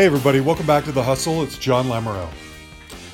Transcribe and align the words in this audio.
Hey, 0.00 0.06
everybody, 0.06 0.40
welcome 0.40 0.64
back 0.64 0.84
to 0.84 0.92
The 0.92 1.02
Hustle. 1.02 1.42
It's 1.42 1.58
John 1.58 1.84
Lamoureux. 1.88 2.30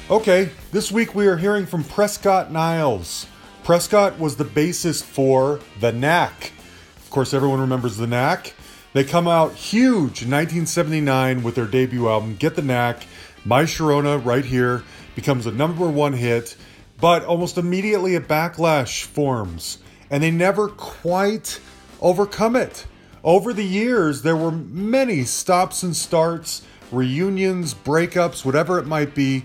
Okay, 0.08 0.50
this 0.70 0.92
week 0.92 1.16
we 1.16 1.26
are 1.26 1.36
hearing 1.36 1.66
from 1.66 1.82
Prescott 1.82 2.52
Niles. 2.52 3.26
Prescott 3.64 4.20
was 4.20 4.36
the 4.36 4.44
bassist 4.44 5.02
for 5.02 5.58
The 5.80 5.90
Knack. 5.90 6.52
Of 6.98 7.10
course, 7.10 7.34
everyone 7.34 7.58
remembers 7.58 7.96
The 7.96 8.06
Knack. 8.06 8.54
They 8.92 9.02
come 9.02 9.26
out 9.26 9.54
huge 9.54 10.22
in 10.22 10.30
1979 10.30 11.42
with 11.42 11.56
their 11.56 11.66
debut 11.66 12.08
album, 12.08 12.36
Get 12.36 12.54
the 12.54 12.62
Knack. 12.62 13.04
My 13.44 13.64
Sharona, 13.64 14.24
right 14.24 14.44
here, 14.44 14.84
becomes 15.16 15.46
a 15.46 15.50
number 15.50 15.88
one 15.88 16.12
hit, 16.12 16.56
but 17.00 17.24
almost 17.24 17.58
immediately 17.58 18.14
a 18.14 18.20
backlash 18.20 19.02
forms, 19.02 19.78
and 20.08 20.22
they 20.22 20.30
never 20.30 20.68
quite 20.68 21.58
overcome 22.00 22.54
it. 22.54 22.86
Over 23.24 23.52
the 23.52 23.64
years, 23.64 24.22
there 24.22 24.36
were 24.36 24.52
many 24.52 25.24
stops 25.24 25.82
and 25.82 25.96
starts, 25.96 26.62
reunions, 26.92 27.74
breakups, 27.74 28.44
whatever 28.44 28.78
it 28.78 28.86
might 28.86 29.14
be. 29.14 29.44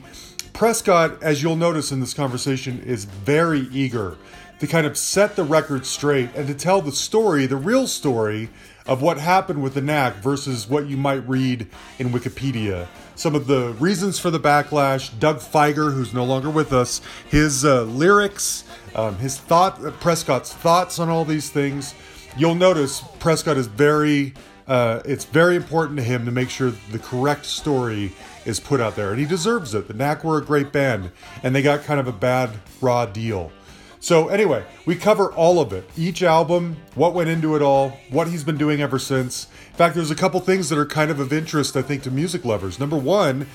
Prescott, 0.54 1.22
as 1.24 1.42
you'll 1.42 1.56
notice 1.56 1.92
in 1.92 2.00
this 2.00 2.14
conversation, 2.14 2.82
is 2.86 3.06
very 3.06 3.62
eager 3.72 4.18
to 4.60 4.68
kind 4.68 4.86
of 4.86 4.96
set 4.96 5.36
the 5.36 5.44
record 5.44 5.86
straight 5.86 6.30
and 6.36 6.48
to 6.48 6.54
tell 6.54 6.82
the 6.82 6.92
story, 6.92 7.48
the 7.48 7.56
real 7.56 7.88
story 7.88 8.50
of 8.86 9.02
what 9.02 9.18
happened 9.18 9.62
with 9.64 9.74
the 9.74 9.82
knack 9.82 10.16
versus 10.18 10.68
what 10.68 10.88
you 10.88 10.98
might 10.98 11.28
read 11.28 11.68
in 11.98 12.10
Wikipedia. 12.10 12.88
Some 13.16 13.36
of 13.36 13.48
the 13.48 13.74
reasons 13.80 14.20
for 14.20 14.30
the 14.30 14.40
backlash, 14.40 15.18
Doug 15.20 15.38
Fieger, 15.38 15.94
who's 15.94 16.14
no 16.14 16.24
longer 16.24 16.50
with 16.50 16.74
us, 16.74 17.02
his 17.28 17.66
uh, 17.66 17.84
lyrics, 17.84 18.64
um, 18.96 19.16
his 19.18 19.38
thought, 19.38 19.80
Prescott's 20.00 20.54
thoughts 20.54 21.00
on 21.00 21.10
all 21.10 21.26
these 21.26 21.50
things. 21.50 21.96
You'll 22.38 22.56
notice 22.56 23.04
Prescott 23.20 23.58
is 23.58 23.68
very, 23.68 24.34
uh, 24.72 25.02
it's 25.04 25.26
very 25.26 25.58
important 25.58 25.98
to 25.98 26.04
him 26.04 26.24
to 26.24 26.32
make 26.32 26.50
sure 26.50 26.72
the 26.94 27.00
correct 27.00 27.46
story 27.46 28.14
is 28.46 28.58
put 28.58 28.80
out 28.80 28.96
there, 28.96 29.10
and 29.10 29.20
he 29.20 29.26
deserves 29.26 29.74
it. 29.74 29.90
The 29.90 29.94
Knack 29.94 30.24
were 30.24 30.38
a 30.38 30.42
great 30.42 30.72
band, 30.72 31.12
and 31.44 31.54
they 31.54 31.62
got 31.62 31.84
kind 31.84 32.00
of 32.00 32.08
a 32.08 32.14
bad 32.14 32.52
raw 32.80 33.06
deal. 33.06 33.52
So, 34.00 34.30
anyway, 34.30 34.64
we 34.86 34.96
cover 34.96 35.30
all 35.34 35.60
of 35.60 35.74
it. 35.74 35.90
Each 35.98 36.24
album, 36.24 36.78
what 36.96 37.14
went 37.14 37.30
into 37.30 37.58
it 37.58 37.62
all, 37.62 38.00
what 38.12 38.30
he's 38.30 38.46
been 38.46 38.58
doing 38.58 38.82
ever 38.82 38.98
since. 38.98 39.48
In 39.72 39.76
fact, 39.76 39.94
there's 39.94 40.10
a 40.10 40.16
couple 40.16 40.40
things 40.40 40.70
that 40.70 40.80
are 40.80 40.86
kind 40.86 41.12
of 41.12 41.20
of 41.20 41.34
interest, 41.34 41.76
I 41.76 41.82
think, 41.82 42.04
to 42.04 42.12
music 42.12 42.46
lovers. 42.46 42.80
Number 42.80 42.96
one, 42.96 43.48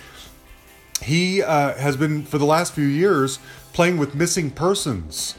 he 1.01 1.43
uh, 1.43 1.77
has 1.77 1.97
been, 1.97 2.25
for 2.25 2.37
the 2.37 2.45
last 2.45 2.75
few 2.75 2.87
years, 2.87 3.39
playing 3.73 3.97
with 3.97 4.15
Missing 4.15 4.51
Persons. 4.51 5.35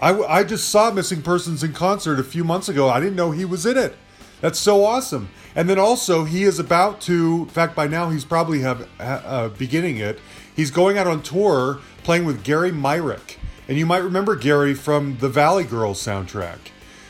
I, 0.00 0.18
I 0.22 0.42
just 0.42 0.70
saw 0.70 0.90
Missing 0.90 1.20
Persons 1.20 1.62
in 1.62 1.74
concert 1.74 2.18
a 2.18 2.24
few 2.24 2.44
months 2.44 2.70
ago. 2.70 2.88
I 2.88 2.98
didn't 2.98 3.16
know 3.16 3.32
he 3.32 3.44
was 3.44 3.66
in 3.66 3.76
it. 3.76 3.94
That's 4.40 4.58
so 4.58 4.84
awesome. 4.84 5.28
And 5.54 5.68
then 5.68 5.78
also, 5.78 6.24
he 6.24 6.44
is 6.44 6.58
about 6.58 7.00
to, 7.02 7.42
in 7.42 7.48
fact, 7.48 7.74
by 7.74 7.88
now 7.88 8.10
he's 8.10 8.24
probably 8.24 8.60
have 8.60 8.88
uh, 9.00 9.48
beginning 9.48 9.96
it. 9.96 10.20
He's 10.54 10.70
going 10.70 10.98
out 10.98 11.06
on 11.06 11.22
tour 11.22 11.80
playing 12.04 12.24
with 12.24 12.44
Gary 12.44 12.70
Myrick. 12.70 13.38
And 13.68 13.76
you 13.76 13.84
might 13.84 13.98
remember 13.98 14.36
Gary 14.36 14.74
from 14.74 15.18
the 15.18 15.28
Valley 15.28 15.64
Girls 15.64 16.02
soundtrack. 16.04 16.58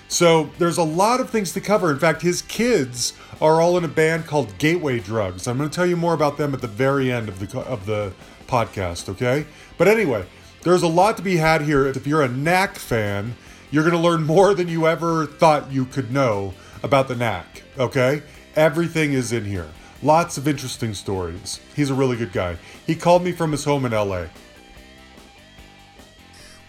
So 0.08 0.50
there's 0.58 0.78
a 0.78 0.82
lot 0.82 1.20
of 1.20 1.28
things 1.28 1.52
to 1.52 1.60
cover. 1.60 1.90
In 1.90 1.98
fact, 1.98 2.22
his 2.22 2.40
kids 2.42 3.12
are 3.40 3.60
all 3.60 3.76
in 3.76 3.84
a 3.84 3.88
band 3.88 4.26
called 4.26 4.56
Gateway 4.58 4.98
Drugs. 4.98 5.46
I'm 5.46 5.58
going 5.58 5.68
to 5.68 5.74
tell 5.74 5.86
you 5.86 5.96
more 5.96 6.14
about 6.14 6.38
them 6.38 6.54
at 6.54 6.62
the 6.62 6.66
very 6.66 7.12
end 7.12 7.28
of 7.28 7.38
the 7.38 7.60
of 7.60 7.84
the 7.86 8.12
podcast, 8.46 9.08
okay? 9.10 9.44
But 9.76 9.86
anyway, 9.86 10.24
there's 10.62 10.82
a 10.82 10.88
lot 10.88 11.18
to 11.18 11.22
be 11.22 11.36
had 11.36 11.62
here. 11.62 11.86
If 11.86 12.06
you're 12.06 12.22
a 12.22 12.28
Knack 12.28 12.76
fan, 12.76 13.36
you're 13.70 13.84
going 13.84 13.94
to 13.94 14.00
learn 14.00 14.24
more 14.24 14.54
than 14.54 14.68
you 14.68 14.86
ever 14.86 15.26
thought 15.26 15.70
you 15.70 15.84
could 15.84 16.10
know 16.10 16.54
about 16.82 17.08
the 17.08 17.16
Knack, 17.16 17.62
okay? 17.78 18.22
Everything 18.56 19.12
is 19.12 19.32
in 19.32 19.44
here. 19.44 19.68
Lots 20.02 20.38
of 20.38 20.46
interesting 20.46 20.94
stories. 20.94 21.60
He's 21.74 21.90
a 21.90 21.94
really 21.94 22.16
good 22.16 22.32
guy. 22.32 22.56
He 22.86 22.94
called 22.94 23.24
me 23.24 23.32
from 23.32 23.52
his 23.52 23.64
home 23.64 23.84
in 23.84 23.92
LA. 23.92 24.26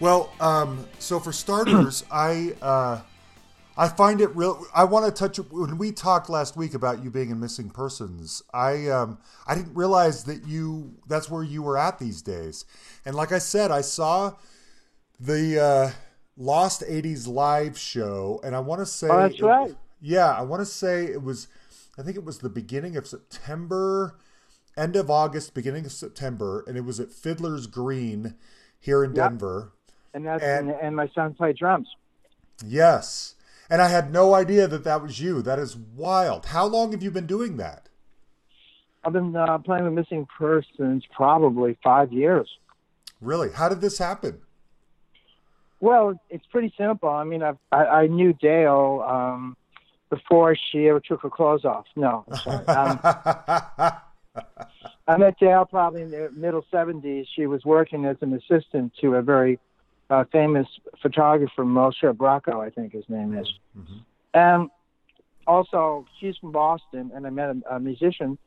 Well, 0.00 0.32
um, 0.40 0.88
so 0.98 1.20
for 1.20 1.32
starters, 1.32 2.04
I 2.10 2.54
uh, 2.60 3.00
I 3.76 3.88
find 3.88 4.20
it 4.20 4.34
real. 4.34 4.64
I 4.74 4.84
want 4.84 5.06
to 5.06 5.12
touch 5.12 5.36
when 5.50 5.78
we 5.78 5.92
talked 5.92 6.28
last 6.28 6.56
week 6.56 6.74
about 6.74 7.04
you 7.04 7.10
being 7.10 7.30
in 7.30 7.38
missing 7.38 7.70
persons. 7.70 8.42
I 8.52 8.88
um, 8.88 9.18
I 9.46 9.54
didn't 9.54 9.74
realize 9.74 10.24
that 10.24 10.46
you 10.46 10.94
that's 11.06 11.30
where 11.30 11.42
you 11.42 11.62
were 11.62 11.78
at 11.78 11.98
these 11.98 12.20
days. 12.22 12.64
And 13.04 13.14
like 13.14 13.30
I 13.30 13.38
said, 13.38 13.70
I 13.70 13.82
saw 13.82 14.34
the 15.18 15.60
uh, 15.60 15.90
Lost 16.36 16.82
'80s 16.82 17.28
live 17.28 17.78
show, 17.78 18.40
and 18.42 18.56
I 18.56 18.60
want 18.60 18.80
to 18.80 18.86
say 18.86 19.08
oh, 19.08 19.16
that's 19.16 19.34
it, 19.36 19.42
right. 19.42 19.74
Yeah, 20.00 20.30
I 20.30 20.42
want 20.42 20.60
to 20.60 20.66
say 20.66 21.04
it 21.04 21.22
was. 21.22 21.48
I 21.98 22.02
think 22.02 22.16
it 22.16 22.24
was 22.24 22.38
the 22.38 22.48
beginning 22.48 22.96
of 22.96 23.06
September, 23.06 24.16
end 24.76 24.96
of 24.96 25.10
August, 25.10 25.52
beginning 25.54 25.84
of 25.84 25.92
September, 25.92 26.64
and 26.66 26.76
it 26.76 26.84
was 26.84 26.98
at 27.00 27.10
Fiddler's 27.12 27.66
Green 27.66 28.34
here 28.78 29.04
in 29.04 29.10
Yep. 29.14 29.30
Denver. 29.30 29.72
And 30.14 30.26
that's 30.26 30.42
And- 30.42 30.70
and, 30.70 30.96
my 30.96 31.08
son 31.08 31.34
played 31.34 31.56
drums. 31.56 31.88
Yes. 32.64 33.34
And 33.68 33.82
I 33.82 33.88
had 33.88 34.10
no 34.12 34.34
idea 34.34 34.66
that 34.66 34.82
that 34.84 35.02
was 35.02 35.20
you. 35.20 35.42
That 35.42 35.58
is 35.58 35.76
wild. 35.76 36.46
How 36.46 36.64
long 36.64 36.92
have 36.92 37.02
you 37.02 37.10
been 37.10 37.26
doing 37.26 37.56
that? 37.58 37.88
I've 39.04 39.12
been 39.12 39.36
uh, 39.36 39.58
playing 39.58 39.84
with 39.84 39.92
missing 39.92 40.26
persons 40.38 41.04
probably 41.14 41.76
five 41.82 42.12
years. 42.12 42.48
Really? 43.20 43.50
How 43.52 43.68
did 43.68 43.80
this 43.80 43.98
happen? 43.98 44.40
Well, 45.80 46.18
it's 46.28 46.44
pretty 46.46 46.72
simple. 46.76 47.08
I 47.08 47.24
mean, 47.24 47.42
I've, 47.42 47.58
I 47.72 47.84
I 47.86 48.06
knew 48.08 48.32
Dale 48.34 49.04
um, 49.06 49.56
before 50.10 50.56
she 50.70 50.88
ever 50.88 51.00
took 51.00 51.22
her 51.22 51.30
clothes 51.30 51.64
off. 51.64 51.86
No, 51.96 52.24
I'm 52.28 52.36
sorry. 52.38 52.66
Um, 52.66 53.00
I 55.08 55.16
met 55.16 55.38
Dale 55.38 55.64
probably 55.64 56.02
in 56.02 56.10
the 56.10 56.30
middle 56.34 56.64
70s. 56.72 57.26
She 57.34 57.46
was 57.46 57.64
working 57.64 58.04
as 58.04 58.16
an 58.20 58.32
assistant 58.34 58.92
to 59.00 59.14
a 59.14 59.22
very 59.22 59.58
uh, 60.10 60.24
famous 60.30 60.66
photographer, 61.00 61.64
Moshe 61.64 62.12
Brakha, 62.16 62.54
I 62.54 62.70
think 62.70 62.92
his 62.92 63.04
name 63.08 63.36
is. 63.36 63.52
And 64.34 64.70
also, 65.46 66.06
she's 66.18 66.36
from 66.36 66.52
Boston, 66.52 67.10
and 67.14 67.26
I 67.26 67.30
met 67.30 67.50
a, 67.50 67.76
a 67.76 67.80
musician, 67.80 68.38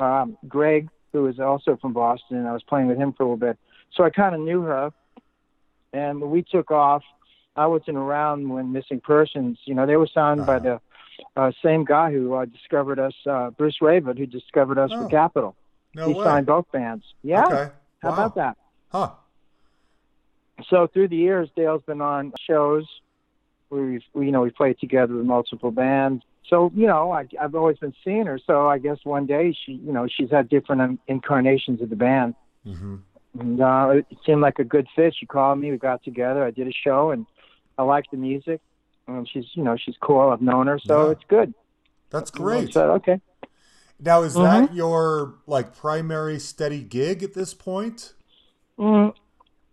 um, 0.00 0.36
Greg, 0.48 0.88
who 1.12 1.26
is 1.26 1.38
also 1.38 1.76
from 1.76 1.92
Boston, 1.92 2.38
and 2.38 2.48
I 2.48 2.52
was 2.52 2.62
playing 2.62 2.88
with 2.88 2.98
him 2.98 3.12
for 3.12 3.22
a 3.22 3.26
little 3.26 3.36
bit. 3.36 3.58
So 3.94 4.04
I 4.04 4.10
kind 4.10 4.34
of 4.34 4.40
knew 4.40 4.62
her, 4.62 4.92
and 5.92 6.20
we 6.20 6.42
took 6.42 6.70
off. 6.70 7.02
I 7.56 7.66
wasn't 7.66 7.96
around 7.96 8.48
when 8.48 8.72
Missing 8.72 9.00
Persons, 9.00 9.58
you 9.64 9.74
know, 9.74 9.86
they 9.86 9.96
were 9.96 10.08
signed 10.12 10.44
by 10.46 10.58
the 10.58 10.80
uh, 11.36 11.50
same 11.64 11.84
guy 11.84 12.12
who 12.12 12.34
uh, 12.34 12.44
discovered 12.44 12.98
us, 12.98 13.14
uh, 13.28 13.50
Bruce 13.50 13.78
Ravid, 13.80 14.18
who 14.18 14.26
discovered 14.26 14.78
us 14.78 14.90
Oh. 14.94 15.04
for 15.04 15.08
Capitol. 15.08 15.56
no 15.94 16.08
he 16.08 16.14
way. 16.14 16.24
signed 16.24 16.46
both 16.46 16.66
bands. 16.72 17.04
Yeah. 17.22 17.46
Okay. 17.46 17.70
How 18.02 18.10
Wow. 18.10 18.14
about 18.14 18.34
that? 18.36 18.56
Huh. 18.92 19.10
So 20.70 20.86
through 20.86 21.08
the 21.08 21.16
years, 21.16 21.48
Dale's 21.56 21.82
been 21.86 22.00
on 22.00 22.32
shows 22.46 22.86
where 23.68 23.82
we've, 23.82 24.02
we, 24.14 24.26
you 24.26 24.32
know, 24.32 24.42
we 24.42 24.50
played 24.50 24.78
together 24.78 25.14
with 25.14 25.26
multiple 25.26 25.70
bands. 25.70 26.22
So 26.48 26.70
you 26.74 26.86
know, 26.86 27.10
I, 27.10 27.26
I've 27.40 27.54
always 27.54 27.78
been 27.78 27.94
seeing 28.04 28.26
her. 28.26 28.38
So 28.46 28.68
I 28.68 28.78
guess 28.78 28.98
one 29.04 29.26
day 29.26 29.52
she, 29.64 29.72
you 29.72 29.92
know, 29.92 30.06
she's 30.08 30.30
had 30.30 30.48
different 30.48 30.80
um, 30.82 30.98
incarnations 31.08 31.82
of 31.82 31.90
the 31.90 31.96
band, 31.96 32.34
hmm 32.64 32.96
and 33.38 33.60
uh, 33.60 33.88
it 33.90 34.06
seemed 34.24 34.40
like 34.40 34.58
a 34.58 34.64
good 34.64 34.86
fit. 34.96 35.14
She 35.18 35.26
called 35.26 35.58
me, 35.58 35.70
we 35.70 35.76
got 35.76 36.02
together, 36.02 36.42
I 36.42 36.50
did 36.50 36.68
a 36.68 36.72
show, 36.72 37.10
and 37.10 37.26
I 37.78 37.82
like 37.82 38.04
the 38.10 38.16
music. 38.16 38.60
And 39.08 39.28
she's, 39.28 39.44
you 39.54 39.62
know, 39.62 39.76
she's 39.76 39.94
cool. 40.00 40.30
I've 40.30 40.42
known 40.42 40.66
her, 40.66 40.78
so 40.80 41.06
Yeah. 41.06 41.10
it's 41.12 41.24
good. 41.28 41.54
That's 42.10 42.30
great. 42.30 42.72
said, 42.72 42.88
okay. 42.90 43.20
Now, 44.00 44.22
is 44.22 44.34
Mm-hmm. 44.34 44.42
that 44.66 44.74
your 44.74 45.34
like 45.46 45.74
primary 45.76 46.38
steady 46.38 46.82
gig 46.82 47.22
at 47.22 47.32
this 47.34 47.54
point? 47.54 48.14
Mm, 48.78 49.14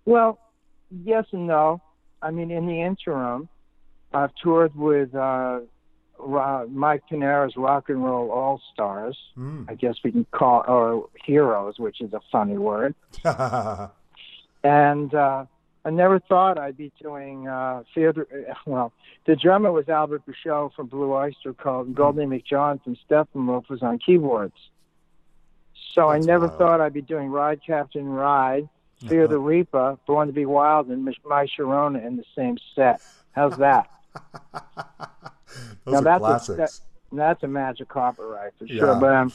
well, 0.06 0.40
yes 1.04 1.26
and 1.32 1.48
no. 1.48 1.82
I 2.22 2.32
mean, 2.32 2.52
in 2.52 2.68
the 2.68 2.80
interim, 2.82 3.50
I've 4.14 4.34
toured 4.36 4.76
with 4.76 5.14
uh, 5.16 5.62
Mike 6.70 7.04
Pinera's 7.12 7.58
Rock 7.58 7.90
and 7.90 8.04
Roll 8.06 8.32
All 8.32 8.62
Stars. 8.74 9.18
Hmm. 9.36 9.64
I 9.68 9.74
guess 9.74 9.96
we 10.04 10.12
can 10.12 10.26
call 10.32 10.64
or 10.68 11.10
heroes, 11.26 11.80
which 11.80 12.00
is 12.02 12.14
a 12.14 12.22
funny 12.32 12.58
word. 12.58 12.94
And 14.66 15.14
uh, 15.14 15.46
I 15.86 15.90
never 15.90 16.20
thought 16.20 16.58
I'd 16.58 16.78
be 16.78 16.92
doing 17.02 17.48
uh, 17.48 17.84
theater. 17.94 18.28
Well, 18.66 18.94
the 19.26 19.36
drummer 19.36 19.72
was 19.72 19.90
Albert 19.90 20.26
Bouchard 20.26 20.72
from 20.74 20.88
Blue 20.88 21.14
Oyster 21.14 21.54
Cult, 21.54 21.88
and 21.88 21.96
Goldie 21.96 22.22
McJohn 22.26 22.82
from 22.84 22.96
Steppenwolf 23.10 23.70
was 23.70 23.82
on 23.84 24.00
keyboards. 24.00 24.56
So 25.94 26.10
That's 26.12 26.26
I 26.26 26.28
never 26.28 26.48
wild. 26.48 26.58
thought 26.58 26.82
I'd 26.82 26.94
be 26.94 27.02
doing 27.02 27.30
Ride 27.30 27.60
Captain 27.66 28.08
Ride, 28.08 28.70
Fear 29.08 29.28
the 29.28 29.38
Reaper, 29.40 29.98
Born 30.08 30.28
to 30.28 30.34
Be 30.34 30.46
Wild, 30.46 30.88
and 30.88 31.04
My 31.26 31.46
Sharona 31.46 32.06
in 32.06 32.16
the 32.16 32.24
same 32.36 32.58
set. 32.74 33.02
How's 33.34 33.58
that? 33.58 33.90
Those 35.86 35.94
Now 35.94 35.98
are 35.98 36.02
that's 36.02 36.50
a- 36.50 36.56
classics. 36.56 36.82
That's 37.12 37.44
a 37.44 37.48
magic 37.48 37.90
copyright 37.90 38.54
for 38.58 38.66
Yeah. 38.66 38.80
sure. 38.80 38.96
But 39.00 39.14
um, 39.14 39.32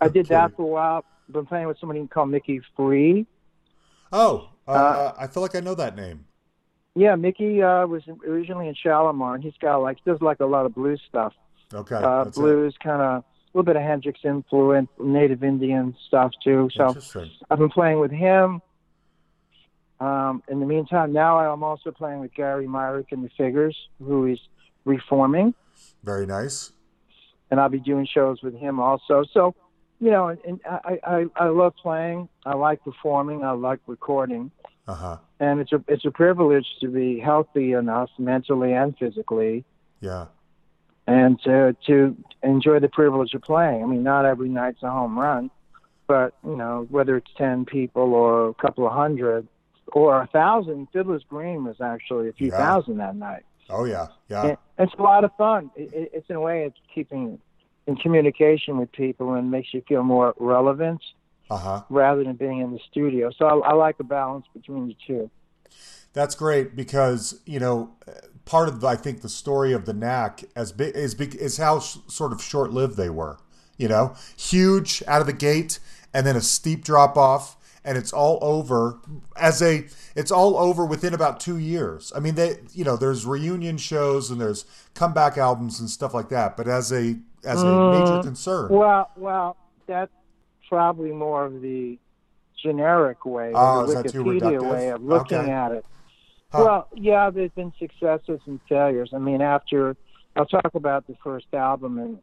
I 0.00 0.04
did 0.06 0.26
kidding. 0.26 0.28
that 0.36 0.54
for 0.54 0.62
a 0.62 0.66
while. 0.66 1.04
Been 1.28 1.44
playing 1.46 1.66
with 1.66 1.78
somebody 1.78 2.06
called 2.06 2.28
Micki 2.30 2.60
Free. 2.76 3.26
oh, 4.12 4.50
uh, 4.68 4.72
uh, 4.72 5.14
I 5.18 5.26
feel 5.26 5.42
like 5.42 5.54
I 5.54 5.60
know 5.60 5.74
that 5.74 5.96
name. 5.96 6.26
Yeah, 6.94 7.14
Mickey 7.14 7.62
uh, 7.62 7.86
was 7.86 8.02
originally 8.26 8.68
in 8.68 8.74
Shalamar, 8.74 9.34
and 9.34 9.44
he's 9.44 9.56
got 9.60 9.76
like 9.78 10.02
does 10.04 10.20
like 10.20 10.40
a 10.40 10.46
lot 10.46 10.66
of 10.66 10.74
blues 10.74 11.00
stuff. 11.08 11.34
Okay. 11.74 11.96
uh, 11.96 12.24
blues, 12.24 12.74
kind 12.82 13.02
of 13.02 13.22
a 13.22 13.24
little 13.52 13.64
bit 13.64 13.76
of 13.76 13.82
Hendrix 13.82 14.20
influence, 14.24 14.88
Native 14.98 15.42
Indian 15.44 15.94
stuff 16.06 16.32
too. 16.42 16.70
So 16.74 16.96
I've 17.50 17.58
been 17.58 17.70
playing 17.70 18.00
with 18.00 18.12
him. 18.12 18.62
Um, 19.98 20.42
in 20.48 20.60
the 20.60 20.66
meantime, 20.66 21.12
now 21.12 21.38
I'm 21.38 21.62
also 21.62 21.90
playing 21.90 22.20
with 22.20 22.34
Gary 22.34 22.68
Myrick 22.68 23.08
in 23.12 23.22
the 23.22 23.30
Figures, 23.36 23.76
who 23.98 24.26
is 24.26 24.38
reforming. 24.84 25.54
Very 26.04 26.26
nice. 26.26 26.72
And 27.50 27.60
I'll 27.60 27.68
be 27.68 27.78
doing 27.80 28.06
shows 28.06 28.42
with 28.42 28.54
him 28.54 28.78
also. 28.80 29.24
So, 29.32 29.54
you 30.00 30.10
know, 30.10 30.28
and, 30.28 30.38
and 30.46 30.60
I, 30.66 30.98
I 31.04 31.26
I 31.36 31.48
love 31.48 31.74
playing. 31.80 32.28
I 32.44 32.54
like 32.54 32.84
performing. 32.84 33.44
I 33.44 33.52
like 33.52 33.80
recording. 33.86 34.50
Uh-huh. 34.86 35.18
And 35.40 35.60
it's 35.60 35.72
a 35.72 35.82
it's 35.88 36.04
a 36.04 36.10
privilege 36.10 36.66
to 36.80 36.88
be 36.88 37.18
healthy 37.18 37.72
enough 37.72 38.10
mentally 38.18 38.72
and 38.72 38.96
physically. 38.98 39.64
Yeah. 40.00 40.26
And 41.06 41.40
to 41.42 41.76
to 41.86 42.16
enjoy 42.42 42.80
the 42.80 42.88
privilege 42.88 43.34
of 43.34 43.42
playing. 43.42 43.82
I 43.82 43.86
mean, 43.86 44.02
not 44.02 44.24
every 44.24 44.48
night's 44.48 44.82
a 44.82 44.90
home 44.90 45.18
run, 45.18 45.50
but 46.06 46.34
you 46.44 46.56
know, 46.56 46.86
whether 46.90 47.16
it's 47.16 47.30
ten 47.36 47.64
people 47.64 48.14
or 48.14 48.48
a 48.48 48.54
couple 48.54 48.86
of 48.86 48.92
hundred 48.92 49.48
or 49.92 50.20
a 50.20 50.26
thousand, 50.26 50.88
Fiddler's 50.92 51.24
Green 51.28 51.64
was 51.64 51.80
actually 51.80 52.28
a 52.28 52.32
few 52.32 52.48
yeah. 52.48 52.58
thousand 52.58 52.98
that 52.98 53.16
night. 53.16 53.44
Oh 53.70 53.84
yeah, 53.84 54.08
yeah. 54.28 54.46
And 54.46 54.58
it's 54.78 54.94
a 54.98 55.02
lot 55.02 55.24
of 55.24 55.30
fun. 55.36 55.70
It, 55.74 55.92
it, 55.92 56.10
it's 56.12 56.30
in 56.30 56.36
a 56.36 56.40
way 56.40 56.64
it's 56.64 56.78
keeping 56.94 57.40
in 57.86 57.96
communication 57.96 58.78
with 58.78 58.90
people 58.92 59.34
and 59.34 59.50
makes 59.50 59.72
you 59.72 59.82
feel 59.88 60.02
more 60.02 60.34
relevant 60.38 61.00
uh-huh. 61.50 61.82
rather 61.88 62.24
than 62.24 62.34
being 62.34 62.60
in 62.60 62.72
the 62.72 62.80
studio. 62.90 63.30
So 63.36 63.46
I, 63.46 63.70
I 63.70 63.72
like 63.74 63.96
a 64.00 64.04
balance 64.04 64.46
between 64.54 64.88
the 64.88 64.96
two. 65.06 65.30
That's 66.12 66.34
great 66.34 66.74
because 66.74 67.40
you 67.44 67.60
know 67.60 67.90
part 68.46 68.68
of 68.68 68.82
I 68.84 68.96
think 68.96 69.20
the 69.20 69.28
story 69.28 69.74
of 69.74 69.84
the 69.84 69.92
Knack 69.92 70.44
as 70.56 70.72
big 70.72 70.94
is 70.94 71.14
is 71.14 71.58
how 71.58 71.80
sh- 71.80 71.98
sort 72.06 72.32
of 72.32 72.42
short 72.42 72.70
lived 72.70 72.96
they 72.96 73.10
were. 73.10 73.38
You 73.76 73.88
know, 73.88 74.14
huge 74.38 75.02
out 75.06 75.20
of 75.20 75.26
the 75.26 75.34
gate, 75.34 75.78
and 76.14 76.26
then 76.26 76.34
a 76.34 76.40
steep 76.40 76.82
drop 76.82 77.18
off, 77.18 77.58
and 77.86 77.96
it's 77.96 78.12
all 78.12 78.38
over 78.42 78.98
as 79.36 79.62
a 79.62 79.86
it's 80.16 80.32
all 80.32 80.56
over 80.58 80.84
within 80.84 81.14
about 81.14 81.38
two 81.40 81.56
years. 81.56 82.12
I 82.14 82.20
mean, 82.20 82.34
they 82.34 82.56
you 82.74 82.84
know 82.84 82.96
there's 82.96 83.24
reunion 83.24 83.78
shows 83.78 84.30
and 84.30 84.40
there's 84.40 84.66
comeback 84.94 85.38
albums 85.38 85.80
and 85.80 85.88
stuff 85.88 86.12
like 86.12 86.28
that, 86.30 86.56
but 86.56 86.66
as 86.66 86.92
a 86.92 87.16
as 87.44 87.62
a 87.62 87.66
mm, 87.66 88.00
major 88.00 88.22
concern. 88.22 88.68
Well, 88.70 89.10
well, 89.16 89.56
that's 89.86 90.12
probably 90.68 91.12
more 91.12 91.46
of 91.46 91.62
the 91.62 91.96
generic 92.60 93.24
way, 93.24 93.52
oh, 93.54 93.86
the 93.86 94.02
Wikipedia 94.02 94.60
way 94.60 94.88
of 94.88 95.02
looking 95.02 95.38
okay. 95.38 95.50
at 95.50 95.72
it. 95.72 95.84
Huh. 96.50 96.62
Well, 96.64 96.88
yeah, 96.94 97.30
there's 97.30 97.52
been 97.52 97.72
successes 97.78 98.40
and 98.46 98.60
failures. 98.68 99.10
I 99.14 99.18
mean, 99.18 99.40
after 99.40 99.96
I'll 100.34 100.46
talk 100.46 100.74
about 100.74 101.06
the 101.06 101.14
first 101.22 101.46
album 101.52 101.98
and 101.98 102.18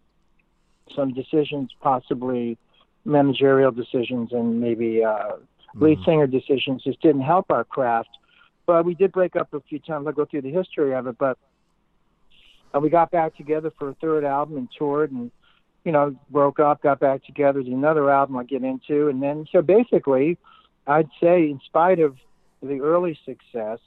some 0.93 1.13
decisions, 1.13 1.71
possibly 1.79 2.57
managerial 3.05 3.71
decisions 3.71 4.31
and 4.31 4.59
maybe 4.59 5.03
uh, 5.03 5.33
lead 5.75 5.97
mm-hmm. 5.97 6.05
singer 6.05 6.27
decisions, 6.27 6.83
just 6.83 7.01
didn't 7.01 7.21
help 7.21 7.47
our 7.49 7.63
craft. 7.63 8.09
But 8.65 8.85
we 8.85 8.93
did 8.93 9.11
break 9.11 9.35
up 9.35 9.53
a 9.53 9.61
few 9.61 9.79
times. 9.79 10.07
I'll 10.07 10.13
go 10.13 10.25
through 10.25 10.43
the 10.43 10.51
history 10.51 10.93
of 10.95 11.07
it, 11.07 11.17
but 11.17 11.37
uh, 12.73 12.79
we 12.79 12.89
got 12.89 13.11
back 13.11 13.35
together 13.35 13.71
for 13.77 13.89
a 13.89 13.93
third 13.95 14.23
album 14.23 14.57
and 14.57 14.67
toured 14.77 15.11
and 15.11 15.31
you 15.83 15.91
know 15.91 16.15
broke 16.29 16.59
up 16.59 16.81
got 16.81 16.99
back 16.99 17.23
together 17.25 17.61
did 17.61 17.71
another 17.71 18.09
album 18.09 18.37
i 18.37 18.43
get 18.43 18.63
into 18.63 19.09
and 19.09 19.21
then 19.21 19.45
so 19.51 19.61
basically 19.61 20.37
i'd 20.87 21.09
say 21.21 21.43
in 21.43 21.59
spite 21.65 21.99
of 21.99 22.15
the 22.61 22.79
early 22.79 23.17
success 23.25 23.79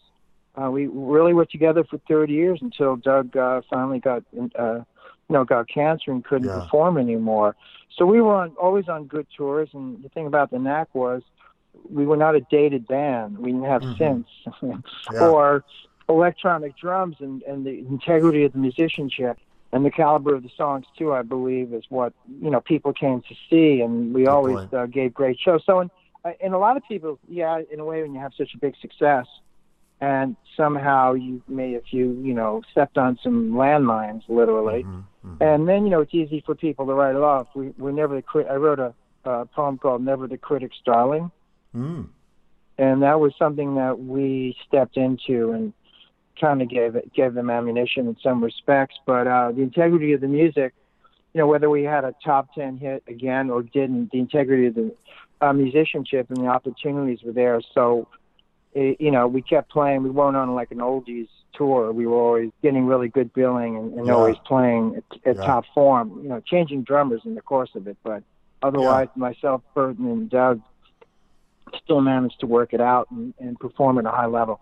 uh, 0.56 0.70
we 0.70 0.86
really 0.86 1.34
were 1.34 1.44
together 1.44 1.84
for 1.84 1.98
30 2.08 2.32
years 2.32 2.58
until 2.62 2.96
doug 2.96 3.36
uh, 3.36 3.60
finally 3.70 3.98
got 3.98 4.22
uh, 4.58 4.74
you 4.74 4.84
know 5.30 5.44
got 5.44 5.68
cancer 5.68 6.10
and 6.10 6.24
couldn't 6.24 6.48
yeah. 6.48 6.60
perform 6.60 6.98
anymore 6.98 7.56
so 7.96 8.04
we 8.04 8.20
were 8.20 8.34
on 8.34 8.50
always 8.60 8.88
on 8.88 9.06
good 9.06 9.26
tours 9.36 9.68
and 9.72 10.02
the 10.04 10.08
thing 10.10 10.26
about 10.26 10.50
the 10.50 10.58
knack 10.58 10.94
was 10.94 11.22
we 11.88 12.06
were 12.06 12.16
not 12.16 12.34
a 12.34 12.40
dated 12.50 12.86
band 12.86 13.38
we 13.38 13.52
didn't 13.52 13.66
have 13.66 13.82
mm-hmm. 13.82 14.02
synths 14.02 14.82
yeah. 15.12 15.28
or 15.28 15.64
electronic 16.08 16.76
drums 16.76 17.16
and, 17.20 17.42
and 17.42 17.66
the 17.66 17.78
integrity 17.78 18.44
of 18.44 18.52
the 18.52 18.58
musicianship 18.58 19.38
and 19.72 19.84
the 19.84 19.90
caliber 19.90 20.34
of 20.34 20.42
the 20.42 20.50
songs 20.56 20.86
too. 20.96 21.12
I 21.12 21.22
believe 21.22 21.72
is 21.72 21.84
what 21.88 22.12
you 22.40 22.50
know 22.50 22.60
people 22.60 22.92
came 22.92 23.20
to 23.22 23.34
see, 23.50 23.80
and 23.80 24.14
we 24.14 24.22
Good 24.22 24.30
always 24.30 24.72
uh, 24.72 24.86
gave 24.86 25.12
great 25.12 25.38
shows. 25.38 25.62
So, 25.66 25.80
in, 25.80 25.90
uh, 26.24 26.32
in 26.40 26.52
a 26.52 26.58
lot 26.58 26.76
of 26.76 26.82
people, 26.86 27.18
yeah, 27.28 27.60
in 27.70 27.80
a 27.80 27.84
way, 27.84 28.02
when 28.02 28.14
you 28.14 28.20
have 28.20 28.32
such 28.36 28.54
a 28.54 28.58
big 28.58 28.74
success, 28.80 29.26
and 30.00 30.36
somehow 30.56 31.14
you 31.14 31.42
may, 31.48 31.74
if 31.74 31.92
you 31.92 32.20
you 32.22 32.34
know, 32.34 32.62
stepped 32.70 32.96
on 32.96 33.18
some 33.22 33.52
landmines, 33.52 34.22
literally, 34.28 34.84
mm-hmm, 34.84 35.28
mm-hmm. 35.28 35.42
and 35.42 35.68
then 35.68 35.84
you 35.84 35.90
know 35.90 36.00
it's 36.00 36.14
easy 36.14 36.42
for 36.44 36.54
people 36.54 36.86
to 36.86 36.94
write 36.94 37.16
it 37.16 37.22
off. 37.22 37.48
We 37.54 37.74
we're 37.76 37.92
never 37.92 38.20
the. 38.20 38.46
I 38.48 38.56
wrote 38.56 38.78
a, 38.78 38.94
a 39.24 39.46
poem 39.46 39.78
called 39.78 40.02
"Never 40.02 40.26
the 40.26 40.38
Critic's 40.38 40.78
Darling." 40.84 41.30
Mm. 41.76 42.08
And 42.78 43.02
that 43.02 43.20
was 43.20 43.32
something 43.38 43.76
that 43.76 43.98
we 43.98 44.56
stepped 44.66 44.96
into 44.96 45.52
and 45.52 45.72
kind 46.40 46.60
of 46.60 46.68
gave 46.68 46.94
it 46.96 47.12
gave 47.14 47.34
them 47.34 47.48
ammunition 47.48 48.06
in 48.06 48.16
some 48.22 48.42
respects. 48.42 48.96
But 49.06 49.26
uh, 49.26 49.52
the 49.52 49.62
integrity 49.62 50.12
of 50.12 50.20
the 50.20 50.28
music, 50.28 50.74
you 51.32 51.40
know, 51.40 51.46
whether 51.46 51.70
we 51.70 51.84
had 51.84 52.04
a 52.04 52.14
top 52.24 52.54
ten 52.54 52.76
hit 52.76 53.02
again 53.08 53.50
or 53.50 53.62
didn't, 53.62 54.12
the 54.12 54.18
integrity 54.18 54.66
of 54.66 54.74
the 54.74 54.94
uh, 55.40 55.52
musicianship 55.52 56.30
and 56.30 56.38
the 56.38 56.48
opportunities 56.48 57.22
were 57.22 57.32
there. 57.32 57.60
So, 57.74 58.08
it, 58.74 59.00
you 59.00 59.10
know, 59.10 59.26
we 59.26 59.42
kept 59.42 59.70
playing. 59.70 60.02
We 60.02 60.10
weren't 60.10 60.36
on 60.36 60.54
like 60.54 60.70
an 60.70 60.78
oldies 60.78 61.28
tour. 61.54 61.92
We 61.92 62.06
were 62.06 62.16
always 62.16 62.50
getting 62.62 62.84
really 62.84 63.08
good 63.08 63.32
billing 63.32 63.76
and, 63.76 63.94
and 63.94 64.06
yeah. 64.06 64.12
always 64.12 64.36
playing 64.44 64.96
at, 64.96 65.28
at 65.30 65.36
yeah. 65.36 65.46
top 65.46 65.64
form. 65.74 66.20
You 66.22 66.28
know, 66.28 66.40
changing 66.40 66.82
drummers 66.82 67.22
in 67.24 67.34
the 67.34 67.42
course 67.42 67.70
of 67.74 67.86
it, 67.86 67.96
but 68.02 68.22
otherwise, 68.62 69.08
yeah. 69.16 69.20
myself, 69.20 69.62
Berton, 69.74 70.06
and 70.06 70.28
Doug 70.28 70.60
still 71.82 72.00
managed 72.00 72.40
to 72.40 72.46
work 72.46 72.72
it 72.72 72.80
out 72.80 73.10
and, 73.10 73.34
and 73.38 73.58
perform 73.58 73.98
at 73.98 74.06
a 74.06 74.10
high 74.10 74.26
level 74.26 74.60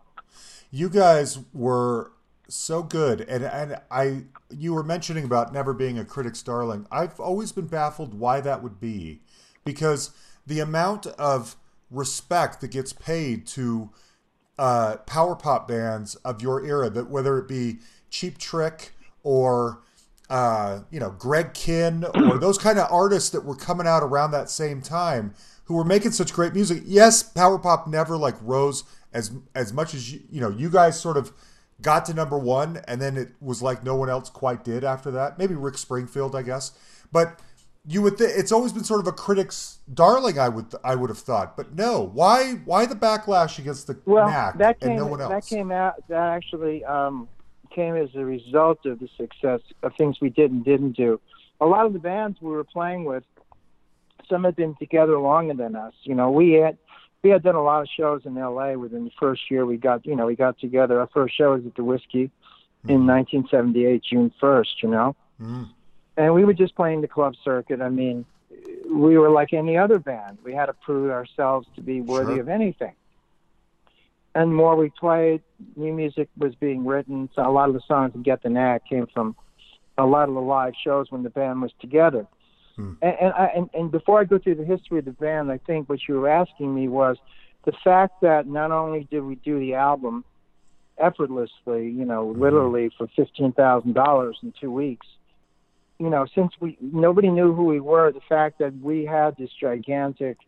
you 0.70 0.88
guys 0.88 1.38
were 1.52 2.10
so 2.48 2.82
good 2.82 3.20
and 3.22 3.44
and 3.44 3.76
I 3.90 4.24
you 4.50 4.74
were 4.74 4.82
mentioning 4.82 5.24
about 5.24 5.52
never 5.52 5.72
being 5.72 5.98
a 5.98 6.04
critic's 6.04 6.42
darling. 6.42 6.86
I've 6.90 7.18
always 7.18 7.52
been 7.52 7.66
baffled 7.66 8.14
why 8.14 8.40
that 8.40 8.62
would 8.62 8.80
be 8.80 9.20
because 9.64 10.10
the 10.46 10.60
amount 10.60 11.06
of 11.06 11.56
respect 11.90 12.60
that 12.60 12.70
gets 12.70 12.92
paid 12.92 13.46
to 13.48 13.90
uh, 14.58 14.96
power 15.06 15.34
pop 15.34 15.66
bands 15.66 16.14
of 16.16 16.42
your 16.42 16.64
era 16.64 16.90
that 16.90 17.08
whether 17.08 17.38
it 17.38 17.48
be 17.48 17.78
Cheap 18.10 18.38
Trick 18.38 18.92
or 19.22 19.80
uh, 20.30 20.80
you 20.90 21.00
know 21.00 21.10
Greg 21.10 21.54
Kihn 21.54 22.04
or 22.30 22.38
those 22.38 22.58
kind 22.58 22.78
of 22.78 22.90
artists 22.90 23.30
that 23.30 23.44
were 23.44 23.56
coming 23.56 23.86
out 23.86 24.02
around 24.02 24.32
that 24.32 24.50
same 24.50 24.80
time 24.82 25.34
who 25.64 25.74
were 25.74 25.84
making 25.84 26.12
such 26.12 26.32
great 26.32 26.54
music. 26.54 26.82
Yes, 26.84 27.22
power 27.22 27.58
pop 27.58 27.86
never 27.86 28.16
like 28.16 28.36
rose 28.40 28.84
as 29.12 29.32
as 29.54 29.72
much 29.72 29.94
as 29.94 30.12
you, 30.12 30.20
you 30.30 30.40
know, 30.40 30.50
you 30.50 30.70
guys 30.70 31.00
sort 31.00 31.16
of 31.16 31.32
got 31.80 32.04
to 32.06 32.14
number 32.14 32.38
one, 32.38 32.82
and 32.88 33.00
then 33.00 33.16
it 33.16 33.30
was 33.40 33.62
like 33.62 33.84
no 33.84 33.94
one 33.94 34.08
else 34.08 34.30
quite 34.30 34.64
did 34.64 34.84
after 34.84 35.10
that. 35.10 35.38
Maybe 35.38 35.54
Rick 35.54 35.78
Springfield, 35.78 36.34
I 36.36 36.42
guess, 36.42 36.72
but 37.12 37.40
you 37.86 38.00
would 38.02 38.16
th- 38.18 38.30
it's 38.34 38.52
always 38.52 38.72
been 38.72 38.84
sort 38.84 39.00
of 39.00 39.06
a 39.06 39.12
critic's 39.12 39.78
darling. 39.92 40.38
I 40.38 40.48
would 40.48 40.74
I 40.82 40.94
would 40.94 41.10
have 41.10 41.18
thought, 41.18 41.56
but 41.56 41.74
no. 41.74 42.00
Why 42.00 42.54
why 42.64 42.86
the 42.86 42.94
backlash 42.94 43.58
against 43.58 43.86
the 43.86 43.98
well, 44.06 44.26
Knack 44.26 44.58
that 44.58 44.80
came, 44.80 44.90
and 44.90 44.98
no 44.98 45.06
one 45.06 45.20
else? 45.20 45.30
That 45.30 45.46
came 45.46 45.70
out. 45.70 45.94
That 46.08 46.34
actually 46.34 46.84
um, 46.84 47.28
came 47.74 47.96
as 47.96 48.08
a 48.14 48.24
result 48.24 48.86
of 48.86 49.00
the 49.00 49.08
success 49.16 49.60
of 49.82 49.92
things 49.96 50.20
we 50.20 50.30
did 50.30 50.50
and 50.50 50.64
didn't 50.64 50.92
do. 50.92 51.20
A 51.60 51.66
lot 51.66 51.86
of 51.86 51.92
the 51.92 51.98
bands 51.98 52.38
we 52.40 52.50
were 52.50 52.64
playing 52.64 53.04
with, 53.04 53.24
some 54.28 54.44
had 54.44 54.56
been 54.56 54.74
together 54.76 55.18
longer 55.18 55.54
than 55.54 55.76
us. 55.76 55.94
You 56.02 56.14
know, 56.14 56.30
we 56.30 56.52
had 56.52 56.78
we 57.22 57.30
had 57.30 57.42
done 57.42 57.54
a 57.54 57.62
lot 57.62 57.82
of 57.82 57.88
shows 57.88 58.22
in 58.24 58.36
L.A. 58.36 58.76
Within 58.76 59.04
the 59.04 59.10
first 59.18 59.50
year, 59.50 59.64
we 59.64 59.76
got 59.76 60.04
you 60.06 60.14
know 60.16 60.26
we 60.26 60.36
got 60.36 60.58
together. 60.58 61.00
Our 61.00 61.08
first 61.08 61.36
show 61.36 61.52
was 61.54 61.64
at 61.66 61.74
the 61.74 61.84
Whisky 61.84 62.30
mm-hmm. 62.84 62.90
in 62.90 63.06
1978, 63.06 64.02
June 64.02 64.32
1st. 64.40 64.82
You 64.82 64.88
know, 64.90 65.16
mm-hmm. 65.40 65.64
and 66.16 66.34
we 66.34 66.44
were 66.44 66.54
just 66.54 66.74
playing 66.74 67.00
the 67.00 67.08
club 67.08 67.34
circuit. 67.44 67.80
I 67.80 67.88
mean, 67.88 68.24
we 68.90 69.18
were 69.18 69.30
like 69.30 69.52
any 69.52 69.76
other 69.76 69.98
band. 69.98 70.38
We 70.44 70.54
had 70.54 70.66
to 70.66 70.74
prove 70.74 71.10
ourselves 71.10 71.66
to 71.76 71.80
be 71.80 72.00
worthy 72.00 72.34
sure. 72.34 72.40
of 72.42 72.48
anything. 72.48 72.94
And 74.34 74.50
the 74.50 74.54
more 74.54 74.74
we 74.74 74.90
played, 74.90 75.42
new 75.76 75.92
music 75.92 76.28
was 76.36 76.54
being 76.56 76.84
written. 76.84 77.30
So 77.34 77.48
a 77.48 77.52
lot 77.52 77.68
of 77.68 77.74
the 77.74 77.82
songs 77.86 78.14
in 78.14 78.22
Get 78.22 78.42
the 78.42 78.50
Knack 78.50 78.88
came 78.88 79.06
from 79.06 79.36
a 79.96 80.04
lot 80.04 80.28
of 80.28 80.34
the 80.34 80.40
live 80.40 80.74
shows 80.82 81.10
when 81.10 81.22
the 81.22 81.30
band 81.30 81.62
was 81.62 81.72
together. 81.80 82.26
Hmm. 82.76 82.94
And 83.02 83.16
and, 83.20 83.32
I, 83.32 83.46
and 83.56 83.70
and 83.74 83.90
before 83.90 84.20
I 84.20 84.24
go 84.24 84.38
through 84.38 84.56
the 84.56 84.64
history 84.64 84.98
of 84.98 85.04
the 85.04 85.12
band, 85.12 85.50
I 85.50 85.58
think 85.58 85.88
what 85.88 86.00
you 86.08 86.14
were 86.20 86.28
asking 86.28 86.74
me 86.74 86.88
was 86.88 87.16
the 87.64 87.72
fact 87.84 88.20
that 88.22 88.46
not 88.46 88.70
only 88.70 89.06
did 89.10 89.22
we 89.22 89.36
do 89.36 89.58
the 89.58 89.74
album 89.74 90.24
effortlessly, 90.98 91.88
you 91.88 92.04
know, 92.04 92.26
mm-hmm. 92.26 92.40
literally 92.40 92.90
for 92.96 93.08
fifteen 93.14 93.52
thousand 93.52 93.94
dollars 93.94 94.38
in 94.42 94.52
two 94.60 94.70
weeks. 94.70 95.06
You 95.98 96.10
know, 96.10 96.26
since 96.34 96.52
we 96.60 96.76
nobody 96.80 97.28
knew 97.28 97.54
who 97.54 97.64
we 97.64 97.80
were, 97.80 98.10
the 98.12 98.20
fact 98.28 98.58
that 98.58 98.74
we 98.80 99.04
had 99.04 99.36
this 99.36 99.50
gigantic 99.60 100.38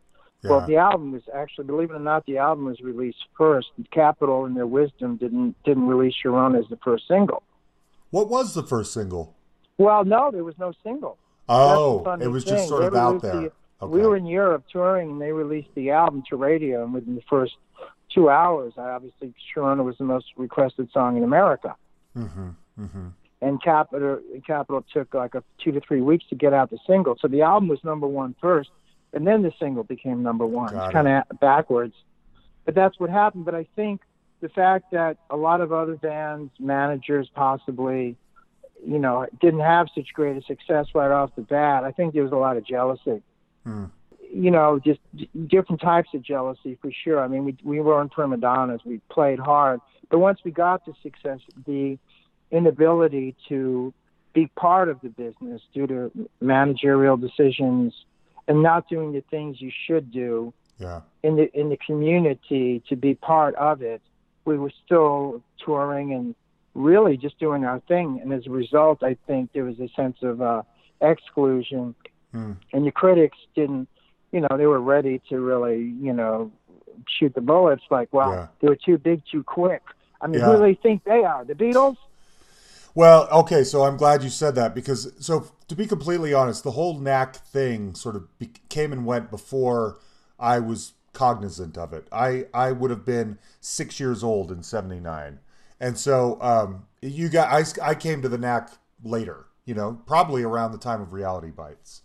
yeah. 0.42 0.50
well, 0.50 0.66
the 0.66 0.76
album 0.76 1.12
was 1.12 1.22
actually, 1.34 1.64
believe 1.64 1.90
it 1.90 1.94
or 1.94 2.00
not, 2.00 2.26
the 2.26 2.38
album 2.38 2.66
was 2.66 2.80
released 2.80 3.24
first. 3.36 3.68
Capitol, 3.90 4.46
in 4.46 4.54
their 4.54 4.66
wisdom, 4.66 5.16
didn't 5.16 5.56
didn't 5.64 5.86
release 5.86 6.14
Your 6.22 6.38
Own 6.38 6.54
as 6.56 6.64
the 6.68 6.78
first 6.84 7.04
single. 7.08 7.42
What 8.10 8.28
was 8.28 8.54
the 8.54 8.62
first 8.62 8.92
single? 8.92 9.34
Well, 9.78 10.04
no, 10.04 10.30
there 10.30 10.44
was 10.44 10.58
no 10.58 10.72
single. 10.82 11.18
Oh, 11.48 12.16
it 12.20 12.28
was 12.28 12.44
just 12.44 12.68
sort 12.68 12.82
they 12.82 12.86
of 12.88 12.94
out 12.94 13.22
there. 13.22 13.32
The, 13.32 13.52
okay. 13.82 13.92
We 13.92 14.00
were 14.00 14.16
in 14.16 14.26
Europe 14.26 14.64
touring, 14.70 15.12
and 15.12 15.20
they 15.20 15.32
released 15.32 15.68
the 15.74 15.90
album 15.90 16.22
to 16.30 16.36
radio, 16.36 16.84
and 16.84 16.92
within 16.92 17.14
the 17.14 17.22
first 17.28 17.54
two 18.12 18.28
hours, 18.30 18.72
I 18.76 18.90
obviously, 18.90 19.34
Sharona 19.54 19.84
was 19.84 19.96
the 19.98 20.04
most 20.04 20.26
requested 20.36 20.90
song 20.92 21.16
in 21.16 21.22
America. 21.22 21.76
Mm-hmm. 22.16 22.48
Mm-hmm. 22.80 23.08
And 23.42 23.62
Capitol, 23.62 24.20
Capitol 24.46 24.84
took 24.92 25.12
like 25.12 25.34
a 25.34 25.44
two 25.62 25.72
to 25.72 25.80
three 25.80 26.00
weeks 26.00 26.24
to 26.30 26.34
get 26.34 26.54
out 26.54 26.70
the 26.70 26.78
single. 26.86 27.16
So 27.20 27.28
the 27.28 27.42
album 27.42 27.68
was 27.68 27.78
number 27.84 28.06
one 28.06 28.34
first, 28.40 28.70
and 29.12 29.26
then 29.26 29.42
the 29.42 29.52
single 29.58 29.84
became 29.84 30.22
number 30.22 30.46
one. 30.46 30.72
Got 30.72 30.86
it's 30.86 30.92
kind 30.92 31.08
of 31.08 31.38
backwards, 31.38 31.94
but 32.64 32.74
that's 32.74 32.98
what 32.98 33.10
happened. 33.10 33.44
But 33.44 33.54
I 33.54 33.66
think 33.76 34.00
the 34.40 34.48
fact 34.48 34.92
that 34.92 35.18
a 35.28 35.36
lot 35.36 35.60
of 35.60 35.72
other 35.72 35.96
bands, 35.96 36.50
managers, 36.58 37.28
possibly, 37.34 38.16
you 38.86 38.98
know, 38.98 39.26
didn't 39.40 39.60
have 39.60 39.88
such 39.94 40.12
great 40.14 40.36
a 40.36 40.42
success 40.42 40.86
right 40.94 41.10
off 41.10 41.34
the 41.34 41.42
bat. 41.42 41.84
I 41.84 41.90
think 41.90 42.14
there 42.14 42.22
was 42.22 42.32
a 42.32 42.36
lot 42.36 42.56
of 42.56 42.64
jealousy. 42.64 43.22
Hmm. 43.64 43.86
You 44.32 44.50
know, 44.50 44.78
just 44.78 45.00
different 45.48 45.80
types 45.80 46.10
of 46.14 46.22
jealousy 46.22 46.78
for 46.80 46.90
sure. 46.92 47.20
I 47.20 47.28
mean, 47.28 47.44
we 47.44 47.56
we 47.64 47.80
weren't 47.80 48.12
prima 48.12 48.36
donnas. 48.36 48.80
We 48.84 49.00
played 49.10 49.38
hard, 49.38 49.80
but 50.10 50.18
once 50.18 50.40
we 50.44 50.50
got 50.50 50.84
to 50.84 50.94
success, 51.02 51.40
the 51.66 51.98
inability 52.50 53.34
to 53.48 53.92
be 54.32 54.46
part 54.48 54.88
of 54.88 55.00
the 55.00 55.08
business 55.08 55.62
due 55.72 55.86
to 55.86 56.28
managerial 56.40 57.16
decisions 57.16 57.94
and 58.46 58.62
not 58.62 58.88
doing 58.88 59.12
the 59.12 59.22
things 59.30 59.60
you 59.60 59.72
should 59.86 60.12
do 60.12 60.52
yeah. 60.78 61.00
in 61.22 61.36
the 61.36 61.50
in 61.58 61.70
the 61.70 61.78
community 61.78 62.82
to 62.88 62.96
be 62.96 63.14
part 63.14 63.54
of 63.56 63.82
it. 63.82 64.02
We 64.44 64.58
were 64.58 64.72
still 64.84 65.42
touring 65.64 66.12
and 66.12 66.34
really 66.76 67.16
just 67.16 67.38
doing 67.38 67.64
our 67.64 67.80
thing, 67.88 68.20
and 68.22 68.32
as 68.32 68.46
a 68.46 68.50
result, 68.50 69.02
I 69.02 69.16
think 69.26 69.52
there 69.52 69.64
was 69.64 69.80
a 69.80 69.88
sense 69.96 70.18
of 70.22 70.42
uh, 70.42 70.62
exclusion, 71.00 71.94
mm. 72.34 72.56
and 72.72 72.86
the 72.86 72.92
critics 72.92 73.38
didn't, 73.54 73.88
you 74.32 74.40
know, 74.40 74.48
they 74.56 74.66
were 74.66 74.80
ready 74.80 75.20
to 75.30 75.40
really, 75.40 75.94
you 76.00 76.12
know, 76.12 76.52
shoot 77.08 77.34
the 77.34 77.40
bullets. 77.40 77.82
Like, 77.90 78.08
well, 78.12 78.30
yeah. 78.30 78.46
they 78.60 78.68
were 78.68 78.76
too 78.76 78.98
big, 78.98 79.22
too 79.30 79.42
quick. 79.42 79.82
I 80.20 80.26
mean, 80.26 80.40
Yeah. 80.40 80.46
who 80.46 80.56
do 80.56 80.62
they 80.62 80.74
think 80.74 81.04
they 81.04 81.24
are? 81.24 81.44
The 81.44 81.54
Beatles? 81.54 81.96
Well, 82.94 83.28
okay, 83.30 83.62
so 83.62 83.84
I'm 83.84 83.98
glad 83.98 84.22
you 84.22 84.30
said 84.30 84.54
that 84.54 84.74
because, 84.74 85.12
so 85.18 85.48
to 85.68 85.76
be 85.76 85.86
completely 85.86 86.32
honest, 86.32 86.64
the 86.64 86.70
whole 86.72 86.98
knack 86.98 87.36
thing 87.36 87.94
sort 87.94 88.16
of 88.16 88.38
be- 88.38 88.52
came 88.68 88.92
and 88.92 89.04
went 89.04 89.30
before 89.30 89.98
I 90.38 90.60
was 90.60 90.92
cognizant 91.12 91.76
of 91.78 91.92
it. 91.92 92.08
I 92.12 92.46
I 92.52 92.72
would 92.72 92.90
have 92.90 93.04
been 93.04 93.38
six 93.60 93.98
years 94.00 94.22
old 94.22 94.50
in 94.50 94.62
'79, 94.62 95.40
and 95.80 95.98
so 95.98 96.40
um, 96.40 96.86
you 97.02 97.28
got 97.28 97.52
I 97.52 97.90
I 97.90 97.94
came 97.94 98.22
to 98.22 98.28
the 98.28 98.38
knack 98.38 98.70
later, 99.02 99.46
you 99.64 99.74
know, 99.74 100.00
probably 100.06 100.42
around 100.42 100.72
the 100.72 100.78
time 100.78 101.00
of 101.00 101.12
Reality 101.12 101.50
Bites. 101.50 102.02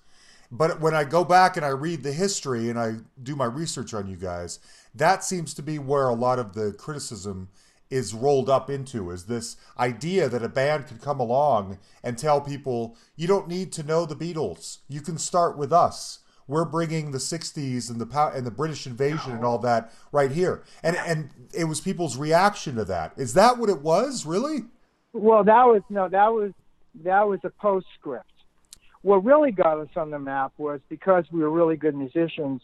But 0.51 0.81
when 0.81 0.93
I 0.93 1.05
go 1.05 1.23
back 1.23 1.55
and 1.55 1.65
I 1.65 1.69
read 1.69 2.03
the 2.03 2.11
history 2.11 2.69
and 2.69 2.77
I 2.77 2.95
do 3.21 3.37
my 3.37 3.45
research 3.45 3.93
on 3.93 4.07
you 4.07 4.17
guys, 4.17 4.59
that 4.93 5.23
seems 5.23 5.53
to 5.53 5.63
be 5.63 5.79
where 5.79 6.09
a 6.09 6.13
lot 6.13 6.39
of 6.39 6.53
the 6.53 6.73
criticism 6.73 7.47
is 7.89 8.13
rolled 8.13 8.49
up 8.49 8.69
into 8.69 9.11
is 9.11 9.25
this 9.25 9.57
idea 9.77 10.29
that 10.29 10.43
a 10.43 10.49
band 10.49 10.87
could 10.87 11.01
come 11.01 11.19
along 11.19 11.77
and 12.03 12.17
tell 12.17 12.39
people 12.39 12.95
you 13.15 13.27
don't 13.27 13.49
need 13.49 13.71
to 13.73 13.83
know 13.83 14.05
the 14.05 14.15
Beatles. 14.15 14.79
You 14.87 15.01
can 15.01 15.17
start 15.17 15.57
with 15.57 15.73
us. 15.73 16.19
We're 16.51 16.65
bringing 16.65 17.11
the 17.11 17.17
'60s 17.17 17.89
and 17.89 18.01
the 18.01 18.31
and 18.35 18.45
the 18.45 18.51
British 18.51 18.85
invasion 18.85 19.31
and 19.31 19.45
all 19.45 19.57
that 19.59 19.93
right 20.11 20.31
here. 20.31 20.63
And 20.83 20.97
and 20.97 21.29
it 21.53 21.63
was 21.63 21.79
people's 21.79 22.17
reaction 22.17 22.75
to 22.75 22.83
that. 22.85 23.13
Is 23.15 23.35
that 23.35 23.57
what 23.57 23.69
it 23.69 23.81
was? 23.81 24.25
Really? 24.25 24.65
Well, 25.13 25.45
that 25.45 25.63
was 25.63 25.81
no, 25.89 26.09
that 26.09 26.27
was 26.33 26.51
that 27.05 27.25
was 27.25 27.39
a 27.45 27.51
postscript. 27.51 28.25
What 29.01 29.23
really 29.23 29.53
got 29.53 29.79
us 29.79 29.87
on 29.95 30.11
the 30.11 30.19
map 30.19 30.51
was 30.57 30.81
because 30.89 31.23
we 31.31 31.39
were 31.39 31.49
really 31.49 31.77
good 31.77 31.95
musicians 31.95 32.61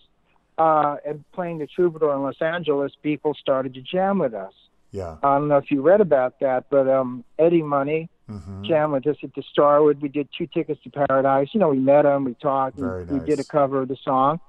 uh, 0.58 0.98
and 1.06 1.24
playing 1.32 1.60
the 1.60 1.68
Troubadour 1.68 2.14
in 2.14 2.24
Los 2.24 2.42
Angeles. 2.42 2.92
People 3.02 3.36
started 3.40 3.74
to 3.76 3.82
jam 3.82 4.20
with 4.20 4.34
us. 4.34 4.54
Yeah. 4.92 5.16
I 5.24 5.38
don't 5.38 5.48
know 5.48 5.58
if 5.58 5.72
you 5.72 5.82
read 5.82 6.02
about 6.02 6.42
that, 6.42 6.66
but 6.70 6.90
um, 6.90 7.24
Eddie 7.40 7.64
Money 7.64 8.10
hmm 8.28 8.68
jammed 8.68 8.94
with 8.94 9.08
us 9.08 9.16
at 9.24 9.34
the 9.34 9.44
Starwood. 9.52 10.02
We 10.02 10.10
did 10.10 10.28
two 10.38 10.48
tickets 10.48 10.82
to 10.84 10.90
Paradise. 11.08 11.50
You 11.54 11.60
know, 11.60 11.70
we 11.70 11.80
met 11.80 12.06
him, 12.06 12.26
we 12.26 12.34
talked, 12.36 12.78
Very 12.78 13.04
and 13.06 13.10
we 13.10 13.20
did 13.20 13.40
a 13.40 13.44
cover 13.44 13.82
of 13.82 13.88
the 13.88 13.98
song. 14.04 14.40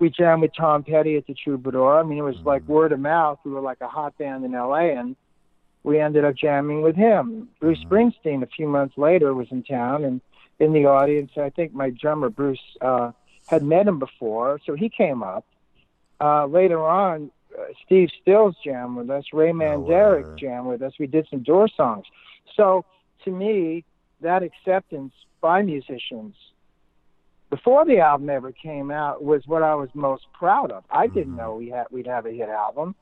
We 0.00 0.10
jammed 0.10 0.42
with 0.42 0.52
Tom 0.56 0.84
Petty 0.84 1.16
at 1.16 1.26
the 1.26 1.34
Troubadour. 1.34 1.98
I 1.98 2.02
mean, 2.02 2.18
it 2.18 2.22
was 2.22 2.36
Mm-hmm. 2.36 2.48
like 2.48 2.68
word 2.68 2.92
of 2.92 3.00
mouth. 3.00 3.38
We 3.44 3.52
were 3.52 3.60
like 3.60 3.78
a 3.80 3.88
hot 3.88 4.16
band 4.18 4.44
in 4.44 4.54
L.A. 4.54 4.92
and 4.96 5.16
we 5.82 6.00
ended 6.00 6.24
up 6.24 6.34
jamming 6.36 6.82
with 6.82 6.96
him. 6.96 7.48
Bruce 7.60 7.78
Mm-hmm. 7.78 7.94
Springsteen, 7.94 8.42
a 8.42 8.46
few 8.46 8.68
months 8.68 8.94
later, 8.96 9.34
was 9.34 9.48
in 9.50 9.62
town 9.62 10.04
and 10.04 10.20
in 10.58 10.72
the 10.72 10.86
audience. 10.86 11.32
I 11.36 11.50
think 11.50 11.72
my 11.74 11.90
drummer 11.90 12.28
Bruce 12.30 12.58
uh, 12.80 13.12
had 13.46 13.62
met 13.62 13.86
him 13.86 13.98
before, 13.98 14.58
so 14.64 14.74
he 14.74 14.88
came 14.88 15.22
up. 15.22 15.44
Uh, 16.20 16.46
later 16.46 16.84
on, 16.84 17.30
uh, 17.58 17.64
Steve 17.84 18.08
Stills 18.22 18.56
jammed 18.64 18.96
with 18.96 19.10
us. 19.10 19.24
Ray 19.32 19.52
No 19.52 19.54
Manzarek 19.86 20.26
jammed 20.38 20.66
with 20.66 20.82
us. 20.82 20.92
We 20.98 21.06
did 21.06 21.26
some 21.30 21.42
Door 21.42 21.68
songs. 21.76 22.06
So 22.56 22.84
to 23.24 23.30
me, 23.30 23.84
that 24.20 24.42
acceptance 24.42 25.12
by 25.40 25.62
musicians 25.62 26.34
before 27.50 27.84
the 27.84 27.98
album 27.98 28.30
ever 28.30 28.52
came 28.52 28.90
out 28.90 29.22
was 29.22 29.42
what 29.46 29.62
I 29.62 29.74
was 29.74 29.88
most 29.94 30.24
proud 30.32 30.72
of. 30.72 30.84
I 30.90 31.06
didn't 31.06 31.34
Mhm. 31.34 31.36
know 31.36 31.54
we 31.56 31.68
had 31.68 31.86
we'd 31.90 32.06
have 32.06 32.26
a 32.26 32.30
hit 32.32 32.48
album. 32.48 32.94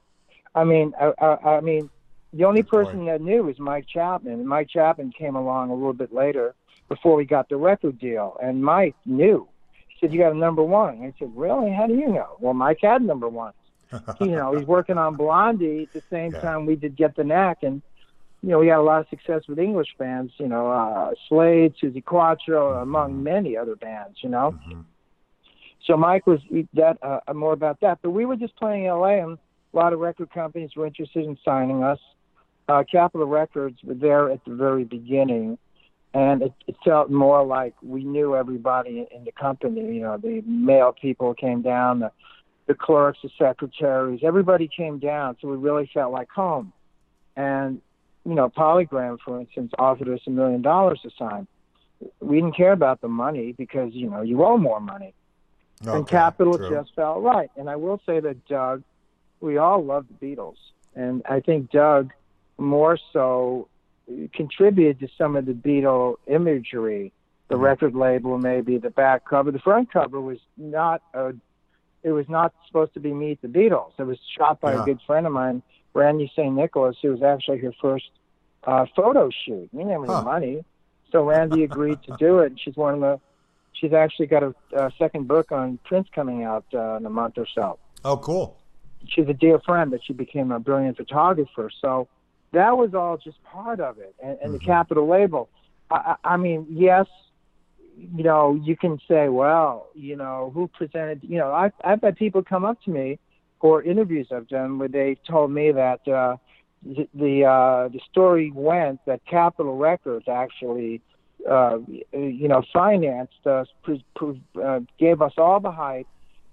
I 0.54 0.64
mean, 0.64 0.92
I, 1.00 1.12
I, 1.18 1.56
I 1.56 1.60
mean, 1.60 1.88
the 2.32 2.44
only 2.44 2.62
Good 2.62 2.70
point. 2.70 2.86
person 2.88 3.04
that 3.06 3.20
knew 3.20 3.44
was 3.44 3.58
Mike 3.58 3.86
Chapman, 3.86 4.32
and 4.34 4.46
Mike 4.46 4.68
Chapman 4.68 5.12
came 5.12 5.36
along 5.36 5.70
a 5.70 5.74
little 5.74 5.92
bit 5.94 6.12
later 6.12 6.54
before 6.88 7.16
we 7.16 7.24
got 7.24 7.48
the 7.48 7.56
record 7.56 7.98
deal, 7.98 8.36
and 8.42 8.62
Mike 8.62 8.96
knew. 9.06 9.48
He 9.88 9.96
said, 10.00 10.12
"You 10.12 10.18
got 10.18 10.32
a 10.32 10.36
number 10.36 10.62
one." 10.62 11.02
I 11.02 11.14
said, 11.18 11.30
"Really? 11.34 11.70
How 11.70 11.86
do 11.86 11.94
you 11.94 12.08
know?" 12.08 12.36
Well, 12.40 12.54
Mike 12.54 12.80
had 12.82 13.02
number 13.02 13.28
one. 13.28 13.52
you 14.20 14.32
know, 14.32 14.56
he's 14.56 14.66
working 14.66 14.98
on 14.98 15.14
Blondie 15.16 15.84
at 15.84 15.92
the 15.92 16.02
same 16.10 16.32
Yeah. 16.32 16.40
time 16.40 16.66
we 16.66 16.76
did 16.76 16.96
Get 16.96 17.14
the 17.16 17.24
Knack, 17.24 17.62
and 17.62 17.80
you 18.42 18.48
know, 18.48 18.58
we 18.58 18.66
had 18.66 18.78
a 18.78 18.82
lot 18.82 19.00
of 19.00 19.08
success 19.08 19.42
with 19.48 19.58
English 19.58 19.94
bands. 19.98 20.32
You 20.38 20.48
know, 20.48 20.70
uh, 20.70 21.12
Slade, 21.28 21.74
Suzi 21.80 22.04
Quatro, 22.04 22.80
among 22.82 23.22
many 23.22 23.56
other 23.56 23.76
bands. 23.76 24.18
You 24.22 24.30
know, 24.30 24.54
Mhm. 24.68 24.84
so 25.84 25.96
Mike 25.96 26.26
was 26.26 26.40
that 26.74 26.98
uh, 27.02 27.20
more 27.32 27.52
about 27.52 27.80
that. 27.80 28.00
But 28.02 28.10
we 28.10 28.24
were 28.24 28.36
just 28.36 28.56
playing 28.56 28.86
LA, 28.86 29.20
and 29.22 29.38
a 29.72 29.76
lot 29.76 29.92
of 29.92 30.00
record 30.00 30.30
companies 30.30 30.74
were 30.76 30.86
interested 30.86 31.24
in 31.24 31.38
signing 31.44 31.82
us. 31.82 32.00
Uh, 32.68 32.82
Capitol 32.90 33.26
Records 33.26 33.78
were 33.84 33.94
there 33.94 34.30
at 34.30 34.44
the 34.44 34.54
very 34.54 34.84
beginning, 34.84 35.58
and 36.14 36.42
it, 36.42 36.52
it 36.66 36.76
felt 36.84 37.10
more 37.10 37.44
like 37.44 37.74
we 37.82 38.04
knew 38.04 38.34
everybody 38.36 39.00
in, 39.00 39.06
in 39.18 39.24
the 39.24 39.32
company. 39.32 39.80
You 39.94 40.02
know, 40.02 40.16
the 40.16 40.42
mail 40.46 40.92
people 40.92 41.34
came 41.34 41.62
down, 41.62 42.00
the 42.00 42.10
the 42.66 42.74
clerks, 42.74 43.18
the 43.22 43.30
secretaries, 43.38 44.20
everybody 44.22 44.68
came 44.68 44.98
down, 45.00 45.36
so 45.40 45.48
we 45.48 45.56
really 45.56 45.90
felt 45.92 46.12
like 46.12 46.30
home. 46.30 46.72
And 47.36 47.80
you 48.24 48.34
know, 48.34 48.48
Polygram, 48.48 49.18
for 49.24 49.40
instance, 49.40 49.72
offered 49.78 50.08
us 50.08 50.20
a 50.26 50.30
million 50.30 50.62
dollars 50.62 51.00
to 51.02 51.10
sign. 51.18 51.46
We 52.20 52.36
didn't 52.36 52.56
care 52.56 52.72
about 52.72 53.00
the 53.00 53.08
money 53.08 53.52
because 53.52 53.92
you 53.94 54.10
know 54.10 54.22
you 54.22 54.44
owe 54.44 54.56
more 54.56 54.80
money 54.80 55.14
and 55.84 56.06
Capitol 56.06 56.58
true. 56.58 56.70
just 56.70 56.94
felt 56.94 57.22
right. 57.22 57.50
And 57.56 57.68
I 57.68 57.76
will 57.76 58.00
say 58.06 58.20
that 58.20 58.46
Doug, 58.46 58.82
we 59.40 59.56
all 59.58 59.84
love 59.84 60.06
the 60.08 60.26
Beatles, 60.26 60.56
and 60.94 61.22
I 61.28 61.40
think 61.40 61.70
Doug 61.70 62.12
more 62.58 62.98
so 63.12 63.68
contributed 64.34 65.00
to 65.00 65.08
some 65.16 65.36
of 65.36 65.46
the 65.46 65.52
Beatle 65.52 66.16
imagery. 66.26 67.12
The 67.48 67.56
Mhm. 67.56 67.62
record 67.62 67.94
label, 67.94 68.38
maybe 68.38 68.78
the 68.78 68.90
back 68.90 69.24
cover, 69.24 69.50
the 69.50 69.58
front 69.58 69.92
cover 69.92 70.20
was 70.20 70.38
not 70.56 71.02
a. 71.14 71.34
It 72.02 72.10
was 72.10 72.28
not 72.28 72.52
supposed 72.66 72.94
to 72.94 73.00
be 73.00 73.12
Meet 73.12 73.42
the 73.42 73.48
Beatles. 73.48 73.92
It 73.98 74.04
was 74.04 74.18
shot 74.36 74.60
by 74.60 74.72
Yeah. 74.72 74.82
a 74.82 74.84
good 74.84 75.00
friend 75.02 75.24
of 75.26 75.32
mine, 75.32 75.62
Randee 75.94 76.30
St. 76.32 76.52
Nicholas, 76.54 76.96
who 77.02 77.10
was 77.10 77.22
actually 77.22 77.58
her 77.58 77.72
first 77.80 78.10
uh, 78.64 78.86
photo 78.96 79.30
shoot. 79.44 79.68
We 79.72 79.78
didn't 79.82 79.92
have 79.92 80.04
any 80.04 80.14
Huh. 80.14 80.22
money, 80.24 80.64
so 81.10 81.24
Randee 81.24 81.64
agreed 81.64 82.02
to 82.04 82.12
do 82.12 82.38
it. 82.40 82.46
And 82.52 82.60
she's 82.60 82.76
one 82.76 82.94
of 82.94 83.00
the 83.00 83.20
she's 83.72 83.92
actually 83.92 84.26
got 84.26 84.42
a, 84.42 84.54
a 84.76 84.90
second 84.98 85.28
book 85.28 85.52
on 85.52 85.78
Prince 85.84 86.08
coming 86.14 86.44
out 86.44 86.64
uh, 86.74 86.96
in 86.96 87.06
a 87.06 87.10
month 87.10 87.34
or 87.38 87.46
so. 87.54 87.78
Oh, 88.04 88.16
cool. 88.16 88.58
She's 89.06 89.28
a 89.28 89.34
dear 89.34 89.58
friend, 89.60 89.90
but 89.90 90.00
she 90.04 90.12
became 90.12 90.52
a 90.52 90.60
brilliant 90.60 90.96
photographer. 90.96 91.70
So 91.80 92.08
that 92.52 92.76
was 92.76 92.94
all 92.94 93.16
just 93.18 93.42
part 93.42 93.80
of 93.80 93.98
it. 93.98 94.14
And, 94.22 94.38
and 94.42 94.50
Mhm. 94.50 94.60
the 94.60 94.64
Capitol 94.64 95.08
label, 95.08 95.50
I, 95.90 96.16
I 96.24 96.34
I 96.34 96.36
mean, 96.36 96.66
yes, 96.70 97.06
you 97.96 98.22
know, 98.24 98.58
you 98.62 98.76
can 98.76 98.98
say, 99.08 99.28
well, 99.28 99.88
you 99.94 100.16
know, 100.16 100.50
who 100.54 100.68
presented, 100.68 101.20
you 101.22 101.38
know, 101.38 101.52
I've, 101.52 101.72
I've 101.84 102.00
had 102.00 102.16
people 102.16 102.42
come 102.42 102.64
up 102.64 102.80
to 102.84 102.90
me 102.90 103.18
or 103.62 103.82
interviews 103.82 104.28
I've 104.30 104.48
done 104.48 104.78
where 104.78 104.88
they 104.88 105.16
told 105.26 105.50
me 105.50 105.72
that 105.72 106.06
uh, 106.06 106.36
the 106.84 107.08
the, 107.14 107.44
uh, 107.46 107.88
the 107.88 108.00
story 108.10 108.50
went 108.54 109.00
that 109.06 109.24
Capitol 109.24 109.76
Records 109.76 110.28
actually 110.28 111.00
uh, 111.48 111.78
you 112.12 112.48
know, 112.48 112.62
financed 112.72 113.46
us, 113.46 113.68
pre- 113.82 114.04
pre- 114.14 114.40
uh, 114.62 114.80
gave 114.98 115.20
us 115.22 115.32
all 115.36 115.60
the 115.60 115.70
hype, 115.70 116.06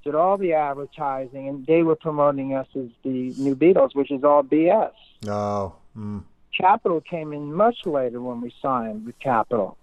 did 0.04 0.16
all 0.16 0.38
the 0.38 0.54
advertising, 0.54 1.48
and 1.48 1.66
they 1.66 1.84
were 1.84 1.96
promoting 1.96 2.56
us 2.56 2.68
as 2.76 2.88
the 3.04 3.34
new 3.38 3.56
Beatles, 3.56 3.94
which 3.94 4.12
is 4.12 4.24
all 4.24 4.44
BS. 4.44 4.92
No. 5.24 5.76
Mm. 5.98 6.24
Capitol 6.60 7.02
came 7.02 7.34
in 7.34 7.54
much 7.54 7.86
later 7.86 8.22
when 8.22 8.42
we 8.42 8.54
signed 8.62 9.06
with 9.06 9.20
Capitol, 9.20 9.78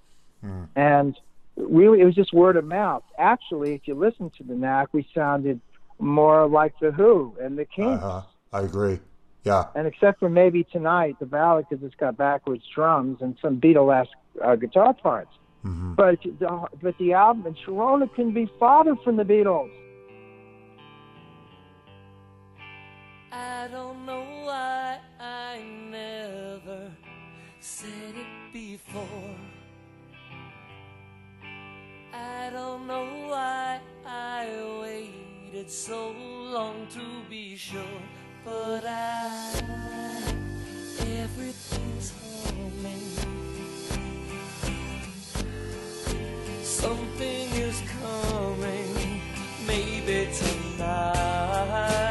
Mm. 0.44 0.68
and 0.76 1.18
really, 1.56 2.00
it 2.00 2.04
was 2.04 2.14
just 2.14 2.32
word 2.32 2.56
of 2.56 2.64
mouth. 2.64 3.02
Actually, 3.18 3.74
if 3.74 3.88
you 3.88 3.94
listen 3.94 4.30
to 4.30 4.42
the 4.42 4.54
Knack, 4.54 4.88
we 4.92 5.06
sounded 5.14 5.60
more 5.98 6.46
like 6.46 6.78
the 6.80 6.90
Who 6.90 7.36
and 7.40 7.58
the 7.58 7.64
Kinks. 7.64 8.02
Uh-huh. 8.02 8.22
I 8.52 8.60
agree. 8.62 9.00
Yeah. 9.44 9.66
And 9.74 9.86
except 9.86 10.18
for 10.18 10.28
maybe 10.28 10.64
tonight, 10.64 11.16
the 11.20 11.26
ballad 11.26 11.66
because 11.68 11.84
it's 11.84 11.94
got 11.94 12.16
backwards 12.16 12.64
drums 12.74 13.18
and 13.20 13.36
some 13.40 13.60
Beatlesque 13.60 14.08
uh, 14.44 14.56
guitar 14.56 14.92
parts. 14.92 15.30
Mm-hmm. 15.64 15.94
But 15.94 16.20
the, 16.22 16.66
but 16.82 16.98
the 16.98 17.12
album 17.12 17.46
and 17.46 17.56
Sharona 17.56 18.12
can 18.14 18.32
be 18.32 18.50
farther 18.58 18.96
from 19.04 19.16
the 19.16 19.24
Beatles. 19.24 19.70
I 23.32 23.68
don't 23.68 24.06
know 24.06 24.24
why 24.44 24.98
I 25.20 25.60
never 25.90 26.92
said 27.60 28.14
it 28.14 28.52
before. 28.52 29.36
I 32.12 32.50
don't 32.50 32.86
know 32.86 33.28
why 33.28 33.80
I 34.06 34.80
waited 34.80 35.35
so 35.64 36.12
long 36.52 36.86
to 36.90 37.00
be 37.30 37.56
sure, 37.56 37.80
but 38.44 38.84
I 38.84 39.52
everything's 41.00 42.12
humming. 42.20 43.06
Something 46.62 47.48
is 47.52 47.82
coming, 48.02 49.22
maybe 49.66 50.28
tonight. 50.34 52.05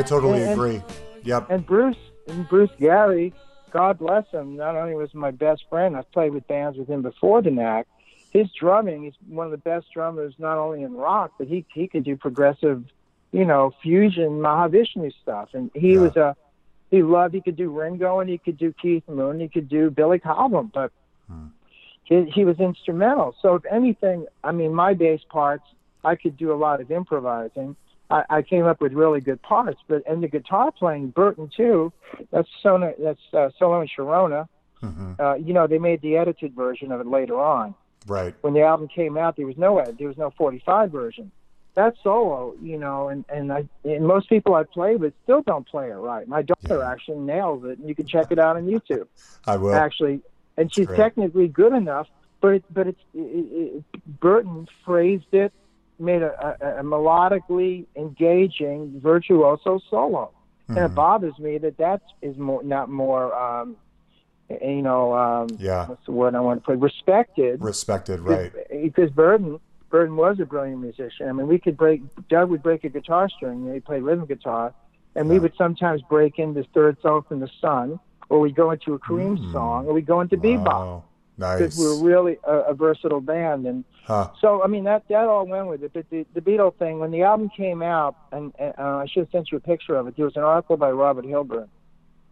I 0.00 0.02
totally 0.02 0.42
And- 0.42 0.52
agree. 0.52 0.82
Yep. 1.24 1.50
And 1.50 1.66
Bruce 1.66 1.98
and 2.26 2.48
Bruce 2.48 2.70
Gary, 2.78 3.34
God 3.70 3.98
bless 3.98 4.26
him. 4.30 4.56
Not 4.56 4.74
only 4.74 4.94
was 4.94 5.12
my 5.14 5.30
best 5.30 5.68
friend, 5.68 5.94
I've 5.94 6.10
played 6.10 6.32
with 6.32 6.48
bands 6.48 6.78
with 6.78 6.88
him 6.88 7.02
before 7.02 7.42
the 7.42 7.50
Knack. 7.50 7.86
His 8.30 8.50
drumming, 8.52 9.02
he's 9.02 9.12
one 9.28 9.44
of 9.44 9.50
the 9.50 9.58
best 9.58 9.92
drummers, 9.92 10.32
not 10.38 10.56
only 10.56 10.84
in 10.84 10.94
rock, 10.94 11.32
but 11.36 11.48
he 11.48 11.66
he 11.74 11.86
could 11.86 12.04
do 12.04 12.16
progressive, 12.16 12.82
you 13.30 13.44
know, 13.44 13.74
fusion 13.82 14.40
Mahavishnu 14.40 15.12
stuff. 15.20 15.50
And 15.52 15.70
he 15.74 15.94
Yeah. 15.94 16.00
was 16.00 16.16
a 16.16 16.36
he 16.90 17.02
loved. 17.02 17.34
He 17.34 17.42
could 17.42 17.56
do 17.56 17.68
Ringo 17.68 18.20
and 18.20 18.30
he 18.30 18.38
could 18.38 18.56
do 18.56 18.72
Keith 18.72 19.06
Moon. 19.06 19.38
He 19.38 19.48
could 19.48 19.68
do 19.68 19.90
Billy 19.90 20.18
Cobham, 20.18 20.70
but 20.72 20.92
hmm. 21.26 21.48
he 22.04 22.24
he 22.24 22.46
was 22.46 22.58
instrumental. 22.58 23.34
So 23.42 23.54
if 23.56 23.66
anything, 23.66 24.26
I 24.42 24.52
mean, 24.52 24.72
my 24.72 24.94
bass 24.94 25.20
parts, 25.28 25.66
I 26.02 26.14
could 26.14 26.38
do 26.38 26.52
a 26.52 26.58
lot 26.66 26.80
of 26.80 26.90
improvising. 26.90 27.76
I, 28.10 28.24
I 28.30 28.42
came 28.42 28.66
up 28.66 28.80
with 28.80 28.92
really 28.92 29.20
good 29.20 29.40
parts, 29.42 29.80
but 29.88 30.02
and 30.08 30.22
the 30.22 30.28
guitar 30.28 30.72
playing, 30.72 31.10
Berton 31.10 31.50
too. 31.56 31.92
That's 32.32 32.48
Sona, 32.62 32.92
that's 32.98 33.20
uh, 33.32 33.50
Solo 33.58 33.80
and 33.80 33.90
Sharona. 33.90 34.48
hmm 34.80 35.12
Uh, 35.18 35.34
you 35.34 35.52
know, 35.52 35.66
they 35.66 35.78
made 35.78 36.00
the 36.02 36.16
edited 36.16 36.54
version 36.54 36.92
of 36.92 37.00
it 37.00 37.06
later 37.06 37.38
on. 37.40 37.74
Right. 38.06 38.34
When 38.40 38.54
the 38.54 38.62
album 38.62 38.88
came 38.88 39.16
out, 39.16 39.36
there 39.36 39.46
was 39.46 39.58
no 39.58 39.78
ed, 39.78 39.96
there 39.98 40.08
was 40.08 40.16
no 40.16 40.30
45 40.36 40.90
version. 40.90 41.30
That 41.76 41.94
solo, 42.02 42.54
you 42.60 42.78
know, 42.78 43.08
and 43.10 43.24
and 43.28 43.52
I 43.52 43.68
and 43.84 44.04
most 44.06 44.28
people 44.28 44.54
I 44.54 44.64
play 44.64 44.96
with 44.96 45.14
still 45.22 45.42
don't 45.42 45.66
play 45.68 45.88
it 45.90 45.94
right. 45.94 46.26
My 46.26 46.42
daughter 46.42 46.80
Yeah. 46.80 46.90
actually 46.90 47.18
nails 47.20 47.64
it, 47.64 47.78
and 47.78 47.88
you 47.88 47.94
can 47.94 48.06
check 48.08 48.26
it 48.30 48.38
out 48.40 48.56
on 48.56 48.66
YouTube 48.66 49.06
I 49.46 49.56
will. 49.56 49.74
actually, 49.74 50.20
and 50.56 50.72
she's 50.72 50.86
great. 50.88 50.96
technically 50.98 51.46
good 51.46 51.72
enough. 51.72 52.08
But 52.40 52.48
it, 52.54 52.64
but 52.70 52.86
it's 52.88 53.00
it, 53.14 53.84
it, 53.84 54.20
Berton 54.20 54.66
phrased 54.84 55.32
it, 55.32 55.52
made 56.00 56.22
a, 56.22 56.56
a, 56.60 56.80
a 56.80 56.82
melodically 56.82 57.86
engaging 57.96 59.00
virtuoso 59.02 59.78
solo, 59.90 60.32
and 60.68 60.78
it 60.78 60.90
Mhm. 60.92 60.94
bothers 60.94 61.38
me 61.38 61.58
that 61.58 61.76
that 61.78 62.00
is 62.22 62.36
more 62.38 62.62
not 62.62 62.88
more, 62.88 63.34
um, 63.34 63.76
you 64.48 64.82
know, 64.82 65.12
um, 65.14 65.56
Yeah. 65.60 65.86
what's 65.86 66.04
the 66.06 66.12
word 66.12 66.34
I 66.34 66.40
want 66.40 66.60
to 66.62 66.66
put? 66.66 66.78
Respected, 66.78 67.62
Respected. 67.62 68.20
Right. 68.20 68.52
Because 68.70 69.10
Berton 69.10 69.60
Berton 69.90 70.16
was 70.16 70.38
a 70.40 70.46
brilliant 70.46 70.80
musician. 70.80 71.28
I 71.28 71.32
mean, 71.32 71.48
we 71.48 71.58
could 71.58 71.76
break. 71.76 72.00
Doug 72.28 72.48
would 72.50 72.62
break 72.62 72.84
a 72.84 72.88
guitar 72.88 73.28
string. 73.28 73.72
He 73.72 73.80
played 73.80 74.02
rhythm 74.02 74.26
guitar, 74.26 74.72
and 75.16 75.28
we 75.28 75.38
would 75.40 75.54
sometimes 75.56 76.00
break 76.02 76.38
into 76.38 76.62
Third 76.74 76.96
Soul 77.02 77.22
from 77.22 77.40
the 77.40 77.50
Sun, 77.60 77.98
or 78.28 78.38
we 78.38 78.52
go 78.52 78.70
into 78.70 78.94
a 78.94 78.98
Cream 78.98 79.36
Mm. 79.36 79.52
song, 79.52 79.86
or 79.86 79.92
we 79.92 80.02
go 80.02 80.20
into 80.20 80.36
bebop 80.36 80.66
Wow. 80.66 81.04
because 81.04 81.09
Nice. 81.40 81.76
we 81.76 81.84
were 81.84 81.96
really 81.96 82.36
a, 82.46 82.56
a 82.72 82.74
versatile 82.74 83.20
band. 83.20 83.66
And 83.66 83.84
Huh. 84.04 84.28
so, 84.40 84.62
I 84.62 84.66
mean, 84.66 84.84
that 84.84 85.02
that 85.08 85.26
all 85.26 85.46
went 85.46 85.66
with 85.68 85.82
it. 85.84 85.92
But 85.92 86.06
the 86.10 86.26
the 86.34 86.40
Beatle 86.40 86.74
thing, 86.76 86.98
when 86.98 87.10
the 87.10 87.22
album 87.22 87.48
came 87.56 87.80
out, 87.82 88.14
and, 88.32 88.52
and 88.58 88.74
uh, 88.78 88.98
I 89.02 89.06
should 89.06 89.20
have 89.24 89.30
sent 89.30 89.50
you 89.52 89.58
a 89.58 89.60
picture 89.60 89.94
of 89.96 90.06
it. 90.08 90.16
There 90.16 90.24
was 90.24 90.36
an 90.36 90.42
article 90.42 90.76
by 90.76 90.90
Robert 90.90 91.24
Hilburn, 91.24 91.68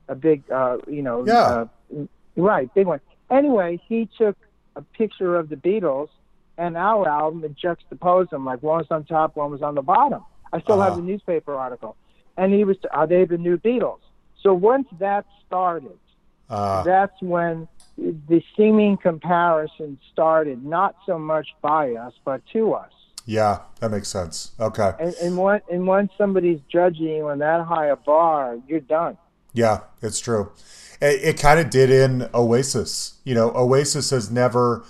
a 0.08 0.14
big, 0.14 0.42
uh, 0.50 0.78
you 0.86 1.02
know, 1.02 1.24
Yeah. 1.26 1.64
uh, 1.94 2.04
right, 2.36 2.72
big 2.74 2.86
one. 2.86 3.00
Anyway, 3.30 3.80
he 3.88 4.08
took 4.18 4.36
a 4.76 4.82
picture 5.00 5.36
of 5.36 5.48
the 5.48 5.56
Beatles 5.56 6.08
and 6.56 6.76
our 6.76 7.08
album 7.08 7.44
and 7.44 7.54
juxtaposed 7.56 8.30
them, 8.30 8.44
like 8.44 8.62
one 8.62 8.78
was 8.78 8.86
on 8.90 9.04
top, 9.04 9.36
one 9.36 9.50
was 9.50 9.62
on 9.62 9.74
the 9.76 9.82
bottom. 9.82 10.24
I 10.52 10.60
still 10.60 10.80
have 10.80 10.92
Uh-huh. 10.92 11.00
the 11.00 11.06
newspaper 11.06 11.54
article, 11.54 11.94
and 12.36 12.52
he 12.52 12.64
was, 12.64 12.76
are 12.90 13.06
they 13.06 13.24
the 13.24 13.38
new 13.38 13.58
Beatles? 13.58 14.00
So 14.42 14.54
once 14.54 14.88
that 14.98 15.24
started, 15.46 15.98
Uh, 16.48 16.82
that's 16.82 17.20
when 17.20 17.68
the 17.96 18.42
seeming 18.56 18.96
comparison 18.96 19.98
started, 20.12 20.64
not 20.64 20.96
so 21.06 21.18
much 21.18 21.48
by 21.60 21.92
us, 21.92 22.12
but 22.24 22.42
to 22.52 22.72
us. 22.74 22.92
yeah. 23.26 23.60
That 23.80 23.90
makes 23.90 24.08
sense. 24.08 24.52
Okay. 24.58 24.92
And, 24.98 25.14
and, 25.22 25.36
when, 25.36 25.60
and 25.70 25.86
once 25.86 26.10
somebody's 26.18 26.60
judging 26.70 27.06
you 27.06 27.28
on 27.28 27.38
that 27.38 27.64
high 27.64 27.86
a 27.86 27.96
bar, 27.96 28.58
you're 28.66 28.80
done. 28.80 29.16
Yeah, 29.52 29.80
it's 30.02 30.20
true. 30.20 30.52
It, 31.00 31.22
it 31.22 31.38
kind 31.38 31.60
of 31.60 31.70
did 31.70 31.90
in 31.90 32.28
Oasis. 32.34 33.18
You 33.24 33.34
know, 33.34 33.52
Oasis 33.54 34.10
has 34.10 34.30
never 34.30 34.84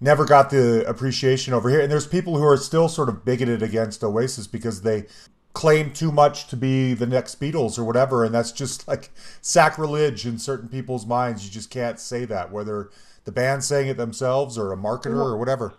never 0.00 0.24
got 0.24 0.50
the 0.50 0.84
appreciation 0.88 1.54
over 1.54 1.70
here. 1.70 1.80
And 1.80 1.90
there's 1.90 2.06
people 2.06 2.36
who 2.36 2.44
are 2.44 2.56
still 2.56 2.88
sort 2.88 3.08
of 3.08 3.24
bigoted 3.24 3.62
against 3.62 4.02
Oasis 4.02 4.46
because 4.46 4.82
they 4.82 5.04
claim 5.52 5.92
too 5.92 6.10
much 6.10 6.46
to 6.48 6.56
be 6.56 6.94
the 6.94 7.06
next 7.06 7.40
Beatles 7.40 7.78
or 7.78 7.84
whatever, 7.84 8.24
and 8.24 8.34
that's 8.34 8.52
just 8.52 8.88
like 8.88 9.10
sacrilege 9.40 10.26
in 10.26 10.38
certain 10.38 10.68
people's 10.68 11.06
minds. 11.06 11.44
You 11.44 11.50
just 11.50 11.70
can't 11.70 12.00
say 12.00 12.24
that, 12.24 12.50
whether 12.50 12.90
the 13.24 13.32
band 13.32 13.62
saying 13.64 13.88
it 13.88 13.96
themselves 13.96 14.56
or 14.56 14.72
a 14.72 14.76
marketer 14.76 15.22
or 15.22 15.36
whatever. 15.36 15.74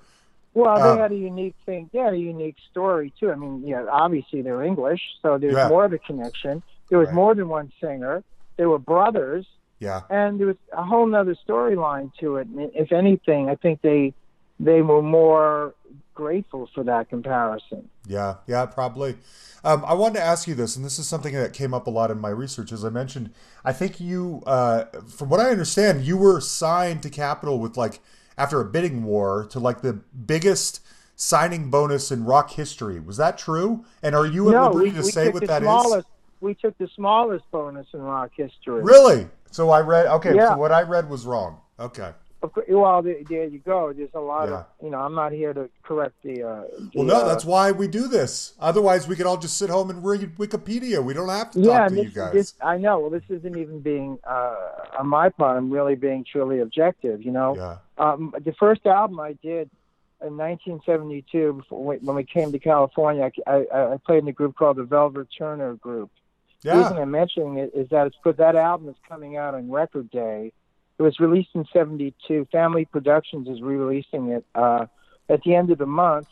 Well, 0.53 0.75
they 0.75 0.89
Um, 0.89 0.97
had 0.99 1.11
a 1.11 1.15
unique 1.15 1.55
thing. 1.65 1.89
They 1.91 1.99
had 1.99 2.13
a 2.13 2.17
unique 2.17 2.57
story 2.69 3.11
too. 3.19 3.31
I 3.31 3.35
mean, 3.35 3.65
yeah, 3.65 3.85
obviously 3.91 4.43
they're 4.43 4.61
English, 4.63 5.01
so 5.21 5.37
there's 5.39 5.55
Yeah. 5.55 5.67
more 5.67 5.85
of 5.85 5.93
a 5.93 5.97
connection. 5.97 6.61
There 6.89 6.99
was 6.99 7.07
Right. 7.07 7.15
more 7.15 7.33
than 7.33 7.49
one 7.49 7.71
singer. 7.81 8.23
They 8.57 8.67
were 8.67 8.77
brothers, 8.77 9.47
Yeah. 9.79 10.01
and 10.11 10.39
there 10.39 10.47
was 10.47 10.57
a 10.71 10.83
whole 10.83 11.07
nother 11.07 11.35
storyline 11.35 12.13
to 12.19 12.37
it. 12.37 12.47
If 12.75 12.91
anything, 12.91 13.49
I 13.49 13.55
think 13.55 13.81
they 13.81 14.13
they 14.59 14.83
were 14.83 15.01
more 15.01 15.73
grateful 16.13 16.69
for 16.73 16.83
that 16.83 17.09
comparison. 17.09 17.89
Yeah, 18.07 18.35
yeah, 18.47 18.65
probably. 18.65 19.17
Um, 19.63 19.83
I 19.85 19.93
wanted 19.93 20.15
to 20.15 20.23
ask 20.23 20.47
you 20.47 20.55
this, 20.55 20.75
and 20.75 20.83
this 20.83 20.99
is 20.99 21.07
something 21.07 21.33
that 21.33 21.53
came 21.53 21.73
up 21.73 21.87
a 21.87 21.89
lot 21.89 22.11
in 22.11 22.19
my 22.19 22.29
research. 22.29 22.71
As 22.71 22.83
I 22.83 22.89
mentioned, 22.89 23.31
I 23.63 23.71
think 23.73 23.99
you, 23.99 24.43
uh, 24.45 24.85
from 25.07 25.29
what 25.29 25.39
I 25.39 25.49
understand, 25.49 26.03
you 26.03 26.17
were 26.17 26.41
signed 26.41 27.01
to 27.03 27.09
Capitol 27.09 27.59
with 27.59 27.77
like 27.77 27.99
after 28.37 28.59
a 28.59 28.65
bidding 28.65 29.03
war 29.03 29.45
to 29.51 29.59
like 29.59 29.81
the 29.81 29.93
biggest 29.93 30.81
signing 31.15 31.69
bonus 31.69 32.11
in 32.11 32.25
rock 32.25 32.51
history. 32.51 32.99
Was 32.99 33.17
that 33.17 33.37
true? 33.37 33.85
And 34.01 34.15
are 34.15 34.25
you 34.25 34.49
at 34.49 34.53
no, 34.53 34.69
liberty 34.69 34.89
we, 34.89 34.95
to 34.97 35.03
we 35.03 35.11
say 35.11 35.29
what 35.29 35.45
that 35.47 35.61
is? 35.61 35.67
smallest. 35.67 36.07
We 36.41 36.55
took 36.55 36.77
the 36.77 36.89
smallest 36.93 37.49
bonus 37.51 37.87
in 37.93 38.01
rock 38.01 38.31
history. 38.35 38.83
Really? 38.83 39.27
So 39.51 39.69
I 39.69 39.79
read. 39.79 40.07
Okay, 40.07 40.35
Yeah. 40.35 40.49
so 40.49 40.57
what 40.57 40.71
I 40.71 40.81
read 40.81 41.09
was 41.09 41.25
wrong. 41.25 41.59
Okay. 41.79 42.11
Of 42.43 42.51
course, 42.51 42.65
well, 42.69 43.01
there, 43.01 43.17
you 43.19 43.61
go. 43.65 43.93
There's 43.93 44.09
a 44.13 44.19
lot 44.19 44.49
Yeah. 44.49 44.55
of, 44.55 44.65
you 44.83 44.89
know, 44.89 44.99
I'm 44.99 45.15
not 45.15 45.31
here 45.31 45.53
to 45.53 45.69
correct 45.81 46.15
the. 46.23 46.43
Uh, 46.43 46.61
the, 46.77 46.91
Well, 46.93 47.05
no, 47.05 47.21
uh, 47.21 47.27
that's 47.27 47.45
why 47.45 47.71
we 47.71 47.87
do 47.87 48.09
this. 48.09 48.53
Otherwise, 48.59 49.07
we 49.07 49.15
could 49.15 49.25
all 49.25 49.37
just 49.37 49.57
sit 49.57 49.69
home 49.69 49.89
and 49.89 50.03
read 50.03 50.35
Wikipedia. 50.37 51.01
We 51.01 51.13
don't 51.13 51.29
have 51.29 51.51
to 51.51 51.61
yeah. 51.61 51.79
talk 51.79 51.89
to 51.89 51.95
This, 51.95 52.03
you 52.03 52.09
guys. 52.11 52.33
this, 52.33 52.53
I 52.61 52.77
know. 52.77 52.99
Well, 52.99 53.09
this 53.09 53.23
isn't 53.29 53.57
even 53.57 53.79
being 53.79 54.19
uh, 54.29 54.55
on 54.99 55.07
my 55.07 55.29
part. 55.29 55.57
I'm 55.57 55.71
really 55.71 55.95
being 55.95 56.25
truly 56.29 56.59
objective. 56.59 57.23
You 57.23 57.31
know, 57.31 57.55
yeah. 57.55 57.77
um, 57.97 58.35
the 58.43 58.53
first 58.59 58.85
album 58.85 59.21
I 59.21 59.37
did 59.41 59.69
in 60.21 60.35
1972, 60.37 61.53
before, 61.53 61.97
when 62.01 62.15
we 62.15 62.25
came 62.25 62.51
to 62.51 62.59
California, 62.59 63.31
I, 63.47 63.51
I, 63.73 63.93
I 63.93 63.97
played 64.05 64.23
in 64.23 64.27
a 64.27 64.33
group 64.33 64.57
called 64.57 64.75
the 64.77 64.83
Velvet 64.83 65.29
Turner 65.37 65.75
Group. 65.75 66.11
The 66.61 66.77
reason 66.77 66.97
I'm 66.97 67.11
mentioning 67.11 67.57
it 67.57 67.71
is 67.73 67.89
that 67.89 68.07
it's 68.07 68.15
because 68.21 68.37
that 68.37 68.55
album 68.55 68.87
is 68.89 68.95
coming 69.07 69.35
out 69.37 69.53
on 69.53 69.69
Record 69.71 70.09
Day. 70.11 70.53
It 70.99 71.03
was 71.03 71.19
released 71.19 71.49
in 71.55 71.65
'72. 71.73 72.45
Family 72.51 72.85
Productions 72.85 73.47
is 73.47 73.61
re-releasing 73.61 74.29
it 74.29 74.45
uh, 74.55 74.85
at 75.29 75.41
the 75.43 75.55
end 75.55 75.71
of 75.71 75.77
the 75.79 75.85
month, 75.87 76.27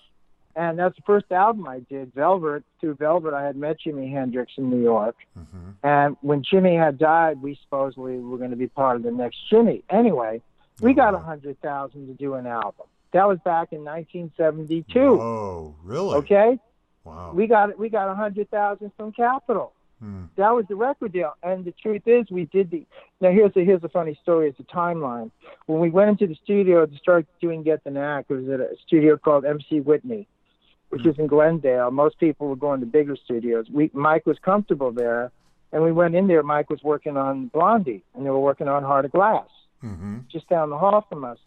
and 0.56 0.78
that's 0.78 0.96
the 0.96 1.02
first 1.04 1.32
album 1.32 1.68
I 1.68 1.80
did. 1.80 2.14
Velvet 2.14 2.64
through 2.80 2.96
Velvet, 2.96 3.34
I 3.34 3.44
had 3.44 3.56
met 3.56 3.78
Jimi 3.86 4.12
Hendrix 4.12 4.54
in 4.58 4.70
New 4.70 4.82
York, 4.82 5.16
Mhm. 5.38 5.74
and 5.84 6.18
when 6.22 6.44
Jimi 6.44 6.78
had 6.78 6.98
died, 6.98 7.42
we 7.42 7.56
supposedly 7.64 8.20
were 8.20 8.38
going 8.38 8.52
to 8.52 8.56
be 8.56 8.68
part 8.68 8.98
of 8.98 9.04
the 9.04 9.12
next 9.12 9.38
Jimi. 9.52 9.82
Anyway, 9.90 10.42
we 10.80 10.94
got 10.94 11.14
a 11.16 11.20
hundred 11.20 11.60
thousand 11.62 12.08
to 12.08 12.14
do 12.14 12.36
an 12.36 12.46
album. 12.46 12.86
That 13.14 13.28
was 13.28 13.40
back 13.40 13.74
in 13.74 13.84
1972. 13.84 15.00
Oh, 15.00 15.76
really? 15.84 16.16
Okay, 16.18 16.60
Wow. 17.04 17.32
we 17.34 17.48
got 17.48 17.78
we 17.80 17.90
got 17.90 18.10
a 18.10 18.16
hundred 18.16 18.50
thousand 18.52 18.92
from 18.96 19.12
Capitol. 19.12 19.74
Hmm. 20.02 20.24
That 20.36 20.50
was 20.56 20.66
the 20.68 20.76
record 20.76 21.14
deal. 21.14 21.34
And 21.44 21.64
the 21.64 21.74
truth 21.74 22.02
is, 22.08 22.26
we 22.32 22.46
did 22.46 22.72
the. 22.72 22.86
Now 23.22 23.30
here's 23.32 23.56
a 23.56 23.64
here's 23.64 23.84
a 23.84 23.90
funny 23.90 24.18
story. 24.24 24.50
It's 24.50 24.60
a 24.60 24.64
timeline. 24.64 25.30
When 25.68 25.80
we 25.80 25.92
went 25.92 26.10
into 26.10 26.26
the 26.26 26.36
studio 26.44 26.86
to 26.88 26.98
start 26.98 27.28
doing 27.40 27.62
Get 27.64 27.84
the 27.84 27.92
Knack, 27.92 28.26
it 28.30 28.34
was 28.34 28.50
at 28.50 28.60
a 28.60 28.76
studio 28.88 29.16
called 29.18 29.46
MC 29.46 29.80
Whitney, 29.80 30.28
which 30.90 31.06
is 31.06 31.20
in 31.20 31.28
Glendale. 31.28 31.92
Most 31.92 32.20
people 32.20 32.48
were 32.48 32.56
going 32.56 32.80
to 32.80 32.88
bigger 32.88 33.16
studios. 33.16 33.68
We 33.72 33.92
Mike 33.94 34.26
was 34.26 34.40
comfortable 34.40 34.92
there, 34.92 35.32
and 35.72 35.84
we 35.84 35.92
went 35.92 36.16
in 36.16 36.26
there. 36.28 36.42
Mike 36.42 36.72
was 36.72 36.82
working 36.82 37.16
on 37.16 37.48
Blondie, 37.48 38.04
and 38.16 38.26
they 38.26 38.32
were 38.32 38.40
working 38.40 38.68
on 38.68 38.82
Heart 38.84 39.06
of 39.06 39.12
Glass, 39.12 39.48
hmm 39.82 40.18
just 40.32 40.50
down 40.50 40.72
the 40.72 40.78
hall 40.80 41.06
from 41.08 41.24
us. 41.26 41.38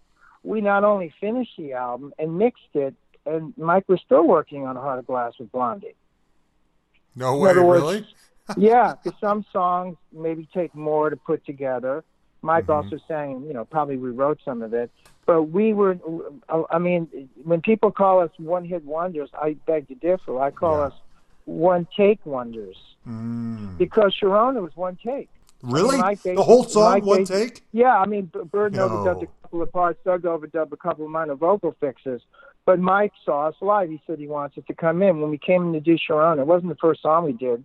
We 0.45 0.61
not 0.61 0.85
only 0.85 1.12
finished 1.21 1.57
the 1.59 1.73
album 1.73 2.12
and 2.21 2.38
mixed 2.38 2.75
it, 2.75 2.95
and 3.27 3.53
Mike 3.57 3.88
was 3.88 4.01
still 4.05 4.25
working 4.29 4.64
on 4.64 4.77
Heart 4.77 5.01
of 5.01 5.07
Glass 5.09 5.33
with 5.40 5.51
Blondie 5.51 5.97
No 7.17 7.37
way, 7.38 7.57
words- 7.59 7.83
really? 7.83 8.07
Yeah, 8.57 8.94
because 9.02 9.18
some 9.20 9.44
songs 9.52 9.96
maybe 10.12 10.48
take 10.52 10.74
more 10.74 11.11
to 11.11 11.16
put 11.16 11.44
together. 11.46 12.04
Mike 12.42 12.66
Mhm. 12.66 12.74
also 12.74 12.98
sang, 13.09 13.42
you 13.46 13.54
know, 13.54 13.64
probably 13.64 13.96
rewrote 13.96 14.38
some 14.44 14.61
of 14.62 14.74
it. 14.74 14.90
But 15.26 15.44
we 15.44 15.72
were, 15.72 15.96
I 16.70 16.78
mean, 16.78 17.30
when 17.42 17.62
people 17.62 17.90
call 17.90 18.20
us 18.20 18.30
one 18.38 18.64
hit 18.64 18.85
wonders, 18.85 19.30
I 19.35 19.57
beg 19.66 19.88
to 19.88 19.94
differ. 19.94 20.38
I 20.38 20.50
call 20.50 20.76
Yeah. 20.78 20.85
us 20.87 20.92
one 21.46 21.87
take 21.96 22.20
wonders 22.26 22.76
Mm. 23.09 23.78
because 23.78 24.14
Sharona 24.14 24.61
was 24.62 24.76
one 24.76 24.96
take. 25.02 25.30
Really? 25.62 25.96
Mike 25.96 26.20
the 26.22 26.30
Bates- 26.35 26.42
whole 26.42 26.64
song, 26.64 26.92
Mike 26.92 27.04
one 27.07 27.18
Bates- 27.20 27.30
take? 27.30 27.64
Yeah, 27.72 27.98
I 27.98 28.04
mean, 28.04 28.30
Bird 28.50 28.74
No. 28.74 28.88
overdubbed 28.88 29.22
a 29.22 29.26
couple 29.42 29.62
of 29.62 29.72
parts, 29.72 29.98
Doug 30.04 30.22
overdubbed 30.22 30.72
a 30.72 30.76
couple 30.76 31.07
of 31.07 31.11
minor 31.11 31.35
vocal 31.35 31.72
fixes. 31.80 32.20
But 32.66 32.78
Mike 32.78 33.12
saw 33.24 33.46
us 33.48 33.54
live. 33.62 33.88
He 33.88 34.02
said 34.07 34.18
he 34.18 34.26
wants 34.26 34.59
us 34.59 34.64
to 34.66 34.74
come 34.74 35.02
in. 35.02 35.20
When 35.22 35.30
we 35.30 35.38
came 35.38 35.62
in 35.64 35.72
to 35.72 35.80
do 35.80 35.96
Sharona, 35.96 36.40
it 36.40 36.46
wasn't 36.46 36.68
the 36.70 36.76
first 36.78 37.00
song 37.00 37.24
we 37.24 37.33
did, 37.33 37.64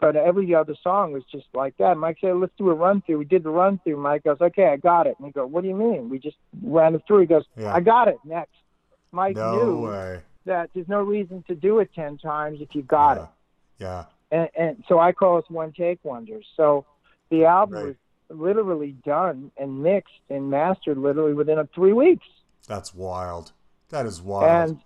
but 0.00 0.14
every 0.16 0.54
other 0.54 0.74
song 0.82 1.12
was 1.12 1.22
just 1.30 1.46
like 1.54 1.76
that. 1.78 1.96
Mike 1.96 2.18
said, 2.20 2.36
let's 2.36 2.52
do 2.58 2.68
a 2.70 2.74
run 2.74 3.00
through. 3.02 3.18
We 3.18 3.24
did 3.24 3.42
the 3.42 3.50
run 3.50 3.80
through. 3.82 3.96
Mike 3.96 4.24
goes, 4.24 4.36
okay, 4.40 4.66
I 4.66 4.76
got 4.76 5.06
it. 5.06 5.16
And 5.18 5.26
we 5.26 5.32
go, 5.32 5.46
what 5.46 5.62
do 5.62 5.68
you 5.68 5.74
mean? 5.76 6.08
We 6.10 6.18
just 6.18 6.36
ran 6.62 6.94
it 6.94 7.02
through. 7.06 7.20
He 7.20 7.26
goes, 7.26 7.44
Yeah. 7.56 7.74
I 7.74 7.80
got 7.80 8.08
it. 8.08 8.18
Next. 8.24 8.52
Mike 9.12 9.36
No 9.36 9.56
knew 9.56 9.86
way. 9.88 10.20
that 10.44 10.70
there's 10.74 10.88
no 10.88 11.00
reason 11.02 11.42
to 11.48 11.54
do 11.54 11.78
it 11.78 11.90
10 11.94 12.18
times 12.18 12.60
if 12.60 12.74
you 12.74 12.82
got 12.82 13.16
yeah. 13.16 13.22
it 13.22 13.28
Yeah. 13.78 14.04
and, 14.30 14.48
and 14.58 14.84
so 14.88 14.98
I 14.98 15.12
call 15.12 15.38
us 15.38 15.44
one 15.48 15.72
take 15.72 16.00
wonders. 16.04 16.46
So 16.56 16.84
the 17.30 17.46
album 17.46 17.76
Right. 17.78 17.86
was 17.86 17.96
literally 18.28 18.96
done 19.04 19.50
and 19.56 19.82
mixed 19.82 20.12
and 20.28 20.50
mastered 20.50 20.98
literally 20.98 21.32
within 21.32 21.58
a 21.58 21.64
three 21.74 21.92
weeks, 21.94 22.26
That's 22.68 22.92
wild. 22.94 23.52
That 23.90 24.04
is 24.04 24.20
wild. 24.20 24.70
and 24.70 24.80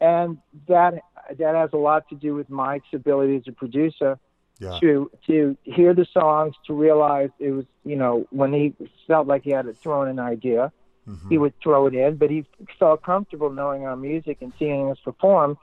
and 0.00 0.38
that 0.68 0.94
that 1.38 1.54
has 1.54 1.70
a 1.74 1.76
lot 1.76 2.08
to 2.08 2.14
do 2.14 2.34
with 2.34 2.48
Mike's 2.48 2.86
ability 2.94 3.36
as 3.36 3.42
a 3.46 3.52
producer 3.52 4.18
yeah. 4.58 4.78
to 4.80 5.10
to 5.26 5.56
hear 5.62 5.94
the 5.94 6.06
songs, 6.12 6.54
to 6.66 6.74
realize 6.74 7.30
it 7.38 7.50
was 7.52 7.64
you 7.84 7.96
know 7.96 8.26
when 8.30 8.52
he 8.52 8.74
felt 9.06 9.26
like 9.26 9.42
he 9.42 9.50
had 9.50 9.66
to 9.66 9.74
throw 9.74 10.02
in 10.02 10.08
an 10.08 10.18
idea, 10.18 10.72
Mhm. 11.06 11.28
he 11.30 11.38
would 11.38 11.54
throw 11.62 11.86
it 11.86 11.94
in, 11.94 12.16
but 12.16 12.30
he 12.30 12.44
felt 12.78 13.02
comfortable 13.02 13.50
knowing 13.50 13.86
our 13.86 13.96
music 13.96 14.38
and 14.42 14.52
seeing 14.58 14.90
us 14.90 14.98
perform 15.00 15.56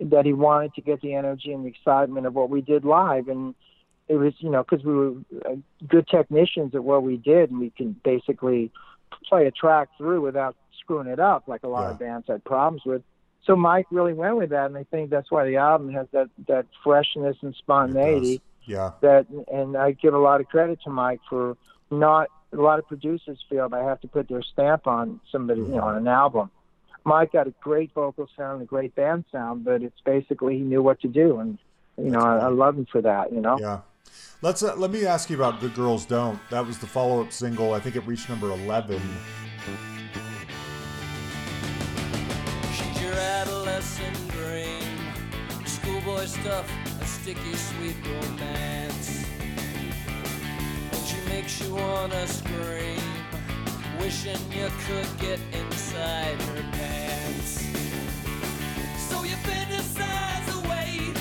that 0.00 0.24
he 0.24 0.32
wanted 0.32 0.74
to 0.74 0.80
get 0.80 1.00
the 1.00 1.14
energy 1.14 1.52
and 1.52 1.64
the 1.64 1.68
excitement 1.68 2.26
of 2.26 2.34
what 2.34 2.50
we 2.50 2.60
did 2.60 2.84
live 2.84 3.28
and 3.28 3.54
it 4.08 4.16
was 4.16 4.34
you 4.38 4.50
know 4.50 4.62
because 4.62 4.84
we 4.84 4.92
were 4.94 5.12
uh, 5.46 5.54
good 5.88 6.06
technicians 6.08 6.74
at 6.74 6.84
what 6.84 7.02
we 7.02 7.16
did 7.16 7.50
and 7.50 7.58
we 7.60 7.70
can 7.70 7.92
basically 8.04 8.70
play 9.28 9.46
a 9.46 9.50
track 9.50 9.88
through 9.96 10.20
without 10.20 10.56
screwing 10.80 11.06
it 11.06 11.20
up 11.20 11.44
like 11.46 11.62
a 11.62 11.68
lot 11.68 11.90
of 11.90 11.98
bands 11.98 12.26
had 12.26 12.42
problems 12.44 12.82
with 12.84 13.02
so 13.44 13.54
mike 13.56 13.86
really 13.90 14.12
went 14.12 14.36
with 14.36 14.50
that 14.50 14.66
and 14.66 14.76
i 14.76 14.84
think 14.84 15.10
that's 15.10 15.30
why 15.30 15.44
the 15.44 15.56
album 15.56 15.92
has 15.92 16.06
that 16.12 16.28
that 16.46 16.66
freshness 16.82 17.36
and 17.42 17.54
spontaneity. 17.54 18.40
Yeah. 18.66 18.92
that 19.00 19.26
and 19.52 19.76
I 19.76 19.92
give 19.92 20.14
a 20.14 20.18
lot 20.18 20.40
of 20.40 20.48
credit 20.48 20.80
to 20.84 20.90
Mike 20.90 21.20
for 21.28 21.56
not 21.90 22.28
a 22.52 22.56
lot 22.56 22.78
of 22.78 22.86
producers 22.86 23.38
feel 23.48 23.68
they 23.68 23.82
have 23.82 24.00
to 24.02 24.08
put 24.08 24.28
their 24.28 24.42
stamp 24.42 24.86
on 24.86 25.20
somebody 25.30 25.60
you 25.60 25.68
know 25.68 25.82
on 25.82 25.96
an 25.96 26.08
album. 26.08 26.50
Mike 27.04 27.32
got 27.32 27.46
a 27.46 27.54
great 27.60 27.92
vocal 27.92 28.28
sound, 28.36 28.62
a 28.62 28.64
great 28.64 28.94
band 28.94 29.24
sound, 29.30 29.64
but 29.64 29.82
it's 29.82 30.00
basically 30.04 30.56
he 30.58 30.62
knew 30.62 30.82
what 30.82 31.00
to 31.02 31.08
do 31.08 31.38
and 31.40 31.58
you 31.98 32.10
know 32.10 32.20
I, 32.20 32.38
I 32.38 32.48
love 32.48 32.78
him 32.78 32.86
for 32.90 33.02
that. 33.02 33.32
You 33.32 33.40
know. 33.40 33.58
Yeah. 33.60 33.80
Let's 34.42 34.62
uh, 34.62 34.74
let 34.76 34.90
me 34.90 35.04
ask 35.06 35.30
you 35.30 35.36
about 35.36 35.60
Good 35.60 35.74
Girls 35.74 36.06
Don't. 36.06 36.38
That 36.50 36.66
was 36.66 36.78
the 36.78 36.86
follow-up 36.86 37.32
single. 37.32 37.72
I 37.72 37.80
think 37.80 37.96
it 37.96 38.06
reached 38.06 38.28
number 38.28 38.50
11. 38.50 39.00
Adolescent 43.74 44.28
dream. 44.30 45.66
Schoolboy 45.66 46.26
stuff, 46.26 46.70
a 47.00 47.04
sticky 47.04 47.54
sweet 47.54 47.96
romance. 48.06 49.24
And 50.92 51.02
she 51.04 51.16
makes 51.28 51.60
you 51.60 51.74
wanna 51.74 52.26
scream, 52.28 53.00
wishing 53.98 54.38
you 54.52 54.68
could 54.86 55.08
get 55.18 55.40
inside 55.52 56.40
her 56.42 56.64
pants. 56.72 57.64
So 59.08 59.24
you 59.24 59.36
fantasize 59.42 60.48
away 60.64 61.12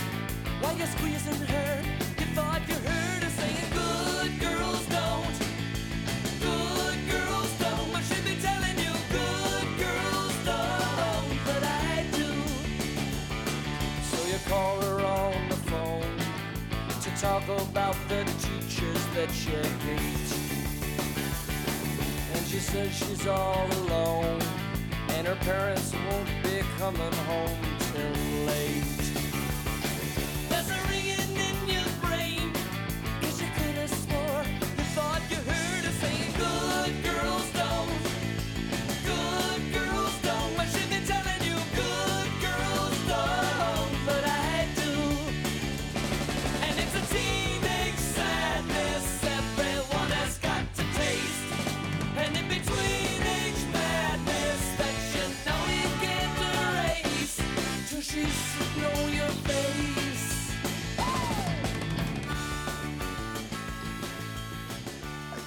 while 0.62 0.78
you're 0.78 0.88
squeezing 0.88 1.48
her. 1.48 2.03
Talk 17.24 17.48
about 17.48 17.96
the 18.10 18.22
teachers 18.44 19.06
that 19.16 19.32
you 19.46 19.56
hate. 19.86 20.32
And 22.34 22.46
she 22.48 22.60
says 22.60 22.94
she's 22.94 23.26
all 23.28 23.66
alone. 23.84 24.42
And 25.12 25.28
her 25.28 25.36
parents 25.36 25.94
won't 25.94 26.44
be 26.44 26.60
coming 26.78 27.14
home 27.30 27.60
till 27.80 28.46
late. 28.46 28.93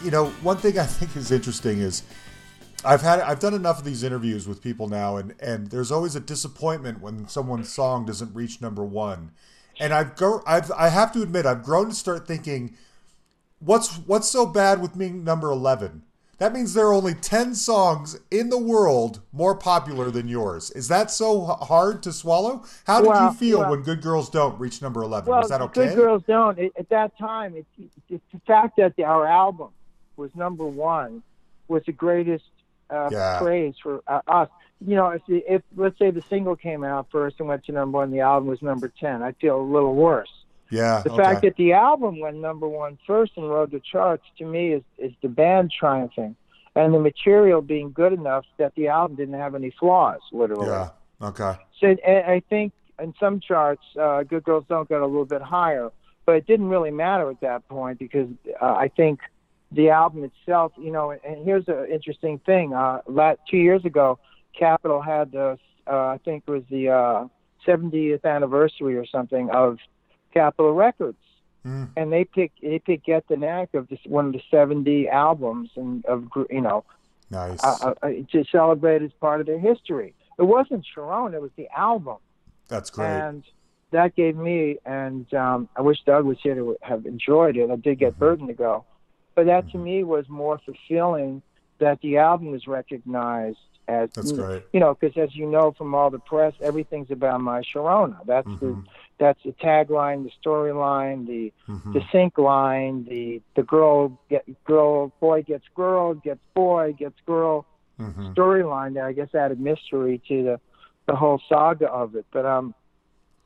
You 0.07 0.13
know, 0.13 0.27
one 0.45 0.57
thing 0.57 0.79
I 0.79 0.85
think 0.85 1.17
is 1.17 1.33
interesting 1.33 1.81
is 1.81 2.05
I've 2.85 3.03
had 3.03 3.19
I've 3.19 3.41
done 3.41 3.55
enough 3.55 3.81
of 3.81 3.85
these 3.85 4.05
interviews 4.05 4.47
with 4.47 4.63
people 4.63 4.87
now, 4.89 5.17
and 5.17 5.35
and 5.41 5.69
there's 5.73 5.91
always 5.91 6.15
a 6.15 6.21
disappointment 6.21 7.01
when 7.01 7.27
someone's 7.27 7.73
song 7.73 8.07
doesn't 8.07 8.33
reach 8.33 8.63
number 8.63 8.85
one. 8.85 9.33
And 9.81 9.93
I've 9.93 10.15
go 10.15 10.43
I've 10.47 10.71
I 10.71 10.91
have 10.91 11.11
to 11.15 11.23
admit 11.23 11.45
I've 11.45 11.65
grown 11.65 11.89
to 11.89 11.95
start 11.97 12.25
thinking, 12.25 12.77
what's 13.59 13.97
what's 13.97 14.29
so 14.29 14.47
bad 14.47 14.81
with 14.81 14.97
being 14.97 15.25
number 15.25 15.51
eleven? 15.51 16.05
That 16.39 16.53
means 16.53 16.75
there 16.75 16.87
are 16.87 16.93
only 16.93 17.15
10 17.15 17.55
songs 17.55 18.21
in 18.31 18.51
the 18.51 18.59
world 18.59 19.23
more 19.33 19.55
popular 19.55 20.11
than 20.11 20.29
yours. 20.29 20.71
Is 20.73 20.87
that 20.89 21.11
so 21.11 21.47
hard 21.47 22.03
to 22.03 22.13
swallow? 22.13 22.63
How 22.87 23.01
did 23.01 23.09
Well, 23.09 23.33
you 23.33 23.39
feel 23.39 23.61
well- 23.61 23.71
when 23.71 23.81
Good 23.81 24.03
Girls 24.03 24.29
Don't 24.29 24.61
reach 24.61 24.83
number 24.83 25.03
11? 25.03 25.31
Well, 25.31 25.41
Was 25.41 25.49
that 25.49 25.63
okay? 25.63 25.87
Good 25.87 25.97
Girls 25.97 26.23
Don't. 26.29 26.59
At 26.59 26.91
that 26.91 27.17
time, 27.17 27.55
it's, 27.57 27.91
it, 28.11 28.21
the 28.35 28.41
fact 28.47 28.77
that 28.77 29.01
our 29.03 29.27
album 29.27 29.71
was 30.17 30.31
number 30.35 30.67
one 30.67 31.23
was 31.69 31.83
the 31.87 31.93
greatest 31.93 32.45
uh, 32.91 33.09
Yeah. 33.11 33.39
praise 33.41 33.75
for 33.83 34.03
uh, 34.07 34.21
us. 34.29 34.49
You 34.81 34.95
know, 34.95 35.09
if, 35.09 35.23
if 35.29 35.63
let's 35.75 35.99
say 35.99 36.11
the 36.11 36.23
single 36.29 36.55
came 36.57 36.85
out 36.85 37.09
first 37.11 37.37
and 37.41 37.49
went 37.49 37.65
to 37.65 37.73
number 37.73 37.99
one, 37.99 38.11
the 38.11 38.21
album 38.21 38.49
was 38.49 38.61
number 38.63 38.89
ten. 39.01 39.23
I'd 39.23 39.37
feel 39.39 39.61
a 39.61 39.63
little 39.63 39.95
worse. 39.95 40.31
yeah. 40.71 41.03
The 41.03 41.13
okay. 41.13 41.23
fact 41.23 41.43
that 41.43 41.57
the 41.57 41.73
album 41.73 42.21
went 42.21 42.37
number 42.37 42.69
one 42.69 42.99
first 43.07 43.33
and 43.37 43.49
rode 43.49 43.71
the 43.71 43.81
charts 43.81 44.25
to 44.39 44.45
me 44.45 44.73
is 44.75 44.83
is 44.99 45.13
the 45.23 45.29
band 45.29 45.73
triumphing, 45.73 46.37
and 46.75 46.93
the 46.93 47.01
material 47.01 47.63
being 47.63 47.91
good 47.93 48.13
enough 48.13 48.45
that 48.59 48.75
the 48.75 48.89
album 48.89 49.17
didn't 49.17 49.41
have 49.41 49.55
any 49.55 49.71
flaws, 49.81 50.21
literally. 50.33 50.69
Yeah. 50.69 50.91
Okay. 51.23 51.55
So 51.81 51.87
and 52.07 52.27
I 52.31 52.41
think 52.51 52.73
in 53.01 53.15
some 53.19 53.41
charts, 53.41 53.83
uh, 53.99 54.23
Good 54.25 54.45
Girls 54.45 54.65
Don't 54.69 54.89
get 54.89 55.01
a 55.01 55.07
little 55.07 55.25
bit 55.25 55.41
higher, 55.43 55.91
but 56.27 56.33
it 56.37 56.47
didn't 56.47 56.69
really 56.69 56.91
matter 56.91 57.31
at 57.31 57.41
that 57.41 57.67
point 57.69 57.99
because 57.99 58.29
uh, 58.61 58.75
I 58.75 58.89
think 58.89 59.21
the 59.73 59.91
album 59.91 60.25
itself, 60.25 60.73
you 60.79 60.93
know, 60.93 61.11
and 61.11 61.45
here's 61.45 61.67
an 61.69 61.87
interesting 61.91 62.39
thing. 62.41 62.73
Uh, 62.73 63.01
la 63.07 63.35
two 63.51 63.57
years 63.57 63.85
ago, 63.85 64.19
Capitol 64.59 65.03
had 65.03 65.33
the, 65.33 65.59
uh, 65.87 66.07
I 66.07 66.19
think 66.25 66.45
it 66.47 66.51
was 66.51 66.63
the 66.71 66.89
uh, 66.91 67.27
70th 67.67 68.25
anniversary 68.25 68.97
or 68.97 69.07
something 69.07 69.51
of 69.51 69.79
Capitol 70.33 70.73
Records. 70.73 71.19
Mm. 71.67 71.89
And 71.97 72.13
they 72.13 72.25
picked 72.25 72.63
they 72.63 72.79
picked 72.79 73.07
Get 73.07 73.27
the 73.29 73.37
Knack 73.37 73.75
of 73.75 73.89
this, 73.89 73.99
one 74.07 74.27
of 74.27 74.33
the 74.35 74.43
70 74.53 75.09
albums 75.09 75.71
and 75.75 76.05
of 76.07 76.29
you 76.49 76.61
know 76.61 76.85
Nice. 77.29 77.59
uh, 77.65 77.95
uh, 78.03 78.09
to 78.31 78.45
celebrate 78.53 79.03
as 79.03 79.11
part 79.21 79.41
of 79.41 79.47
their 79.49 79.59
history. 79.59 80.15
It 80.39 80.45
wasn't 80.45 80.87
Sharon; 80.95 81.35
it 81.35 81.43
was 81.43 81.51
the 81.57 81.69
album 81.77 82.19
That's 82.69 82.91
great. 82.91 83.09
and 83.09 83.43
that 83.91 84.15
gave 84.15 84.37
me 84.37 84.79
and 84.87 85.33
um, 85.35 85.69
I 85.75 85.81
wish 85.81 85.99
Doug 86.07 86.25
was 86.25 86.39
here 86.41 86.55
to 86.55 86.77
have 86.83 87.05
enjoyed 87.05 87.57
it. 87.57 87.69
I 87.69 87.75
did 87.77 87.99
get 87.99 88.17
Berton 88.17 88.47
to 88.47 88.55
go, 88.55 88.85
but 89.37 89.47
that 89.47 89.71
to 89.71 89.79
me 89.79 90.03
was 90.03 90.29
more 90.29 90.59
fulfilling 90.65 91.43
that 91.79 92.01
the 92.01 92.17
album 92.17 92.51
was 92.51 92.67
recognized 92.67 93.59
as 93.87 94.09
That's 94.17 94.33
great. 94.33 94.65
you 94.73 94.81
know 94.81 94.97
because 94.99 95.17
as 95.17 95.37
you 95.37 95.47
know 95.47 95.73
from 95.79 95.95
all 95.95 96.11
the 96.11 96.19
press, 96.19 96.55
everything's 96.61 97.11
about 97.13 97.41
my 97.41 97.61
Sharona. 97.63 98.19
That's 98.27 98.49
the 98.61 98.67
Mhm. 98.67 98.85
that's 99.19 99.41
the 99.45 99.53
tagline, 99.53 100.25
the 100.25 100.33
storyline, 100.43 101.27
the 101.27 101.53
Mhm. 101.69 101.93
the 101.93 102.03
sync 102.11 102.37
line, 102.39 103.05
the 103.05 103.41
the 103.55 103.63
girl 103.63 104.19
get 104.29 104.45
girl 104.65 105.13
boy 105.21 105.43
gets 105.43 105.69
girl 105.77 106.15
gets 106.15 106.41
boy 106.55 106.95
gets 106.99 107.21
girl 107.27 107.65
Mhm. 108.01 108.35
storyline 108.35 108.95
that 108.95 109.05
I 109.05 109.13
guess 109.13 109.33
added 109.35 109.61
mystery 109.61 110.21
to 110.29 110.43
the 110.43 110.61
the 111.07 111.15
whole 111.15 111.41
saga 111.49 111.89
of 111.89 112.17
it. 112.17 112.27
But 112.33 112.45
um, 112.47 112.75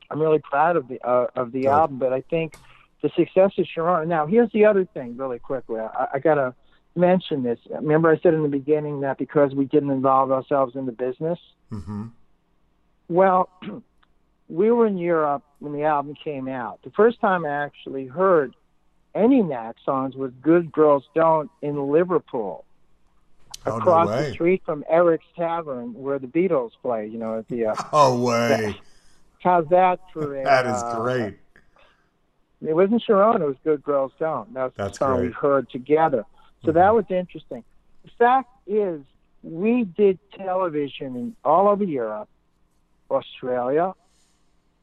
I'm 0.09 0.19
really 0.19 0.39
proud 0.39 0.75
of 0.75 0.87
the 0.87 0.99
uh, 1.07 1.27
of 1.35 1.51
the 1.51 1.67
album. 1.67 1.99
But 1.99 2.13
I 2.13 2.21
think 2.21 2.53
the 3.01 3.09
success 3.15 3.51
of 3.57 3.65
Sharon. 3.67 4.07
Now, 4.09 4.25
here's 4.25 4.51
the 4.51 4.65
other 4.65 4.85
thing, 4.85 5.17
really 5.17 5.39
quickly. 5.39 5.79
I, 5.79 6.07
I 6.13 6.19
gotta 6.19 6.53
mention 6.95 7.43
this. 7.43 7.59
Remember, 7.69 8.11
I 8.11 8.19
said 8.19 8.33
in 8.33 8.43
the 8.43 8.49
beginning 8.49 9.01
that 9.01 9.17
because 9.17 9.53
we 9.53 9.65
didn't 9.65 9.91
involve 9.91 10.31
ourselves 10.31 10.75
in 10.75 10.85
the 10.85 10.91
business. 10.91 11.39
Mhm. 11.71 12.11
Well, 13.09 13.49
we 14.49 14.71
were 14.71 14.87
in 14.87 14.97
Europe 14.97 15.43
when 15.59 15.73
the 15.73 15.83
album 15.83 16.15
came 16.15 16.47
out. 16.47 16.79
The 16.83 16.91
first 16.91 17.19
time 17.21 17.45
I 17.45 17.49
actually 17.49 18.07
heard 18.07 18.53
any 19.15 19.41
Knack 19.41 19.75
songs 19.83 20.15
was 20.15 20.31
"Good 20.41 20.71
Girls 20.71 21.03
Don't" 21.15 21.49
in 21.61 21.91
Liverpool 21.91 22.65
Oh, 23.65 23.71
no 23.71 23.77
across 23.77 24.09
the 24.09 24.33
street 24.33 24.63
from 24.65 24.83
Eric's 24.89 25.25
Tavern, 25.35 25.93
where 25.93 26.17
the 26.17 26.27
Beatles 26.27 26.71
play. 26.81 27.07
You 27.07 27.19
know, 27.19 27.39
at 27.39 27.47
the 27.47 27.67
uh, 27.67 27.75
Oh, 27.93 28.21
way. 28.21 28.75
how's 29.39 29.67
that 29.69 29.99
for 30.13 30.35
a? 30.35 30.43
That 30.43 30.65
is 30.65 30.81
uh, 30.83 30.99
great. 30.99 31.35
It 32.65 32.75
wasn't 32.75 33.01
Sharon; 33.01 33.41
it 33.41 33.45
was 33.45 33.55
"Good 33.63 33.83
Girls 33.83 34.11
Don't." 34.19 34.53
That 34.53 34.63
was 34.65 34.73
That's 34.75 34.99
the 34.99 35.05
song 35.05 35.21
we 35.21 35.31
heard 35.31 35.69
together. 35.69 36.25
So 36.63 36.71
Mhm. 36.71 36.73
that 36.75 36.93
was 36.95 37.05
interesting. 37.09 37.63
The 38.03 38.11
fact 38.11 38.49
is, 38.67 39.01
we 39.43 39.83
did 39.83 40.19
television 40.33 41.15
in 41.15 41.35
all 41.43 41.67
over 41.67 41.83
Europe, 41.83 42.29
Australia, 43.09 43.93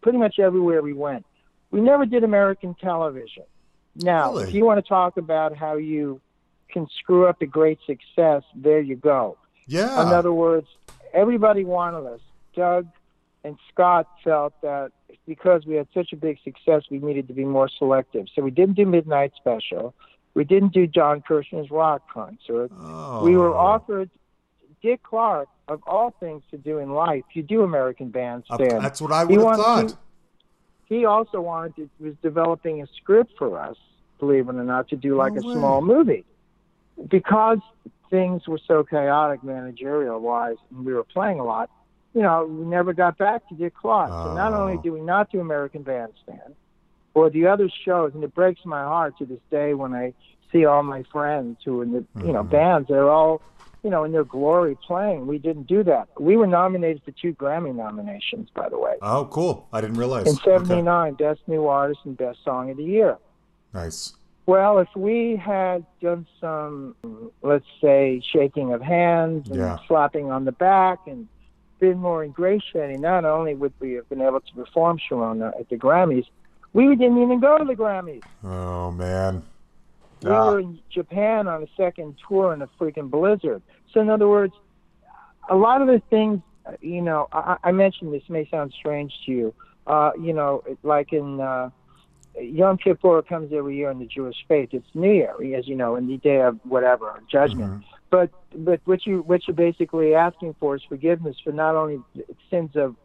pretty 0.01 0.19
much 0.19 0.39
everywhere 0.39 0.83
we 0.83 0.93
went. 0.93 1.25
We 1.71 1.81
never 1.81 2.07
did 2.07 2.25
American 2.25 2.75
television. 2.75 3.45
Now, 3.97 4.31
Really? 4.33 4.45
if 4.45 4.55
you 4.55 4.65
want 4.65 4.83
to 4.83 4.89
talk 4.89 5.17
about 5.17 5.55
how 5.57 5.75
you 5.75 6.21
can 6.69 6.89
screw 6.89 7.27
up 7.27 7.41
a 7.43 7.47
great 7.47 7.79
success, 7.87 8.43
there 8.55 8.81
you 8.81 8.97
go. 8.97 9.37
Yeah. 9.67 10.03
In 10.03 10.09
other 10.13 10.33
words, 10.33 10.67
everybody 11.13 11.65
wanted 11.65 12.07
us. 12.07 12.21
Doug 12.55 12.87
and 13.45 13.57
Scott 13.73 14.07
felt 14.25 14.53
that 14.63 14.93
because 15.27 15.65
we 15.67 15.75
had 15.75 15.89
such 15.95 16.13
a 16.13 16.17
big 16.17 16.39
success, 16.43 16.83
we 16.91 16.99
needed 16.99 17.29
to 17.29 17.35
be 17.35 17.45
more 17.45 17.69
selective. 17.69 18.27
So 18.35 18.43
we 18.43 18.51
didn't 18.51 18.75
do 18.77 18.87
Midnight 18.87 19.33
Special. 19.37 19.95
We 20.35 20.45
didn't 20.45 20.73
do 20.73 20.87
John 20.87 21.23
Kirshner's 21.23 21.71
rock 21.71 22.03
concert. 22.13 22.71
oh. 22.79 23.25
We 23.25 23.37
were 23.37 23.55
offered 23.57 24.11
Dick 24.83 25.03
Clark, 25.03 25.49
of 25.67 25.83
all 25.87 26.15
things 26.21 26.43
to 26.51 26.57
do 26.57 26.79
in 26.79 26.93
life. 26.93 27.25
You 27.33 27.43
do 27.43 27.63
American 27.63 28.07
Uh, 28.09 28.11
Bandstand. 28.11 28.83
That's 28.85 29.01
what 29.01 29.13
I 29.13 29.27
He 29.27 29.37
would 29.37 29.39
have 29.39 29.45
wanted 29.45 29.63
thought. 29.63 29.89
to- 29.89 29.99
he 30.85 31.05
also 31.05 31.41
wanted 31.41 31.77
to, 31.77 31.91
was 32.01 32.15
developing 32.23 32.81
a 32.81 32.87
script 32.87 33.33
for 33.37 33.59
us, 33.59 33.77
believe 34.19 34.49
it 34.49 34.55
or 34.55 34.65
not, 34.65 34.89
to 34.89 34.97
do 34.97 35.17
like 35.17 35.35
No 35.35 35.43
a 35.43 35.47
way. 35.47 35.55
small 35.55 35.83
movie. 35.83 36.25
Because 37.09 37.59
things 38.11 38.47
were 38.49 38.59
so 38.67 38.83
chaotic 38.85 39.43
managerial 39.45 40.19
wise 40.21 40.57
and 40.71 40.85
we 40.87 40.95
were 40.95 41.05
playing 41.05 41.41
a 41.41 41.45
lot, 41.45 41.71
you 42.15 42.23
know, 42.23 42.47
we 42.47 42.65
never 42.67 42.93
got 42.93 43.19
back 43.19 43.47
to 43.49 43.55
Dick 43.55 43.75
Clark. 43.75 44.11
So 44.11 44.35
not 44.35 44.53
only 44.55 44.75
Oh. 44.75 44.83
do 44.83 44.93
we 44.93 45.01
not 45.01 45.31
do 45.31 45.41
American 45.41 45.83
Bandstand 45.83 46.55
or 47.15 47.31
the 47.31 47.47
other 47.47 47.69
shows, 47.85 48.15
and 48.15 48.25
it 48.25 48.35
breaks 48.35 48.65
my 48.65 48.83
heart 48.83 49.17
to 49.19 49.27
this 49.27 49.41
day 49.51 49.75
when 49.75 49.95
I 49.95 50.15
see 50.53 50.65
all 50.65 50.83
my 50.83 51.03
friends 51.13 51.59
who 51.65 51.81
are 51.81 51.83
in 51.83 51.93
the 51.93 52.05
you 52.25 52.33
know 52.33 52.43
Mhm. 52.45 52.51
bands, 52.51 52.89
they're 52.89 53.11
all 53.11 53.41
you 53.83 53.91
know 53.91 54.05
in 54.05 54.13
their 54.13 54.25
glory 54.25 54.77
playing. 54.87 55.27
We 55.27 55.39
didn't 55.39 55.67
do 55.67 55.83
that. 55.85 56.09
We 56.19 56.37
were 56.37 56.47
nominated 56.47 57.03
for 57.05 57.11
two 57.13 57.35
Grammy 57.35 57.75
nominations, 57.75 58.49
by 58.51 58.69
the 58.69 58.79
way. 58.79 58.97
Oh, 59.03 59.27
cool. 59.31 59.69
I 59.73 59.81
didn't 59.81 59.99
realize. 59.99 60.27
In 60.27 60.35
Okay. 60.37 60.45
'79, 60.45 61.15
Best 61.15 61.41
New 61.47 61.67
Artist 61.67 62.01
and 62.05 62.17
Best 62.17 62.43
Song 62.43 62.71
of 62.71 62.77
the 62.79 62.85
Year. 62.85 63.19
Nice. 63.75 64.15
Well, 64.47 64.79
if 64.79 64.89
we 64.97 65.37
had 65.37 65.85
done 66.01 66.27
some, 66.41 66.95
let's 67.43 67.67
say, 67.83 68.21
shaking 68.33 68.73
of 68.73 68.81
hands 68.81 69.47
and 69.51 69.59
Yeah. 69.59 69.79
slapping 69.87 70.31
on 70.31 70.47
the 70.47 70.53
back 70.53 71.01
and 71.07 71.29
been 71.79 71.99
more 71.99 72.25
ingratiating, 72.25 73.01
not 73.01 73.25
only 73.25 73.55
would 73.55 73.73
we 73.81 73.93
have 73.95 74.09
been 74.09 74.21
able 74.21 74.41
to 74.41 74.55
perform 74.55 74.99
Sharona 74.99 75.59
at 75.59 75.69
the 75.69 75.77
Grammys, 75.77 76.27
we 76.73 76.95
didn't 76.97 77.23
even 77.23 77.41
go 77.41 77.59
to 77.59 77.65
the 77.65 77.75
Grammys. 77.75 78.23
Oh, 78.45 78.91
man. 78.91 79.43
We 80.23 80.31
Ah. 80.31 80.51
were 80.51 80.61
in 80.61 80.79
Japan 80.91 81.47
on 81.47 81.63
a 81.63 81.67
second 81.77 82.17
tour 82.27 82.53
in 82.53 82.63
a 82.63 82.69
freaking 82.81 83.09
blizzard. 83.11 83.63
So, 83.93 84.01
in 84.01 84.11
other 84.11 84.29
words, 84.29 84.53
a 85.49 85.57
lot 85.57 85.81
of 85.81 85.87
the 85.89 86.01
things, 86.11 86.41
uh, 86.67 86.73
you 86.81 87.01
know, 87.01 87.29
I, 87.33 87.57
I 87.65 87.73
mentioned 87.73 88.13
this 88.13 88.29
may 88.29 88.47
sound 88.49 88.73
strange 88.73 89.13
to 89.27 89.33
you. 89.33 89.55
Uh, 89.87 90.11
you 90.21 90.33
know, 90.35 90.63
like 90.83 91.13
in 91.15 91.41
uh, 91.41 91.71
Yom 92.39 92.77
Kippur 92.77 93.23
comes 93.23 93.53
every 93.53 93.77
year 93.77 93.91
in 93.91 93.99
the 93.99 94.07
Jewish 94.07 94.37
faith. 94.47 94.71
It's 94.73 94.87
New 94.95 95.11
Year, 95.13 95.35
as 95.57 95.67
you 95.67 95.77
know, 95.77 95.97
in 95.97 96.07
the 96.07 96.19
day 96.19 96.43
of 96.43 96.59
whatever 96.65 97.23
judgment. 97.31 97.73
Mhm. 97.83 97.85
But 98.11 98.31
but 98.57 98.81
what 98.85 99.07
you 99.07 99.21
what 99.23 99.47
you're 99.47 99.55
basically 99.55 100.15
asking 100.15 100.55
for 100.59 100.77
is 100.77 100.83
forgiveness 100.89 101.37
for 101.43 101.53
not 101.53 101.75
only 101.77 102.01
sins 102.51 102.75
of 102.75 102.97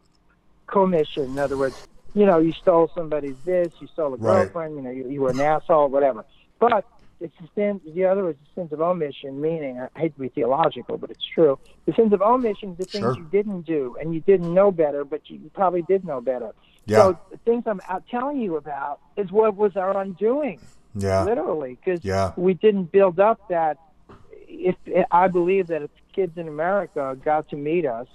commission. 0.67 1.23
In 1.23 1.39
other 1.39 1.57
words, 1.57 1.75
you 2.13 2.25
know, 2.25 2.39
you 2.39 2.53
stole 2.53 2.89
somebody's 2.95 3.35
this, 3.45 3.71
you 3.79 3.87
stole 3.87 4.13
a 4.13 4.17
Right. 4.17 4.43
girlfriend, 4.43 4.75
you 4.75 4.81
know, 4.81 4.91
you, 4.91 5.09
you 5.09 5.21
were 5.21 5.31
an 5.31 5.41
asshole, 5.41 5.89
whatever. 5.89 6.23
But 6.59 6.85
it's 7.19 7.33
the 7.41 7.47
sin. 7.55 7.81
The 7.93 8.05
other 8.05 8.29
is 8.29 8.35
the 8.37 8.61
sins 8.61 8.71
of 8.73 8.81
omission, 8.81 9.41
meaning 9.41 9.79
I 9.79 9.99
hate 9.99 10.13
to 10.15 10.21
be 10.21 10.29
theological, 10.29 10.97
but 10.97 11.09
it's 11.11 11.25
true. 11.25 11.59
The 11.85 11.93
sins 11.93 12.13
of 12.13 12.21
omission 12.21 12.71
is 12.71 12.77
the 12.77 12.85
things 12.85 13.01
Sure. 13.03 13.17
you 13.17 13.25
didn't 13.31 13.61
do 13.63 13.97
and 13.99 14.13
you 14.13 14.21
didn't 14.21 14.53
know 14.53 14.71
better, 14.71 15.03
but 15.03 15.29
you 15.29 15.51
probably 15.53 15.81
did 15.83 16.05
know 16.05 16.21
better. 16.21 16.51
Yeah. 16.85 16.97
So 16.97 17.19
the 17.31 17.37
things 17.37 17.63
I'm 17.65 17.81
out 17.89 18.03
telling 18.09 18.39
you 18.41 18.55
about 18.57 18.99
is 19.17 19.31
what 19.31 19.55
was 19.55 19.75
our 19.75 19.97
undoing 20.01 20.59
yeah. 20.95 21.23
literally, 21.23 21.77
because 21.83 22.03
Yeah. 22.05 22.31
we 22.37 22.53
didn't 22.53 22.91
build 22.91 23.19
up 23.19 23.39
that. 23.49 23.77
If 24.53 24.75
I 25.11 25.27
believe 25.27 25.67
that 25.67 25.81
if 25.81 25.89
kids 26.13 26.37
in 26.37 26.47
America 26.47 27.17
got 27.23 27.49
to 27.49 27.55
meet 27.55 27.85
us 27.85 28.07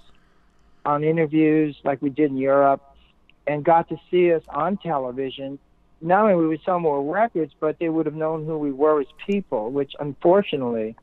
on 0.85 1.03
interviews 1.03 1.77
like 1.83 2.01
we 2.01 2.09
did 2.09 2.31
in 2.31 2.37
Europe, 2.37 2.81
and 3.45 3.63
got 3.65 3.89
to 3.89 3.97
see 4.09 4.31
us 4.31 4.43
on 4.49 4.77
television, 4.77 5.59
not 6.01 6.21
only 6.23 6.35
would 6.35 6.47
we 6.49 6.61
sell 6.63 6.79
more 6.79 7.03
records, 7.03 7.51
but 7.59 7.77
they 7.79 7.89
would 7.89 8.05
have 8.05 8.15
known 8.15 8.45
who 8.45 8.57
we 8.57 8.71
were 8.71 9.01
as 9.01 9.07
people, 9.25 9.71
which 9.71 9.93
unfortunately 9.99 10.95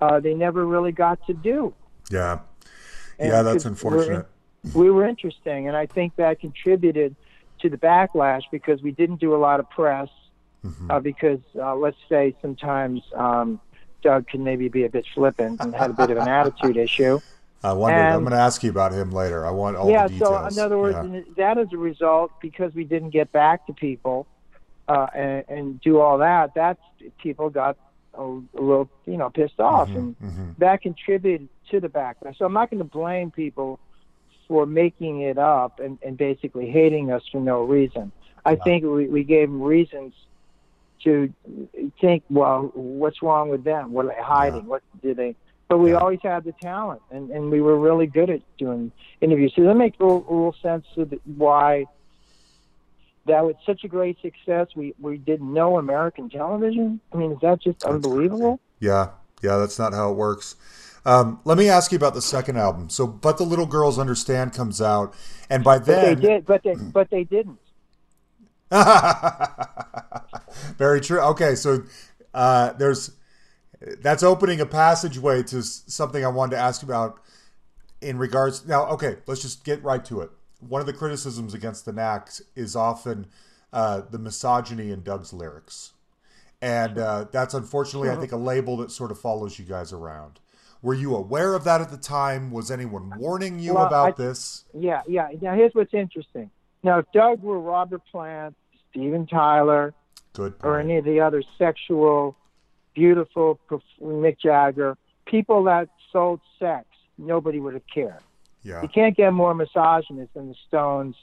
uh, 0.00 0.20
they 0.20 0.32
never 0.32 0.64
really 0.64 0.92
got 0.92 1.18
to 1.26 1.34
do. 1.34 1.74
Yeah. 2.10 2.38
And 3.18 3.30
Yeah, 3.30 3.42
that's 3.42 3.64
'cause 3.64 3.82
we're- 3.84 3.96
unfortunate. 3.98 4.26
we 4.74 4.90
were 4.90 5.04
interesting, 5.06 5.66
and 5.68 5.76
I 5.76 5.86
think 5.86 6.14
that 6.16 6.38
contributed 6.40 7.16
to 7.60 7.68
the 7.68 7.76
backlash 7.76 8.42
because 8.52 8.80
we 8.80 8.92
didn't 8.92 9.16
do 9.20 9.34
a 9.34 9.40
lot 9.48 9.58
of 9.60 9.68
press. 9.70 10.08
Mhm. 10.64 10.90
Uh, 10.90 10.98
because 10.98 11.38
uh, 11.56 11.74
let's 11.76 11.96
say 12.08 12.34
sometimes 12.42 13.00
um, 13.14 13.60
Doug 14.02 14.28
could 14.28 14.40
maybe 14.40 14.68
be 14.68 14.84
a 14.84 14.88
bit 14.88 15.06
flippant 15.14 15.60
and 15.60 15.74
had 15.74 15.90
a 15.90 15.94
bit 15.94 16.10
of 16.10 16.18
an 16.18 16.28
attitude 16.28 16.76
issue. 16.76 17.20
I 17.62 17.72
wondered. 17.72 17.98
I'm 17.98 18.20
going 18.20 18.32
to 18.32 18.38
ask 18.38 18.62
you 18.62 18.70
about 18.70 18.92
him 18.92 19.10
later. 19.10 19.44
I 19.44 19.50
want 19.50 19.76
all 19.76 19.90
yeah, 19.90 20.06
the 20.06 20.12
details. 20.14 20.54
so 20.54 20.60
in 20.60 20.64
other 20.64 20.78
words, 20.78 20.96
Yeah. 21.12 21.20
that 21.36 21.58
is 21.58 21.72
a 21.72 21.76
result 21.76 22.30
because 22.40 22.72
we 22.74 22.84
didn't 22.84 23.10
get 23.10 23.32
back 23.32 23.66
to 23.66 23.72
people 23.72 24.26
uh, 24.86 25.08
and, 25.14 25.44
and 25.48 25.80
do 25.80 25.98
all 25.98 26.18
that. 26.18 26.54
That 26.54 26.78
people 27.20 27.50
got 27.50 27.76
a, 28.14 28.22
a 28.22 28.42
little, 28.54 28.88
you 29.06 29.16
know, 29.16 29.30
pissed 29.30 29.58
off, 29.58 29.88
and 29.88 30.18
mhm. 30.20 30.56
that 30.58 30.82
contributed 30.82 31.48
to 31.70 31.80
the 31.80 31.88
backlash. 31.88 32.38
So 32.38 32.44
I'm 32.44 32.52
not 32.52 32.70
going 32.70 32.78
to 32.78 32.84
blame 32.84 33.30
people 33.32 33.80
for 34.46 34.64
making 34.64 35.20
it 35.20 35.36
up 35.36 35.80
and, 35.80 35.98
and 36.02 36.16
basically 36.16 36.70
hating 36.70 37.10
us 37.10 37.22
for 37.30 37.40
no 37.40 37.64
reason. 37.64 38.12
I 38.44 38.54
think 38.56 38.84
we, 38.84 39.06
we 39.06 39.24
gave 39.24 39.50
them 39.50 39.60
reasons 39.60 40.14
to 41.04 41.32
think, 42.00 42.22
well, 42.30 42.70
what's 42.74 43.22
wrong 43.22 43.48
with 43.48 43.64
them? 43.64 43.92
What 43.92 44.06
are 44.06 44.08
they 44.08 44.22
hiding? 44.22 44.66
What 44.66 44.82
do 45.02 45.14
they? 45.14 45.34
But 45.68 45.78
we 45.78 45.90
Yeah. 45.92 45.98
always 45.98 46.20
had 46.22 46.44
the 46.44 46.52
talent, 46.52 47.02
and, 47.10 47.30
and 47.30 47.50
we 47.50 47.60
were 47.60 47.78
really 47.78 48.06
good 48.06 48.30
at 48.30 48.40
doing 48.58 48.90
interviews. 49.20 49.52
So 49.54 49.62
that 49.64 49.74
makes 49.74 49.98
a 50.00 50.04
little, 50.04 50.54
sense 50.62 50.86
the- 50.96 51.20
why 51.36 51.86
that 53.26 53.44
was 53.44 53.54
such 53.66 53.84
a 53.84 53.88
great 53.88 54.16
success. 54.22 54.68
We 54.74 54.94
we 55.00 55.18
didn't 55.18 55.52
know 55.52 55.76
American 55.76 56.30
television. 56.30 57.00
I 57.12 57.16
mean, 57.18 57.32
is 57.32 57.38
that 57.42 57.60
just 57.60 57.84
unbelievable? 57.84 58.58
Yeah, 58.80 59.10
yeah, 59.42 59.56
that's 59.58 59.78
not 59.78 59.92
how 59.92 60.10
it 60.10 60.14
works. 60.16 60.56
Um, 61.04 61.40
let 61.44 61.58
me 61.58 61.68
ask 61.68 61.92
you 61.92 61.96
about 61.96 62.14
the 62.14 62.22
second 62.22 62.56
album. 62.56 62.88
So, 62.90 63.06
but 63.06 63.36
the 63.38 63.44
little 63.44 63.66
girls 63.66 63.98
understand 63.98 64.54
comes 64.54 64.80
out, 64.80 65.14
and 65.50 65.62
by 65.62 65.78
But 65.78 66.00
they 66.00 66.14
did, 66.14 66.46
but 66.46 66.62
they 66.62 66.74
but 66.92 67.10
they 67.10 67.24
didn't. 67.24 67.58
very 70.76 71.00
true. 71.00 71.20
Okay, 71.20 71.54
so 71.54 71.84
uh, 72.34 72.72
there's 72.74 73.12
that's 74.00 74.22
opening 74.22 74.60
a 74.60 74.66
passageway 74.66 75.42
to 75.44 75.62
something 75.62 76.24
I 76.24 76.28
wanted 76.28 76.56
to 76.56 76.62
ask 76.62 76.82
you 76.82 76.88
about 76.88 77.20
in 78.00 78.18
regards. 78.18 78.66
Now, 78.66 78.86
okay, 78.88 79.16
let's 79.26 79.42
just 79.42 79.64
get 79.64 79.82
right 79.82 80.04
to 80.06 80.20
it. 80.20 80.30
One 80.60 80.80
of 80.80 80.86
the 80.86 80.92
criticisms 80.92 81.54
against 81.54 81.84
the 81.84 81.92
Knacks 81.92 82.42
is 82.56 82.74
often 82.74 83.26
uh, 83.72 84.02
the 84.10 84.18
misogyny 84.18 84.90
in 84.90 85.02
Doug's 85.02 85.32
lyrics, 85.32 85.92
and 86.60 86.98
uh, 86.98 87.26
that's 87.30 87.54
unfortunately, 87.54 88.10
I 88.10 88.16
think, 88.16 88.32
a 88.32 88.36
label 88.36 88.76
that 88.78 88.90
sort 88.90 89.10
of 89.10 89.20
follows 89.20 89.58
you 89.58 89.64
guys 89.64 89.92
around. 89.92 90.40
Were 90.80 90.94
you 90.94 91.16
aware 91.16 91.54
of 91.54 91.64
that 91.64 91.80
at 91.80 91.90
the 91.90 91.96
time? 91.96 92.52
Was 92.52 92.70
anyone 92.70 93.12
warning 93.18 93.58
you 93.58 93.74
Well, 93.74 93.86
about 93.86 94.20
I- 94.20 94.22
this? 94.22 94.64
Yeah, 94.74 95.02
yeah. 95.08 95.28
Now 95.40 95.54
here's 95.54 95.74
what's 95.74 95.94
interesting. 95.94 96.50
Now, 96.82 96.98
if 96.98 97.06
Doug 97.12 97.42
were 97.42 97.58
Robert 97.58 98.02
Plant, 98.10 98.56
Steven 98.90 99.26
Tyler, 99.26 99.94
Good. 100.32 100.54
or 100.62 100.78
any 100.78 100.96
of 100.96 101.04
the 101.04 101.20
other 101.20 101.42
sexual, 101.58 102.36
beautiful 102.94 103.58
Mick 104.00 104.38
Jagger, 104.38 104.96
people 105.26 105.64
that 105.64 105.88
sold 106.12 106.40
sex, 106.58 106.86
nobody 107.18 107.60
would 107.60 107.74
have 107.74 107.86
cared. 107.92 108.20
Yeah. 108.62 108.82
You 108.82 108.88
can't 108.88 109.16
get 109.16 109.32
more 109.32 109.54
misogynist 109.54 110.34
than 110.34 110.48
the 110.48 110.54
Stones, 110.66 111.16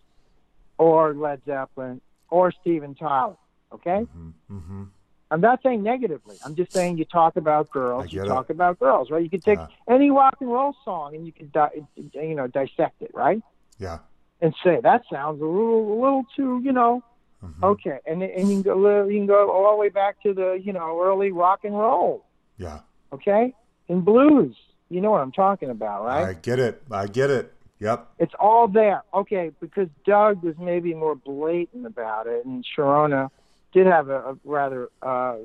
or 0.77 1.13
Led 1.13 1.41
Zeppelin, 1.45 2.01
or 2.29 2.51
Steven 2.51 2.95
Tyler. 2.95 3.35
Okay, 3.73 4.05
Mm-hmm. 4.51 4.83
I'm 5.31 5.41
not 5.41 5.61
saying 5.63 5.81
negatively. 5.81 6.37
I'm 6.45 6.55
just 6.55 6.71
saying 6.71 6.97
you 6.99 7.03
talk 7.05 7.35
about 7.35 7.71
girls, 7.71 8.13
you 8.13 8.23
it. 8.23 8.27
talk 8.27 8.51
about 8.51 8.77
girls, 8.79 9.09
right? 9.09 9.23
You 9.23 9.29
could 9.29 9.43
take 9.43 9.57
Yeah. 9.57 9.67
any 9.89 10.11
rock 10.11 10.37
and 10.39 10.49
roll 10.51 10.75
song 10.85 11.15
and 11.15 11.25
you 11.25 11.33
could, 11.33 11.51
di- 11.51 11.81
you 12.13 12.35
know, 12.35 12.45
dissect 12.47 13.01
it, 13.01 13.09
right? 13.13 13.41
Yeah. 13.79 13.99
And 14.41 14.53
say 14.63 14.79
that 14.81 15.01
sounds 15.11 15.41
a 15.41 15.45
little 15.45 15.93
a 15.93 15.95
little 16.03 16.23
too 16.35 16.61
you 16.63 16.71
know 16.71 17.01
Mhm. 17.43 17.63
okay 17.63 17.99
and 18.05 18.23
and 18.23 18.49
you 18.49 18.55
can 18.55 18.61
go 18.63 19.07
you 19.07 19.17
can 19.19 19.27
go 19.27 19.51
all 19.51 19.71
the 19.71 19.77
way 19.77 19.89
back 19.89 20.21
to 20.23 20.33
the 20.33 20.53
you 20.63 20.73
know 20.73 20.99
early 21.01 21.31
rock 21.31 21.59
and 21.63 21.77
roll 21.77 22.25
Yeah. 22.57 22.79
okay 23.13 23.53
and 23.89 24.03
blues 24.05 24.55
you 24.89 25.01
know 25.01 25.11
what 25.11 25.21
I'm 25.21 25.31
talking 25.31 25.69
about 25.69 26.05
right 26.05 26.27
I 26.29 26.33
get 26.33 26.59
it. 26.59 26.81
I 26.91 27.07
get 27.07 27.29
it. 27.29 27.51
Yep. 27.79 28.07
it's 28.19 28.33
all 28.39 28.67
there 28.67 29.03
okay 29.13 29.51
because 29.59 29.89
Doug 30.05 30.43
was 30.43 30.55
maybe 30.57 30.93
more 30.93 31.15
blatant 31.15 31.85
about 31.85 32.25
it 32.27 32.45
and 32.45 32.65
Sharona 32.65 33.29
did 33.73 33.85
have 33.85 34.09
a, 34.09 34.19
a 34.31 34.37
rather 34.45 34.89
uh 35.01 35.35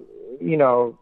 you 0.40 0.57
know 0.57 0.96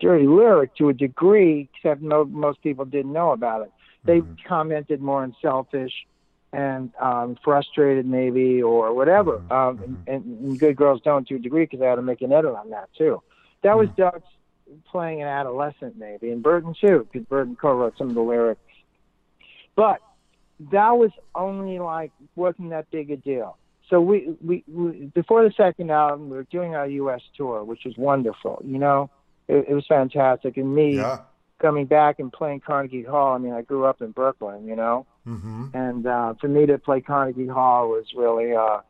dirty 0.00 0.26
lyric 0.26 0.74
to 0.76 0.88
a 0.88 0.92
degree 0.94 1.68
except 1.74 2.00
no, 2.00 2.24
most 2.24 2.62
people 2.62 2.84
didn't 2.84 3.12
know 3.12 3.32
about 3.32 3.62
it 3.62 3.72
they 4.04 4.20
Mhm. 4.20 4.36
commented 4.46 5.00
more 5.00 5.22
on 5.22 5.34
selfish 5.42 6.06
and 6.54 6.90
um, 7.00 7.36
frustrated 7.42 8.06
maybe 8.06 8.62
or 8.62 8.94
whatever. 8.94 9.40
Mhm, 9.50 9.68
Um, 9.68 9.78
mhm. 9.78 9.98
and, 10.06 10.24
and 10.24 10.58
good 10.60 10.76
girls 10.76 11.00
don't 11.02 11.26
to 11.28 11.36
a 11.36 11.38
degree 11.38 11.64
because 11.64 11.82
I 11.82 11.86
had 11.86 11.96
to 11.96 12.02
make 12.02 12.22
an 12.22 12.32
edit 12.32 12.54
on 12.54 12.70
that 12.70 12.88
too. 12.96 13.22
That 13.62 13.76
was 13.76 13.88
Mhm. 13.88 13.96
Doug's 13.96 14.22
playing 14.90 15.22
an 15.22 15.28
adolescent 15.28 15.96
maybe, 15.98 16.30
and 16.30 16.42
Berton 16.42 16.74
too 16.80 17.08
because 17.12 17.26
Berton 17.28 17.56
co-wrote 17.56 17.96
some 17.98 18.08
of 18.08 18.14
the 18.14 18.20
lyrics. 18.20 18.60
But 19.76 20.00
that 20.70 20.90
was 20.92 21.10
only 21.34 21.78
like 21.78 22.12
wasn't 22.36 22.70
that 22.70 22.90
big 22.90 23.10
a 23.10 23.16
deal. 23.16 23.58
So 23.90 24.00
we, 24.00 24.34
we, 24.42 24.64
we 24.66 25.10
before 25.14 25.44
the 25.44 25.52
second 25.56 25.90
album 25.90 26.30
we 26.30 26.36
were 26.36 26.44
doing 26.44 26.74
our 26.74 26.86
U.S. 26.86 27.20
tour, 27.36 27.64
which 27.64 27.80
was 27.84 27.94
wonderful. 27.98 28.62
You 28.64 28.78
know, 28.78 29.10
it, 29.48 29.66
it 29.68 29.74
was 29.74 29.84
fantastic, 29.86 30.56
and 30.56 30.74
me 30.74 30.96
Yeah. 30.96 31.18
Coming 31.60 31.86
back 31.86 32.18
and 32.18 32.32
playing 32.32 32.60
Carnegie 32.60 33.02
Hall. 33.04 33.34
I 33.34 33.38
mean, 33.38 33.52
I 33.52 33.62
grew 33.62 33.84
up 33.84 34.00
in 34.02 34.10
Brooklyn, 34.10 34.66
you 34.66 34.76
know, 34.76 35.06
Mm-hmm. 35.26 35.68
and 35.72 36.06
uh, 36.06 36.34
for 36.40 36.48
me 36.48 36.66
to 36.66 36.76
play 36.78 37.00
Carnegie 37.00 37.46
Hall 37.46 37.88
was 37.88 38.04
really 38.14 38.52
uh, 38.54 38.80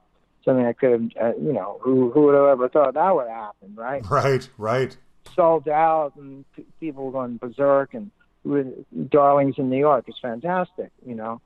something 0.45 0.67
I 0.67 0.73
could 0.73 0.91
have, 0.91 1.35
uh, 1.35 1.37
you 1.39 1.53
know, 1.53 1.79
who 1.81 2.11
who 2.11 2.23
would 2.23 2.35
have 2.35 2.47
ever 2.47 2.69
thought 2.69 2.95
that 2.95 3.15
would 3.15 3.29
happen, 3.29 3.75
right? 3.77 4.03
Right. 4.11 4.49
Right. 4.59 4.97
Sold 5.37 5.69
out, 5.69 6.13
and 6.17 6.45
p- 6.57 6.67
people 6.81 7.07
were 7.07 7.13
going 7.13 7.37
berserk, 7.37 7.95
and 7.95 8.11
with 8.43 8.67
darlings 9.11 9.55
in 9.59 9.71
New 9.71 9.79
York. 9.79 10.05
It's 10.09 10.19
fantastic, 10.21 10.91
you 11.07 11.15
know. 11.15 11.41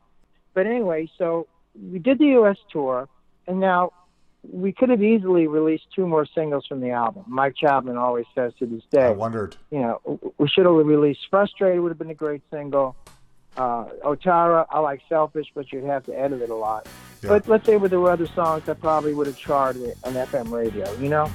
But 0.55 0.67
anyway, 0.67 1.09
so 1.19 1.47
we 1.91 1.99
did 1.99 2.19
the 2.19 2.27
U.S. 2.41 2.57
tour, 2.73 3.09
and 3.47 3.61
now 3.61 3.93
we 4.43 4.73
could 4.73 4.89
have 4.89 5.03
easily 5.03 5.47
released 5.47 5.85
two 5.95 6.07
more 6.07 6.27
singles 6.27 6.67
from 6.67 6.81
the 6.81 6.91
album. 6.91 7.25
Mike 7.27 7.55
Chapman 7.57 7.97
always 7.97 8.27
says 8.35 8.53
to 8.59 8.67
this 8.67 8.83
day. 8.91 9.07
I 9.07 9.11
wondered. 9.11 9.57
you 9.71 9.81
know, 9.81 10.21
we 10.39 10.49
should 10.49 10.65
have 10.67 10.75
released 10.75 11.21
Frustrated 11.31 11.81
would 11.81 11.91
have 11.91 11.99
been 11.99 12.11
a 12.11 12.15
great 12.15 12.43
single. 12.51 12.97
Uh, 13.57 13.87
Otara, 14.05 14.67
I 14.71 14.79
like 14.79 15.01
Selfish, 15.09 15.49
but 15.55 15.73
you'd 15.73 15.85
have 15.85 16.05
to 16.05 16.19
edit 16.19 16.43
it 16.43 16.51
a 16.51 16.55
lot. 16.55 16.87
Yeah. 17.23 17.31
But 17.31 17.49
let's 17.49 17.67
say 17.67 17.77
with 17.77 17.91
the 17.91 18.01
other 18.01 18.29
songs 18.29 18.65
that 18.67 18.81
probably 18.81 19.13
would 19.13 19.27
have 19.27 19.37
charted 19.37 19.97
on 20.05 20.13
FM 20.15 20.53
radio, 20.53 20.91
you 20.99 21.09
know? 21.09 21.29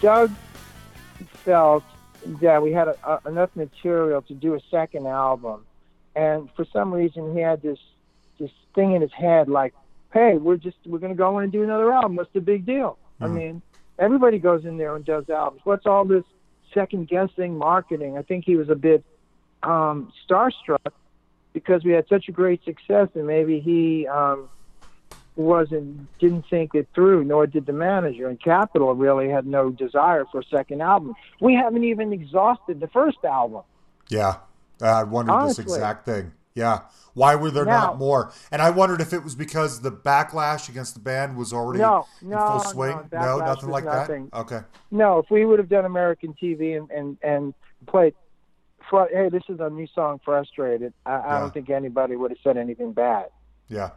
Doug 0.00 0.30
felt 1.44 1.84
that 2.40 2.62
we 2.62 2.72
had 2.72 2.88
a, 2.88 2.96
a, 3.04 3.28
enough 3.28 3.50
material 3.54 4.22
to 4.22 4.34
do 4.34 4.54
a 4.54 4.60
second 4.70 5.06
album, 5.06 5.64
and 6.14 6.48
for 6.56 6.64
some 6.72 6.92
reason 6.92 7.34
he 7.34 7.40
had 7.40 7.62
this 7.62 7.78
this 8.38 8.50
thing 8.74 8.92
in 8.92 9.02
his 9.02 9.12
head 9.12 9.48
like, 9.48 9.74
"Hey, 10.12 10.36
we're 10.36 10.56
just 10.56 10.76
we're 10.86 10.98
gonna 10.98 11.14
go 11.14 11.38
in 11.38 11.44
and 11.44 11.52
do 11.52 11.62
another 11.62 11.92
album. 11.92 12.16
What's 12.16 12.32
the 12.32 12.40
big 12.40 12.66
deal?" 12.66 12.98
I 13.20 13.26
Mhm. 13.26 13.32
mean, 13.34 13.62
everybody 13.98 14.38
goes 14.38 14.64
in 14.64 14.78
there 14.78 14.94
and 14.94 15.04
does 15.04 15.28
albums. 15.28 15.62
What's 15.64 15.86
all 15.86 16.04
this 16.04 16.24
second 16.72 17.08
guessing 17.08 17.56
marketing? 17.58 18.16
I 18.16 18.22
think 18.22 18.44
he 18.44 18.56
was 18.56 18.68
a 18.68 18.76
bit 18.76 19.04
um, 19.64 20.12
starstruck 20.28 20.92
because 21.52 21.82
we 21.82 21.90
had 21.90 22.06
such 22.08 22.28
a 22.28 22.32
great 22.32 22.62
success, 22.64 23.08
and 23.14 23.26
maybe 23.26 23.58
he 23.58 24.06
um, 24.06 24.48
wasn't 25.38 26.06
didn't 26.18 26.44
think 26.50 26.74
it 26.74 26.88
through, 26.94 27.24
nor 27.24 27.46
did 27.46 27.64
the 27.66 27.72
manager. 27.72 28.28
And 28.28 28.40
Capitol 28.42 28.94
really 28.94 29.28
had 29.28 29.46
no 29.46 29.70
desire 29.70 30.24
for 30.30 30.40
a 30.40 30.44
second 30.44 30.82
album. 30.82 31.14
We 31.40 31.54
haven't 31.54 31.84
even 31.84 32.12
exhausted 32.12 32.80
the 32.80 32.88
first 32.88 33.18
album. 33.24 33.62
Yeah, 34.08 34.36
I 34.82 35.04
wondered 35.04 35.32
Honestly. 35.32 35.64
this 35.64 35.74
exact 35.74 36.04
thing. 36.04 36.32
Yeah, 36.54 36.80
why 37.14 37.36
were 37.36 37.52
there 37.52 37.64
Now- 37.64 37.80
not 37.86 37.98
more? 37.98 38.32
And 38.50 38.60
I 38.60 38.70
wondered 38.70 39.00
if 39.00 39.12
it 39.12 39.22
was 39.22 39.36
because 39.36 39.80
the 39.80 39.92
backlash 39.92 40.68
against 40.68 40.94
the 40.94 41.00
band 41.00 41.36
was 41.36 41.52
already 41.52 41.78
No, 41.80 42.04
in 42.20 42.30
no, 42.30 42.38
full 42.38 42.56
no, 42.56 42.62
swing. 42.64 42.98
backlash 43.10 43.38
nothing 43.46 43.68
like 43.70 43.84
nothing. 43.84 44.28
that. 44.32 44.38
Okay. 44.40 44.60
No, 44.90 45.18
if 45.20 45.30
we 45.30 45.44
would 45.44 45.60
have 45.60 45.68
done 45.68 45.84
American 45.84 46.34
TV 46.34 46.76
and 46.76 46.90
and 46.90 47.16
and 47.22 47.54
played, 47.86 48.14
hey, 48.90 49.28
this 49.28 49.44
is 49.48 49.60
a 49.60 49.70
new 49.70 49.86
song, 49.94 50.18
"Frustrated," 50.24 50.92
I, 51.06 51.36
I 51.36 51.38
don't 51.40 51.54
think 51.54 51.70
anybody 51.70 52.16
would 52.16 52.32
have 52.32 52.38
said 52.42 52.56
anything 52.56 52.92
bad. 52.92 53.26
Yeah. 53.68 53.90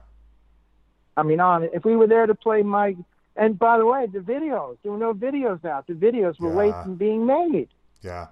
I 1.22 1.24
mean, 1.24 1.40
on 1.40 1.64
if 1.78 1.86
we 1.86 1.96
were 1.96 2.08
there 2.08 2.26
to 2.26 2.36
play 2.36 2.62
my 2.64 2.96
and 3.36 3.58
by 3.58 3.78
the 3.78 3.86
way, 3.86 4.08
the 4.08 4.20
videos 4.20 4.78
there 4.82 4.92
were 4.92 4.98
no 4.98 5.14
videos 5.14 5.64
out. 5.64 5.88
The 5.88 5.94
videos 5.94 6.40
were 6.40 6.54
late 6.54 6.70
Yeah. 6.70 6.86
in 6.86 6.96
being 6.96 7.26
made. 7.26 7.70
Yeah. 8.02 8.28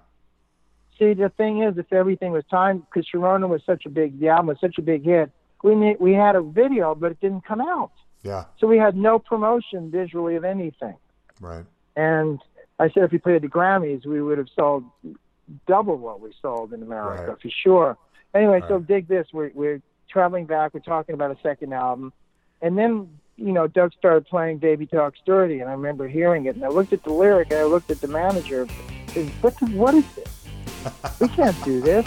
See, 0.98 1.14
the 1.14 1.30
thing 1.30 1.62
is, 1.62 1.78
if 1.78 1.90
everything 1.92 2.32
was 2.32 2.44
timed, 2.50 2.82
because 2.86 3.08
Sharona 3.10 3.48
was 3.48 3.62
such 3.64 3.86
a 3.86 3.88
big, 3.88 4.20
the 4.20 4.28
album 4.28 4.48
was 4.48 4.60
such 4.60 4.76
a 4.78 4.82
big 4.82 5.04
hit, 5.04 5.30
we 5.62 5.72
we 6.06 6.12
had 6.12 6.34
a 6.36 6.42
video, 6.42 6.94
but 6.94 7.12
it 7.12 7.20
didn't 7.20 7.44
come 7.44 7.60
out, 7.60 7.92
Yeah. 8.22 8.44
so 8.58 8.66
we 8.66 8.76
had 8.78 8.96
no 8.96 9.18
promotion 9.18 9.90
visually 9.90 10.34
of 10.36 10.44
anything. 10.44 10.96
Right. 11.40 11.64
And 11.96 12.38
I 12.78 12.88
said 12.90 13.04
if 13.04 13.12
we 13.12 13.18
played 13.18 13.42
the 13.42 13.48
Grammys, 13.48 14.04
we 14.04 14.20
would 14.20 14.38
have 14.38 14.48
sold 14.54 14.84
double 15.66 15.96
what 15.96 16.20
we 16.20 16.30
sold 16.42 16.72
in 16.72 16.82
America 16.82 17.30
Right. 17.32 17.40
for 17.42 17.50
sure. 17.50 17.96
Anyway, 18.34 18.60
so 18.68 18.78
dig 18.78 19.08
this: 19.08 19.26
we're 19.32 19.52
we're 19.54 19.80
traveling 20.08 20.44
back. 20.46 20.74
We're 20.74 20.80
talking 20.80 21.14
about 21.14 21.30
a 21.30 21.38
second 21.42 21.72
album, 21.72 22.12
and 22.62 22.76
then 22.78 23.08
you 23.36 23.52
know 23.52 23.66
Doug 23.66 23.92
started 23.94 24.26
playing 24.26 24.58
"Baby 24.58 24.86
Talks 24.86 25.18
Dirty," 25.24 25.60
and 25.60 25.68
I 25.68 25.72
remember 25.72 26.08
hearing 26.08 26.46
it, 26.46 26.56
and 26.56 26.64
I 26.64 26.68
looked 26.68 26.92
at 26.92 27.02
the 27.04 27.12
lyric, 27.12 27.50
and 27.50 27.60
I 27.60 27.64
looked 27.64 27.90
at 27.90 28.00
the 28.00 28.08
manager. 28.08 28.66
and, 29.16 29.30
What 29.40 29.58
the, 29.58 29.66
what 29.66 29.94
is 29.94 30.04
this? 30.14 31.20
we 31.20 31.28
can't 31.28 31.64
do 31.64 31.80
this. 31.80 32.06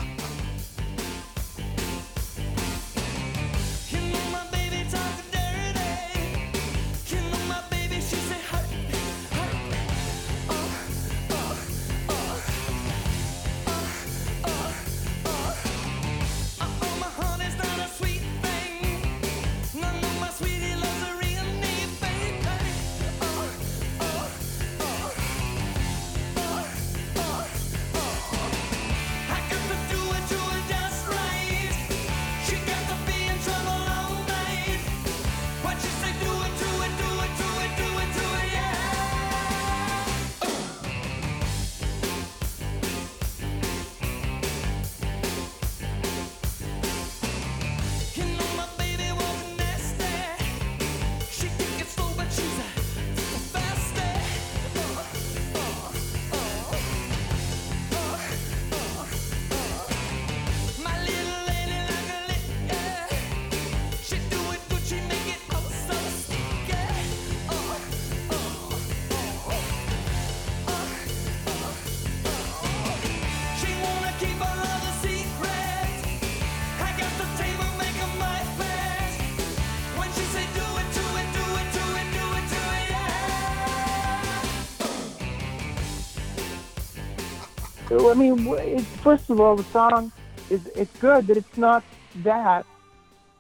I 88.11 88.13
mean, 88.15 88.47
it, 88.47 88.81
first 88.81 89.29
of 89.29 89.39
all, 89.39 89.55
the 89.55 89.63
song 89.65 90.11
is 90.49 90.65
it's 90.75 90.95
good, 90.99 91.27
but 91.27 91.37
it's 91.37 91.57
not 91.57 91.83
that. 92.17 92.65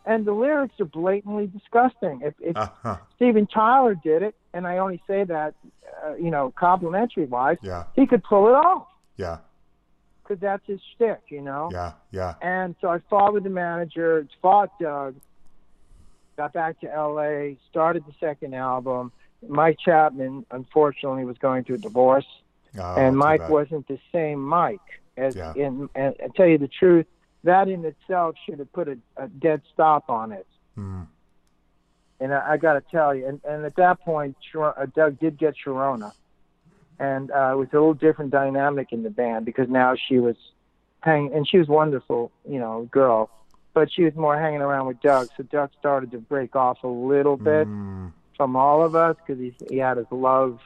And 0.05 0.25
the 0.25 0.33
lyrics 0.33 0.79
are 0.81 0.85
blatantly 0.85 1.47
disgusting. 1.47 2.21
If, 2.23 2.33
if 2.41 2.57
Uh-huh. 2.57 2.97
Steven 3.15 3.47
Tyler 3.47 3.95
did 3.95 4.21
it, 4.21 4.35
and 4.53 4.67
I 4.67 4.77
only 4.79 5.01
say 5.07 5.23
that, 5.23 5.53
uh, 6.05 6.15
you 6.15 6.29
know, 6.29 6.51
complimentary 6.57 7.25
wise, 7.25 7.57
Yeah. 7.61 7.85
he 7.95 8.05
could 8.05 8.23
pull 8.23 8.47
it 8.49 8.53
off 8.53 8.87
Yeah. 9.15 9.37
because 10.21 10.39
that's 10.41 10.65
his 10.67 10.81
shtick, 10.95 11.21
you 11.29 11.41
know. 11.41 11.69
Yeah. 11.71 11.93
Yeah. 12.11 12.35
And 12.41 12.75
so 12.81 12.89
I 12.89 12.99
fought 13.09 13.33
with 13.33 13.43
the 13.43 13.49
manager, 13.49 14.27
fought 14.41 14.77
Doug, 14.79 15.15
got 16.35 16.51
back 16.51 16.79
to 16.81 16.91
L.A., 16.91 17.57
started 17.69 18.03
the 18.05 18.13
second 18.19 18.53
album. 18.55 19.11
Mike 19.47 19.77
Chapman, 19.79 20.45
unfortunately, 20.51 21.23
was 21.25 21.37
going 21.37 21.63
through 21.63 21.75
a 21.75 21.79
divorce 21.79 22.25
Oh, 22.79 22.95
and 22.95 23.17
Mike 23.17 23.47
wasn't 23.49 23.87
the 23.87 23.99
same 24.11 24.39
Mike. 24.43 24.79
As 25.15 25.35
Yeah. 25.35 25.53
in, 25.55 25.89
and 25.93 26.15
I 26.23 26.27
tell 26.35 26.47
you 26.47 26.57
the 26.57 26.67
truth, 26.67 27.05
that 27.43 27.67
in 27.67 27.85
itself 27.85 28.35
should 28.45 28.57
have 28.59 28.71
put 28.73 28.87
a, 28.87 28.97
a 29.17 29.27
dead 29.27 29.61
stop 29.71 30.09
on 30.09 30.31
it. 30.31 30.47
Mm. 30.77 31.05
And 32.19 32.33
I, 32.33 32.53
I 32.53 32.57
got 32.57 32.73
to 32.73 32.81
tell 32.89 33.13
you, 33.13 33.27
and, 33.27 33.39
and 33.47 33.63
at 33.65 33.75
that 33.75 33.99
point, 34.01 34.35
uh, 34.59 34.85
Doug 34.95 35.19
did 35.19 35.37
get 35.37 35.55
Sharona, 35.63 36.13
and 36.99 37.29
uh, 37.31 37.51
it 37.53 37.57
was 37.57 37.67
a 37.73 37.75
little 37.75 37.93
different 37.93 38.31
dynamic 38.31 38.91
in 38.91 39.03
the 39.03 39.09
band 39.09 39.45
because 39.45 39.69
now 39.69 39.95
she 39.95 40.17
was 40.19 40.35
hanging, 41.01 41.33
and 41.33 41.47
she 41.47 41.57
was 41.59 41.67
wonderful, 41.67 42.31
you 42.49 42.57
know, 42.59 42.87
girl, 42.91 43.29
but 43.73 43.91
she 43.91 44.03
was 44.05 44.15
more 44.15 44.39
hanging 44.39 44.61
around 44.61 44.87
with 44.87 44.99
Doug. 45.01 45.27
So 45.37 45.43
Doug 45.43 45.71
started 45.79 46.11
to 46.11 46.17
break 46.19 46.55
off 46.55 46.83
a 46.83 46.87
little 46.87 47.37
bit 47.37 47.67
Mm. 47.67 48.13
from 48.37 48.55
all 48.55 48.83
of 48.83 48.95
us 48.95 49.15
because 49.17 49.39
he 49.39 49.53
he 49.69 49.77
had 49.77 49.97
his 49.97 50.07
love 50.11 50.59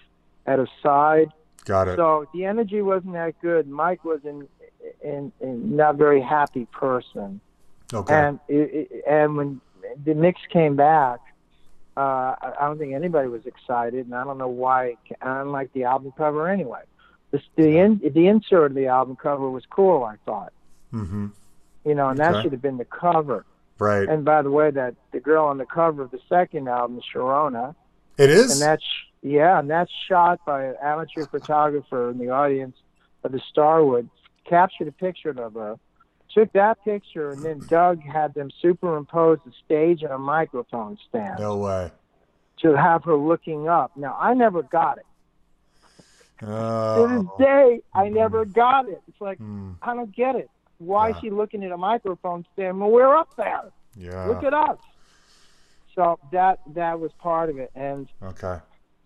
at 0.46 0.60
his 0.60 0.70
side. 0.82 1.32
Got 1.68 1.90
it. 1.90 1.98
So 1.98 2.28
the 2.34 2.46
energy 2.46 2.82
wasn't 2.82 3.14
that 3.14 3.40
good. 3.42 3.68
Mike 3.68 4.06
was 4.06 4.22
in, 4.24 4.48
in, 5.04 5.34
in 5.42 5.76
not 5.76 5.98
very 5.98 6.22
happy 6.22 6.66
person, 6.72 7.42
okay. 7.94 8.14
and 8.14 8.40
it, 8.48 8.88
it, 8.90 9.04
and 9.08 9.36
when 9.36 9.62
the 10.06 10.16
mix 10.16 10.40
came 10.52 10.78
back, 10.78 11.20
uh, 11.98 12.00
I 12.42 12.54
I 12.62 12.66
don't 12.68 12.78
think 12.80 12.94
anybody 12.94 13.28
was 13.28 13.46
excited, 13.46 14.06
and 14.06 14.16
I 14.16 14.24
don't 14.24 14.38
know 14.38 14.48
why. 14.48 14.96
I 15.22 15.26
don't 15.40 15.52
like 15.52 15.74
the 15.74 15.84
album 15.84 16.14
cover 16.18 16.48
anyway. 16.48 16.82
The 17.32 17.42
the, 17.58 17.78
in, 17.80 18.00
the 18.14 18.28
insert 18.28 18.72
of 18.72 18.76
the 18.76 18.88
album 18.88 19.18
cover 19.18 19.50
was 19.50 19.66
cool. 19.70 20.04
I 20.04 20.16
thought, 20.26 20.54
mm-hmm. 20.94 21.28
you 21.84 21.96
know, 21.96 22.08
and 22.08 22.20
that 22.20 22.34
Okay. 22.34 22.44
should 22.44 22.52
have 22.54 22.62
been 22.62 22.78
the 22.78 22.86
cover. 22.86 23.46
Right. 23.78 24.08
And 24.08 24.24
by 24.24 24.42
the 24.42 24.50
way, 24.52 24.72
that 24.72 24.96
the 25.12 25.20
girl 25.20 25.46
on 25.46 25.58
the 25.58 25.66
cover 25.66 26.02
of 26.04 26.12
the 26.12 26.22
second 26.30 26.70
album, 26.70 27.02
Sharona, 27.14 27.76
it 28.18 28.30
is. 28.30 28.54
and 28.54 28.62
that's 28.62 28.86
yeah, 29.22 29.60
and 29.60 29.70
that's 29.70 29.92
shot 30.10 30.40
by 30.46 30.64
an 30.66 30.76
amateur 30.82 31.26
photographer 31.26 32.10
in 32.12 32.18
the 32.18 32.30
audience 32.30 32.76
of 33.24 33.32
the 33.32 33.42
Starwood. 33.50 34.10
Captured 34.48 34.88
a 34.88 34.92
picture 34.94 35.30
of 35.32 35.54
her, 35.56 35.76
took 36.34 36.52
that 36.54 36.78
picture, 36.86 37.34
and 37.34 37.44
then 37.44 37.66
Doug 37.70 38.02
had 38.02 38.34
them 38.34 38.50
superimpose 38.62 39.40
the 39.46 39.52
stage 39.66 40.04
and 40.04 40.12
a 40.12 40.18
microphone 40.18 40.98
stand 41.10 41.40
no 41.40 41.58
way. 41.58 41.92
to 42.62 42.76
have 42.78 43.04
her 43.04 43.16
looking 43.18 43.68
up. 43.68 43.92
Now 43.98 44.18
I 44.20 44.34
never 44.34 44.64
got 44.64 44.98
it. 45.00 45.06
To 46.40 46.46
this 46.46 46.50
Oh. 46.50 47.36
day, 47.40 47.82
I 47.94 48.10
never 48.10 48.46
got 48.46 48.88
it. 48.88 49.02
It's 49.08 49.20
like 49.20 49.40
Mm. 49.40 49.76
I 49.82 49.94
don't 49.96 50.16
get 50.16 50.36
it. 50.36 50.50
Why 50.78 51.08
Yeah. 51.08 51.16
is 51.16 51.20
she 51.22 51.30
looking 51.32 51.64
at 51.64 51.72
a 51.72 51.78
microphone 51.78 52.46
stand? 52.54 52.80
Well, 52.80 52.92
we're 52.92 53.16
up 53.16 53.36
there. 53.36 53.72
Yeah. 53.96 54.28
Look 54.28 54.44
at 54.44 54.54
us. 54.54 54.78
So 55.96 56.20
that 56.32 56.60
that 56.74 57.00
was 57.00 57.12
part 57.14 57.50
of 57.50 57.58
it, 57.58 57.72
and 57.74 58.08
okay. 58.22 58.60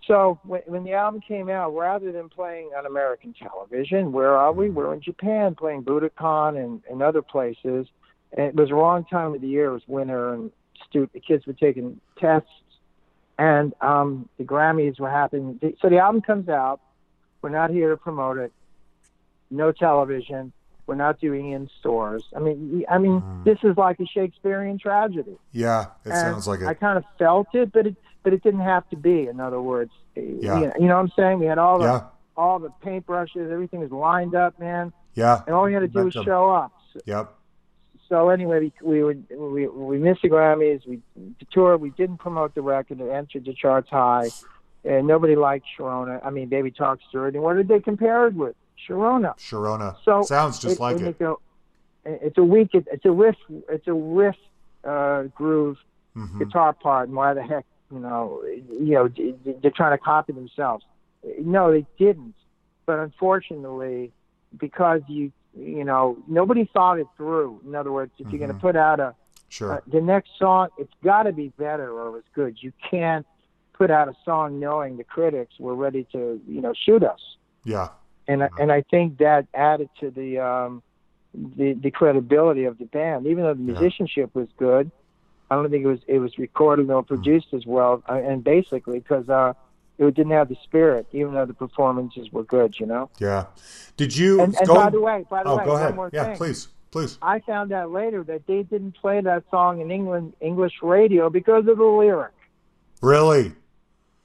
So 0.07 0.39
when, 0.43 0.61
when 0.65 0.83
the 0.83 0.93
album 0.93 1.21
came 1.21 1.49
out, 1.49 1.75
rather 1.75 2.11
than 2.11 2.27
playing 2.29 2.71
on 2.77 2.85
American 2.85 3.33
television, 3.33 4.11
where 4.11 4.35
are 4.35 4.51
we? 4.51 4.69
We're 4.69 4.93
in 4.93 5.01
Japan 5.01 5.55
playing 5.55 5.83
Budokan 5.83 6.57
and, 6.61 6.81
and 6.89 7.01
other 7.03 7.21
places. 7.21 7.87
And 8.35 8.47
it 8.47 8.55
was 8.55 8.69
the 8.69 8.75
wrong 8.75 9.05
time 9.05 9.35
of 9.35 9.41
the 9.41 9.47
year. 9.47 9.65
It 9.69 9.73
was 9.73 9.83
winter, 9.87 10.33
and 10.33 10.51
stu- 10.85 11.09
the 11.13 11.19
kids 11.19 11.45
were 11.45 11.53
taking 11.53 11.99
tests, 12.17 12.49
and 13.37 13.73
um, 13.81 14.27
the 14.37 14.43
Grammys 14.43 14.99
were 14.99 15.09
happening. 15.09 15.59
So 15.81 15.89
the 15.89 15.97
album 15.99 16.21
comes 16.21 16.49
out. 16.49 16.79
We're 17.41 17.49
not 17.49 17.69
here 17.71 17.89
to 17.89 17.97
promote 17.97 18.37
it. 18.37 18.51
No 19.49 19.71
television. 19.71 20.53
We're 20.87 20.95
not 20.95 21.19
doing 21.19 21.51
in 21.51 21.69
stores. 21.79 22.23
I 22.35 22.39
mean, 22.39 22.85
I 22.89 22.97
mean, 22.97 23.21
Mm. 23.21 23.43
this 23.43 23.59
is 23.63 23.77
like 23.77 23.99
a 23.99 24.05
Shakespearean 24.05 24.77
tragedy. 24.79 25.37
Yeah, 25.51 25.87
it 26.05 26.09
And 26.09 26.15
sounds 26.17 26.47
like 26.47 26.61
it. 26.61 26.67
I 26.67 26.73
kind 26.73 26.97
of 26.97 27.03
felt 27.19 27.47
it, 27.53 27.71
but 27.71 27.85
it 27.87 27.95
but 28.23 28.33
it 28.33 28.43
didn't 28.43 28.61
have 28.61 28.87
to 28.89 28.95
be. 28.95 29.27
In 29.27 29.39
other 29.39 29.61
words, 29.61 29.91
Yeah. 30.15 30.21
you, 30.59 30.67
know, 30.67 30.73
you 30.79 30.87
know 30.87 30.95
what 30.95 31.01
I'm 31.01 31.11
saying? 31.15 31.39
We 31.39 31.45
had 31.47 31.57
all 31.57 31.79
the 31.79 31.85
Yeah, 31.85 32.01
all 32.37 32.59
the 32.59 32.69
paintbrushes, 32.83 33.51
everything 33.51 33.79
was 33.81 33.91
lined 33.91 34.35
up, 34.35 34.59
man, 34.59 34.93
yeah. 35.15 35.41
and 35.45 35.55
all 35.55 35.63
we 35.65 35.73
had 35.73 35.79
to 35.81 35.87
do 35.87 36.05
was 36.05 36.13
show 36.13 36.49
up. 36.51 36.71
So, 36.93 36.99
Yep. 37.05 37.33
so 38.09 38.29
anyway, 38.29 38.71
we 38.81 39.03
we, 39.03 39.15
we 39.35 39.67
we 39.67 39.97
missed 39.97 40.21
the 40.21 40.29
Grammys. 40.29 40.85
We 40.87 41.01
toured. 41.51 41.81
We 41.81 41.91
didn't 41.91 42.17
promote 42.17 42.53
the 42.55 42.61
record. 42.61 42.99
It 43.01 43.09
entered 43.09 43.45
the 43.45 43.53
charts 43.53 43.89
high, 43.89 44.29
and 44.85 45.07
nobody 45.07 45.35
liked 45.35 45.65
Sharona. 45.77 46.25
I 46.25 46.29
mean, 46.29 46.47
Baby 46.49 46.71
Talks 46.71 47.03
to 47.11 47.17
Dirty. 47.19 47.39
What 47.39 47.55
did 47.55 47.67
they 47.67 47.79
compare 47.79 48.27
it 48.27 48.33
with? 48.33 48.55
Sharona. 48.87 49.37
Sharona. 49.37 49.95
So 50.03 50.23
sounds 50.23 50.59
just 50.59 50.79
like 50.79 50.97
and 50.97 51.07
it. 51.07 51.15
It's 51.19 51.21
a, 51.21 51.35
it's 52.27 52.37
a 52.37 52.43
weak. 52.43 52.69
It's 52.73 53.05
a 53.05 53.11
riff. 53.11 53.35
It's 53.69 53.87
a 53.87 53.93
riff 53.93 54.35
uh, 54.83 55.23
groove 55.35 55.77
Mhm. 56.17 56.39
guitar 56.39 56.73
part, 56.73 57.07
and 57.07 57.15
why 57.15 57.33
the 57.33 57.41
heck, 57.43 57.63
you 57.91 57.99
know, 57.99 58.41
you 58.45 58.93
know, 58.93 59.09
they're 59.61 59.71
trying 59.71 59.97
to 59.97 60.03
copy 60.03 60.33
themselves. 60.33 60.85
No, 61.39 61.71
they 61.71 61.85
didn't. 61.97 62.35
But 62.85 62.99
unfortunately, 62.99 64.11
because 64.57 65.01
you, 65.07 65.31
you 65.57 65.83
know, 65.83 66.17
nobody 66.27 66.69
thought 66.73 66.99
it 66.99 67.07
through. 67.17 67.61
In 67.65 67.75
other 67.75 67.91
words, 67.91 68.11
if 68.17 68.31
you're 68.31 68.39
going 68.39 68.49
to 68.53 68.61
put 68.61 68.75
out 68.75 68.99
a 68.99 69.15
Sure. 69.49 69.73
uh, 69.73 69.79
the 69.91 69.99
next 70.01 70.29
song, 70.39 70.69
it's 70.77 70.93
got 71.03 71.23
to 71.23 71.33
be 71.33 71.49
better 71.57 71.91
or 71.91 72.17
it's 72.17 72.27
good. 72.33 72.57
You 72.61 72.71
can't 72.89 73.25
put 73.73 73.91
out 73.91 74.07
a 74.07 74.13
song 74.23 74.59
knowing 74.59 74.97
the 74.97 75.03
critics 75.03 75.55
were 75.59 75.75
ready 75.75 76.07
to, 76.13 76.41
you 76.47 76.61
know, 76.61 76.73
shoot 76.85 77.03
us. 77.03 77.19
yeah. 77.65 77.89
And 78.27 78.43
I 78.43 78.49
and 78.57 78.71
I 78.71 78.83
think 78.89 79.17
that 79.17 79.47
added 79.53 79.89
to 79.99 80.09
the 80.11 80.39
um, 80.39 80.83
the 81.33 81.73
the 81.73 81.91
credibility 81.91 82.65
of 82.65 82.77
the 82.77 82.85
band. 82.85 83.25
Even 83.27 83.43
though 83.43 83.53
the 83.53 83.61
Yeah. 83.61 83.79
musicianship 83.79 84.33
was 84.35 84.47
good, 84.57 84.91
I 85.51 85.55
don't 85.55 85.69
think 85.69 85.83
it 85.83 85.87
was 85.87 85.99
it 86.07 86.19
was 86.19 86.37
recorded 86.37 86.89
or 86.89 87.03
produced 87.03 87.53
as 87.53 87.65
well. 87.65 88.01
Uh, 88.09 88.13
and 88.13 88.41
basically 88.43 88.99
because 88.99 89.27
uh, 89.29 89.53
it 89.97 90.15
didn't 90.15 90.31
have 90.31 90.47
the 90.47 90.55
spirit, 90.63 91.05
even 91.11 91.33
though 91.33 91.45
the 91.45 91.53
performances 91.53 92.31
were 92.31 92.43
good. 92.45 92.79
You 92.79 92.85
know. 92.85 93.09
Yeah. 93.19 93.47
Did 93.97 94.15
you 94.15 94.39
And, 94.41 94.55
and 94.55 94.65
go? 94.67 94.75
by 94.75 94.89
the 94.89 95.01
way, 95.01 95.25
by 95.29 95.43
the 95.43 95.49
oh, 95.49 95.57
way, 95.57 95.65
go 95.65 95.73
one 95.73 95.81
ahead. 95.81 96.09
Yeah, 96.13 96.23
thing. 96.27 96.37
please, 96.37 96.69
please. 96.89 97.17
I 97.21 97.39
found 97.41 97.73
out 97.73 97.91
later 97.91 98.23
that 98.23 98.47
they 98.47 98.63
didn't 98.63 98.93
play 98.93 99.19
that 99.19 99.43
song 99.51 99.81
in 99.81 99.91
England 99.91 100.33
English 100.39 100.75
radio 100.81 101.29
because 101.29 101.67
of 101.67 101.77
the 101.77 101.83
lyric. 101.83 102.31
Really? 103.01 103.51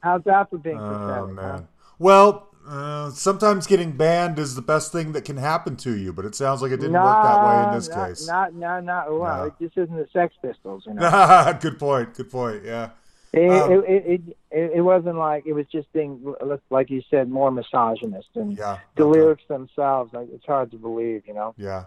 How's 0.01 0.22
that 0.24 0.49
for 0.51 0.59
being 0.59 0.79
Oh 0.79 0.89
pathetic? 0.89 1.24
huh? 1.24 1.43
man. 1.43 1.68
Well, 1.99 2.49
uh, 2.69 3.11
sometimes 3.11 3.67
getting 3.67 3.93
banned 3.93 4.39
is 4.39 4.55
the 4.55 4.62
best 4.62 4.93
thing 4.93 5.12
that 5.12 5.25
can 5.25 5.37
happen 5.37 5.77
to 5.77 5.97
you, 5.97 6.12
but 6.12 6.25
it 6.25 6.35
sounds 6.35 6.62
like 6.62 6.73
it 6.73 6.79
didn't 6.81 6.95
work 6.95 7.23
that 7.23 7.47
way 7.47 7.69
in 7.69 7.75
this 7.75 7.89
not, 7.89 8.09
case. 8.09 8.27
Not, 8.27 8.55
not, 8.55 8.85
not. 8.85 9.11
Well, 9.11 9.47
No. 9.47 9.55
this 9.61 9.71
isn't 9.77 9.97
the 9.97 10.09
Sex 10.12 10.35
Pistols, 10.43 10.85
you 10.87 10.95
know. 10.95 11.59
good 11.61 11.79
point. 11.79 12.14
Good 12.14 12.31
point. 12.31 12.64
Yeah. 12.64 12.91
It, 13.33 13.51
Um, 13.51 13.73
it, 13.73 13.85
it, 13.87 14.21
it, 14.51 14.73
it 14.77 14.81
wasn't 14.81 15.17
like 15.17 15.47
it 15.47 15.53
was 15.53 15.67
just 15.71 15.93
being, 15.93 16.35
like 16.71 16.91
you 16.91 17.03
said, 17.11 17.29
more 17.29 17.51
misogynist, 17.51 18.29
and 18.35 18.57
Yeah. 18.57 18.79
the 18.97 19.05
okay. 19.05 19.21
lyrics 19.21 19.43
themselves, 19.49 20.12
like, 20.12 20.29
it's 20.33 20.47
hard 20.47 20.71
to 20.71 20.77
believe, 20.77 21.23
you 21.27 21.35
know. 21.35 21.55
Yeah. 21.57 21.85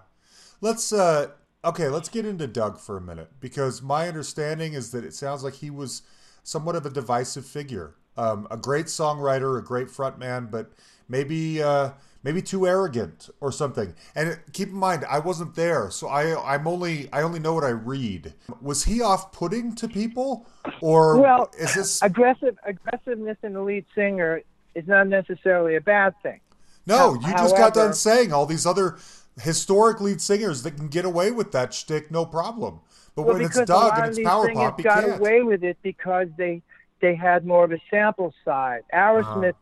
Let's 0.62 0.92
uh 0.94 1.30
okay, 1.64 1.90
let's 1.90 2.10
get 2.10 2.26
into 2.26 2.48
Doug 2.48 2.80
for 2.80 2.98
a 2.98 3.02
minute 3.02 3.32
because 3.40 3.82
my 3.82 4.08
understanding 4.08 4.74
is 4.74 4.92
that 4.92 5.04
it 5.04 5.14
sounds 5.14 5.44
like 5.44 5.56
he 5.56 5.70
was 5.70 6.02
somewhat 6.44 6.76
of 6.76 6.86
a 6.86 6.90
divisive 6.90 7.46
figure. 7.46 7.96
Um, 8.24 8.48
a 8.52 8.58
great 8.58 8.88
songwriter, 8.88 9.58
a 9.58 9.64
great 9.72 9.88
frontman, 9.88 10.52
but 10.52 10.66
maybe 11.08 11.64
uh 11.64 11.92
maybe 12.22 12.42
too 12.42 12.68
arrogant 12.68 13.30
or 13.40 13.52
something. 13.52 13.94
And 14.14 14.38
keep 14.52 14.70
in 14.70 14.76
mind, 14.76 15.06
I 15.10 15.20
wasn't 15.20 15.56
there, 15.56 15.90
so 15.90 16.08
I 16.08 16.22
I'm 16.54 16.68
only 16.68 16.96
I 17.14 17.22
only 17.22 17.40
know 17.40 17.54
what 17.54 17.64
I 17.64 17.70
read. 17.94 18.34
Was 18.62 18.84
he 18.84 19.02
off-putting 19.02 19.76
to 19.76 19.88
people 19.88 20.46
or 20.82 21.20
Well, 21.22 21.50
is 21.58 21.74
this 21.76 22.02
Aggressive, 22.02 22.58
aggressiveness 22.66 23.38
in 23.42 23.54
the 23.54 23.62
lead 23.62 23.86
singer 23.96 24.42
is 24.76 24.86
not 24.88 25.08
necessarily 25.08 25.76
a 25.76 25.82
bad 25.82 26.14
thing. 26.22 26.40
No, 26.86 27.14
you 27.14 27.32
just 27.44 27.56
got 27.56 27.74
done 27.74 27.94
saying 27.94 28.34
all 28.34 28.46
these 28.46 28.66
other 28.66 28.98
historic 29.42 30.02
lead 30.02 30.20
singers 30.20 30.64
that 30.64 30.76
can 30.76 30.88
get 30.90 31.06
away 31.06 31.32
with 31.32 31.52
that 31.54 31.74
shtick, 31.74 32.12
no 32.12 32.26
problem. 32.26 32.82
But 33.16 33.24
Well, 33.24 33.36
when 33.36 33.46
it's 33.46 33.62
Doug 33.62 33.98
and 33.98 34.10
it's 34.10 34.20
power 34.20 34.52
pop, 34.54 34.82
got 34.82 35.04
can't. 35.04 35.20
away 35.20 35.42
with 35.42 35.64
it 35.64 35.78
because 35.84 36.28
they 36.38 36.62
they 37.02 37.16
had 37.16 37.46
more 37.46 37.64
of 37.64 37.72
a 37.72 37.80
sample 37.90 38.34
side. 38.46 38.82
Aerosmith 38.94 39.50
Uh-huh. 39.50 39.54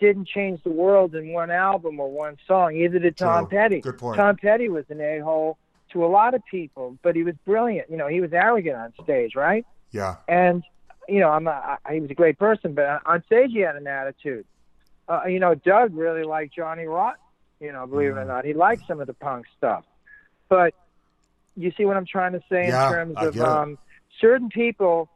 didn't 0.00 0.28
change 0.28 0.62
the 0.62 0.70
world 0.70 1.14
in 1.14 1.32
one 1.32 1.50
album 1.50 1.98
or 2.00 2.10
one 2.10 2.36
song. 2.46 2.74
Either 2.74 2.98
did 2.98 3.16
Tom 3.16 3.46
True. 3.46 3.58
Petty. 3.58 3.80
Good 3.80 3.98
point. 3.98 4.16
Tom 4.18 4.36
Petty 4.36 4.68
was 4.68 4.84
an 4.90 5.00
a 5.00 5.18
hole 5.20 5.56
to 5.92 6.04
a 6.04 6.08
lot 6.08 6.34
of 6.34 6.42
people, 6.50 6.98
but 7.02 7.14
he 7.16 7.22
was 7.22 7.34
brilliant. 7.46 7.88
You 7.90 7.96
know, 7.96 8.08
he 8.08 8.20
was 8.20 8.32
arrogant 8.32 8.76
on 8.76 8.92
stage, 9.04 9.34
right? 9.34 9.64
Yeah, 9.92 10.16
And 10.28 10.62
you 11.08 11.20
know, 11.20 11.30
I'm 11.30 11.46
a, 11.46 11.78
I, 11.84 11.94
he 11.94 12.00
was 12.00 12.10
a 12.10 12.14
great 12.14 12.36
person, 12.38 12.74
but 12.74 13.00
on 13.06 13.22
stage 13.26 13.50
he 13.52 13.60
had 13.60 13.76
an 13.76 13.86
attitude. 13.86 14.44
Uh, 15.08 15.22
you 15.26 15.38
know, 15.38 15.54
Doug 15.54 15.94
really 15.94 16.24
liked 16.24 16.54
Johnny 16.54 16.84
Rotten. 16.84 17.20
You 17.60 17.72
know, 17.72 17.86
believe 17.86 18.10
it 18.10 18.18
or 18.18 18.24
Mhm. 18.24 18.26
not, 18.26 18.44
he 18.44 18.52
liked 18.52 18.86
some 18.88 19.00
of 19.00 19.06
the 19.06 19.14
punk 19.14 19.46
stuff. 19.56 19.84
But 20.48 20.74
you 21.54 21.70
see 21.76 21.84
what 21.86 21.96
I'm 21.96 22.04
trying 22.04 22.32
to 22.32 22.42
say 22.50 22.66
Yeah, 22.68 22.88
in 22.88 22.92
terms 22.92 23.14
of 23.16 23.40
um, 23.40 23.78
certain 24.20 24.48
people. 24.50 25.08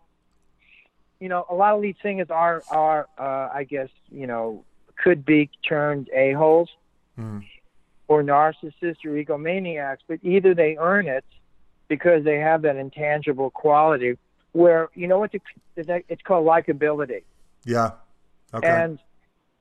You 1.21 1.29
know, 1.29 1.45
a 1.51 1.55
lot 1.55 1.75
of 1.75 1.81
lead 1.83 1.97
singers 2.03 2.31
are 2.31 2.63
are 2.71 3.07
uh, 3.19 3.49
I 3.55 3.65
guess 3.65 3.89
you 4.11 4.27
know 4.27 4.65
could 4.97 5.25
be 5.25 5.51
turned 5.69 6.09
a 6.15 6.33
holes 6.33 6.71
Mm. 7.19 7.45
or 8.09 8.23
narcissists 8.23 9.05
or 9.05 9.11
egomaniacs, 9.11 9.99
but 10.09 10.19
either 10.23 10.55
they 10.55 10.77
earn 10.79 11.07
it 11.07 11.25
because 11.89 12.25
they 12.25 12.39
have 12.39 12.63
that 12.63 12.77
intangible 12.77 13.51
quality 13.51 14.17
where 14.53 14.89
you 14.95 15.07
know 15.07 15.19
what 15.19 15.33
it's 15.77 16.23
called 16.23 16.47
likability. 16.47 17.23
yeah. 17.65 17.91
Okay. 18.55 18.67
And 18.67 18.99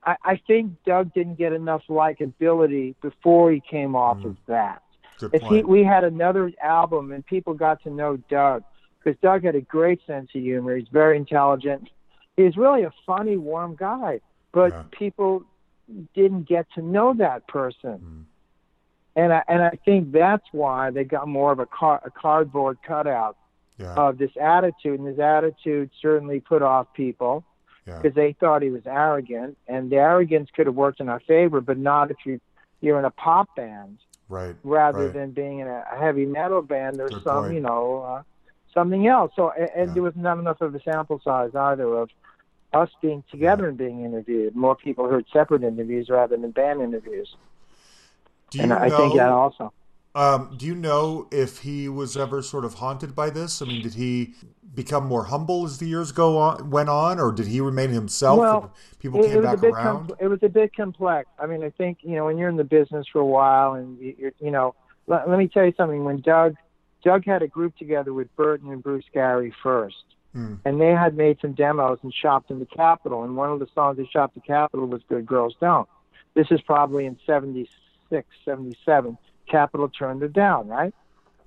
I, 0.04 0.16
I 0.24 0.36
think 0.48 0.74
Doug 0.86 1.14
didn't 1.14 1.36
get 1.38 1.52
enough 1.54 1.84
likability 1.90 2.96
before 3.02 3.52
he 3.52 3.60
came 3.60 3.96
off 3.96 4.18
Mm. 4.20 4.26
of 4.26 4.38
that. 4.48 4.82
Good 5.20 5.34
If 5.34 5.42
he, 5.44 5.64
we 5.64 5.84
had 5.84 6.04
another 6.06 6.52
album 6.64 7.12
and 7.12 7.26
people 7.26 7.54
got 7.54 7.84
to 7.84 7.90
know 7.90 8.18
Doug, 8.30 8.64
because 9.10 9.22
Doug 9.22 9.44
had 9.44 9.56
a 9.56 9.62
great 9.62 10.00
sense 10.06 10.30
of 10.36 10.42
humor. 10.42 10.76
He's 10.76 10.88
very 10.90 11.18
intelligent. 11.18 11.90
He's 12.38 12.56
really 12.58 12.84
a 12.84 12.92
funny, 13.06 13.38
warm 13.38 13.76
guy. 13.76 14.22
But 14.52 14.72
Yeah. 14.74 14.84
people 14.92 15.44
didn't 16.14 16.44
get 16.48 16.68
to 16.76 16.82
know 16.82 17.14
that 17.16 17.48
person. 17.48 18.00
Mm. 18.00 18.24
And 19.16 19.34
I, 19.34 19.44
and 19.48 19.62
I 19.64 19.72
think 19.86 20.12
that's 20.12 20.46
why 20.52 20.92
they 20.92 21.04
got 21.04 21.28
more 21.28 21.52
of 21.52 21.60
a, 21.60 21.66
car, 21.66 22.02
a 22.06 22.12
cardboard 22.12 22.78
cutout 22.84 23.36
Yeah. 23.78 23.94
of 23.96 24.18
this 24.18 24.32
attitude. 24.40 25.00
And 25.00 25.08
his 25.08 25.20
attitude 25.20 25.90
certainly 26.02 26.40
put 26.40 26.62
off 26.62 26.94
people 26.94 27.44
yeah. 27.88 28.00
because 28.00 28.16
they 28.16 28.34
thought 28.34 28.62
he 28.62 28.70
was 28.70 28.86
arrogant. 28.86 29.58
And 29.68 29.90
the 29.90 29.98
arrogance 29.98 30.50
could 30.56 30.68
have 30.68 30.76
worked 30.76 31.00
in 31.00 31.10
our 31.10 31.20
favor, 31.22 31.60
but 31.62 31.78
not 31.78 32.12
if 32.12 32.18
you, 32.26 32.40
you're 32.82 33.00
in 33.00 33.06
a 33.06 33.12
pop 33.12 33.56
band 33.56 33.98
Right. 34.30 34.56
rather 34.64 35.06
Right. 35.06 35.14
than 35.14 35.32
being 35.32 35.58
in 35.60 35.68
a 35.68 35.84
heavy 36.00 36.28
metal 36.28 36.62
band 36.62 37.02
or 37.02 37.10
Good 37.10 37.24
some, 37.24 37.46
point. 37.46 37.56
you 37.56 37.62
know, 37.62 38.04
uh, 38.04 38.24
something 38.80 39.08
else. 39.08 39.32
So, 39.36 39.52
and, 39.52 39.70
and 39.76 39.88
Yeah. 39.90 39.94
there 39.96 40.04
was 40.04 40.16
not 40.16 40.38
enough 40.40 40.62
of 40.62 40.74
a 40.76 40.82
sample 40.82 41.20
size 41.24 41.52
either 41.56 41.88
of 42.02 42.10
us 42.74 42.90
being 43.02 43.24
together 43.32 43.68
and 43.68 43.78
being 43.78 44.04
interviewed. 44.06 44.56
More 44.56 44.76
people 44.76 45.10
heard 45.10 45.26
separate 45.34 45.64
interviews 45.64 46.10
rather 46.10 46.38
than 46.38 46.52
band 46.52 46.82
interviews. 46.82 47.30
Do 48.52 48.58
you 48.60 48.64
And 48.64 48.72
know? 48.72 48.78
I 48.78 48.90
think 48.90 49.16
that 49.16 49.30
also. 49.30 49.74
Um, 50.16 50.56
do 50.58 50.66
you 50.66 50.74
know 50.76 51.28
if 51.32 51.60
he 51.60 51.88
was 51.88 52.18
ever 52.18 52.42
sort 52.42 52.66
of 52.66 52.76
haunted 52.76 53.16
by 53.16 53.30
this? 53.30 53.62
I 53.62 53.66
mean, 53.66 53.82
did 53.82 53.94
he 53.94 54.34
become 54.74 55.06
more 55.06 55.26
humble 55.26 55.66
as 55.66 55.78
the 55.78 55.86
years 55.86 56.12
go 56.12 56.38
on, 56.38 56.72
went 56.72 56.90
on, 56.90 57.20
or 57.20 57.32
did 57.32 57.48
he 57.48 57.62
remain 57.62 57.92
himself? 57.92 58.40
Well, 58.40 58.74
people 59.00 59.20
It, 59.20 59.28
came 59.28 59.32
it 59.34 59.42
was 59.42 59.46
a 59.46 59.52
back 59.52 59.62
bit 59.62 59.74
around. 59.74 60.08
com- 60.08 60.18
it 60.20 60.28
was 60.28 60.40
a 60.42 60.50
bit 60.50 60.76
complex. 60.76 61.30
I 61.40 61.46
mean, 61.46 61.64
I 61.64 61.70
think 61.70 62.00
you 62.02 62.16
know 62.16 62.26
when 62.26 62.38
you're 62.40 62.50
in 62.50 62.58
the 62.58 62.64
business 62.64 63.06
for 63.12 63.20
a 63.20 63.26
while, 63.26 63.74
and 63.74 64.00
you- 64.00 64.16
you're, 64.18 64.32
you 64.40 64.52
know, 64.52 64.74
let, 65.08 65.30
let 65.30 65.38
me 65.38 65.48
tell 65.48 65.66
you 65.66 65.74
something. 65.78 66.04
When 66.04 66.22
Doug, 66.22 66.56
Doug 67.04 67.26
had 67.26 67.42
a 67.42 67.48
group 67.48 67.76
together 67.78 68.14
with 68.14 68.34
Berton 68.36 68.72
and 68.72 68.84
Bruce 68.84 69.06
Gary 69.14 69.54
first, 69.64 70.04
Mm. 70.36 70.60
and 70.66 70.80
they 70.80 70.92
had 70.92 71.16
made 71.18 71.40
some 71.42 71.54
demos 71.54 71.98
and 72.04 72.14
shopped 72.14 72.52
in 72.52 72.60
the 72.60 72.66
Capitol. 72.66 73.24
And 73.24 73.36
one 73.36 73.50
of 73.52 73.60
the 73.60 73.68
songs 73.74 73.98
they 73.98 74.06
shopped 74.06 74.36
the 74.36 74.42
Capitol 74.42 74.86
was 74.86 75.02
"Good 75.10 75.26
Girls 75.26 75.56
Don't." 75.60 75.88
This 76.36 76.52
is 76.52 76.62
probably 76.62 77.06
in 77.06 77.18
'76, 77.26 78.28
'77. 78.46 79.18
Capitol 79.48 79.90
turned 79.90 80.22
it 80.22 80.34
down, 80.34 80.68
right? 80.68 80.94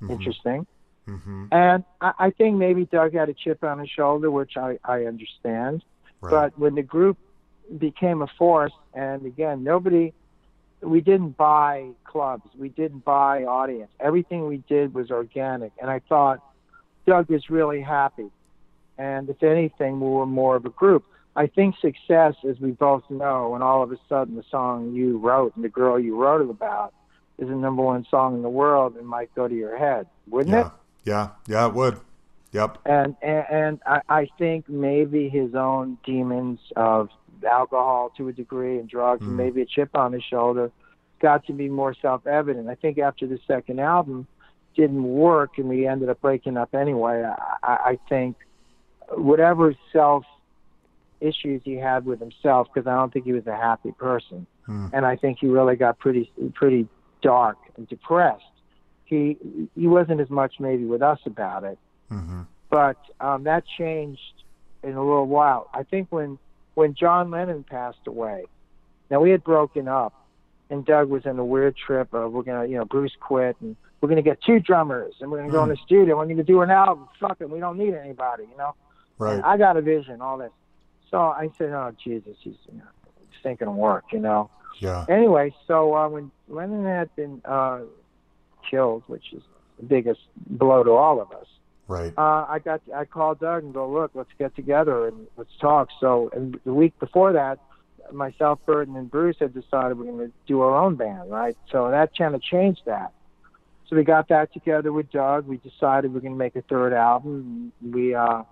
Mhm. 0.00 0.10
Interesting. 0.10 0.66
Mhm. 1.06 1.48
And 1.52 1.84
I, 2.00 2.12
I 2.18 2.30
think 2.30 2.56
maybe 2.56 2.86
Doug 2.86 3.12
had 3.12 3.28
a 3.28 3.34
chip 3.34 3.62
on 3.62 3.78
his 3.78 3.90
shoulder, 3.90 4.30
which 4.30 4.56
I, 4.56 4.78
I 4.84 5.04
understand. 5.04 5.84
Right. 6.20 6.30
But 6.30 6.58
when 6.58 6.74
the 6.74 6.82
group 6.82 7.18
became 7.78 8.22
a 8.22 8.26
force, 8.26 8.72
and 8.94 9.24
again, 9.26 9.62
nobody, 9.64 10.12
we 10.82 11.00
didn't 11.00 11.36
buy 11.36 11.88
clubs, 12.04 12.48
we 12.56 12.68
didn't 12.68 13.04
buy 13.04 13.44
audience. 13.44 13.90
Everything 14.00 14.46
we 14.46 14.58
did 14.68 14.94
was 14.94 15.10
organic. 15.10 15.72
And 15.80 15.90
I 15.90 16.00
thought 16.00 16.44
Doug 17.06 17.30
was 17.30 17.48
really 17.50 17.80
happy. 17.80 18.30
And 18.98 19.28
if 19.30 19.42
anything, 19.42 20.00
we 20.00 20.08
were 20.08 20.26
more 20.26 20.56
of 20.56 20.64
a 20.66 20.70
group. 20.70 21.04
I 21.34 21.46
think 21.46 21.76
success, 21.80 22.34
as 22.48 22.60
we 22.60 22.72
both 22.72 23.04
know, 23.08 23.54
and 23.54 23.62
all 23.64 23.82
of 23.82 23.90
a 23.90 23.98
sudden 24.08 24.36
the 24.36 24.44
song 24.50 24.92
you 24.92 25.16
wrote 25.18 25.56
and 25.56 25.64
the 25.64 25.70
girl 25.70 25.98
you 25.98 26.14
wrote 26.14 26.42
it 26.42 26.50
about 26.50 26.92
is 27.38 27.48
the 27.48 27.54
number 27.54 27.82
one 27.82 28.06
song 28.10 28.34
in 28.34 28.42
the 28.42 28.50
world, 28.50 28.96
it 28.96 29.04
might 29.04 29.34
go 29.34 29.48
to 29.48 29.54
your 29.54 29.76
head, 29.78 30.06
wouldn't 30.28 30.54
Yeah. 30.54 30.66
it? 30.66 30.72
Yeah. 31.04 31.28
Yeah, 31.46 31.66
it 31.68 31.74
would. 31.74 31.98
Yep. 32.52 32.78
And 32.84 33.16
and, 33.22 33.44
and 33.50 33.80
I, 33.86 34.00
I 34.08 34.28
think 34.38 34.68
maybe 34.68 35.30
his 35.30 35.54
own 35.54 35.96
demons 36.04 36.60
of 36.76 37.08
alcohol 37.44 38.12
to 38.16 38.28
a 38.28 38.32
degree 38.32 38.78
and 38.78 38.88
drugs 38.88 39.22
and 39.22 39.32
mm. 39.32 39.36
maybe 39.36 39.62
a 39.62 39.66
chip 39.66 39.90
on 39.94 40.12
his 40.12 40.22
shoulder 40.22 40.70
got 41.20 41.46
to 41.46 41.52
be 41.52 41.68
more 41.68 41.94
self-evident. 42.02 42.68
I 42.68 42.74
think 42.74 42.98
after 42.98 43.26
the 43.26 43.38
second 43.46 43.80
album 43.80 44.26
didn't 44.76 45.02
work 45.02 45.58
and 45.58 45.68
we 45.68 45.86
ended 45.86 46.08
up 46.08 46.20
breaking 46.20 46.56
up 46.56 46.74
anyway. 46.74 47.24
I, 47.62 47.66
I 47.66 47.98
think 48.08 48.36
whatever 49.10 49.74
self 49.92 50.24
issues 51.20 51.62
he 51.64 51.74
had 51.74 52.04
with 52.04 52.20
himself, 52.20 52.68
because 52.72 52.86
I 52.86 52.94
don't 52.94 53.12
think 53.12 53.24
he 53.24 53.32
was 53.32 53.46
a 53.46 53.56
happy 53.56 53.92
person, 53.92 54.46
hmm. 54.66 54.86
and 54.92 55.06
I 55.06 55.16
think 55.16 55.38
he 55.40 55.46
really 55.46 55.76
got 55.76 55.98
pretty 55.98 56.30
pretty 56.54 56.88
dark 57.22 57.58
and 57.76 57.88
depressed. 57.88 58.42
He 59.04 59.36
he 59.76 59.86
wasn't 59.86 60.20
as 60.20 60.30
much 60.30 60.54
maybe 60.58 60.84
with 60.84 61.02
us 61.02 61.18
about 61.26 61.64
it, 61.64 61.78
mm-hmm. 62.10 62.42
but 62.70 62.96
um, 63.20 63.44
that 63.44 63.64
changed 63.78 64.20
in 64.82 64.94
a 64.94 65.00
little 65.00 65.26
while. 65.26 65.68
I 65.72 65.82
think 65.84 66.08
when 66.10 66.38
when 66.74 66.94
John 66.94 67.30
Lennon 67.30 67.64
passed 67.64 68.06
away, 68.06 68.44
now 69.10 69.20
we 69.20 69.30
had 69.30 69.44
broken 69.44 69.88
up, 69.88 70.14
and 70.70 70.84
Doug 70.84 71.08
was 71.08 71.26
in 71.26 71.38
a 71.38 71.44
weird 71.44 71.76
trip 71.76 72.12
of 72.14 72.32
we're 72.32 72.42
gonna 72.42 72.66
you 72.66 72.76
know 72.76 72.84
Bruce 72.84 73.12
quit 73.20 73.56
and 73.60 73.76
we're 74.00 74.08
gonna 74.08 74.22
get 74.22 74.42
two 74.42 74.58
drummers 74.58 75.14
and 75.20 75.30
we're 75.30 75.38
gonna 75.38 75.52
go 75.52 75.62
in 75.62 75.68
the 75.68 75.76
studio. 75.76 76.18
And 76.20 76.28
we're 76.28 76.34
gonna 76.34 76.44
do 76.44 76.62
an 76.62 76.70
album. 76.70 77.08
Fuck 77.20 77.40
it, 77.40 77.48
we 77.48 77.60
don't 77.60 77.78
need 77.78 77.94
anybody, 77.94 78.44
you 78.50 78.56
know. 78.56 78.74
Right. 79.18 79.42
I 79.44 79.56
got 79.56 79.76
a 79.76 79.82
vision, 79.82 80.20
all 80.20 80.38
this. 80.38 80.50
So 81.10 81.18
I 81.18 81.50
said, 81.58 81.70
oh 81.70 81.94
Jesus, 82.02 82.36
he's 82.40 82.56
you 82.72 82.78
know, 82.78 82.84
thinking 83.42 83.68
of 83.68 83.74
work, 83.74 84.04
you 84.12 84.18
know. 84.18 84.50
Yeah. 84.80 85.04
Anyway, 85.08 85.54
so 85.66 85.94
uh, 85.94 86.08
when 86.08 86.30
Lennon 86.48 86.84
had 86.84 87.14
been 87.14 87.42
uh, 87.44 87.80
killed, 88.68 89.04
which 89.06 89.32
is 89.32 89.42
the 89.78 89.84
biggest 89.84 90.20
blow 90.46 90.82
to 90.82 90.90
all 90.90 91.20
of 91.20 91.30
us, 91.32 91.46
Right. 91.88 92.12
uh, 92.16 92.46
I 92.48 92.58
got 92.64 92.80
I 92.94 93.04
called 93.04 93.40
Doug 93.40 93.64
and 93.64 93.74
go, 93.74 93.90
look, 93.90 94.12
let's 94.14 94.30
get 94.38 94.54
together 94.56 95.08
and 95.08 95.26
let's 95.36 95.54
talk. 95.60 95.88
So, 96.00 96.30
and 96.32 96.58
the 96.64 96.72
week 96.72 96.98
before 97.00 97.32
that, 97.34 97.58
myself, 98.12 98.60
Berton, 98.66 98.96
and 98.96 99.10
Bruce 99.10 99.36
had 99.40 99.52
decided 99.52 99.98
we're 99.98 100.04
going 100.06 100.28
to 100.28 100.32
do 100.46 100.60
our 100.60 100.76
own 100.76 100.96
band, 100.96 101.30
right? 101.30 101.56
So 101.70 101.90
that 101.90 102.16
kind 102.16 102.34
of 102.34 102.42
changed 102.42 102.82
that. 102.86 103.12
So 103.88 103.96
we 103.96 104.04
got 104.04 104.28
that 104.28 104.52
together 104.54 104.90
with 104.92 105.10
Doug. 105.10 105.46
We 105.46 105.58
decided 105.58 106.14
we're 106.14 106.20
going 106.20 106.32
to 106.32 106.38
make 106.38 106.56
a 106.56 106.62
third 106.62 106.94
album. 106.94 107.72
We, 107.82 108.14
uh, 108.14 108.44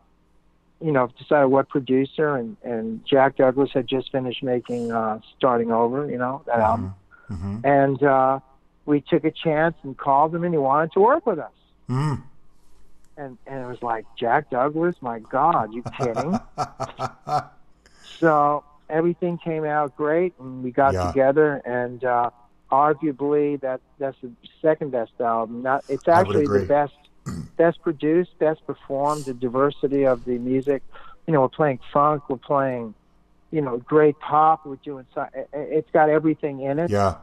you 0.82 0.92
know, 0.92 1.08
decided 1.18 1.46
what 1.48 1.68
producer, 1.68 2.36
and 2.36 2.56
and 2.62 3.04
Jack 3.06 3.36
Douglas 3.36 3.70
had 3.72 3.86
just 3.86 4.10
finished 4.12 4.42
making 4.42 4.90
uh, 4.92 5.20
"Starting 5.38 5.70
Over," 5.72 6.10
you 6.10 6.18
know, 6.18 6.42
that 6.46 6.58
album, 6.58 6.94
Mhm. 7.30 7.64
and 7.64 8.02
uh, 8.02 8.40
we 8.86 9.00
took 9.02 9.24
a 9.24 9.30
chance 9.30 9.76
and 9.82 9.96
called 9.96 10.34
him, 10.34 10.42
and 10.44 10.52
he 10.52 10.58
wanted 10.58 10.92
to 10.92 11.00
work 11.00 11.26
with 11.26 11.38
us 11.38 11.52
Mm. 11.88 12.22
And 13.20 13.38
and 13.46 13.62
it 13.64 13.66
was 13.68 13.82
like 13.82 14.06
Jack 14.18 14.50
Douglas. 14.50 14.96
My 15.00 15.18
God, 15.18 15.72
you 15.74 15.84
kidding? 15.98 16.38
so 18.20 18.64
everything 18.88 19.38
came 19.38 19.64
out 19.64 19.96
great, 19.96 20.34
and 20.38 20.62
we 20.64 20.70
got 20.70 20.94
Yeah. 20.94 21.08
together, 21.08 21.56
and 21.64 22.02
uh, 22.04 22.30
arguably 22.70 23.60
that 23.60 23.80
that's 23.98 24.16
the 24.22 24.30
second 24.62 24.90
best 24.92 25.12
album. 25.20 25.62
Not 25.62 25.84
it's 25.88 26.08
actually 26.08 26.46
the 26.46 26.66
best, 26.66 26.94
best 27.56 27.80
produced, 27.82 28.38
best 28.38 28.66
performed. 28.66 29.26
The 29.26 29.34
diversity 29.34 30.04
of 30.04 30.24
the 30.24 30.38
music. 30.38 30.82
You 31.26 31.34
know, 31.34 31.42
we're 31.42 31.48
playing 31.48 31.78
funk, 31.92 32.28
we're 32.28 32.38
playing, 32.38 32.94
you 33.52 33.60
know, 33.60 33.76
great 33.78 34.18
pop. 34.18 34.66
We're 34.66 34.76
doing. 34.76 35.06
It's 35.52 35.90
got 35.92 36.08
everything 36.08 36.62
in 36.62 36.78
it 36.80 36.90
Yeah. 36.90 37.16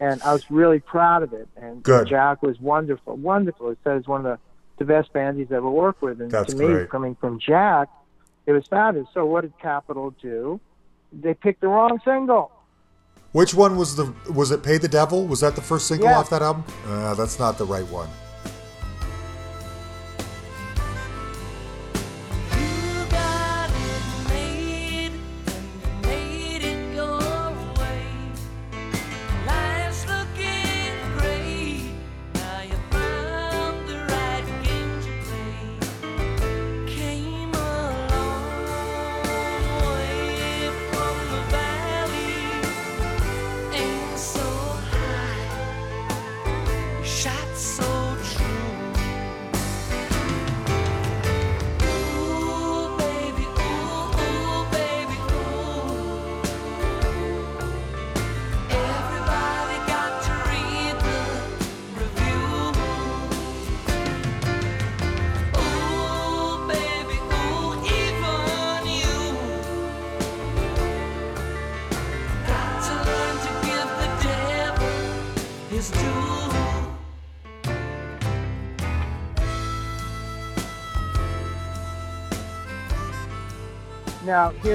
and 0.00 0.20
I 0.22 0.32
was 0.34 0.42
really 0.50 0.80
proud 0.80 1.22
of 1.22 1.32
it. 1.32 1.48
And 1.56 1.82
Good. 1.82 2.08
Jack 2.08 2.42
was 2.42 2.60
wonderful, 2.60 3.16
wonderful. 3.16 3.70
He 3.70 3.76
said 3.84 3.96
it's 3.96 4.08
one 4.08 4.26
of 4.26 4.38
the, 4.38 4.38
the 4.78 4.84
best 4.84 5.12
bands 5.12 5.38
he's 5.38 5.52
ever 5.52 5.68
worked 5.70 6.02
with. 6.02 6.20
And 6.20 6.30
That's 6.30 6.52
to 6.52 6.58
me, 6.58 6.66
great. 6.66 6.90
coming 6.90 7.14
from 7.16 7.38
Jack, 7.38 7.88
it 8.46 8.52
was 8.52 8.66
fabulous. 8.66 9.08
So 9.14 9.24
what 9.26 9.42
did 9.42 9.58
Capitol 9.60 10.14
do? 10.22 10.60
They 11.12 11.34
picked 11.34 11.60
the 11.60 11.68
wrong 11.68 11.98
single. 12.04 12.50
Which 13.32 13.54
one 13.54 13.76
was 13.76 13.96
the 13.96 14.12
was 14.32 14.50
it 14.50 14.62
Pay 14.62 14.78
the 14.78 14.88
Devil? 14.88 15.26
Was 15.26 15.40
that 15.40 15.54
the 15.56 15.60
first 15.62 15.88
single 15.88 16.08
Yeah. 16.08 16.18
off 16.18 16.30
that 16.30 16.42
album? 16.42 16.64
Uh, 16.86 17.14
that's 17.14 17.38
not 17.38 17.58
the 17.58 17.64
right 17.66 17.86
one. 17.90 18.08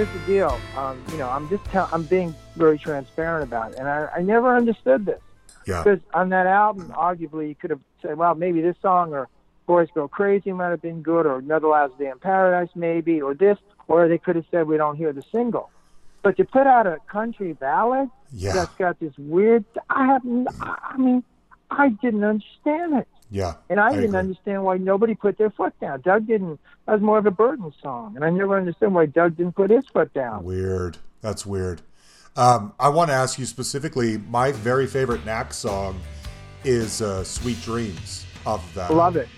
Here's 0.02 0.22
the 0.22 0.34
deal. 0.34 0.60
Um, 0.78 1.00
you 1.12 1.18
know, 1.18 1.30
I'm 1.30 1.48
just 1.50 1.64
tell- 1.66 1.90
I'm 1.92 2.04
being 2.04 2.34
very 2.56 2.78
transparent 2.80 3.44
about 3.48 3.74
it, 3.74 3.78
and 3.80 3.88
I, 3.88 4.10
I 4.16 4.22
never 4.22 4.56
understood 4.56 5.06
this. 5.06 5.22
Yeah. 5.68 5.84
Because 5.84 6.00
on 6.14 6.30
that 6.30 6.48
album, 6.48 6.90
arguably, 6.98 7.50
you 7.50 7.56
could 7.56 7.70
have 7.70 7.82
said, 8.02 8.18
well, 8.18 8.34
maybe 8.34 8.62
this 8.62 8.76
song 8.82 9.14
or 9.14 9.28
Boys 9.68 9.90
Go 9.94 10.08
Crazy 10.08 10.52
might 10.54 10.70
have 10.70 10.82
been 10.82 11.04
good, 11.04 11.28
or 11.28 11.38
Another 11.38 11.68
Last 11.68 11.98
Day 12.00 12.08
in 12.10 12.18
Paradise, 12.18 12.70
maybe, 12.76 13.22
or 13.22 13.36
this, 13.36 13.60
or 13.88 14.08
they 14.08 14.18
could 14.18 14.36
have 14.36 14.46
said, 14.50 14.68
we 14.68 14.78
don't 14.78 14.96
hear 14.96 15.14
the 15.14 15.24
single. 15.32 15.70
But 16.24 16.36
to 16.38 16.46
put 16.46 16.66
out 16.66 16.88
a 16.88 16.98
country 17.08 17.54
ballad 17.54 18.10
Yeah. 18.34 18.54
that's 18.54 18.74
got 18.76 19.00
this 19.00 19.14
weird, 19.20 19.66
I 19.90 20.08
have, 20.08 20.22
I 20.62 20.98
mean, 20.98 21.24
I 21.70 21.90
didn't 21.90 22.24
understand 22.24 22.96
it. 22.96 23.08
Yeah. 23.32 23.54
And 23.70 23.80
I, 23.80 23.92
didn't 23.92 24.06
agree. 24.10 24.20
understand 24.20 24.64
why 24.64 24.78
nobody 24.78 25.16
put 25.16 25.38
their 25.38 25.50
foot 25.50 25.74
down. 25.80 26.02
Doug 26.02 26.28
didn't. 26.28 26.60
That 26.86 26.94
was 26.94 27.02
more 27.02 27.18
of 27.18 27.26
a 27.26 27.32
Berton 27.32 27.74
song, 27.82 28.16
and 28.16 28.26
I 28.26 28.30
never 28.30 28.58
understood 28.58 28.94
why 28.94 29.06
Doug 29.06 29.38
didn't 29.38 29.56
put 29.56 29.70
his 29.70 29.88
foot 29.88 30.14
down. 30.14 30.44
Weird. 30.44 30.98
That's 31.22 31.46
weird. 31.46 31.82
Um, 32.36 32.74
I 32.80 32.90
want 32.90 33.10
to 33.10 33.14
ask 33.14 33.40
you 33.40 33.46
specifically. 33.46 34.18
My 34.18 34.52
very 34.52 34.86
favorite 34.86 35.26
Knack 35.26 35.54
song 35.54 36.00
is 36.66 37.02
uh, 37.02 37.24
"Sweet 37.24 37.62
Dreams" 37.62 38.26
off 38.46 38.68
of 38.68 38.74
that. 38.76 38.94
Love 38.94 39.16
it. 39.16 39.30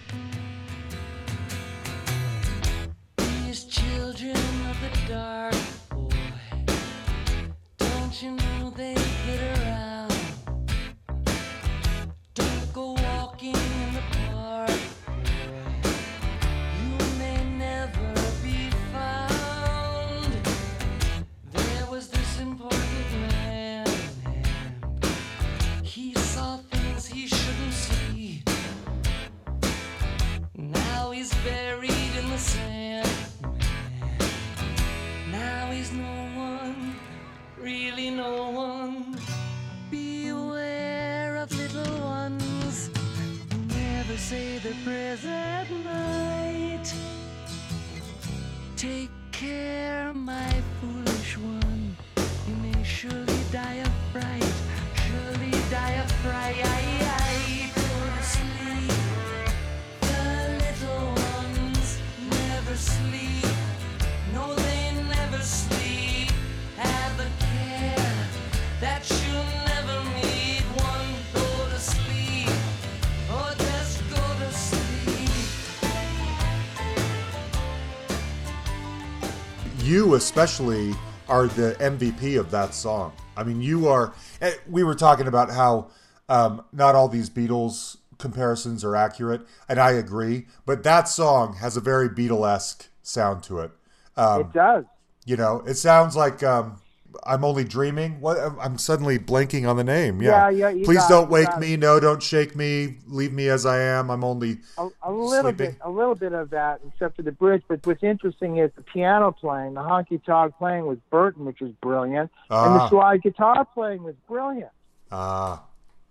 Especially 80.34 80.96
are 81.30 81.46
the 81.46 81.76
MVP 81.80 82.40
of 82.40 82.50
that 82.50 82.74
song. 82.74 83.14
I 83.38 83.44
mean, 83.44 83.62
you 83.62 83.88
are. 83.88 84.16
eh, 84.42 84.54
We 84.68 84.84
were 84.84 84.96
talking 84.96 85.28
about 85.28 85.52
how 85.52 85.92
um, 86.28 86.64
not 86.74 86.96
all 86.96 87.08
these 87.08 87.30
Beatles 87.30 87.98
comparisons 88.18 88.84
are 88.84 88.96
accurate, 88.96 89.42
and 89.70 89.80
I 89.80 89.92
agree. 89.92 90.48
But 90.66 90.82
that 90.86 91.08
song 91.08 91.58
has 91.58 91.78
a 91.78 91.82
very 91.82 92.10
Beatlesque 92.10 92.88
sound 93.04 93.44
to 93.44 93.60
it. 93.60 93.72
Um, 94.18 94.42
it 94.42 94.54
does. 94.54 94.86
you 95.24 95.38
know, 95.38 95.62
it 95.68 95.76
sounds 95.76 96.16
like 96.16 96.42
um, 96.42 96.82
I'm 97.26 97.44
only 97.44 97.64
dreaming. 97.64 98.20
What? 98.22 98.38
I'm 98.62 98.78
suddenly 98.78 99.20
blanking 99.20 99.68
on 99.70 99.78
the 99.78 99.84
name. 99.84 100.22
Yeah. 100.22 100.50
Yeah, 100.50 100.70
yeah, 100.70 100.84
Please 100.86 100.98
got 101.00 101.10
don't 101.10 101.30
wake 101.30 101.58
me. 101.60 101.78
No, 101.78 102.00
don't 102.00 102.22
shake 102.22 102.56
me. 102.56 102.98
Leave 103.08 103.32
me 103.34 103.50
as 103.50 103.66
I 103.66 103.80
am. 103.80 104.10
I'm 104.10 104.24
only. 104.24 104.58
a, 104.78 104.88
a 105.04 105.12
little 105.12 105.52
Sleeping. 105.52 105.72
bit, 105.72 105.76
a 105.82 105.90
little 105.90 106.16
bit 106.16 106.34
of 106.34 106.50
that, 106.52 106.82
except 106.88 107.16
for 107.16 107.22
the 107.22 107.32
bridge. 107.32 107.64
But 107.68 107.86
what's 107.86 108.04
interesting 108.04 108.58
is 108.58 108.72
the 108.76 108.82
piano 108.82 109.32
playing, 109.32 109.74
the 109.76 109.82
honky 109.82 110.24
tonk 110.24 110.56
playing 110.58 110.86
was 110.86 110.98
Berton, 111.12 111.46
which 111.46 111.62
was 111.62 111.72
brilliant, 111.82 112.32
and 112.50 112.76
the 112.76 112.80
Ah. 112.82 112.90
slide 112.90 113.22
guitar 113.22 113.66
playing 113.74 114.04
was 114.04 114.16
brilliant. 114.28 114.72
Ah. 115.12 115.64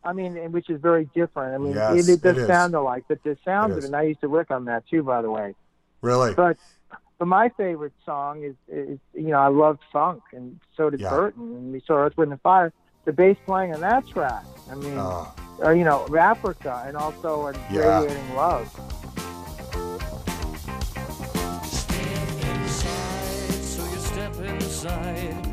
I 0.04 0.12
mean, 0.12 0.34
which 0.52 0.68
is 0.68 0.80
very 0.80 1.08
different. 1.14 1.54
I 1.54 1.58
mean, 1.58 1.74
Yes, 1.74 2.08
it, 2.08 2.12
it 2.14 2.22
does 2.22 2.36
it 2.38 2.46
sound 2.48 2.74
alike, 2.74 3.04
but 3.08 3.22
the 3.22 3.36
sound 3.44 3.72
It 3.72 3.78
of 3.78 3.84
it, 3.84 3.86
and 3.86 3.96
I 3.96 4.02
used 4.02 4.20
to 4.22 4.28
work 4.28 4.50
on 4.50 4.64
that 4.64 4.86
too, 4.88 5.02
by 5.02 5.22
the 5.22 5.30
way. 5.30 5.54
really? 6.00 6.34
But 6.34 6.56
but 7.18 7.26
my 7.28 7.48
favorite 7.50 7.92
song 8.04 8.42
is, 8.42 8.54
is 8.68 8.98
you 9.14 9.28
know, 9.28 9.38
I 9.38 9.48
loved 9.48 9.80
funk, 9.92 10.22
and 10.32 10.58
so 10.76 10.90
did 10.90 11.00
Yeah. 11.00 11.10
Berton, 11.10 11.42
and 11.56 11.72
we 11.72 11.80
saw 11.86 11.94
Earth, 11.94 12.16
Wind, 12.16 12.32
and 12.32 12.40
Fire. 12.40 12.72
The 13.04 13.12
bass 13.12 13.36
playing 13.46 13.74
on 13.74 13.80
that 13.80 14.06
track, 14.08 14.44
I 14.70 14.74
mean, 14.76 14.96
Ah. 14.96 15.32
uh, 15.64 15.70
you 15.70 15.84
know, 15.84 16.06
Africa, 16.16 16.84
and 16.86 16.96
also 16.96 17.46
in 17.48 17.56
Yeah. 17.70 18.00
Radiating 18.00 18.34
Love. 18.36 18.68
inside, 24.38 25.51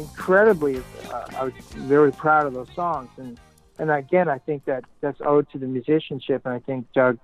incredibly. 0.00 0.78
Uh, 0.78 1.24
I 1.36 1.44
was 1.44 1.52
very 1.74 2.12
proud 2.12 2.46
of 2.46 2.54
those 2.54 2.70
songs, 2.74 3.08
and 3.16 3.38
and 3.78 3.90
again, 3.90 4.28
I 4.28 4.38
think 4.38 4.64
that 4.66 4.84
that's 5.00 5.20
owed 5.24 5.48
to 5.50 5.58
the 5.58 5.66
musicianship, 5.66 6.42
and 6.44 6.54
I 6.54 6.58
think 6.60 6.86
Doug 6.92 7.18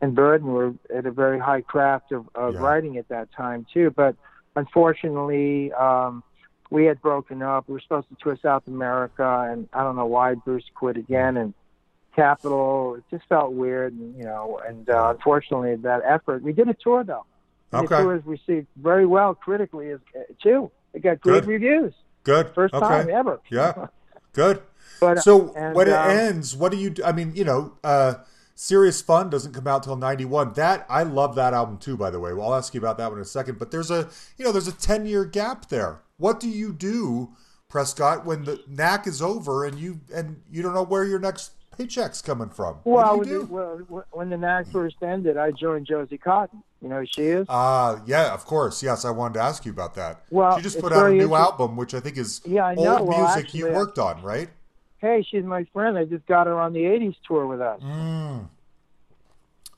and 0.00 0.14
Berton 0.14 0.48
were 0.48 0.74
at 0.94 1.06
a 1.06 1.10
very 1.10 1.38
high 1.38 1.62
craft 1.62 2.12
of, 2.12 2.28
of 2.34 2.54
Yeah. 2.54 2.60
writing 2.60 2.98
at 2.98 3.08
that 3.08 3.32
time 3.32 3.66
too. 3.72 3.90
But 3.90 4.16
unfortunately, 4.56 5.72
um, 5.72 6.22
we 6.70 6.84
had 6.86 7.00
broken 7.00 7.40
up. 7.42 7.68
We 7.68 7.74
were 7.74 7.80
supposed 7.80 8.08
to 8.08 8.16
tour 8.20 8.36
South 8.42 8.66
America, 8.66 9.48
and 9.50 9.68
I 9.72 9.82
don't 9.82 9.96
know 9.96 10.06
why 10.06 10.34
Bruce 10.34 10.64
quit 10.74 10.96
again, 10.96 11.36
and 11.36 11.54
Capitol. 12.16 12.96
It 12.96 13.04
just 13.10 13.26
felt 13.28 13.52
weird, 13.52 13.92
and 13.92 14.16
you 14.16 14.24
know, 14.24 14.60
and 14.66 14.88
uh, 14.88 15.14
unfortunately, 15.16 15.76
that 15.76 16.02
effort. 16.04 16.42
We 16.42 16.52
did 16.52 16.68
a 16.68 16.74
tour 16.74 17.04
though. 17.04 17.24
Okay. 17.72 17.86
The 17.86 18.02
tour 18.02 18.14
was 18.14 18.26
received 18.26 18.66
very 18.76 19.06
well 19.06 19.34
critically 19.34 19.90
as 19.90 20.00
uh, 20.14 20.20
too. 20.42 20.70
It 20.92 21.02
got 21.02 21.20
great 21.20 21.40
Good. 21.40 21.46
reviews. 21.46 21.92
Good. 22.24 22.54
First 22.54 22.74
okay. 22.74 22.86
time 22.86 23.10
ever. 23.10 23.40
Yeah. 23.50 23.86
Good. 24.32 24.62
But, 25.00 25.18
uh, 25.18 25.20
So 25.20 25.52
and, 25.54 25.74
when 25.74 25.88
it 25.88 25.94
um, 25.94 26.10
ends, 26.10 26.56
what 26.56 26.72
do 26.72 26.78
you? 26.78 26.90
do? 26.90 27.04
I 27.04 27.12
mean, 27.12 27.32
you 27.34 27.44
know, 27.44 27.74
uh, 27.84 28.14
Serious 28.54 29.02
Fun 29.02 29.30
doesn't 29.30 29.52
come 29.52 29.66
out 29.66 29.82
till 29.82 29.96
'91. 29.96 30.54
That 30.54 30.86
I 30.88 31.02
love 31.02 31.34
that 31.36 31.54
album 31.54 31.78
too. 31.78 31.96
By 31.96 32.10
the 32.10 32.20
way, 32.20 32.32
well, 32.32 32.48
I'll 32.48 32.58
ask 32.58 32.74
you 32.74 32.80
about 32.80 32.98
that 32.98 33.10
one 33.10 33.18
in 33.18 33.22
a 33.22 33.26
second. 33.26 33.58
But 33.58 33.70
there's 33.70 33.90
a, 33.90 34.08
you 34.38 34.44
know, 34.44 34.52
there's 34.52 34.68
a 34.68 34.72
ten 34.72 35.06
year 35.06 35.24
gap 35.24 35.68
there. 35.68 36.02
What 36.16 36.40
do 36.40 36.48
you 36.48 36.72
do, 36.72 37.34
Prescott, 37.68 38.24
when 38.24 38.44
the 38.44 38.62
knack 38.68 39.06
is 39.06 39.20
over 39.20 39.64
and 39.64 39.78
you 39.78 40.00
and 40.14 40.40
you 40.50 40.62
don't 40.62 40.74
know 40.74 40.84
where 40.84 41.04
your 41.04 41.18
next 41.18 41.52
paycheck's 41.76 42.20
coming 42.22 42.48
from? 42.48 42.76
Well, 42.84 43.18
when 43.18 43.28
the, 43.28 43.44
well, 43.46 44.04
when 44.12 44.30
the 44.30 44.36
Knack 44.36 44.66
first 44.72 44.96
ended, 45.02 45.36
I 45.36 45.50
joined 45.50 45.86
Josie 45.86 46.18
Cotton. 46.18 46.62
You 46.80 46.88
know 46.88 47.00
who 47.00 47.06
she 47.06 47.22
is? 47.22 47.46
Ah, 47.48 48.02
yeah, 48.06 48.32
of 48.34 48.44
course. 48.44 48.82
Yes, 48.82 49.04
I 49.04 49.10
wanted 49.10 49.34
to 49.34 49.40
ask 49.40 49.64
you 49.64 49.72
about 49.72 49.94
that. 49.94 50.22
Well, 50.30 50.56
she 50.56 50.62
just 50.62 50.78
put 50.80 50.92
out 50.92 51.06
a 51.10 51.14
new 51.14 51.34
album, 51.34 51.76
which 51.76 51.94
I 51.94 52.00
think 52.00 52.16
is 52.18 52.40
Yeah, 52.44 52.64
I 52.66 52.74
know. 52.74 52.98
old 52.98 53.08
Well, 53.08 53.18
music 53.34 53.54
you 53.54 53.68
worked 53.68 53.98
on, 53.98 54.22
right? 54.22 54.48
hey, 54.98 55.22
she's 55.30 55.44
my 55.44 55.64
friend. 55.72 55.98
I 55.98 56.04
just 56.06 56.24
got 56.26 56.46
her 56.46 56.58
on 56.58 56.72
the 56.72 56.80
'80s 56.84 57.16
tour 57.26 57.46
with 57.46 57.60
us. 57.60 57.80
Mm. 57.82 58.48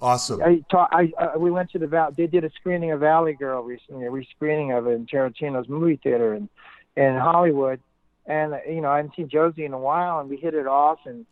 Awesome. 0.01 0.43
I, 0.43 0.63
ta- 0.71 0.89
I 0.93 1.13
uh, 1.19 1.39
we 1.39 1.51
went 1.51 1.71
to 1.71 1.79
the 1.79 1.87
Val. 1.87 2.13
They 2.13 2.27
did 2.27 2.45
a 2.45 2.51
screening 2.51 2.91
of 2.93 3.01
Valley 3.01 3.33
Girl 3.33 3.63
recently, 3.63 4.05
a 4.07 4.11
rescreening 4.11 4.77
of 4.77 4.87
it 4.87 4.91
in 4.91 5.07
Tarantino's 5.07 5.69
movie 5.69 5.97
theater 6.03 6.35
in 6.35 6.49
in 6.97 7.17
Hollywood. 7.17 7.81
And 8.27 8.55
uh, 8.55 8.59
you 8.69 8.81
know, 8.83 8.91
I 8.91 8.97
hadn't 8.97 9.17
seen 9.17 9.29
Josie 9.29 9.65
in 9.65 9.73
a 9.73 9.79
while, 9.79 10.21
and 10.21 10.29
we 10.29 10.37
hit 10.37 10.55
it 10.55 10.67
off. 10.67 10.99
And 11.07 11.25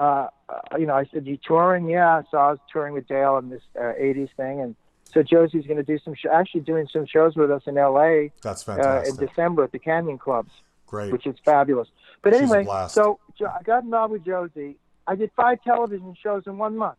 uh, 0.00 0.28
uh, 0.48 0.76
you 0.78 0.86
know, 0.86 0.94
I 0.94 1.04
said, 1.12 1.26
"You 1.26 1.36
touring?" 1.46 1.88
Yeah. 1.88 2.22
So 2.30 2.38
I 2.38 2.50
was 2.50 2.58
touring 2.72 2.94
with 2.94 3.06
Dale 3.06 3.34
on 3.34 3.50
this 3.50 3.62
uh, 3.78 3.92
'80s 4.00 4.30
thing, 4.36 4.60
and 4.60 4.74
so 5.04 5.22
Josie's 5.22 5.66
going 5.66 5.76
to 5.76 5.82
do 5.82 5.98
some, 6.04 6.14
sh- 6.14 6.26
actually 6.32 6.62
doing 6.62 6.88
some 6.92 7.04
shows 7.06 7.36
with 7.36 7.50
us 7.50 7.62
in 7.66 7.76
L.A. 7.76 8.32
That's 8.42 8.68
Uh, 8.68 9.04
in. 9.06 9.16
December 9.16 9.64
at 9.64 9.72
the 9.72 9.78
Canyon 9.78 10.18
Clubs 10.18 10.52
Great. 10.86 11.12
which 11.12 11.26
is 11.26 11.36
fabulous. 11.44 11.88
But 12.22 12.32
She's 12.34 12.42
anyway, 12.52 12.66
so 12.88 13.18
I 13.40 13.62
got 13.62 13.82
involved 13.84 14.12
with 14.12 14.24
Josie. 14.24 14.76
I 15.06 15.14
did 15.16 15.30
five 15.36 15.62
television 15.64 16.14
shows 16.22 16.44
in 16.46 16.58
one 16.58 16.76
month. 16.76 16.98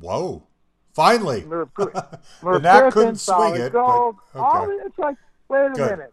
Whoa. 0.00 0.42
Finally. 0.94 1.40
The 1.48 1.68
Merv 2.42 2.92
couldn't 2.92 3.16
swing 3.16 3.56
it, 3.56 3.72
Gold, 3.72 4.16
but 4.32 4.40
all 4.40 4.64
okay. 4.64 4.72
it's 4.86 4.98
like, 4.98 5.16
wait 5.48 5.66
a 5.66 5.70
Good. 5.70 5.90
minute. 5.90 6.12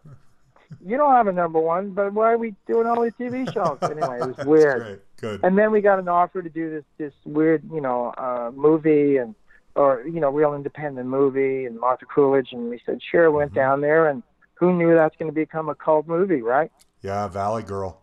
You 0.86 0.96
don't 0.96 1.12
have 1.12 1.26
a 1.26 1.32
number 1.32 1.58
one, 1.60 1.90
but 1.90 2.12
why 2.12 2.32
are 2.32 2.38
we 2.38 2.54
doing 2.66 2.86
all 2.86 3.00
these 3.02 3.12
TV 3.18 3.50
shows? 3.54 3.78
anyway, 3.82 4.18
it 4.20 4.36
was 4.36 4.46
weird. 4.46 5.02
Good. 5.20 5.40
And 5.42 5.56
then 5.58 5.70
we 5.72 5.80
got 5.80 5.98
an 5.98 6.08
offer 6.08 6.42
to 6.42 6.48
do 6.48 6.70
this 6.70 6.84
this 6.98 7.12
weird, 7.24 7.62
you 7.72 7.80
know, 7.80 8.14
uh, 8.16 8.50
movie 8.54 9.16
and 9.18 9.34
or 9.74 10.02
you 10.06 10.20
know, 10.20 10.30
real 10.30 10.54
independent 10.54 11.08
movie 11.08 11.64
and 11.66 11.78
Martha 11.78 12.06
Coolidge, 12.06 12.48
and 12.52 12.68
we 12.70 12.80
said 12.84 13.00
sure. 13.10 13.30
Went 13.30 13.50
Mm-hmm. 13.50 13.60
down 13.60 13.80
there, 13.80 14.08
and 14.08 14.22
who 14.54 14.72
knew 14.76 14.94
that's 14.94 15.16
going 15.16 15.30
to 15.30 15.34
become 15.34 15.68
a 15.68 15.74
cult 15.74 16.06
movie, 16.06 16.42
right? 16.42 16.70
Yeah, 17.02 17.28
Valley 17.28 17.62
Girl. 17.62 18.02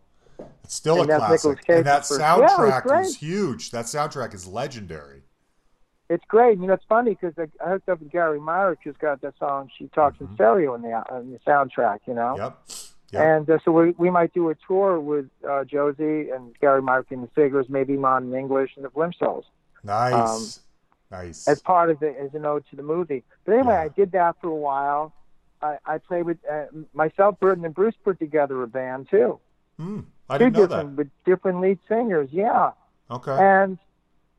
It's 0.63 0.75
still 0.75 1.01
And 1.01 1.09
a 1.09 1.17
classic. 1.17 1.63
And 1.69 1.85
that 1.85 2.07
Yeah, 2.09 2.17
soundtrack 2.17 2.83
great. 2.83 3.05
is 3.05 3.17
huge. 3.17 3.71
That 3.71 3.85
soundtrack 3.85 4.33
is 4.33 4.47
legendary. 4.47 5.23
It's 6.09 6.23
great. 6.29 6.57
You 6.57 6.67
know, 6.67 6.73
it's 6.73 6.85
funny 6.87 7.17
because 7.19 7.33
I, 7.37 7.69
hooked 7.69 7.89
up 7.89 7.99
with 7.99 8.11
Gary 8.11 8.39
Myrick, 8.39 8.79
who's 8.83 8.95
got 8.97 9.19
that 9.21 9.37
song 9.37 9.69
"She 9.77 9.87
Talks 9.89 10.19
in 10.21 10.29
Stereo" 10.35 10.73
in 10.75 10.81
the 10.81 10.91
on 10.93 11.31
the 11.31 11.39
soundtrack. 11.39 11.99
You 12.07 12.13
know, 12.13 12.35
Mm-hmm. 12.37 12.41
Yep. 12.43 12.57
And 13.13 13.49
uh, 13.49 13.57
so 13.63 13.71
we 13.71 13.91
we 13.91 14.09
might 14.09 14.33
do 14.33 14.49
a 14.49 14.55
tour 14.67 14.99
with 14.99 15.27
uh, 15.47 15.63
Josie 15.63 16.29
and 16.29 16.53
Gary 16.59 16.81
Myrick 16.81 17.11
and 17.11 17.23
the 17.23 17.27
Figures, 17.29 17.67
maybe 17.69 17.95
Modern 17.95 18.33
English 18.33 18.71
and 18.75 18.83
the 18.83 18.89
Plimsouls 18.89 19.45
nice. 19.83 20.59
nice. 21.09 21.47
as 21.47 21.61
part 21.61 21.89
of 21.89 22.01
it 22.03 22.17
as 22.19 22.33
an 22.33 22.45
ode 22.45 22.65
to 22.69 22.75
the 22.75 22.83
movie. 22.83 23.23
But 23.45 23.53
anyway, 23.53 23.73
Yeah. 23.75 23.81
I 23.81 23.87
did 23.89 24.11
that 24.11 24.35
for 24.41 24.49
a 24.49 24.55
while. 24.55 25.13
I, 25.61 25.77
I 25.85 25.97
played 25.99 26.23
with 26.25 26.37
uh, 26.51 26.65
myself, 26.93 27.39
Berton, 27.39 27.63
and 27.65 27.73
Bruce 27.73 27.95
put 28.03 28.19
together 28.19 28.61
a 28.61 28.67
band 28.67 29.07
too. 29.09 29.39
Hmm. 29.77 30.01
I 30.29 30.37
two 30.37 30.45
didn't 30.45 30.55
know 30.57 30.67
different 30.67 30.89
that. 30.89 30.97
with 30.97 31.09
different 31.25 31.61
lead 31.61 31.79
singers. 31.87 32.29
Yeah, 32.31 32.71
Okay. 33.09 33.31
and 33.39 33.77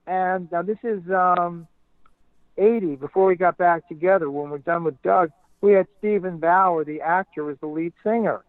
and 0.07 0.53
now 0.53 0.61
this 0.63 0.79
is 0.83 1.01
um, 1.11 1.67
'80 2.59 2.97
before 2.97 3.27
we 3.27 3.37
got 3.37 3.57
back 3.57 3.89
together. 3.89 4.31
When 4.31 4.51
we're 4.51 4.59
done 4.59 4.85
with 4.85 5.01
Doug, 5.03 5.31
we 5.63 5.73
had 5.73 5.87
Steven 5.99 6.37
Bauer, 6.39 6.85
the 6.85 7.01
actor, 7.01 7.51
as 7.51 7.59
the 7.61 7.67
lead 7.67 7.95
singer. 8.05 8.45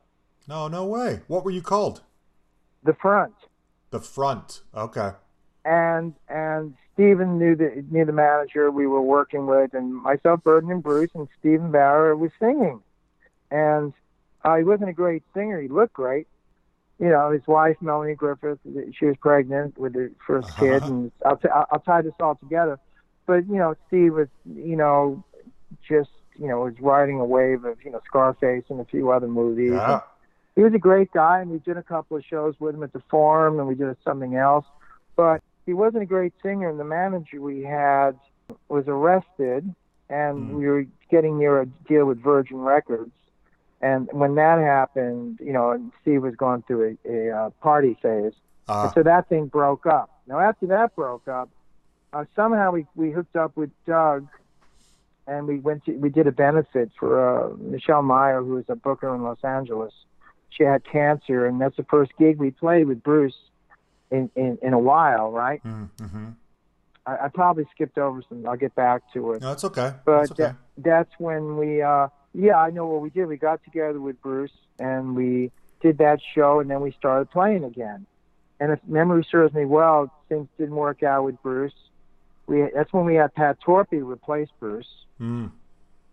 No, 0.50 0.68
no 0.68 0.84
way. 0.86 1.22
What 1.28 1.46
were 1.46 1.52
you 1.52 1.62
called? 1.62 2.02
The 2.84 2.94
front. 2.94 3.36
The 3.92 4.00
front. 4.00 4.62
Okay. 4.76 5.12
and 5.64 6.16
and 6.28 6.74
Steven 6.94 7.38
knew 7.38 7.56
the 7.56 7.86
knew 7.92 8.04
the 8.04 8.12
manager 8.12 8.72
we 8.72 8.88
were 8.88 9.02
working 9.02 9.46
with, 9.46 9.74
and 9.76 9.94
myself, 9.94 10.44
Berton, 10.44 10.72
and 10.72 10.82
Bruce, 10.82 11.12
and 11.14 11.28
Steven 11.40 11.72
Bauer 11.72 12.16
was 12.16 12.32
singing, 12.40 12.82
and 13.52 13.94
uh, 14.44 14.56
he 14.56 14.64
wasn't 14.64 14.90
a 14.90 14.94
great 14.94 15.24
singer. 15.36 15.62
He 15.62 15.68
looked 15.68 15.94
great. 15.94 16.28
You 17.00 17.10
know, 17.10 17.32
his 17.32 17.46
wife 17.48 17.78
Melanie 17.80 18.16
Griffith, 18.16 18.60
she 18.98 19.06
was 19.06 19.16
pregnant 19.22 19.78
with 19.78 19.94
her 19.96 20.12
1st 20.28 20.58
kid, 20.60 20.84
and 20.84 21.12
I'll, 21.26 21.38
t- 21.38 21.48
I'll 21.72 21.80
tie 21.80 22.02
this 22.02 22.14
all 22.20 22.36
together. 22.36 22.78
But 23.26 23.48
you 23.48 23.56
know, 23.56 23.76
Steve 23.88 24.16
was 24.16 24.28
you 24.46 24.76
know 24.76 25.24
just 25.88 26.10
you 26.38 26.48
know 26.48 26.62
was 26.62 26.74
riding 26.82 27.20
a 27.20 27.26
wave 27.26 27.66
of 27.66 27.78
you 27.86 27.92
know 27.92 28.02
Scarface 28.06 28.64
and 28.70 28.82
a 28.82 28.86
few 28.86 29.12
other 29.12 29.28
movies. 29.28 29.74
Yeah. 29.74 30.02
He 30.56 30.64
was 30.64 30.74
a 30.74 30.80
great 30.80 31.12
guy, 31.12 31.40
and 31.40 31.52
we 31.52 31.60
did 31.60 31.78
a 31.78 31.84
couple 31.84 32.18
of 32.18 32.24
shows 32.26 32.56
with 32.60 32.76
him 32.76 32.84
at 32.84 32.94
the 32.94 33.02
Forum, 33.10 33.60
and 33.60 33.68
we 33.68 33.76
did 33.76 33.96
something 34.04 34.36
else. 34.36 34.66
But 35.16 35.42
he 35.66 35.74
wasn't 35.74 36.04
a 36.04 36.06
great 36.06 36.34
singer, 36.42 36.70
and 36.70 36.80
the 36.80 36.84
manager 36.84 37.42
we 37.42 37.64
had 37.64 38.18
was 38.68 38.88
arrested, 38.88 39.74
and 40.10 40.50
Mm. 40.50 40.54
we 40.58 40.68
were 40.68 40.86
getting 41.10 41.38
near 41.38 41.62
a 41.62 41.66
deal 41.66 42.06
with 42.06 42.20
Virgin 42.22 42.60
Records. 42.62 43.12
And 43.82 44.10
when 44.12 44.36
that 44.36 44.60
happened, 44.60 45.40
you 45.40 45.54
know, 45.54 45.72
and 45.72 45.92
Steve 46.02 46.24
was 46.24 46.36
going 46.36 46.64
through 46.64 46.98
a, 47.06 47.12
a 47.12 47.32
uh, 47.32 47.50
party 47.62 47.98
phase, 48.02 48.34
Uh, 48.68 48.84
and 48.84 48.92
so 48.94 49.04
that 49.04 49.28
thing 49.30 49.48
broke 49.48 49.86
up. 49.86 50.10
Now, 50.28 50.40
after 50.40 50.68
that 50.68 50.96
broke 50.96 51.28
up, 51.28 51.50
uh, 52.12 52.26
somehow 52.36 52.72
we 52.72 52.86
we 52.96 53.12
hooked 53.12 53.36
up 53.36 53.56
with 53.56 53.72
Doug, 53.86 54.28
and 55.28 55.48
we 55.48 55.60
went 55.60 55.86
to 55.86 55.92
we 55.98 56.10
did 56.10 56.28
a 56.28 56.32
benefit 56.32 56.92
for 57.00 57.10
uh, 57.30 57.56
Michelle 57.58 58.02
Meyer, 58.02 58.42
who 58.42 58.56
was 58.56 58.66
a 58.68 58.76
booker 58.76 59.14
in 59.16 59.24
Los 59.24 59.44
Angeles. 59.44 59.94
She 60.50 60.64
had 60.64 60.84
cancer, 60.84 61.46
and 61.46 61.60
that's 61.62 61.78
the 61.78 61.84
first 61.84 62.12
gig 62.18 62.38
we 62.38 62.52
played 62.52 62.88
with 62.88 63.02
Bruce 63.04 63.36
in 64.12 64.30
in, 64.36 64.58
in 64.62 64.74
a 64.74 64.80
while, 64.80 65.32
right? 65.32 65.62
mm-hmm. 65.64 66.30
I, 67.06 67.26
I 67.26 67.28
probably 67.30 67.66
skipped 67.74 67.98
over 67.98 68.22
some. 68.28 68.46
I'll 68.48 68.58
get 68.58 68.76
back 68.76 69.02
to 69.14 69.34
it. 69.34 69.42
No, 69.42 69.52
it's 69.52 69.64
okay. 69.64 69.94
But 70.06 70.24
It's 70.24 70.32
okay. 70.32 70.44
that, 70.44 70.56
that's 70.78 71.12
when 71.18 71.58
we, 71.58 71.82
uh, 71.82 72.10
yeah, 72.34 72.58
I 72.58 72.70
know 72.72 72.86
what 72.88 73.02
we 73.02 73.10
did. 73.10 73.26
We 73.28 73.38
got 73.38 73.64
together 73.64 74.00
with 74.00 74.22
Bruce 74.22 74.52
and 74.80 75.16
we 75.16 75.52
did 75.82 75.98
that 76.00 76.20
show, 76.36 76.60
and 76.60 76.70
then 76.70 76.82
we 76.82 76.92
started 76.92 77.32
playing 77.32 77.64
again. 77.64 78.06
And 78.60 78.72
if 78.74 78.80
memory 78.88 79.26
serves 79.32 79.54
me 79.54 79.66
well, 79.66 80.12
things 80.28 80.48
didn't 80.58 80.76
work 80.76 81.02
out 81.04 81.24
with 81.24 81.42
Bruce. 81.42 81.74
We 82.48 82.68
that's 82.76 82.92
when 82.92 83.06
we 83.06 83.16
had 83.16 83.34
Pat 83.34 83.58
Torpey 83.66 84.06
replace 84.06 84.50
Bruce, 84.60 84.88
Mm. 85.22 85.52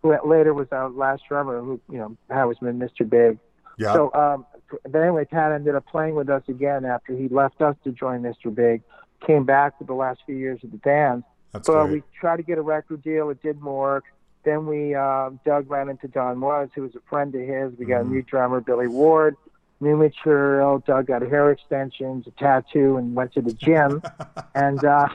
who 0.03 0.16
later 0.28 0.53
was 0.55 0.68
our 0.70 0.89
last 0.89 1.22
drummer, 1.28 1.61
who 1.61 1.80
you 1.91 1.99
know 1.99 2.16
was 2.28 2.57
Mr. 2.59 3.09
Big. 3.09 3.39
Yeah. 3.79 3.93
So, 3.93 4.12
um, 4.14 4.47
but 4.91 4.99
anyway, 5.01 5.24
Pat 5.24 5.53
ended 5.53 5.74
up 5.74 5.87
playing 5.87 6.14
with 6.14 6.29
us 6.29 6.43
again 6.49 6.85
after 6.85 7.14
he 7.14 7.29
left 7.29 7.61
us 7.61 7.77
to 7.85 7.93
join 7.93 8.22
Mr. 8.22 8.53
Big. 8.55 8.83
Came 9.27 9.45
back 9.45 9.79
for 9.79 9.85
the 9.85 9.95
last 9.95 10.20
few 10.27 10.37
years 10.37 10.62
of 10.64 10.70
the 10.70 10.77
band. 10.79 11.24
That's 11.53 11.66
But 11.68 11.85
great. 11.87 11.93
we 11.93 12.03
tried 12.18 12.37
to 12.39 12.43
get 12.43 12.59
a 12.59 12.62
record 12.62 13.03
deal. 13.03 13.31
It 13.31 13.43
didn't 13.43 13.64
work. 13.64 14.05
Then 14.45 14.66
we, 14.66 14.95
uh, 14.95 15.31
Doug 15.45 15.68
ran 15.70 15.89
into 15.89 16.09
Don 16.09 16.41
Was, 16.41 16.68
who 16.74 16.83
was 16.83 16.95
a 16.95 17.01
friend 17.09 17.35
of 17.35 17.41
his. 17.41 17.79
We 17.79 17.87
got 17.87 18.03
Mhm. 18.05 18.07
a 18.07 18.11
new 18.11 18.22
drummer, 18.22 18.61
Billy 18.61 18.87
Ward, 18.89 19.37
new 19.81 19.97
material. 19.97 20.79
Doug 20.87 21.07
got 21.07 21.22
hair 21.22 21.51
extensions, 21.51 22.27
a 22.27 22.31
tattoo, 22.33 22.97
and 22.97 23.14
went 23.14 23.33
to 23.35 23.43
the 23.43 23.53
gym. 23.53 24.03
and 24.55 24.85
uh, 24.85 25.09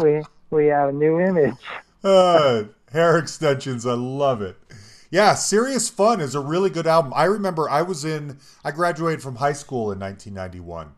we 0.00 0.22
we 0.50 0.66
had 0.66 0.88
a 0.88 0.92
new 0.92 1.20
image. 1.20 1.54
Uh, 2.04 2.64
hair 2.92 3.18
extensions. 3.18 3.86
I 3.86 3.94
love 3.94 4.42
it. 4.42 4.56
Yeah, 5.10 5.34
Serious 5.34 5.88
Fun 5.88 6.20
is 6.20 6.34
a 6.34 6.40
really 6.40 6.70
good 6.70 6.86
album. 6.86 7.12
I 7.16 7.24
remember 7.24 7.68
I 7.68 7.82
was 7.82 8.04
in, 8.04 8.38
I 8.64 8.70
graduated 8.72 9.22
from 9.22 9.36
high 9.36 9.52
school 9.54 9.90
in 9.90 9.98
1991. 9.98 10.92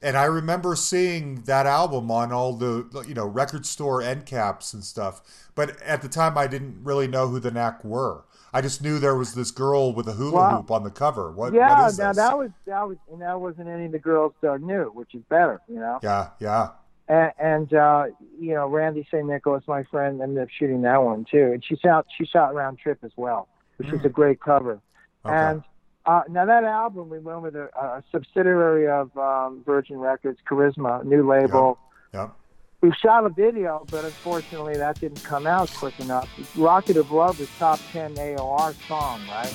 And 0.00 0.16
I 0.16 0.24
remember 0.26 0.76
seeing 0.76 1.42
that 1.42 1.66
album 1.66 2.08
on 2.08 2.30
all 2.30 2.52
the, 2.52 3.04
you 3.08 3.14
know, 3.14 3.26
record 3.26 3.66
store 3.66 4.00
end 4.00 4.26
caps 4.26 4.72
and 4.72 4.84
stuff. 4.84 5.48
But 5.56 5.80
at 5.82 6.02
the 6.02 6.08
time, 6.08 6.38
I 6.38 6.46
didn't 6.46 6.84
really 6.84 7.08
know 7.08 7.26
who 7.26 7.40
the 7.40 7.50
Knack 7.50 7.84
were. 7.84 8.22
I 8.52 8.60
just 8.60 8.80
knew 8.80 9.00
there 9.00 9.16
was 9.16 9.34
this 9.34 9.50
girl 9.50 9.92
with 9.92 10.06
a 10.06 10.12
hula 10.12 10.32
Wow. 10.34 10.56
hoop 10.58 10.70
on 10.70 10.84
the 10.84 10.90
cover. 10.90 11.32
What, 11.32 11.52
yeah, 11.52 11.68
what 11.70 11.78
now 11.98 12.08
this? 12.12 12.16
that 12.16 12.38
was 12.38 12.50
that 12.66 12.86
was 12.88 12.96
and 13.12 13.20
that 13.22 13.40
wasn't 13.40 13.68
any 13.68 13.86
of 13.86 13.92
the 13.92 13.98
girls 13.98 14.32
Doug 14.40 14.62
knew, 14.62 14.84
which 14.94 15.14
is 15.16 15.22
better, 15.28 15.60
you 15.68 15.80
know. 15.80 15.98
yeah, 16.02 16.28
yeah. 16.38 16.68
And, 17.08 17.32
and 17.38 17.74
uh, 17.74 18.04
you 18.38 18.54
know 18.54 18.68
Randee 18.68 19.06
St. 19.06 19.26
Nicholas, 19.26 19.64
my 19.66 19.82
friend, 19.84 20.20
ended 20.20 20.42
up 20.42 20.48
shooting 20.50 20.82
that 20.82 21.02
one 21.02 21.24
too. 21.30 21.52
And 21.54 21.64
she 21.64 21.76
shot 21.76 22.06
she 22.16 22.26
shot 22.26 22.54
Round 22.54 22.78
Trip 22.78 22.98
as 23.02 23.12
well, 23.16 23.48
which 23.76 23.88
is 23.88 24.00
Mm. 24.00 24.04
a 24.04 24.08
great 24.10 24.40
cover. 24.40 24.80
Okay. 25.24 25.34
And 25.34 25.62
uh, 26.06 26.22
now 26.28 26.44
that 26.46 26.64
album, 26.64 27.08
we 27.10 27.18
went 27.18 27.42
with 27.42 27.56
a, 27.56 27.68
a 27.76 28.02
subsidiary 28.12 28.88
of 28.88 29.16
um, 29.16 29.62
Virgin 29.66 29.98
Records, 29.98 30.38
Charisma, 30.48 31.04
new 31.04 31.28
label. 31.28 31.78
Yep. 32.14 32.32
We 32.80 32.92
shot 32.92 33.26
a 33.26 33.28
video, 33.30 33.84
but 33.90 34.04
unfortunately 34.04 34.76
that 34.76 35.00
didn't 35.00 35.24
come 35.24 35.46
out 35.46 35.68
quick 35.74 35.98
enough. 35.98 36.28
Rocket 36.56 36.96
of 36.96 37.10
Love 37.10 37.40
was 37.40 37.48
top 37.58 37.80
10 37.92 38.14
AOR 38.14 38.72
song, 38.86 39.20
right? 39.28 39.52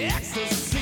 Ecstasy, 0.00 0.73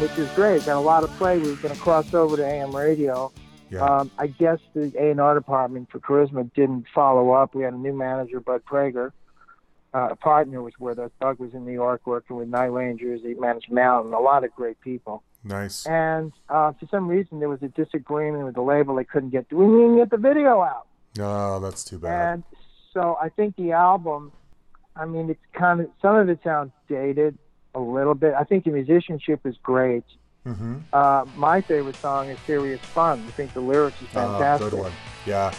which 0.00 0.16
is 0.18 0.30
great. 0.30 0.64
Got 0.64 0.76
a 0.76 0.80
lot 0.80 1.04
of 1.04 1.10
play. 1.18 1.38
We 1.38 1.50
were 1.50 1.56
going 1.56 1.74
to 1.74 1.80
cross 1.80 2.14
over 2.14 2.36
to 2.36 2.44
AM 2.44 2.74
radio. 2.74 3.30
Yeah. 3.70 3.84
Um, 3.84 4.10
I 4.18 4.28
guess 4.28 4.58
the 4.74 4.92
A 4.98 5.10
and 5.10 5.20
R 5.20 5.34
department 5.34 5.90
for 5.90 6.00
Charisma 6.00 6.52
didn't 6.54 6.86
follow 6.94 7.30
up. 7.32 7.54
We 7.54 7.62
had 7.62 7.74
a 7.74 7.78
new 7.78 7.92
manager, 7.92 8.40
Bud 8.40 8.62
Prager. 8.64 9.12
Uh, 9.92 10.08
a 10.12 10.16
partner 10.16 10.62
was 10.62 10.72
with 10.78 10.98
us. 10.98 11.10
Doug 11.20 11.38
was 11.38 11.52
in 11.52 11.64
New 11.64 11.72
York 11.72 12.02
working 12.06 12.36
with 12.36 12.48
Night 12.48 12.66
Rangers. 12.66 13.20
He 13.22 13.34
managed 13.34 13.70
Mountain. 13.70 14.14
A 14.14 14.20
lot 14.20 14.44
of 14.44 14.54
great 14.54 14.80
people. 14.80 15.22
nice. 15.44 15.84
And 15.86 16.32
uh, 16.48 16.72
for 16.72 16.86
some 16.90 17.06
reason, 17.06 17.40
there 17.40 17.48
was 17.48 17.62
a 17.62 17.68
disagreement 17.68 18.44
with 18.44 18.54
the 18.54 18.62
label. 18.62 18.94
They 18.96 19.04
couldn't 19.04 19.30
get. 19.30 19.52
We 19.52 19.66
didn't 19.66 19.96
get 19.96 20.10
the 20.10 20.16
video 20.16 20.62
out. 20.62 20.86
Oh, 21.18 21.60
that's 21.60 21.84
too 21.84 21.98
bad. 21.98 22.32
And 22.32 22.44
so 22.94 23.18
I 23.20 23.28
think 23.28 23.56
the 23.56 23.72
album. 23.72 24.32
I 24.96 25.04
mean, 25.06 25.30
it's 25.30 25.40
kind 25.52 25.80
of 25.80 25.90
some 26.02 26.16
of 26.16 26.28
it 26.28 26.40
sounds 26.42 26.72
dated 26.88 27.38
a 27.74 27.80
little 27.80 28.14
bit. 28.14 28.34
I 28.34 28.44
think 28.44 28.64
the 28.64 28.70
musicianship 28.70 29.40
is 29.44 29.56
great. 29.62 30.04
Mm-hmm. 30.46 30.78
Uh, 30.92 31.24
my 31.36 31.60
favorite 31.60 31.96
song 31.96 32.28
is 32.30 32.38
"Serious 32.46 32.80
Fun." 32.80 33.22
I 33.26 33.30
think 33.32 33.52
the 33.52 33.60
lyrics 33.60 34.00
is 34.00 34.08
fantastic. 34.08 34.66
Oh, 34.66 34.70
good 34.70 34.78
one. 34.80 34.92
Yeah. 35.26 35.52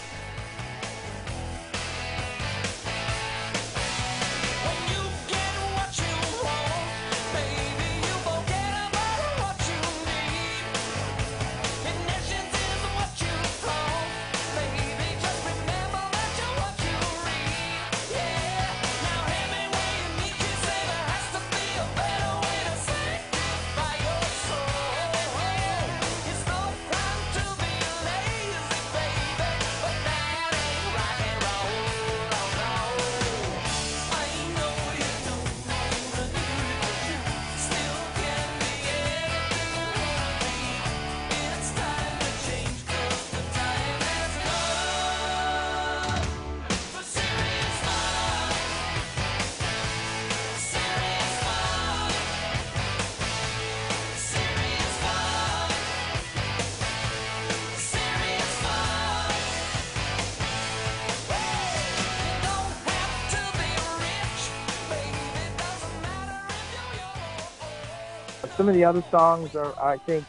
The 68.81 68.87
other 68.89 69.03
songs 69.11 69.55
are, 69.55 69.79
I 69.79 69.97
think, 69.97 70.25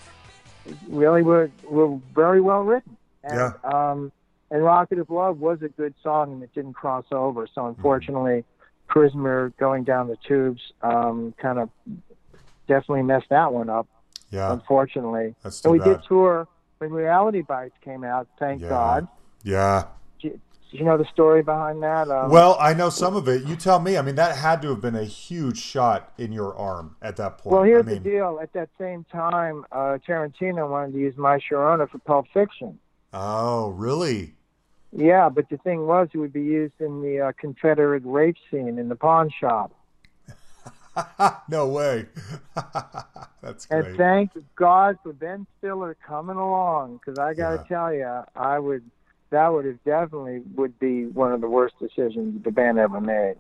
really 0.88 1.22
were 1.22 1.50
were 1.64 1.98
very 2.14 2.40
well 2.40 2.62
written. 2.62 2.96
And, 3.24 3.34
Yeah. 3.38 3.52
Um, 3.64 4.12
and 4.50 4.62
Rocket 4.62 4.98
of 4.98 5.08
Love 5.08 5.38
was 5.38 5.62
a 5.62 5.70
good 5.70 5.94
song, 6.02 6.32
and 6.32 6.42
it 6.42 6.52
didn't 6.54 6.74
cross 6.74 7.06
over. 7.10 7.46
So 7.54 7.66
unfortunately, 7.66 8.44
Prisoner 8.88 9.50
going 9.58 9.84
down 9.84 10.08
the 10.08 10.18
tubes 10.28 10.60
um, 10.82 11.32
kind 11.40 11.58
of 11.58 11.70
definitely 12.68 13.04
messed 13.04 13.30
that 13.30 13.50
one 13.50 13.70
up. 13.70 13.86
Yeah, 14.30 14.52
Unfortunately, 14.52 15.34
that's 15.42 15.62
too 15.62 15.70
and 15.70 15.72
we 15.72 15.78
bad. 15.78 16.00
did 16.00 16.06
tour 16.06 16.46
when 16.78 16.90
Reality 16.90 17.40
Bites 17.40 17.74
came 17.82 18.04
out. 18.04 18.28
Thank 18.38 18.60
Yeah. 18.60 18.68
God. 18.68 19.08
Yeah. 19.42 19.84
Do 20.72 20.78
you 20.78 20.84
know 20.84 20.96
the 20.96 21.04
story 21.12 21.42
behind 21.42 21.82
that? 21.82 22.10
Um, 22.10 22.30
Well, 22.30 22.56
I 22.58 22.72
know 22.72 22.88
some 22.88 23.14
of 23.14 23.28
it. 23.28 23.44
You 23.44 23.56
tell 23.56 23.78
me. 23.78 23.98
I 23.98 24.02
mean, 24.02 24.14
that 24.14 24.36
had 24.38 24.62
to 24.62 24.68
have 24.70 24.80
been 24.80 24.96
a 24.96 25.04
huge 25.04 25.58
shot 25.58 26.14
in 26.16 26.32
your 26.32 26.56
arm 26.56 26.96
at 27.02 27.16
that 27.18 27.36
point. 27.36 27.52
Well, 27.52 27.62
here's 27.62 27.86
I 27.86 27.90
mean, 27.90 28.02
the 28.02 28.10
deal. 28.10 28.38
At 28.40 28.54
that 28.54 28.70
same 28.80 29.04
time, 29.12 29.66
uh, 29.70 29.98
Tarantino 30.08 30.70
wanted 30.70 30.92
to 30.92 30.98
use 30.98 31.14
My 31.18 31.38
Sharona 31.38 31.90
for 31.90 31.98
Pulp 31.98 32.26
Fiction. 32.32 32.78
Oh, 33.12 33.68
really? 33.68 34.32
Yeah, 34.92 35.28
but 35.28 35.50
the 35.50 35.58
thing 35.58 35.86
was, 35.86 36.08
it 36.14 36.18
would 36.18 36.32
be 36.32 36.42
used 36.42 36.80
in 36.80 37.02
the 37.02 37.20
uh, 37.20 37.32
Confederate 37.38 38.02
rape 38.06 38.36
scene 38.50 38.78
in 38.78 38.88
the 38.88 38.96
pawn 38.96 39.28
shop. 39.28 39.72
no 41.50 41.68
way. 41.68 42.06
That's 43.42 43.66
And 43.70 43.94
thank 43.98 44.30
God 44.56 44.96
for 45.02 45.12
Ben 45.12 45.46
Stiller 45.58 45.96
coming 46.06 46.36
along, 46.36 46.98
because 46.98 47.18
I 47.18 47.34
got 47.34 47.50
to 47.50 47.56
Yeah. 47.56 47.76
tell 47.76 47.92
you, 47.92 48.22
I 48.34 48.58
would 48.58 48.90
that 49.32 49.52
would 49.52 49.64
have 49.64 49.82
definitely 49.84 50.42
would 50.54 50.78
be 50.78 51.06
one 51.06 51.32
of 51.32 51.40
the 51.40 51.48
worst 51.48 51.74
decisions 51.80 52.42
the 52.44 52.50
band 52.50 52.78
ever 52.78 53.00
made. 53.00 53.34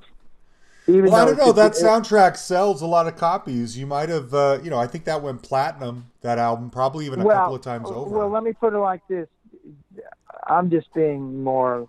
Even 0.88 1.04
Well, 1.04 1.14
I 1.14 1.24
don't 1.26 1.38
know. 1.38 1.52
That 1.52 1.72
it- 1.72 1.84
soundtrack 1.84 2.36
sells 2.36 2.82
a 2.82 2.86
lot 2.86 3.06
of 3.06 3.14
copies. 3.14 3.78
You 3.78 3.86
might 3.86 4.08
have, 4.08 4.34
uh, 4.34 4.58
you 4.62 4.70
know, 4.70 4.78
I 4.78 4.88
think 4.88 5.04
that 5.04 5.22
went 5.22 5.42
platinum. 5.42 6.06
That 6.22 6.38
album, 6.38 6.70
probably 6.70 7.06
even 7.06 7.20
a 7.20 7.24
well, 7.24 7.36
couple 7.36 7.54
of 7.54 7.62
times 7.62 7.88
over. 7.88 8.10
Well, 8.16 8.28
let 8.28 8.42
me 8.42 8.52
put 8.52 8.72
it 8.72 8.78
like 8.78 9.06
this: 9.06 9.28
I'm 10.46 10.70
just 10.70 10.92
being 10.92 11.44
more 11.44 11.88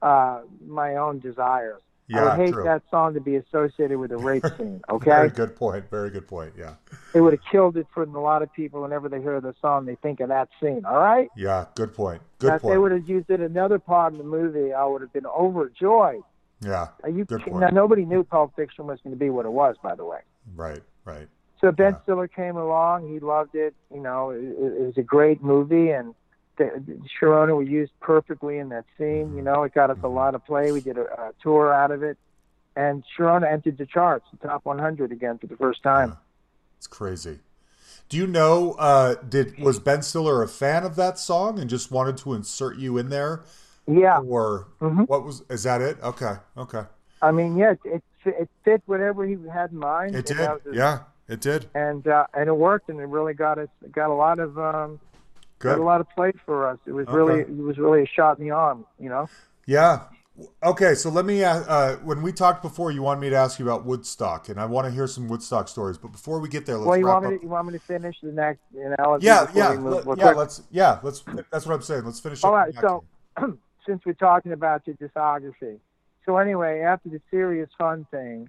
uh, 0.00 0.40
my 0.66 0.96
own 0.96 1.18
desires. 1.18 1.82
I 2.18 2.24
would 2.24 2.46
hate 2.46 2.52
true. 2.52 2.64
that 2.64 2.82
song 2.90 3.14
to 3.14 3.20
be 3.20 3.36
associated 3.36 3.98
with 3.98 4.12
a 4.12 4.16
rape 4.16 4.44
scene. 4.58 4.80
Okay. 4.88 5.10
Very 5.10 5.28
good 5.30 5.56
point. 5.56 5.88
Very 5.90 6.10
good 6.10 6.26
point. 6.26 6.54
Yeah. 6.58 6.74
it 7.14 7.20
would 7.20 7.32
have 7.32 7.42
killed 7.50 7.76
it 7.76 7.86
for 7.94 8.02
a 8.02 8.20
lot 8.20 8.42
of 8.42 8.52
people. 8.52 8.82
Whenever 8.82 9.08
they 9.08 9.20
hear 9.20 9.40
the 9.40 9.54
song, 9.60 9.86
they 9.86 9.96
think 9.96 10.20
of 10.20 10.28
that 10.28 10.48
scene. 10.60 10.84
All 10.84 10.98
right. 10.98 11.28
Yeah. 11.36 11.66
Good 11.74 11.94
point. 11.94 12.22
Good 12.38 12.48
now, 12.48 12.54
if 12.56 12.62
they 12.62 12.78
would 12.78 12.92
have 12.92 13.08
used 13.08 13.30
it 13.30 13.40
another 13.40 13.78
part 13.78 14.12
of 14.12 14.18
the 14.18 14.24
movie, 14.24 14.72
I 14.72 14.84
would 14.84 15.02
have 15.02 15.12
been 15.12 15.26
overjoyed. 15.26 16.22
Yeah. 16.60 16.88
Are 17.02 17.10
you 17.10 17.24
Good 17.24 17.42
point. 17.42 17.60
Now, 17.60 17.68
nobody 17.68 18.04
knew 18.04 18.24
Pulp 18.24 18.54
Fiction 18.56 18.86
was 18.86 18.98
going 19.02 19.14
to 19.14 19.18
be 19.18 19.30
what 19.30 19.46
it 19.46 19.52
was, 19.52 19.76
by 19.82 19.94
the 19.94 20.04
way. 20.04 20.20
Right. 20.54 20.82
Right. 21.04 21.28
So 21.60 21.70
Ben 21.72 21.92
Yeah. 21.92 22.02
Stiller 22.02 22.28
came 22.28 22.56
along. 22.56 23.10
He 23.12 23.20
loved 23.20 23.54
it. 23.54 23.74
You 23.92 24.00
know, 24.00 24.30
it, 24.30 24.38
it 24.42 24.80
was 24.80 24.94
a 24.96 25.02
great 25.02 25.42
movie, 25.42 25.90
and 25.90 26.08
the, 26.08 26.14
Sharona 26.64 27.56
was 27.56 27.68
used 27.68 27.92
perfectly 28.00 28.58
in 28.58 28.68
that 28.70 28.84
scene. 28.98 29.34
You 29.36 29.42
know, 29.42 29.62
it 29.64 29.74
got 29.74 29.90
us 29.90 29.98
a 30.02 30.08
lot 30.08 30.34
of 30.34 30.44
play. 30.44 30.72
We 30.72 30.80
did 30.80 30.98
a, 30.98 31.02
a 31.02 31.32
tour 31.42 31.72
out 31.72 31.90
of 31.90 32.02
it, 32.02 32.18
and 32.76 33.02
Sharona 33.16 33.50
entered 33.50 33.78
the 33.78 33.86
charts, 33.86 34.26
the 34.38 34.48
top 34.48 34.64
100 34.64 35.12
again 35.12 35.38
for 35.38 35.46
the 35.46 35.56
first 35.56 35.82
time. 35.82 36.16
It's 36.78 36.86
crazy. 36.86 37.40
Do 38.08 38.16
you 38.16 38.26
know? 38.26 38.72
Uh, 38.72 39.14
did 39.28 39.58
was 39.62 39.78
Ben 39.78 40.02
Stiller 40.02 40.42
a 40.42 40.48
fan 40.48 40.82
of 40.84 40.96
that 40.96 41.18
song 41.18 41.58
and 41.58 41.70
just 41.70 41.90
wanted 41.92 42.16
to 42.18 42.34
insert 42.34 42.76
you 42.76 42.98
in 42.98 43.08
there, 43.08 43.42
Yeah, 43.86 44.18
or 44.20 44.66
Mhm. 44.80 45.08
what 45.08 45.24
was? 45.24 45.42
Is 45.48 45.62
that 45.62 45.80
it? 45.80 45.96
Okay. 46.02 46.34
Okay. 46.56 46.82
I 47.22 47.30
mean, 47.30 47.56
yeah, 47.56 47.74
it 47.84 48.02
it 48.24 48.48
fit 48.64 48.82
whatever 48.86 49.24
he 49.24 49.36
had 49.52 49.70
in 49.72 49.78
mind. 49.78 50.14
It 50.16 50.26
did. 50.26 50.50
Yeah. 50.72 51.00
It 51.28 51.40
did. 51.40 51.66
and 51.74 52.06
uh, 52.08 52.26
and 52.34 52.48
it 52.48 52.56
worked, 52.56 52.88
and 52.88 52.98
it 52.98 53.04
really 53.06 53.34
got 53.34 53.58
us 53.58 53.68
got 53.92 54.10
a 54.10 54.14
lot 54.14 54.40
of 54.40 54.58
um, 54.58 54.98
Good. 55.60 55.78
a 55.78 55.82
lot 55.82 56.00
of 56.00 56.08
play 56.10 56.32
for 56.44 56.66
us. 56.68 56.78
It 56.86 56.92
was 56.92 57.06
Okay. 57.06 57.16
really 57.16 57.40
it 57.42 57.56
was 57.56 57.78
really 57.78 58.02
a 58.02 58.06
shot 58.06 58.38
in 58.38 58.44
the 58.44 58.50
arm, 58.50 58.84
you 58.98 59.08
know. 59.08 59.28
Yeah. 59.66 60.00
Okay, 60.64 60.94
so 60.94 61.10
let 61.10 61.26
me. 61.26 61.44
Uh, 61.44 61.60
uh, 61.60 61.96
when 61.96 62.22
we 62.22 62.32
talked 62.32 62.62
before, 62.62 62.90
you 62.90 63.02
wanted 63.02 63.20
me 63.20 63.28
to 63.28 63.36
ask 63.36 63.58
you 63.58 63.66
about 63.68 63.84
Woodstock, 63.84 64.48
and 64.48 64.58
I 64.58 64.64
want 64.64 64.86
to 64.86 64.90
hear 64.90 65.06
some 65.06 65.28
Woodstock 65.28 65.68
stories. 65.68 65.98
But 65.98 66.12
before 66.12 66.40
we 66.40 66.48
get 66.48 66.64
there, 66.64 66.78
let's 66.78 66.88
well, 66.88 66.96
you 66.96 67.06
want 67.06 67.26
me 67.28 67.34
up. 67.34 67.40
to 67.40 67.44
you 67.46 67.50
want 67.50 67.66
me 67.66 67.72
to 67.74 67.78
finish 67.78 68.16
the 68.22 68.32
next 68.32 68.60
analogy? 68.74 69.26
yeah, 69.26 69.46
yeah, 69.54 69.74
move- 69.76 70.06
let- 70.06 70.16
yeah. 70.18 70.24
quick? 70.24 70.36
Let's. 70.38 70.62
Yeah, 70.70 70.98
let's. 71.02 71.22
That's 71.52 71.66
what 71.66 71.74
I'm 71.74 71.82
saying. 71.82 72.04
Let's 72.04 72.20
finish. 72.20 72.42
All 72.42 72.54
right, 72.54 72.72
so 72.80 73.04
since 73.86 74.00
we're 74.06 74.14
talking 74.14 74.52
about 74.52 74.86
your 74.86 74.96
discography, 74.96 75.78
so 76.24 76.38
anyway, 76.38 76.80
after 76.80 77.10
the 77.10 77.20
serious 77.30 77.68
fun 77.76 78.06
thing, 78.10 78.48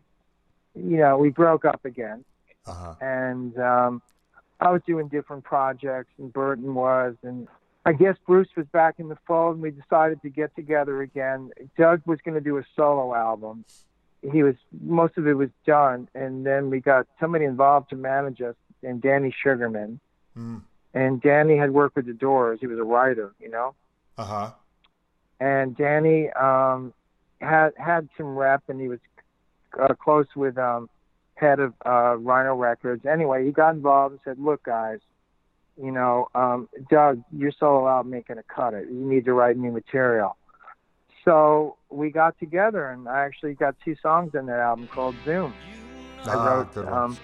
you 0.76 0.96
know, 0.98 1.18
we 1.18 1.30
broke 1.30 1.66
up 1.66 1.84
again, 1.84 2.24
Uh-huh. 2.68 2.96
and 3.02 3.58
um, 3.60 4.02
I 4.62 4.70
was 4.70 4.82
doing 4.86 5.08
different 5.08 5.44
projects, 5.44 6.12
and 6.20 6.32
Berton 6.32 6.76
was, 6.76 7.16
and 7.24 7.48
I 7.84 7.94
guess 7.94 8.16
Bruce 8.28 8.48
was 8.56 8.68
back 8.68 8.96
in 9.00 9.10
the 9.10 9.18
fold, 9.26 9.56
and 9.56 9.64
we 9.64 9.72
decided 9.72 10.22
to 10.22 10.30
get 10.30 10.56
together 10.56 11.02
again. 11.02 11.50
Doug 11.78 12.02
was 12.06 12.20
going 12.24 12.36
to 12.36 12.42
do 12.42 12.58
a 12.58 12.64
solo 12.76 13.16
album. 13.16 13.66
He 14.32 14.44
was 14.44 14.54
most 14.80 15.18
of 15.18 15.26
it 15.26 15.34
was 15.34 15.50
done, 15.66 16.08
and 16.14 16.46
then 16.46 16.70
we 16.70 16.80
got 16.80 17.08
somebody 17.20 17.46
involved 17.46 17.90
to 17.90 17.96
manage 17.96 18.40
us, 18.42 18.56
and 18.84 19.02
Danny 19.02 19.34
Sugarman. 19.44 20.00
Mm. 20.38 20.62
And 20.94 21.22
Danny 21.22 21.58
had 21.58 21.72
worked 21.72 21.96
with 21.96 22.06
the 22.06 22.14
Doors. 22.14 22.60
He 22.62 22.68
was 22.68 22.78
a 22.78 22.84
writer, 22.84 23.34
you 23.40 23.50
know. 23.50 23.74
Uh 24.18 24.26
huh. 24.26 24.52
and 25.40 25.76
Danny 25.76 26.30
um, 26.32 26.94
had 27.40 27.72
had 27.78 28.10
some 28.16 28.36
rep, 28.36 28.62
and 28.68 28.80
he 28.80 28.88
was 28.90 29.00
uh, 29.82 29.96
close 29.96 30.28
with 30.36 30.58
um, 30.60 30.88
head 31.42 31.60
of 31.60 31.74
uh, 31.86 32.16
Rhino 32.18 32.56
Records. 32.56 33.06
Anyway, 33.06 33.46
he 33.46 33.52
got 33.52 33.74
involved 33.76 34.14
and 34.14 34.22
said, 34.24 34.40
"Look, 34.40 34.64
guys, 34.64 35.00
you 35.82 35.92
know, 35.92 36.28
um, 36.36 36.70
Doug, 36.90 37.22
your 37.36 37.52
solo 37.60 37.88
album 37.90 38.14
ain't 38.14 38.28
gonna 38.28 38.44
cut 38.44 38.74
it. 38.74 38.88
You 38.88 39.06
need 39.06 39.26
to 39.26 39.34
write 39.34 39.58
new 39.58 39.72
material." 39.72 40.38
So 41.26 41.76
we 41.90 42.10
got 42.12 42.40
together, 42.40 42.90
and 42.90 43.08
I 43.10 43.26
actually 43.26 43.54
got 43.56 43.76
two 43.84 43.96
songs 44.02 44.34
in 44.34 44.46
that 44.46 44.60
album 44.60 44.88
called 44.88 45.16
Zoom. 45.26 45.54
I 46.26 46.34
Ah, 46.34 46.46
wrote, 46.46 46.76
one. 46.76 46.88
um, 46.94 47.18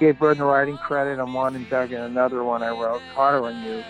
gave 0.00 0.18
Berton 0.18 0.42
writing 0.42 0.76
credit 0.78 1.18
on 1.20 1.32
one, 1.32 1.54
and 1.54 1.68
Doug 1.68 1.92
in 1.92 2.00
another 2.00 2.42
one. 2.42 2.62
I 2.62 2.70
wrote 2.70 3.02
Harder 3.14 3.44
on 3.46 3.62
You. 3.64 3.82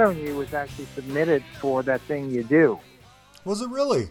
On 0.00 0.18
You 0.18 0.36
was 0.36 0.54
actually 0.54 0.86
submitted 0.94 1.44
for 1.60 1.82
that 1.82 2.00
thing 2.02 2.30
you 2.30 2.42
do. 2.42 2.78
Was 3.44 3.60
it 3.60 3.68
really? 3.68 4.08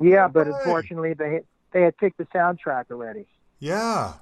Yeah, 0.00 0.26
but 0.26 0.48
unfortunately 0.48 1.14
they 1.14 1.42
they 1.72 1.82
had 1.82 1.96
picked 1.96 2.18
the 2.18 2.24
soundtrack 2.26 2.90
already. 2.90 3.26
Yeah. 3.60 4.14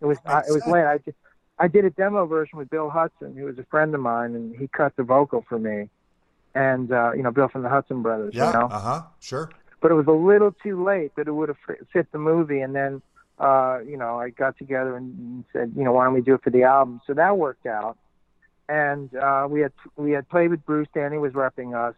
It 0.00 0.06
was 0.06 0.18
uh, 0.24 0.42
it 0.48 0.52
was 0.52 0.64
late. 0.66 0.84
I 0.84 0.98
just 0.98 1.16
I 1.58 1.66
did 1.68 1.84
a 1.84 1.90
demo 1.90 2.26
version 2.26 2.58
with 2.58 2.70
Bill 2.70 2.90
Hudson, 2.90 3.34
who 3.36 3.44
was 3.44 3.58
a 3.58 3.64
friend 3.64 3.94
of 3.94 4.00
mine, 4.00 4.34
and 4.34 4.54
he 4.56 4.68
cut 4.68 4.94
the 4.96 5.02
vocal 5.02 5.44
for 5.48 5.58
me. 5.58 5.88
And 6.54 6.92
uh, 6.92 7.12
you 7.12 7.22
know, 7.22 7.32
Bill 7.32 7.48
from 7.48 7.62
the 7.62 7.68
Hudson 7.68 8.00
Brothers. 8.02 8.34
Yeah. 8.34 8.46
You 8.46 8.52
know? 8.52 8.66
Uh 8.66 8.80
huh. 8.80 9.02
Sure. 9.20 9.50
but 9.80 9.90
it 9.90 9.94
was 9.94 10.06
a 10.06 10.12
little 10.12 10.52
too 10.62 10.82
late 10.84 11.14
that 11.16 11.26
it 11.26 11.32
would 11.32 11.48
have 11.48 11.58
fit 11.92 12.10
the 12.12 12.18
movie. 12.18 12.60
And 12.60 12.74
then, 12.74 13.02
uh, 13.38 13.80
you 13.86 13.96
know, 13.96 14.18
I 14.18 14.30
got 14.30 14.56
together 14.58 14.96
and 14.96 15.44
said, 15.52 15.72
you 15.76 15.82
know, 15.84 15.92
why 15.92 16.04
don't 16.04 16.14
we 16.14 16.20
do 16.22 16.34
it 16.34 16.42
for 16.42 16.50
the 16.50 16.62
album? 16.62 17.00
So 17.06 17.14
that 17.14 17.36
worked 17.36 17.66
out. 17.66 17.98
And 18.68 19.14
uh, 19.14 19.46
we 19.50 19.60
had 19.60 19.72
we 19.96 20.12
had 20.12 20.28
played 20.28 20.50
with 20.50 20.64
Bruce. 20.64 20.88
Danny 20.94 21.18
was 21.18 21.32
repping 21.32 21.74
us, 21.76 21.94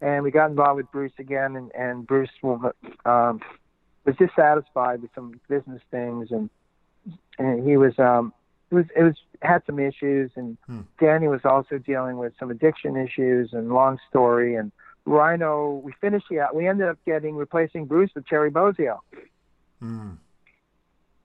and 0.00 0.24
we 0.24 0.30
got 0.30 0.50
involved 0.50 0.76
with 0.78 0.90
Bruce 0.90 1.12
again. 1.18 1.54
And 1.56 1.70
and 1.74 2.06
Bruce 2.06 2.30
was, 2.42 2.72
um, 3.04 3.40
was 4.04 4.16
dissatisfied 4.16 5.02
with 5.02 5.10
some 5.14 5.40
business 5.48 5.80
things, 5.90 6.30
and 6.32 6.50
and 7.38 7.68
he 7.68 7.76
was 7.76 7.96
um, 7.98 8.32
it 8.70 8.74
was 8.74 8.86
it 8.96 9.02
was 9.04 9.14
had 9.42 9.62
some 9.66 9.78
issues, 9.78 10.30
and 10.34 10.56
Hmm. 10.66 10.80
Danny 10.98 11.28
was 11.28 11.44
also 11.44 11.78
dealing 11.78 12.16
with 12.16 12.32
some 12.38 12.50
addiction 12.50 12.96
issues, 12.96 13.52
and 13.52 13.68
long 13.72 13.98
story, 14.10 14.56
and 14.56 14.72
Rhino, 15.04 15.74
we 15.84 15.92
finished 16.00 16.26
the 16.30 16.46
we 16.52 16.66
ended 16.66 16.88
up 16.88 16.98
getting 17.04 17.36
replacing 17.36 17.86
Bruce 17.86 18.10
with 18.14 18.26
Terry 18.26 18.50
Bozzio, 18.50 18.98
Mm. 19.82 20.16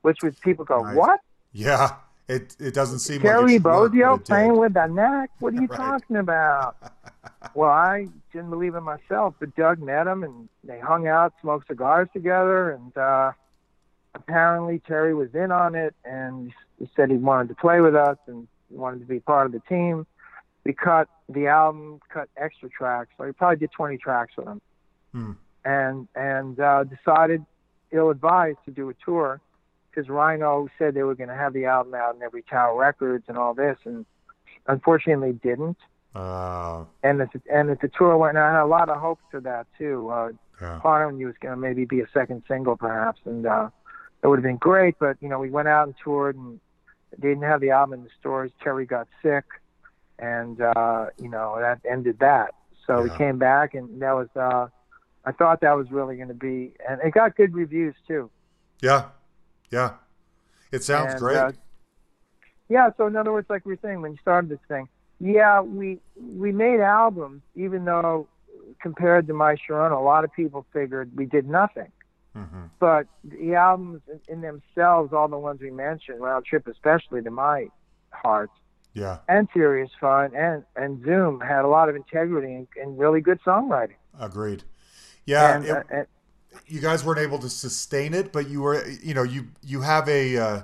which 0.02 0.18
was 0.24 0.36
people 0.40 0.66
go, 0.66 0.82
Nice. 0.84 0.96
what? 0.96 1.20
Yeah. 1.52 1.96
It 2.28 2.56
it 2.60 2.74
doesn't 2.74 3.00
seem 3.00 3.22
Terry 3.22 3.42
like 3.44 3.50
it 3.52 3.54
should 3.54 3.64
work, 3.66 3.92
but 3.92 3.92
Bozzio 3.94 4.16
it 4.16 4.26
did. 4.26 4.26
playing 4.26 4.58
with 4.58 4.74
the 4.74 4.88
Knack? 4.88 5.30
What 5.40 5.54
are 5.54 5.62
you 5.62 5.68
Right. 5.70 5.78
talking 5.78 6.18
about? 6.18 6.76
well, 7.56 7.70
I 7.70 8.08
didn't 8.34 8.50
believe 8.50 8.76
it 8.76 8.82
myself, 8.82 9.36
but 9.40 9.56
Doug 9.56 9.80
met 9.82 10.08
him 10.08 10.24
and 10.24 10.50
they 10.64 10.80
hung 10.80 11.08
out, 11.08 11.34
smoked 11.42 11.68
cigars 11.68 12.10
together, 12.14 12.72
and 12.72 12.98
uh, 12.98 13.32
apparently 14.16 14.80
Terry 14.86 15.14
was 15.14 15.34
in 15.34 15.52
on 15.52 15.76
it 15.76 15.96
and 16.04 16.52
he 16.80 16.90
said 16.96 17.10
he 17.10 17.18
wanted 17.18 17.50
to 17.50 17.56
play 17.56 17.80
with 17.82 17.96
us 17.96 18.18
and 18.28 18.48
wanted 18.70 19.00
to 19.00 19.06
be 19.06 19.20
part 19.20 19.46
of 19.46 19.52
the 19.54 19.62
team. 19.62 20.06
We 20.66 20.74
cut 20.74 21.08
the 21.30 21.48
album, 21.48 22.02
cut 22.10 22.30
extra 22.36 22.70
tracks. 22.70 23.10
So 23.18 23.26
we 23.26 23.32
probably 23.32 23.58
did 23.58 23.72
20 23.72 23.98
tracks 23.98 24.34
with 24.38 24.48
him. 24.48 24.62
Hmm. 25.14 25.32
and 25.64 26.08
and 26.14 26.60
uh, 26.60 26.84
decided, 26.84 27.46
ill 27.92 28.10
advised, 28.10 28.58
to 28.66 28.72
do 28.72 28.90
a 28.90 28.94
tour 29.06 29.40
because 29.98 30.10
Rhino 30.10 30.68
said 30.78 30.94
they 30.94 31.02
were 31.02 31.16
going 31.16 31.30
to 31.30 31.36
have 31.36 31.54
the 31.54 31.66
album 31.66 31.96
out 31.96 32.16
in 32.16 32.22
every 32.22 32.44
Tower 32.44 32.80
Records 32.80 33.26
and 33.28 33.36
all 33.36 33.56
this, 33.56 33.78
and 33.84 34.06
unfortunately 34.68 35.34
didn't. 35.34 35.78
Uh, 36.14 36.86
And 37.02 37.20
if 37.22 37.30
and 37.52 37.72
if 37.72 37.80
the 37.80 37.88
tour 37.88 38.16
went, 38.16 38.38
and 38.38 38.46
I 38.46 38.52
had 38.54 38.62
a 38.62 38.66
lot 38.66 38.90
of 38.90 39.00
hopes 39.00 39.24
for 39.32 39.40
that 39.42 39.66
too. 39.78 40.10
Uh, 40.10 40.30
yeah. 40.62 40.80
Part 40.80 41.14
me 41.14 41.26
was 41.26 41.36
going 41.40 41.56
to 41.56 41.60
maybe 41.60 41.86
be 41.86 42.02
a 42.02 42.08
second 42.14 42.44
single 42.48 42.78
perhaps, 42.78 43.22
and 43.26 43.46
uh, 43.46 43.70
it 44.24 44.28
would 44.28 44.38
have 44.38 44.44
been 44.44 44.58
great. 44.58 44.96
But 45.00 45.18
you 45.20 45.30
know, 45.30 45.40
we 45.40 45.50
went 45.50 45.68
out 45.68 45.88
and 45.88 45.96
toured, 46.04 46.36
and 46.36 46.60
they 47.18 47.30
didn't 47.30 47.44
have 47.44 47.62
the 47.62 47.72
album 47.72 48.00
in 48.00 48.04
the 48.04 48.12
stores. 48.20 48.52
Terry 48.64 48.86
got 48.86 49.08
sick, 49.24 49.46
and 50.20 50.62
uh, 50.62 51.08
you 51.20 51.30
know 51.30 51.58
that 51.60 51.80
ended 51.90 52.20
that. 52.20 52.54
So 52.86 53.02
we 53.02 53.10
came 53.18 53.40
back, 53.40 53.74
and 53.74 54.00
that 54.02 54.14
was. 54.14 54.30
Uh, 54.36 54.68
I 55.26 55.32
thought 55.34 55.62
that 55.62 55.76
was 55.76 55.92
really 55.92 56.16
going 56.16 56.30
to 56.30 56.34
be, 56.36 56.74
and 56.88 57.02
it 57.02 57.14
got 57.14 57.36
good 57.36 57.54
reviews 57.54 57.96
too. 58.08 58.30
Yeah. 58.82 59.06
Yeah. 59.72 59.94
It 60.72 60.84
sounds 60.84 61.14
And, 61.14 61.20
great. 61.20 61.38
uh, 61.38 61.52
yeah, 62.70 62.90
so 62.98 63.08
in 63.08 63.16
other 63.16 63.32
words, 63.32 63.50
like 63.50 63.66
we 63.66 63.74
were 63.74 63.80
saying 63.82 64.02
when 64.02 64.12
you 64.12 64.18
started 64.22 64.50
this 64.50 64.60
thing, 64.68 64.88
yeah, 65.20 65.62
we 65.62 66.00
we 66.38 66.52
made 66.52 66.80
albums, 66.80 67.42
even 67.56 67.86
though 67.86 68.28
compared 68.82 69.28
to 69.28 69.34
My 69.34 69.56
Sharona, 69.56 69.98
a 69.98 70.04
lot 70.04 70.24
of 70.24 70.32
people 70.34 70.66
figured 70.74 71.12
we 71.16 71.26
did 71.26 71.48
nothing. 71.48 71.92
hmm 72.36 72.66
But 72.80 73.08
the 73.24 73.56
albums 73.56 74.02
in- 74.12 74.22
in 74.34 74.42
themselves, 74.42 75.14
all 75.14 75.28
the 75.28 75.38
ones 75.40 75.60
we 75.62 75.72
mentioned, 75.72 76.20
Round 76.22 76.46
Trip 76.46 76.68
especially 76.68 77.22
to 77.24 77.32
my 77.32 77.70
heart, 78.12 78.52
Yeah. 78.94 79.20
and 79.28 79.48
Serious 79.54 79.90
Fun 80.00 80.36
and 80.36 80.64
and 80.76 81.04
Zoom 81.04 81.40
had 81.40 81.64
a 81.66 81.68
lot 81.68 81.88
of 81.90 81.96
integrity 81.96 82.54
and, 82.54 82.68
and 82.80 83.00
really 83.00 83.22
good 83.22 83.40
songwriting. 83.42 83.96
Agreed. 84.20 84.64
Yeah. 85.26 85.56
and, 85.56 85.66
it- 85.66 85.72
uh, 85.72 85.84
and 85.90 86.08
you 86.66 86.80
guys 86.82 87.04
weren't 87.04 87.20
able 87.20 87.40
to 87.40 87.50
sustain 87.50 88.14
it, 88.14 88.32
but 88.34 88.50
you 88.50 88.62
were, 88.62 88.88
you 89.04 89.14
know, 89.14 89.24
you 89.24 89.48
you 89.64 89.82
have 89.82 90.08
a 90.10 90.38
uh, 90.38 90.62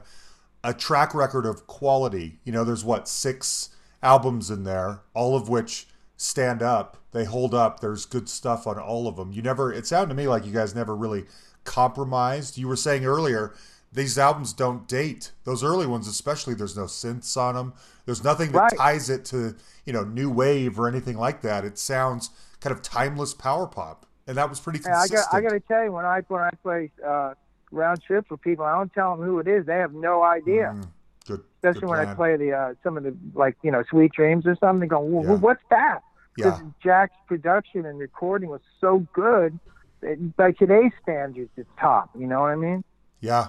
a 0.64 0.74
track 0.74 1.14
record 1.14 1.46
of 1.46 1.68
quality. 1.68 2.40
You 2.44 2.52
know, 2.52 2.64
there's 2.64 2.84
what 2.84 3.08
six 3.08 3.70
albums 4.02 4.50
in 4.50 4.64
there, 4.64 5.02
all 5.14 5.36
of 5.36 5.50
which 5.50 5.88
stand 6.18 6.62
up. 6.62 6.98
They 7.12 7.26
hold 7.26 7.54
up. 7.54 7.80
There's 7.80 8.06
good 8.06 8.28
stuff 8.30 8.66
on 8.68 8.80
all 8.80 9.08
of 9.08 9.16
them. 9.16 9.32
You 9.32 9.42
never. 9.42 9.72
It 9.72 9.86
sounded 9.86 10.10
to 10.10 10.16
me 10.16 10.28
like 10.28 10.46
you 10.46 10.52
guys 10.52 10.74
never 10.76 10.96
really 10.96 11.26
compromised. 11.64 12.58
You 12.58 12.68
were 12.68 12.76
saying 12.76 13.06
earlier 13.06 13.54
these 13.92 14.18
albums 14.18 14.54
don't 14.54 14.88
date. 14.88 15.32
Those 15.44 15.64
early 15.64 15.86
ones, 15.86 16.08
especially, 16.08 16.56
there's 16.56 16.76
no 16.76 16.86
synths 16.86 17.38
on 17.38 17.54
them. 17.54 17.74
There's 18.06 18.24
nothing 18.24 18.52
that 18.52 18.60
Right. 18.60 18.78
ties 18.78 19.10
it 19.10 19.24
to 19.26 19.56
you 19.86 19.94
know 19.94 20.04
new 20.04 20.30
wave 20.30 20.80
or 20.80 20.88
anything 20.88 21.18
like 21.18 21.42
that. 21.42 21.64
It 21.64 21.78
sounds 21.78 22.30
kind 22.60 22.76
of 22.76 22.82
timeless 22.82 23.34
power 23.34 23.68
pop, 23.68 24.06
and 24.28 24.38
that 24.38 24.50
was 24.50 24.60
pretty 24.60 24.80
Yeah, 24.86 25.00
I 25.00 25.08
got 25.08 25.28
I 25.34 25.42
got 25.42 25.52
to 25.52 25.60
tell 25.60 25.84
you 25.84 25.92
when 25.92 26.06
I 26.06 26.22
when 26.28 26.42
I 26.42 26.50
play 26.62 26.92
uh, 27.06 27.34
round 27.72 28.02
trip 28.04 28.26
for 28.28 28.38
people, 28.38 28.66
I 28.66 28.76
don't 28.76 28.94
tell 28.94 29.16
them 29.16 29.26
who 29.26 29.40
it 29.40 29.48
is. 29.48 29.66
They 29.66 29.78
have 29.78 29.94
no 29.94 30.24
idea. 30.24 30.74
Mm, 30.76 30.88
good. 31.28 31.42
Especially 31.58 31.82
good 31.82 31.90
when 31.90 32.00
I 32.00 32.14
play 32.16 32.38
the 32.38 32.52
uh, 32.54 32.74
some 32.84 32.98
of 32.98 33.04
the 33.04 33.16
like 33.34 33.58
you 33.64 33.72
know 33.72 33.84
Sweet 33.90 34.12
Dreams 34.14 34.46
or 34.46 34.56
something. 34.60 34.82
They 34.82 34.88
go, 34.88 35.00
well, 35.02 35.24
Yeah. 35.24 35.40
what's 35.40 35.64
that? 35.70 36.00
Because 36.36 36.60
Yeah, 36.60 36.66
Jack's 36.84 37.16
production 37.28 37.86
and 37.86 38.00
recording 38.00 38.50
was 38.50 38.62
so 38.82 39.06
good. 39.14 39.60
That 40.02 40.36
by 40.36 40.52
today's 40.52 40.92
standards, 41.02 41.52
it's 41.58 41.70
top. 41.80 42.10
You 42.18 42.28
know 42.28 42.42
what 42.42 42.50
I 42.52 42.56
mean? 42.56 42.84
yeah, 43.22 43.48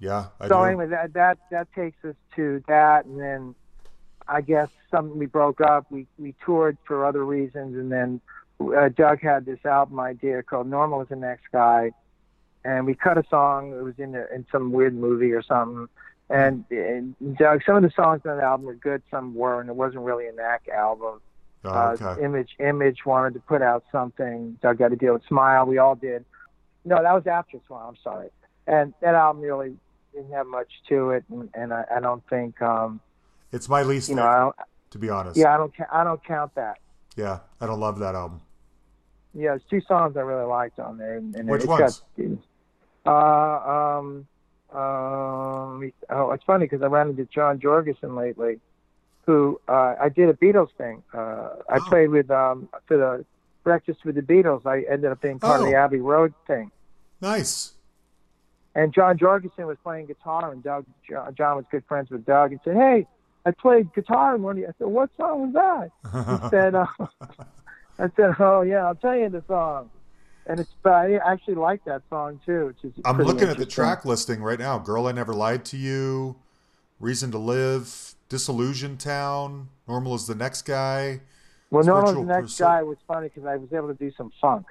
yeah. 0.00 0.26
I 0.40 0.48
so 0.48 0.60
do. 0.60 0.64
anyway, 0.64 0.86
that 0.88 1.12
that 1.14 1.38
that 1.50 1.72
takes 1.74 2.04
us 2.04 2.14
to 2.36 2.62
that, 2.68 3.04
and 3.06 3.18
then 3.20 3.54
I 4.26 4.40
guess 4.42 4.68
some 4.90 5.18
we 5.18 5.26
broke 5.26 5.60
up. 5.60 5.86
We 5.90 6.06
we 6.18 6.34
toured 6.44 6.76
for 6.84 7.06
other 7.06 7.24
reasons, 7.24 7.76
and 7.76 7.90
then 7.90 8.20
uh, 8.60 8.88
Doug 8.90 9.20
had 9.20 9.46
this 9.46 9.64
album 9.64 10.00
idea 10.00 10.42
called 10.42 10.66
"Normal 10.68 11.02
is 11.02 11.08
the 11.08 11.16
Next 11.16 11.44
Guy," 11.52 11.92
and 12.64 12.86
we 12.86 12.94
cut 12.94 13.18
a 13.18 13.24
song. 13.30 13.72
It 13.72 13.82
was 13.82 13.94
in 13.98 14.14
a, 14.14 14.26
in 14.34 14.46
some 14.50 14.72
weird 14.72 14.94
movie 14.94 15.32
or 15.32 15.42
something. 15.42 15.88
And, 16.30 16.64
and 16.70 17.14
Doug, 17.38 17.62
some 17.64 17.76
of 17.76 17.82
the 17.82 17.90
songs 17.96 18.20
on 18.26 18.36
the 18.36 18.42
album 18.42 18.66
were 18.66 18.74
good, 18.74 19.02
some 19.10 19.34
weren't. 19.34 19.70
it 19.70 19.74
wasn't 19.76 20.02
really 20.04 20.26
a 20.28 20.32
Knack 20.32 20.68
album. 20.68 21.20
Oh, 21.64 21.70
Uh. 21.70 22.16
Image 22.20 22.50
Image 22.58 23.06
wanted 23.06 23.32
to 23.34 23.40
put 23.40 23.62
out 23.62 23.84
something. 23.90 24.58
Doug 24.60 24.76
got 24.78 24.88
to 24.88 24.96
deal 24.96 25.14
with 25.14 25.24
Smile. 25.26 25.64
We 25.64 25.78
all 25.78 25.94
did. 25.94 26.24
No, 26.84 27.02
that 27.02 27.12
was 27.14 27.26
after 27.26 27.58
Smile. 27.66 27.86
I'm 27.88 27.96
sorry. 28.04 28.28
And 28.66 28.92
that 29.00 29.14
album 29.14 29.42
really 29.42 29.74
didn't 30.14 30.32
have 30.32 30.46
much 30.46 30.68
to 30.90 31.10
it, 31.10 31.24
and, 31.30 31.48
and 31.54 31.72
I, 31.72 31.84
I 31.96 32.00
don't 32.00 32.22
think, 32.28 32.60
um, 32.60 33.00
It's 33.52 33.68
my 33.68 33.82
least 33.82 34.08
you 34.10 34.14
know, 34.16 34.52
to 34.90 34.98
be 34.98 35.08
honest. 35.08 35.36
yeah, 35.38 35.54
I 35.54 35.56
don't, 35.56 35.72
I 35.90 36.04
don't 36.04 36.22
count 36.24 36.54
that. 36.56 36.78
Yeah, 37.16 37.38
I 37.60 37.66
don't 37.66 37.80
love 37.80 37.98
that 38.00 38.14
album. 38.14 38.40
Yeah, 39.34 39.50
there's 39.50 39.62
two 39.70 39.80
songs 39.82 40.16
I 40.16 40.20
really 40.20 40.46
liked 40.46 40.78
on 40.78 40.98
there. 40.98 41.16
And, 41.16 41.34
and 41.36 41.48
Which 41.48 41.62
it's 41.62 41.68
ones? 41.68 42.02
Got, 42.16 42.28
uh, 43.06 43.98
um, 43.98 44.26
um, 44.72 45.92
oh, 46.10 46.30
it's 46.32 46.44
funny 46.44 46.64
because 46.66 46.82
I 46.82 46.86
ran 46.86 47.08
into 47.10 47.24
John 47.26 47.58
Jorgensen 47.60 48.14
lately, 48.16 48.60
who 49.26 49.60
uh, 49.68 49.94
I 50.00 50.08
did 50.08 50.28
a 50.28 50.34
Beatles 50.34 50.68
thing. 50.76 51.02
Uh, 51.12 51.50
I 51.68 51.76
Oh. 51.76 51.80
played 51.88 52.10
with 52.10 52.30
um, 52.30 52.68
for 52.86 52.96
the 52.96 53.24
Breakfast 53.64 54.04
with 54.04 54.14
the 54.14 54.22
Beatles. 54.22 54.64
I 54.66 54.82
ended 54.90 55.10
up 55.12 55.20
being 55.20 55.38
part 55.38 55.60
of 55.60 55.66
the 55.66 55.74
Oh. 55.74 55.84
Abbey 55.84 56.00
Road 56.00 56.32
thing. 56.46 56.70
Nice. 57.20 57.74
And 58.74 58.92
John 58.94 59.18
Jorgensen 59.18 59.66
was 59.66 59.76
playing 59.82 60.06
guitar, 60.06 60.52
and 60.52 60.62
Doug 60.62 60.84
John, 61.08 61.34
John 61.34 61.56
was 61.56 61.64
good 61.70 61.84
friends 61.86 62.10
with 62.10 62.24
Doug, 62.24 62.52
and 62.52 62.60
said, 62.64 62.76
"Hey, 62.76 63.06
I 63.44 63.50
played 63.50 63.92
guitar 63.94 64.34
in 64.36 64.42
one 64.42 64.52
of 64.52 64.58
you." 64.58 64.66
I 64.68 64.72
said, 64.78 64.86
"What 64.86 65.10
song 65.16 65.52
was 65.52 65.90
that?" 66.02 66.42
He 66.42 66.48
said, 66.50 66.74
uh, 66.76 66.86
"I 67.98 68.10
said, 68.16 68.34
oh 68.40 68.62
yeah, 68.62 68.86
I'll 68.86 68.94
tell 68.94 69.16
you 69.16 69.28
the 69.28 69.42
song." 69.46 69.90
And 70.46 70.60
it's, 70.60 70.70
but 70.82 70.92
I 70.92 71.16
actually 71.16 71.56
like 71.56 71.84
that 71.84 72.02
song 72.08 72.40
too. 72.46 72.66
Which 72.66 72.84
is 72.84 73.04
I'm 73.04 73.18
looking 73.18 73.48
at 73.48 73.58
the 73.58 73.66
track 73.66 74.04
listing 74.04 74.42
right 74.42 74.58
now. 74.58 74.78
Girl, 74.78 75.06
I 75.06 75.12
Never 75.12 75.34
Lied 75.34 75.64
to 75.66 75.76
You, 75.76 76.36
Reason 77.00 77.30
to 77.32 77.38
Live, 77.38 78.14
Disillusion 78.28 78.96
Town, 78.96 79.68
Normal 79.86 80.14
is 80.14 80.26
the 80.26 80.34
Next 80.34 80.62
Guy. 80.62 81.20
Well, 81.70 81.84
no, 81.84 82.00
Spiritual 82.00 82.24
the 82.24 82.28
next 82.28 82.42
Pursuit. 82.42 82.64
guy 82.64 82.82
was 82.82 82.96
funny 83.06 83.28
because 83.28 83.44
I 83.44 83.56
was 83.56 83.70
able 83.74 83.88
to 83.88 83.94
do 83.94 84.10
some 84.16 84.30
funk. 84.40 84.66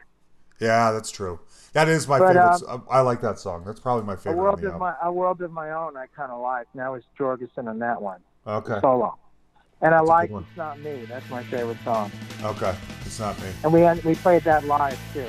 Yeah, 0.60 0.92
that's 0.92 1.12
true. 1.12 1.40
That 1.74 1.88
is 1.88 2.08
my 2.08 2.18
But, 2.18 2.30
favorite. 2.36 2.64
um, 2.68 2.84
I 2.90 2.98
I 2.98 3.02
like 3.02 3.22
that 3.22 3.38
song. 3.38 3.64
That's 3.64 3.80
probably 3.80 4.06
my 4.06 4.14
A 4.14 4.18
favorite. 4.18 4.38
world 4.38 4.66
on 4.66 4.72
of 4.74 4.80
my, 4.80 4.96
a 5.04 5.12
world 5.12 5.42
of 5.44 5.52
my 5.52 5.70
own. 5.70 5.96
I 5.96 6.08
kind 6.16 6.32
of 6.32 6.42
like. 6.42 6.66
Now 6.74 6.96
it's 6.96 7.06
Jorgensen 7.16 7.68
on 7.68 7.78
that 7.80 8.02
one 8.02 8.20
Okay. 8.48 8.80
solo, 8.82 9.16
and 9.82 9.94
I 9.96 10.00
like 10.00 10.30
"It's 10.32 10.58
Not 10.58 10.80
Me." 10.80 11.06
That's 11.08 11.30
my 11.30 11.44
favorite 11.44 11.78
song, 11.84 12.12
Okay. 12.44 12.76
It's 13.06 13.20
not 13.20 13.40
me. 13.42 13.48
and 13.64 13.72
we 13.74 13.82
had, 13.82 14.04
we 14.04 14.16
played 14.16 14.44
that 14.44 14.66
live 14.66 15.00
too. 15.14 15.26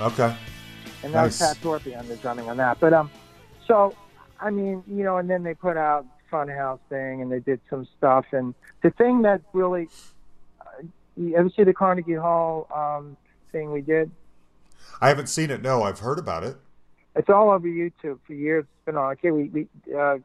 Okay. 0.00 0.34
and 1.02 1.12
that 1.14 1.22
Nice. 1.22 1.40
was 1.40 1.48
Pat 1.48 1.56
Torpey 1.62 1.98
on 1.98 2.08
the 2.08 2.16
drumming 2.16 2.48
on 2.48 2.56
that. 2.58 2.78
But 2.80 2.92
um, 2.92 3.10
so 3.66 3.94
I 4.40 4.50
mean, 4.50 4.82
you 4.86 5.04
know, 5.04 5.18
and 5.18 5.28
then 5.28 5.42
they 5.42 5.54
put 5.54 5.76
out 5.76 6.06
Funhouse 6.32 6.78
thing, 6.88 7.20
and 7.22 7.30
they 7.30 7.40
did 7.40 7.60
some 7.68 7.86
stuff. 7.98 8.24
And 8.32 8.54
the 8.82 8.90
thing 8.90 9.22
that 9.22 9.42
really, 9.52 9.88
uh, 10.60 10.82
you 11.16 11.36
ever 11.36 11.50
see 11.50 11.64
the 11.64 11.74
Carnegie 11.74 12.14
Hall 12.14 12.66
um, 12.74 13.16
thing 13.52 13.72
we 13.72 13.80
did? 13.82 14.10
I 15.00 15.08
haven't 15.08 15.28
seen 15.28 15.50
it. 15.50 15.60
No, 15.62 15.82
I've 15.82 15.98
heard 15.98 16.18
about 16.18 16.44
it. 16.44 16.56
It's 17.16 17.28
all 17.28 17.50
over 17.50 17.66
YouTube 17.66 18.18
for 18.26 18.32
years. 18.34 18.64
It's 18.64 18.84
been 18.86 18.96
on. 18.96 19.12
Okay, 19.12 19.30
we, 19.32 19.44
we 19.48 19.68
uh, 19.96 20.18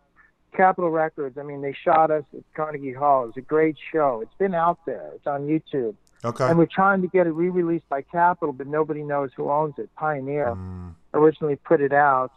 Capitol 0.55 0.91
Records. 0.91 1.37
I 1.37 1.43
mean, 1.43 1.61
they 1.61 1.73
shot 1.83 2.11
us 2.11 2.23
at 2.35 2.43
Carnegie 2.55 2.93
Hall. 2.93 3.23
It 3.23 3.27
was 3.27 3.37
a 3.37 3.41
great 3.41 3.75
show. 3.91 4.19
It's 4.21 4.33
been 4.37 4.53
out 4.53 4.79
there. 4.85 5.09
It's 5.15 5.25
on 5.27 5.47
YouTube. 5.47 5.95
Okay. 6.25 6.45
And 6.49 6.57
we're 6.57 6.65
trying 6.65 7.01
to 7.03 7.07
get 7.07 7.27
it 7.27 7.31
re-released 7.31 7.87
by 7.87 8.01
Capitol, 8.01 8.51
but 8.51 8.65
nobody 8.67 9.03
knows 9.03 9.29
who 9.35 9.51
owns 9.51 9.75
it. 9.77 9.89
Pioneer 9.95 10.55
Mm, 10.55 10.95
originally 11.13 11.55
put 11.55 11.81
it 11.81 11.93
out. 11.93 12.31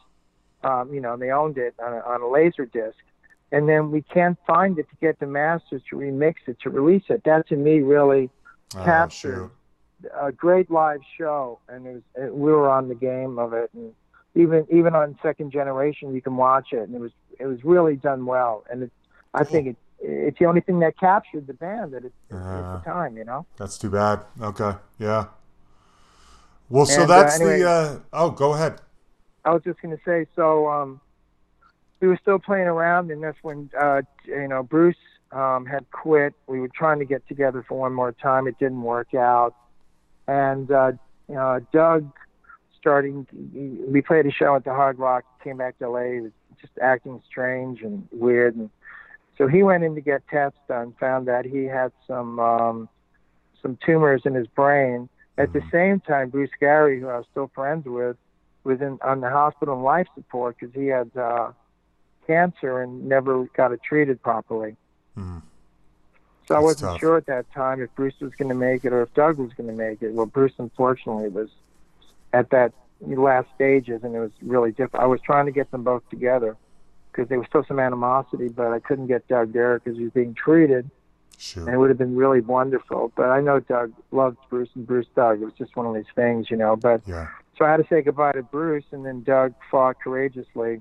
Um, 0.62 0.92
you 0.92 1.00
know, 1.00 1.12
and 1.14 1.22
they 1.22 1.30
owned 1.30 1.56
it 1.56 1.74
on 1.82 1.92
a, 1.92 2.00
on 2.00 2.20
a 2.20 2.28
laser 2.28 2.66
disc, 2.66 2.98
and 3.52 3.68
then 3.68 3.92
we 3.92 4.02
can't 4.02 4.36
find 4.44 4.76
it 4.78 4.88
to 4.90 4.96
get 5.00 5.20
the 5.20 5.26
masters 5.26 5.82
to 5.88 5.96
remix 5.96 6.34
it 6.48 6.58
to 6.62 6.70
release 6.70 7.04
it. 7.08 7.22
That 7.24 7.48
to 7.48 7.56
me 7.56 7.78
really 7.80 8.28
oh, 8.76 9.08
shoot. 9.08 9.50
a 10.20 10.32
great 10.32 10.68
live 10.68 11.00
show, 11.16 11.60
and 11.68 11.86
it 11.86 11.92
was 11.92 12.02
it, 12.16 12.34
we 12.34 12.50
were 12.50 12.68
on 12.68 12.88
the 12.88 12.96
game 12.96 13.38
of 13.38 13.52
it, 13.52 13.70
and 13.72 13.94
even 14.34 14.66
even 14.70 14.96
on 14.96 15.16
second 15.22 15.52
generation 15.52 16.12
you 16.12 16.20
can 16.20 16.36
watch 16.36 16.72
it, 16.72 16.88
and 16.88 16.94
it 16.94 17.00
was 17.00 17.12
it 17.38 17.46
was 17.46 17.64
really 17.64 17.94
done 17.94 18.26
well, 18.26 18.64
and 18.68 18.82
it, 18.82 18.92
I 19.32 19.44
think 19.44 19.68
it 19.68 19.76
it's 20.00 20.38
the 20.38 20.44
only 20.46 20.60
thing 20.60 20.78
that 20.80 20.98
captured 20.98 21.46
the 21.46 21.54
band 21.54 21.94
at, 21.94 22.04
it, 22.04 22.12
at 22.30 22.36
Uh, 22.36 22.76
the 22.78 22.82
time, 22.84 23.16
you 23.16 23.24
know. 23.24 23.46
That's 23.56 23.78
too 23.78 23.90
bad. 23.90 24.20
Okay. 24.40 24.72
Yeah. 24.98 25.26
Well, 26.68 26.86
so 26.86 27.02
And, 27.02 27.10
uh, 27.10 27.22
that's 27.22 27.40
anyway- 27.40 27.60
the. 27.60 27.68
Uh, 27.70 27.98
oh, 28.12 28.30
go 28.30 28.54
ahead. 28.54 28.80
I 29.44 29.50
was 29.52 29.62
just 29.62 29.80
going 29.80 29.96
to 29.96 30.02
say, 30.04 30.26
so 30.36 30.68
um, 30.68 31.00
we 32.00 32.08
were 32.08 32.18
still 32.20 32.38
playing 32.38 32.66
around, 32.66 33.10
and 33.10 33.22
that's 33.22 33.38
when 33.42 33.70
uh, 33.78 34.02
you 34.26 34.46
know 34.48 34.62
Bruce 34.62 34.96
um, 35.32 35.64
had 35.64 35.90
quit. 35.90 36.34
We 36.46 36.60
were 36.60 36.68
trying 36.68 36.98
to 36.98 37.04
get 37.06 37.26
together 37.28 37.64
for 37.66 37.78
one 37.78 37.94
more 37.94 38.12
time. 38.12 38.46
It 38.46 38.58
didn't 38.58 38.82
work 38.82 39.14
out, 39.14 39.54
and 40.26 40.70
uh, 40.70 40.92
you 41.28 41.34
know 41.36 41.60
Doug 41.72 42.10
starting. 42.78 43.26
We 43.88 44.02
played 44.02 44.26
a 44.26 44.30
show 44.30 44.54
at 44.54 44.64
the 44.64 44.74
Hard 44.74 44.98
Rock. 44.98 45.24
Came 45.42 45.56
back 45.56 45.78
to 45.78 45.88
LA. 45.88 46.02
He 46.12 46.20
was 46.20 46.32
just 46.60 46.72
acting 46.82 47.22
strange 47.26 47.80
and 47.82 48.06
weird, 48.12 48.54
and 48.54 48.68
so 49.38 49.46
he 49.46 49.62
went 49.62 49.84
in 49.84 49.94
to 49.94 50.00
get 50.00 50.26
tests 50.28 50.58
done. 50.66 50.94
Found 50.98 51.28
that 51.28 51.44
he 51.44 51.64
had 51.64 51.92
some 52.06 52.40
um, 52.40 52.88
some 53.62 53.78
tumors 53.86 54.22
in 54.24 54.34
his 54.34 54.48
brain. 54.48 55.08
At 55.38 55.52
the 55.52 55.62
same 55.70 56.00
time, 56.00 56.30
Bruce 56.30 56.50
Gary, 56.58 57.00
who 57.00 57.06
I 57.06 57.18
was 57.18 57.26
still 57.30 57.48
friends 57.54 57.86
with, 57.86 58.16
was 58.64 58.80
in 58.80 58.98
on 59.02 59.20
the 59.20 59.30
hospital 59.30 59.74
and 59.74 59.84
life 59.84 60.08
support 60.16 60.56
because 60.58 60.74
he 60.74 60.88
had 60.88 61.16
uh, 61.16 61.52
cancer 62.26 62.82
and 62.82 63.08
never 63.08 63.44
got 63.56 63.70
it 63.70 63.80
treated 63.80 64.20
properly. 64.20 64.76
Hmm. 65.14 65.38
So 66.48 66.56
I 66.56 66.58
wasn't 66.58 66.92
tough. 66.92 67.00
sure 67.00 67.16
at 67.16 67.26
that 67.26 67.52
time 67.52 67.80
if 67.80 67.94
Bruce 67.94 68.14
was 68.20 68.34
going 68.34 68.48
to 68.48 68.54
make 68.54 68.84
it 68.84 68.92
or 68.92 69.02
if 69.02 69.14
Doug 69.14 69.38
was 69.38 69.52
going 69.52 69.68
to 69.68 69.76
make 69.76 70.02
it. 70.02 70.12
Well, 70.14 70.26
Bruce 70.26 70.54
unfortunately 70.58 71.28
was 71.28 71.50
at 72.32 72.50
that 72.50 72.72
last 73.00 73.48
stages, 73.54 74.02
and 74.02 74.16
it 74.16 74.18
was 74.18 74.32
really 74.42 74.72
difficult. 74.72 75.02
I 75.02 75.06
was 75.06 75.20
trying 75.20 75.46
to 75.46 75.52
get 75.52 75.70
them 75.70 75.84
both 75.84 76.08
together 76.10 76.56
because 77.18 77.28
there 77.28 77.38
was 77.38 77.48
still 77.48 77.64
some 77.66 77.80
animosity, 77.80 78.48
but 78.48 78.68
I 78.72 78.78
couldn't 78.78 79.08
get 79.08 79.26
Doug 79.26 79.52
there 79.52 79.80
because 79.80 79.98
he 79.98 80.04
was 80.04 80.12
being 80.12 80.34
treated, 80.34 80.88
Shoot. 81.36 81.62
and 81.66 81.74
it 81.74 81.76
would 81.76 81.88
have 81.88 81.98
been 81.98 82.14
really 82.14 82.40
wonderful. 82.40 83.10
But 83.16 83.30
I 83.30 83.40
know 83.40 83.58
Doug 83.58 83.92
loved 84.12 84.38
Bruce 84.48 84.68
and 84.76 84.86
Bruce 84.86 85.08
Doug. 85.16 85.42
It 85.42 85.44
was 85.44 85.54
just 85.54 85.74
one 85.74 85.86
of 85.86 85.94
these 85.94 86.12
things, 86.14 86.48
you 86.48 86.56
know. 86.56 86.76
But 86.76 87.00
Yeah. 87.08 87.26
so 87.58 87.64
I 87.64 87.72
had 87.72 87.78
to 87.78 87.86
say 87.88 88.02
goodbye 88.02 88.32
to 88.32 88.44
Bruce, 88.44 88.84
and 88.92 89.04
then 89.04 89.24
Doug 89.24 89.52
fought 89.68 89.96
courageously 90.00 90.80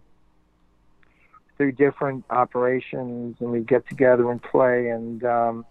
through 1.57 1.71
different 1.71 2.23
operations, 2.29 3.37
and 3.39 3.49
we'd 3.51 3.67
get 3.67 3.87
together 3.89 4.29
and 4.29 4.39
play. 4.39 4.89
And 4.89 5.23
um, 5.25 5.65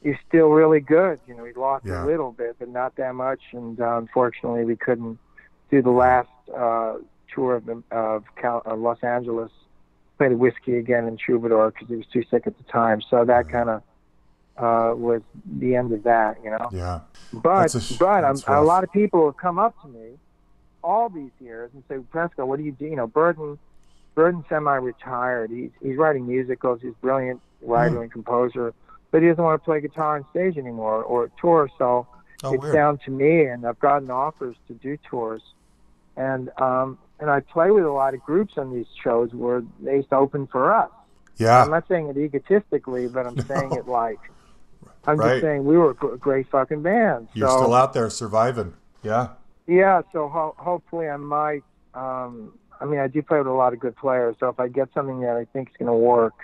he's 0.00 0.14
still 0.28 0.50
really 0.50 0.78
good. 0.78 1.18
You 1.26 1.34
know, 1.34 1.44
he 1.44 1.52
lost 1.54 1.86
Yeah. 1.86 2.04
a 2.04 2.06
little 2.06 2.30
bit, 2.30 2.54
but 2.60 2.68
not 2.68 2.94
that 2.96 3.16
much. 3.16 3.40
And 3.50 3.80
uh, 3.80 3.96
unfortunately, 3.96 4.64
we 4.64 4.76
couldn't 4.76 5.18
do 5.72 5.82
the 5.82 5.90
last 5.90 6.28
uh, 6.56 6.98
tour 7.34 7.56
of, 7.56 7.68
of 7.90 8.22
Cal- 8.36 8.62
uh, 8.64 8.76
Los 8.76 9.02
Angeles. 9.02 9.50
Played 10.18 10.34
Whisky 10.34 10.76
again 10.78 11.06
in 11.08 11.16
Troubadour 11.16 11.70
because 11.72 11.88
he 11.88 11.96
was 11.96 12.06
too 12.06 12.22
sick 12.30 12.46
at 12.46 12.56
the 12.56 12.64
time. 12.64 13.00
So 13.10 13.24
that 13.24 13.48
kind 13.48 13.68
of 13.68 13.82
uh, 14.56 14.94
was 14.96 15.22
the 15.58 15.74
end 15.74 15.92
of 15.92 16.04
that. 16.04 16.38
You 16.44 16.50
know. 16.50 16.68
Yeah. 16.72 17.00
But 17.32 17.74
a 17.74 17.80
sh- 17.80 17.96
but 17.98 18.22
um, 18.24 18.36
a 18.46 18.62
lot 18.62 18.84
of 18.84 18.92
people 18.92 19.24
have 19.26 19.36
come 19.36 19.58
up 19.58 19.74
to 19.82 19.88
me 19.88 20.10
all 20.84 21.08
these 21.08 21.32
years 21.40 21.70
and 21.74 21.82
say, 21.88 21.96
Prescott, 22.10 22.46
what 22.46 22.58
do 22.58 22.64
you 22.64 22.72
do? 22.72 22.84
You 22.84 22.96
know, 22.96 23.06
Berton 23.08 23.58
Berton's 24.14 24.44
semi-retired. 24.48 25.50
He's 25.50 25.70
he's 25.82 25.96
writing 25.96 26.26
musicals. 26.28 26.80
He's 26.82 26.92
a 26.92 27.00
brilliant 27.02 27.40
writer 27.62 27.96
Hmm. 27.96 28.02
and 28.02 28.12
composer, 28.12 28.72
but 29.10 29.20
he 29.22 29.28
doesn't 29.28 29.42
want 29.42 29.60
to 29.60 29.64
play 29.64 29.80
guitar 29.80 30.16
on 30.16 30.24
stage 30.30 30.56
anymore 30.56 31.02
or 31.02 31.30
tour. 31.40 31.68
So 31.78 32.06
Oh, 32.44 32.52
it's 32.52 32.62
weird. 32.62 32.74
down 32.74 32.98
to 33.06 33.10
me, 33.10 33.46
and 33.46 33.66
I've 33.66 33.78
gotten 33.80 34.10
offers 34.10 34.54
to 34.68 34.74
do 34.74 34.96
tours, 35.08 35.42
and 36.16 36.50
um 36.60 36.98
and 37.20 37.30
I 37.30 37.40
play 37.40 37.70
with 37.70 37.84
a 37.84 37.90
lot 37.92 38.14
of 38.14 38.20
groups 38.22 38.54
on 38.58 38.72
these 38.74 38.86
shows 39.02 39.32
where 39.32 39.62
they 39.80 39.96
used 39.96 40.10
to 40.10 40.16
open 40.16 40.46
for 40.46 40.74
us. 40.74 40.90
Yeah. 41.36 41.62
I'm 41.62 41.70
not 41.70 41.86
saying 41.88 42.08
it 42.08 42.16
egotistically, 42.16 43.08
but 43.08 43.26
I'm 43.26 43.38
saying 43.46 43.72
it 43.72 43.86
like 43.88 44.18
I'm 45.06 45.16
Right. 45.18 45.30
just 45.34 45.42
saying 45.42 45.64
we 45.64 45.76
were 45.76 45.90
a 45.90 45.94
great 46.18 46.48
fucking 46.48 46.82
band. 46.82 47.28
You're 47.34 47.48
so, 47.48 47.58
still 47.58 47.74
out 47.74 47.92
there 47.92 48.08
surviving. 48.10 48.74
Yeah. 49.02 49.28
Yeah, 49.66 50.02
so 50.12 50.28
ho- 50.28 50.54
hopefully 50.58 51.08
I 51.08 51.16
might. 51.16 51.62
Um, 51.94 52.52
I 52.80 52.86
mean, 52.86 53.00
I 53.00 53.06
do 53.08 53.22
play 53.22 53.38
with 53.38 53.46
a 53.46 53.52
lot 53.52 53.72
of 53.72 53.78
good 53.80 53.96
players. 53.96 54.36
So 54.40 54.48
if 54.48 54.58
I 54.60 54.68
get 54.68 54.88
something 54.94 55.20
that 55.20 55.36
I 55.36 55.44
think 55.46 55.70
is 55.70 55.76
going 55.78 55.86
to 55.86 55.92
work, 55.94 56.34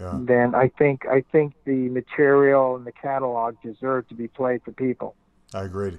Yeah. 0.00 0.12
then 0.20 0.54
I 0.54 0.68
think 0.68 1.06
I 1.06 1.22
think 1.32 1.54
the 1.64 1.88
material 1.90 2.76
and 2.76 2.84
the 2.86 2.92
catalog 2.92 3.56
deserve 3.62 4.08
to 4.08 4.14
be 4.14 4.26
played 4.28 4.62
for 4.64 4.72
people, 4.72 5.14
I 5.54 5.64
agree. 5.64 5.90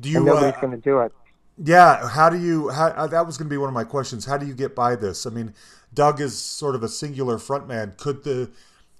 Do 0.00 0.08
and 0.08 0.14
you? 0.14 0.24
nobody's 0.24 0.54
Uh, 0.56 0.60
going 0.60 0.72
to 0.72 0.78
do 0.82 1.00
it. 1.00 1.12
Yeah. 1.58 2.08
How 2.08 2.28
do 2.30 2.38
you? 2.38 2.68
How, 2.70 2.88
uh, 2.88 3.06
that 3.08 3.26
was 3.26 3.36
going 3.36 3.48
to 3.48 3.54
be 3.54 3.58
one 3.58 3.68
of 3.68 3.74
my 3.74 3.84
questions. 3.84 4.24
How 4.24 4.36
do 4.36 4.46
you 4.46 4.54
get 4.54 4.74
by 4.74 4.96
this? 4.96 5.26
I 5.26 5.30
mean, 5.30 5.54
Doug 5.92 6.20
is 6.20 6.38
sort 6.38 6.74
of 6.74 6.82
a 6.82 6.88
singular 6.88 7.36
frontman. 7.36 7.96
Could 7.96 8.24
the? 8.24 8.50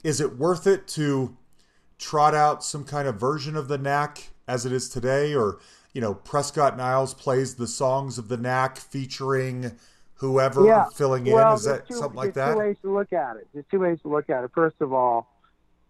Is 0.05 0.21
it 0.21 0.37
worth 0.37 0.67
it 0.67 0.87
to 0.89 1.37
trot 1.99 2.35
out 2.35 2.63
some 2.63 2.85
kind 2.85 3.09
of 3.09 3.19
version 3.19 3.57
of 3.57 3.69
the 3.69 3.79
Knack 3.79 4.29
as 4.47 4.67
it 4.67 4.73
is 4.73 4.89
today, 4.89 5.35
or 5.35 5.59
you 5.93 6.01
know, 6.01 6.15
Prescott 6.15 6.77
Niles 6.77 7.15
plays 7.15 7.55
the 7.55 7.67
songs 7.67 8.19
of 8.19 8.29
the 8.29 8.37
Knack 8.37 8.77
featuring 8.77 9.73
whoever 10.17 10.67
Yeah. 10.67 10.85
filling 10.95 11.25
well, 11.25 11.53
in? 11.53 11.55
Is 11.55 11.65
that 11.65 11.89
two, 11.89 11.95
something 11.95 12.17
like 12.17 12.35
that? 12.35 12.55
there's 12.55 12.55
two 12.55 12.59
ways 12.59 12.77
to 12.83 12.93
look 12.93 13.13
at 13.13 13.37
it. 13.37 13.49
There's 13.53 13.65
two 13.71 13.81
ways 13.81 14.01
to 14.03 14.09
look 14.09 14.31
at 14.31 14.45
it. 14.45 14.51
First 14.55 14.77
of 14.81 14.93
all, 14.93 15.27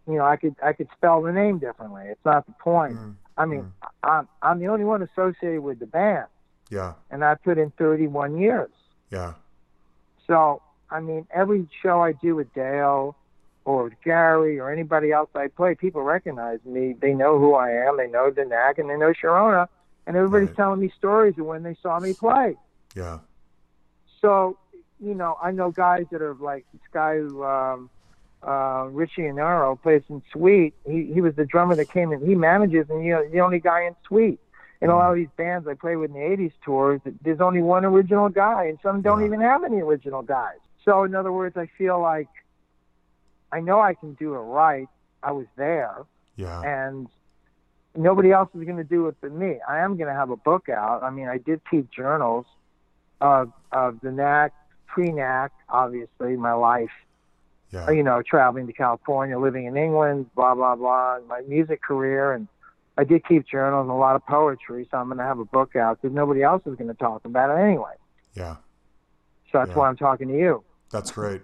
you 0.06 0.14
know, 0.14 0.24
I 0.24 0.36
could 0.36 0.54
I 0.62 0.72
could 0.72 0.88
spell 0.96 1.22
the 1.22 1.32
name 1.32 1.58
differently. 1.58 2.04
It's 2.06 2.24
not 2.24 2.46
the 2.46 2.52
point. 2.52 2.94
Mm, 2.94 3.14
I 3.36 3.46
mean, 3.46 3.72
I'm 4.02 4.28
I'm 4.40 4.60
the 4.60 4.68
only 4.68 4.84
one 4.84 5.02
associated 5.02 5.60
with 5.60 5.80
the 5.80 5.86
band, 5.86 6.26
yeah. 6.70 6.94
and 7.10 7.24
I 7.24 7.34
put 7.34 7.58
in 7.58 7.70
31 7.72 8.38
years. 8.38 8.70
Yeah. 9.10 9.34
So, 10.26 10.62
I 10.90 11.00
mean, 11.00 11.26
every 11.32 11.68
show 11.82 12.00
I 12.02 12.12
do 12.12 12.34
with 12.36 12.52
Dale 12.54 13.16
or 13.64 13.84
with 13.84 13.94
Gary 14.04 14.58
or 14.58 14.70
anybody 14.70 15.12
else 15.12 15.30
I 15.34 15.48
play, 15.48 15.74
people 15.74 16.02
recognize 16.02 16.58
me. 16.64 16.94
They 17.00 17.12
know 17.14 17.38
who 17.38 17.54
I 17.54 17.70
am. 17.70 17.96
They 17.96 18.08
know 18.08 18.30
the 18.30 18.44
knack 18.44 18.78
and 18.78 18.88
they 18.90 18.96
know 18.96 19.12
Sharona. 19.12 19.68
And 20.06 20.16
everybody's 20.16 20.48
Right. 20.48 20.56
telling 20.56 20.80
me 20.80 20.92
stories 20.96 21.36
of 21.38 21.46
when 21.46 21.62
they 21.64 21.74
saw 21.82 21.98
me 21.98 22.12
play. 22.14 22.56
Yeah. 22.94 23.18
So, 24.20 24.56
you 25.00 25.14
know, 25.14 25.36
I 25.42 25.50
know 25.50 25.70
guys 25.70 26.06
that 26.10 26.22
are 26.22 26.34
like 26.34 26.64
this 26.72 26.82
guy 26.92 27.18
who, 27.18 27.44
um, 27.44 27.90
uh, 28.46 28.86
Richie 28.92 29.22
Onori 29.22 29.80
plays 29.82 30.02
in 30.08 30.22
Sweet. 30.32 30.74
He 30.86 31.10
he 31.12 31.20
was 31.20 31.34
the 31.34 31.44
drummer 31.44 31.74
that 31.74 31.90
came 31.90 32.12
in. 32.12 32.24
He 32.24 32.34
manages, 32.36 32.88
and 32.90 33.04
you 33.04 33.12
know, 33.12 33.28
the 33.28 33.40
only 33.40 33.58
guy 33.58 33.82
in 33.82 33.96
Sweet. 34.06 34.38
In 34.86 34.90
a 34.92 34.96
lot 34.96 35.10
of 35.10 35.16
these 35.16 35.28
bands 35.36 35.66
I 35.66 35.74
play 35.74 35.96
with 35.96 36.10
in 36.10 36.14
the 36.14 36.20
'80s 36.20 36.52
tours, 36.64 37.00
there's 37.22 37.40
only 37.40 37.60
one 37.60 37.84
original 37.84 38.28
guy, 38.28 38.66
and 38.66 38.78
some 38.82 39.02
don't 39.02 39.24
even 39.24 39.40
have 39.40 39.64
any 39.64 39.80
original 39.80 40.22
guys. 40.22 40.58
So, 40.84 41.02
in 41.02 41.14
other 41.14 41.32
words, 41.32 41.56
I 41.56 41.66
feel 41.76 42.00
like 42.00 42.28
I 43.50 43.60
know 43.60 43.80
I 43.80 43.94
can 43.94 44.14
do 44.14 44.34
it 44.34 44.38
right. 44.38 44.88
I 45.22 45.32
was 45.32 45.46
there, 45.56 45.96
Yeah. 46.36 46.60
and 46.62 47.08
nobody 47.96 48.30
else 48.30 48.48
is 48.54 48.62
going 48.64 48.76
to 48.76 48.84
do 48.84 49.08
it 49.08 49.16
but 49.20 49.32
me. 49.32 49.58
I 49.68 49.78
am 49.78 49.96
going 49.96 50.06
to 50.08 50.14
have 50.14 50.30
a 50.30 50.36
book 50.36 50.68
out. 50.68 51.02
I 51.02 51.10
mean, 51.10 51.28
I 51.28 51.38
did 51.38 51.60
keep 51.68 51.90
journals 51.90 52.46
of 53.20 53.52
of 53.72 53.98
the 54.02 54.12
knack, 54.12 54.52
pre 54.86 55.10
knack, 55.10 55.50
obviously, 55.68 56.36
my 56.36 56.52
life. 56.52 56.92
Yeah. 57.72 57.90
You 57.90 58.04
know, 58.04 58.22
traveling 58.22 58.68
to 58.68 58.72
California, 58.72 59.36
living 59.36 59.64
in 59.64 59.76
England, 59.76 60.32
blah 60.36 60.54
blah 60.54 60.76
blah, 60.76 61.18
my 61.26 61.40
music 61.48 61.82
career, 61.82 62.32
and 62.32 62.46
I 62.98 63.04
did 63.04 63.26
keep 63.26 63.46
journals 63.46 63.82
and 63.84 63.90
a 63.90 63.94
lot 63.94 64.16
of 64.16 64.24
poetry. 64.26 64.88
So 64.90 64.98
I'm 64.98 65.06
going 65.06 65.18
to 65.18 65.24
have 65.24 65.38
a 65.38 65.44
book 65.44 65.76
out 65.76 66.00
because 66.00 66.14
nobody 66.14 66.42
else 66.42 66.62
is 66.66 66.76
going 66.76 66.88
to 66.88 66.94
talk 66.94 67.24
about 67.24 67.50
it 67.50 67.60
anyway. 67.62 67.92
Yeah. 68.34 68.56
So 69.52 69.58
that's 69.58 69.70
Yeah. 69.70 69.76
why 69.76 69.88
I'm 69.88 69.96
talking 69.96 70.28
to 70.28 70.34
you. 70.34 70.62
That's 70.90 71.10
great. 71.10 71.42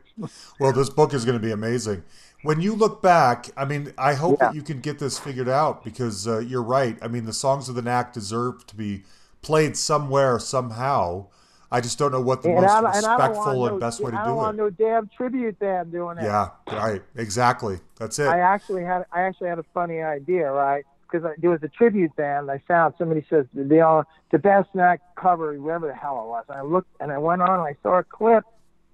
Well, 0.60 0.72
this 0.72 0.88
book 0.88 1.12
is 1.14 1.24
going 1.24 1.38
to 1.38 1.44
be 1.44 1.52
amazing. 1.52 2.04
When 2.42 2.60
you 2.60 2.74
look 2.74 3.02
back, 3.02 3.50
I 3.56 3.64
mean, 3.64 3.92
I 3.98 4.14
hope 4.14 4.38
Yeah. 4.40 4.48
that 4.48 4.54
you 4.54 4.62
can 4.62 4.80
get 4.80 4.98
this 4.98 5.18
figured 5.18 5.48
out 5.48 5.84
because 5.84 6.26
uh, 6.26 6.38
you're 6.38 6.62
right. 6.62 6.96
I 7.02 7.08
mean, 7.08 7.24
the 7.24 7.32
songs 7.32 7.68
of 7.68 7.74
the 7.74 7.82
Knack 7.82 8.12
deserve 8.12 8.66
to 8.68 8.76
be 8.76 9.02
played 9.42 9.76
somewhere 9.76 10.38
somehow. 10.38 11.26
I 11.70 11.80
just 11.80 11.98
don't 11.98 12.12
know 12.12 12.20
what 12.20 12.42
the 12.42 12.50
And 12.50 12.60
most 12.60 12.70
I, 12.70 12.78
and 12.78 12.86
I 12.86 12.92
don't 12.92 13.18
respectful 13.18 13.54
no, 13.54 13.66
and 13.66 13.80
best 13.80 14.02
way 14.02 14.10
to 14.10 14.16
I 14.16 14.24
don't 14.24 14.36
want 14.36 14.54
it. 14.58 14.62
no 14.62 14.70
damn 14.70 15.08
tribute 15.08 15.58
band 15.58 15.90
doing 15.90 16.18
it. 16.18 16.24
Yeah, 16.24 16.50
right. 16.70 17.02
Exactly. 17.16 17.80
That's 17.98 18.18
it. 18.18 18.28
I 18.28 18.40
actually 18.40 18.84
had 18.84 19.06
I 19.10 19.22
actually 19.22 19.48
had 19.48 19.58
a 19.58 19.64
funny 19.72 20.02
idea, 20.02 20.50
right? 20.52 20.84
Because 21.12 21.36
there 21.38 21.50
was 21.50 21.62
a 21.62 21.68
tribute 21.68 22.16
band 22.16 22.50
I 22.50 22.58
found. 22.66 22.94
Somebody 22.96 23.24
says 23.28 23.46
the 23.52 23.80
all 23.80 24.04
the 24.30 24.38
best 24.38 24.72
snack 24.72 25.00
cover, 25.14 25.54
whoever 25.54 25.88
the 25.88 25.94
hell 25.94 26.22
it 26.24 26.28
was. 26.28 26.44
And 26.48 26.58
I 26.58 26.62
looked 26.62 26.88
and 27.00 27.12
I 27.12 27.18
went 27.18 27.42
on 27.42 27.50
and 27.50 27.62
I 27.62 27.76
saw 27.82 27.98
a 27.98 28.04
clip, 28.04 28.44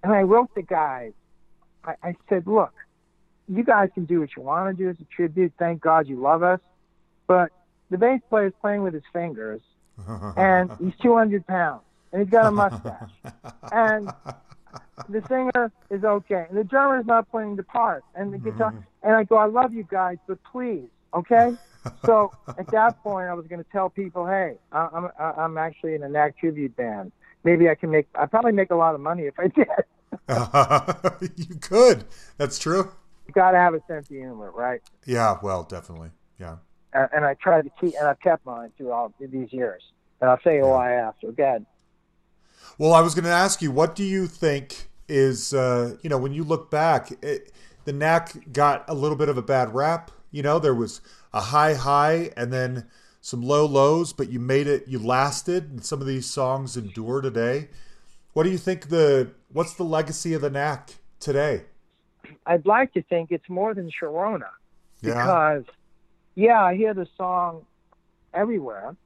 and 0.02 0.12
I 0.12 0.22
wrote 0.22 0.54
the 0.54 0.62
guys. 0.62 1.12
I, 1.84 1.94
I 2.02 2.16
said, 2.28 2.46
look, 2.46 2.72
you 3.48 3.62
guys 3.62 3.90
can 3.94 4.04
do 4.04 4.20
what 4.20 4.30
you 4.36 4.42
want 4.42 4.76
to 4.76 4.82
do 4.82 4.90
as 4.90 4.96
a 5.00 5.04
tribute. 5.04 5.52
Thank 5.58 5.80
God 5.80 6.08
you 6.08 6.20
love 6.20 6.42
us, 6.42 6.60
but 7.26 7.50
the 7.90 7.98
bass 7.98 8.20
player 8.28 8.48
is 8.48 8.52
playing 8.60 8.82
with 8.82 8.94
his 8.94 9.04
fingers, 9.12 9.60
and 10.36 10.70
he's 10.80 10.92
200 11.00 11.46
pounds, 11.46 11.82
and 12.12 12.22
he's 12.22 12.30
got 12.30 12.46
a 12.46 12.50
mustache, 12.50 13.10
and 13.72 14.10
the 15.08 15.22
singer 15.28 15.72
is 15.90 16.04
okay, 16.04 16.46
and 16.48 16.58
the 16.58 16.64
drummer 16.64 17.00
is 17.00 17.06
not 17.06 17.30
playing 17.30 17.56
the 17.56 17.62
part, 17.62 18.04
and 18.14 18.32
the 18.32 18.38
guitar. 18.38 18.72
Mm-hmm. 18.72 18.80
And 19.02 19.14
I 19.14 19.24
go, 19.24 19.36
I 19.36 19.46
love 19.46 19.72
you 19.72 19.86
guys, 19.88 20.18
but 20.26 20.38
please, 20.44 20.88
okay. 21.14 21.56
So 22.04 22.32
at 22.46 22.66
that 22.68 23.02
point, 23.02 23.28
I 23.28 23.34
was 23.34 23.46
going 23.46 23.62
to 23.62 23.70
tell 23.70 23.88
people, 23.90 24.26
hey, 24.26 24.54
I- 24.72 24.88
I'm 24.92 25.08
I'm 25.18 25.58
actually 25.58 25.94
in 25.94 26.02
a 26.02 26.08
knack 26.08 26.38
tribute 26.38 26.76
band. 26.76 27.12
Maybe 27.44 27.68
I 27.68 27.74
can 27.74 27.90
make. 27.90 28.06
I 28.14 28.26
probably 28.26 28.52
make 28.52 28.70
a 28.70 28.76
lot 28.76 28.94
of 28.94 29.00
money 29.00 29.24
if 29.24 29.34
I 29.38 29.48
did. 29.48 29.68
you 31.48 31.54
could. 31.56 32.04
That's 32.36 32.58
true. 32.58 32.90
You 33.26 33.32
got 33.32 33.52
to 33.52 33.58
have 33.58 33.74
a 33.74 33.80
sense 33.86 34.10
of 34.10 34.16
humor, 34.16 34.50
right? 34.50 34.80
Yeah. 35.06 35.38
Well, 35.42 35.64
definitely. 35.64 36.10
Yeah. 36.40 36.56
And, 36.92 37.08
and 37.14 37.24
I 37.24 37.34
tried 37.34 37.62
to 37.62 37.70
keep, 37.80 37.94
and 37.98 38.08
I've 38.08 38.20
kept 38.20 38.44
mine 38.46 38.72
through 38.76 38.90
all 38.90 39.12
these 39.20 39.52
years. 39.52 39.82
And 40.20 40.30
I'll 40.30 40.38
tell 40.38 40.52
you 40.52 40.62
why 40.62 40.94
after. 40.94 41.28
Ahead. 41.30 41.66
Well, 42.78 42.92
I 42.92 43.00
was 43.00 43.14
going 43.14 43.24
to 43.24 43.30
ask 43.30 43.62
you, 43.62 43.70
what 43.70 43.94
do 43.94 44.04
you 44.04 44.26
think 44.26 44.88
is, 45.08 45.54
uh, 45.54 45.96
you 46.02 46.10
know, 46.10 46.18
when 46.18 46.32
you 46.32 46.44
look 46.44 46.70
back, 46.70 47.12
it, 47.22 47.52
the 47.84 47.92
Knack 47.92 48.52
got 48.52 48.84
a 48.88 48.94
little 48.94 49.16
bit 49.16 49.28
of 49.28 49.38
a 49.38 49.42
bad 49.42 49.74
rap. 49.74 50.10
You 50.30 50.42
know, 50.42 50.58
there 50.58 50.74
was 50.74 51.00
a 51.32 51.40
high 51.40 51.74
high 51.74 52.30
and 52.36 52.52
then 52.52 52.86
some 53.20 53.42
low 53.42 53.66
lows, 53.66 54.12
but 54.12 54.30
you 54.30 54.38
made 54.40 54.66
it, 54.66 54.88
you 54.88 54.98
lasted, 54.98 55.70
and 55.70 55.84
some 55.84 56.00
of 56.00 56.06
these 56.06 56.26
songs 56.26 56.76
endure 56.76 57.20
today. 57.20 57.68
What 58.32 58.44
do 58.44 58.50
you 58.50 58.58
think 58.58 58.88
the, 58.88 59.32
what's 59.52 59.74
the 59.74 59.82
legacy 59.82 60.34
of 60.34 60.40
the 60.42 60.50
Knack 60.50 60.94
today? 61.20 61.64
I'd 62.46 62.66
like 62.66 62.92
to 62.94 63.02
think 63.02 63.30
it's 63.30 63.48
more 63.48 63.74
than 63.74 63.90
Sharona. 63.90 64.48
Yeah. 65.00 65.14
because 65.14 65.64
yeah, 66.34 66.62
I 66.62 66.76
hear 66.76 66.94
the 66.94 67.06
song 67.16 67.66
everywhere. 68.34 68.96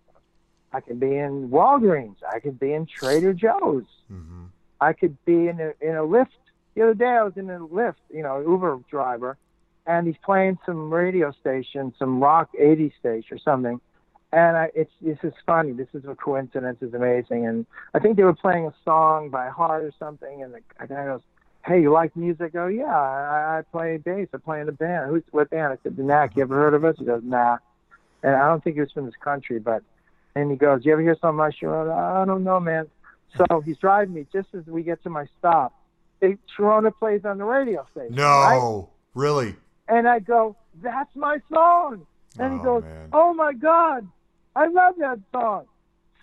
I 0.73 0.81
could 0.81 1.01
be 1.01 1.17
in 1.17 1.49
Walgreens. 1.51 2.17
I 2.31 2.41
could 2.41 2.59
be 2.59 2.73
in 2.73 2.87
Trader 2.87 3.33
Joe's. 3.33 3.85
hmm 4.09 4.45
I 4.81 4.93
could 4.93 5.17
be 5.25 5.47
in 5.47 5.61
a 5.61 5.73
in 5.81 5.95
a 5.95 6.03
lift. 6.03 6.33
The 6.75 6.83
other 6.83 6.95
day 6.95 7.07
I 7.07 7.23
was 7.23 7.37
in 7.37 7.49
a 7.51 7.59
Lyft, 7.61 8.03
you 8.13 8.23
know, 8.23 8.41
Uber 8.41 8.81
driver, 8.91 9.37
and 9.87 10.07
he's 10.07 10.17
playing 10.25 10.59
some 10.65 10.93
radio 10.93 11.33
station, 11.33 11.93
some 11.99 12.23
rock 12.23 12.51
80s 12.59 12.93
station 12.99 13.37
or 13.37 13.39
something. 13.39 13.81
And 14.33 14.57
I, 14.57 14.71
it's 14.75 14.93
this 15.03 15.19
is 15.23 15.35
funny. 15.45 15.73
This 15.73 15.89
is 15.93 16.05
a 16.07 16.15
coincidence. 16.15 16.79
It's 16.81 16.95
amazing. 16.95 17.47
And 17.47 17.67
I 17.93 17.99
think 17.99 18.17
they 18.17 18.25
were 18.25 18.35
playing 18.35 18.67
a 18.67 18.75
song 18.85 19.29
by 19.29 19.49
heart 19.49 19.85
or 19.85 19.93
something. 19.99 20.43
And 20.43 20.55
the 20.55 20.61
guy 20.79 21.05
goes, 21.05 21.21
"Hey, 21.67 21.83
you 21.83 21.93
like 21.93 22.17
music?" 22.17 22.47
I 22.47 22.49
go, 22.49 22.67
"Yeah, 22.67 22.87
I, 22.87 23.59
I 23.59 23.63
play 23.71 23.99
bass. 23.99 24.29
I 24.33 24.39
play 24.39 24.63
in 24.63 24.69
a 24.69 24.73
band. 24.73 25.11
Who's 25.11 25.23
what 25.33 25.51
band?" 25.51 25.75
I 25.75 25.79
said, 25.83 25.97
"The 25.99 26.03
Knack. 26.03 26.35
You 26.35 26.43
ever 26.43 26.55
heard 26.55 26.73
of 26.73 26.83
us?" 26.85 26.97
He 26.99 27.05
goes, 27.05 27.23
"Nah." 27.23 27.59
And 28.23 28.35
I 28.35 28.49
don't 28.49 28.65
think 28.65 28.77
he 28.77 28.81
was 28.81 28.93
from 28.93 29.05
this 29.05 29.17
country, 29.23 29.59
but 29.59 29.83
and 30.35 30.51
he 30.51 30.57
goes, 30.57 30.87
"You 30.87 30.93
ever 30.93 31.03
hear 31.03 31.17
something 31.21 31.37
like 31.37 31.55
Sharona?" 31.61 32.23
I 32.23 32.25
don't 32.25 32.45
know, 32.45 32.59
man. 32.59 32.87
So 33.37 33.61
he's 33.61 33.77
driving 33.79 34.15
me 34.15 34.27
just 34.33 34.49
as 34.55 34.65
we 34.67 34.83
get 34.83 35.03
to 35.03 35.11
my 35.11 35.27
stop. 35.39 35.75
They, 36.21 36.39
Sharona 36.57 36.91
plays 36.97 37.25
on 37.27 37.37
the 37.37 37.45
radio 37.45 37.87
station. 37.93 38.15
right? 38.15 38.59
No, 38.59 38.91
really? 39.15 39.57
And 39.93 40.09
I 40.09 40.21
go, 40.21 40.57
"That's 40.83 41.15
my 41.15 41.39
song." 41.53 42.07
And 42.39 42.53
Oh, 42.53 42.57
he 42.57 42.63
goes, 42.63 42.83
man. 42.83 43.09
"Oh 43.13 43.35
my 43.35 43.53
God, 43.53 44.09
I 44.57 44.67
love 44.69 44.95
that 44.97 45.19
song." 45.31 45.67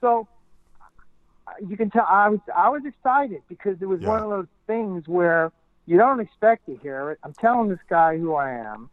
So 0.01 0.27
you 1.67 1.77
can 1.77 1.89
tell 1.91 2.05
I 2.09 2.29
was 2.29 2.39
I 2.55 2.69
was 2.69 2.83
excited 2.85 3.41
because 3.47 3.79
it 3.81 3.85
was 3.85 4.01
Yeah. 4.01 4.07
one 4.07 4.23
of 4.23 4.29
those 4.29 4.47
things 4.65 5.07
where 5.07 5.51
you 5.85 5.97
don't 5.97 6.19
expect 6.19 6.65
to 6.65 6.75
hear 6.77 7.11
it. 7.11 7.19
I'm 7.23 7.33
telling 7.33 7.69
this 7.69 7.83
guy 7.87 8.17
who 8.17 8.33
I 8.33 8.49
am 8.51 8.89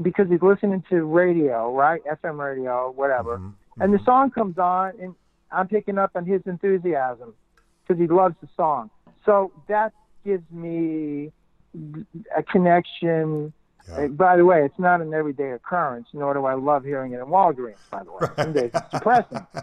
because 0.00 0.28
he's 0.30 0.42
listening 0.42 0.82
to 0.88 1.04
radio, 1.04 1.74
right? 1.74 2.02
FM 2.06 2.38
radio, 2.40 2.90
whatever. 2.92 3.38
Mhm, 3.38 3.54
And 3.80 3.92
the 3.92 3.98
song 4.00 4.30
comes 4.30 4.56
on, 4.58 4.92
and 5.00 5.14
I'm 5.50 5.68
picking 5.68 5.98
up 5.98 6.12
on 6.14 6.24
his 6.24 6.40
enthusiasm 6.46 7.34
because 7.82 8.00
he 8.00 8.06
loves 8.06 8.36
the 8.40 8.48
song. 8.56 8.90
So 9.26 9.52
that 9.68 9.92
gives 10.24 10.50
me 10.50 11.30
a 12.34 12.42
connection. 12.42 13.52
Yeah. 13.88 14.06
By 14.08 14.36
the 14.36 14.44
way, 14.44 14.64
it's 14.64 14.78
not 14.78 15.00
an 15.00 15.12
everyday 15.12 15.50
occurrence, 15.50 16.08
nor 16.12 16.34
do 16.34 16.44
I 16.44 16.54
love 16.54 16.84
hearing 16.84 17.12
it 17.12 17.20
in 17.20 17.26
Walgreens, 17.26 17.76
by 17.90 18.04
the 18.04 18.12
way. 18.12 18.28
Some 18.36 18.52
days 18.52 18.70
it's 18.74 18.90
depressing. 18.90 19.46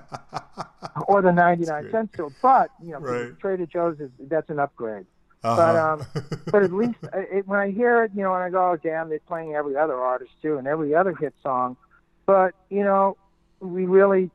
Or 1.08 1.22
the 1.22 1.32
99 1.32 1.90
cent 1.92 2.14
store. 2.14 2.32
But, 2.42 2.70
you 2.84 2.92
know, 2.92 3.00
Right. 3.00 3.40
Trader 3.40 3.66
Joe's, 3.66 4.00
is 4.00 4.12
that's 4.20 4.50
an 4.50 4.60
upgrade. 4.60 5.06
Uh-huh. 5.44 5.56
But 5.56 5.76
um, 5.76 6.40
but 6.52 6.64
at 6.64 6.74
least 6.74 6.98
uh, 7.04 7.20
it, 7.32 7.48
when 7.48 7.60
I 7.60 7.72
hear 7.72 8.04
it, 8.04 8.12
you 8.14 8.24
know, 8.24 8.34
and 8.34 8.44
I 8.44 8.50
go, 8.50 8.72
oh, 8.72 8.76
damn, 8.76 9.10
they're 9.10 9.20
playing 9.20 9.56
every 9.56 9.76
other 9.78 9.96
artist 9.96 10.32
too, 10.42 10.58
and 10.58 10.68
every 10.68 10.94
other 10.94 11.16
hit 11.16 11.34
song. 11.42 11.78
But 12.26 12.54
you 12.70 12.84
know, 12.84 13.18
we 13.60 13.86
really 13.86 14.30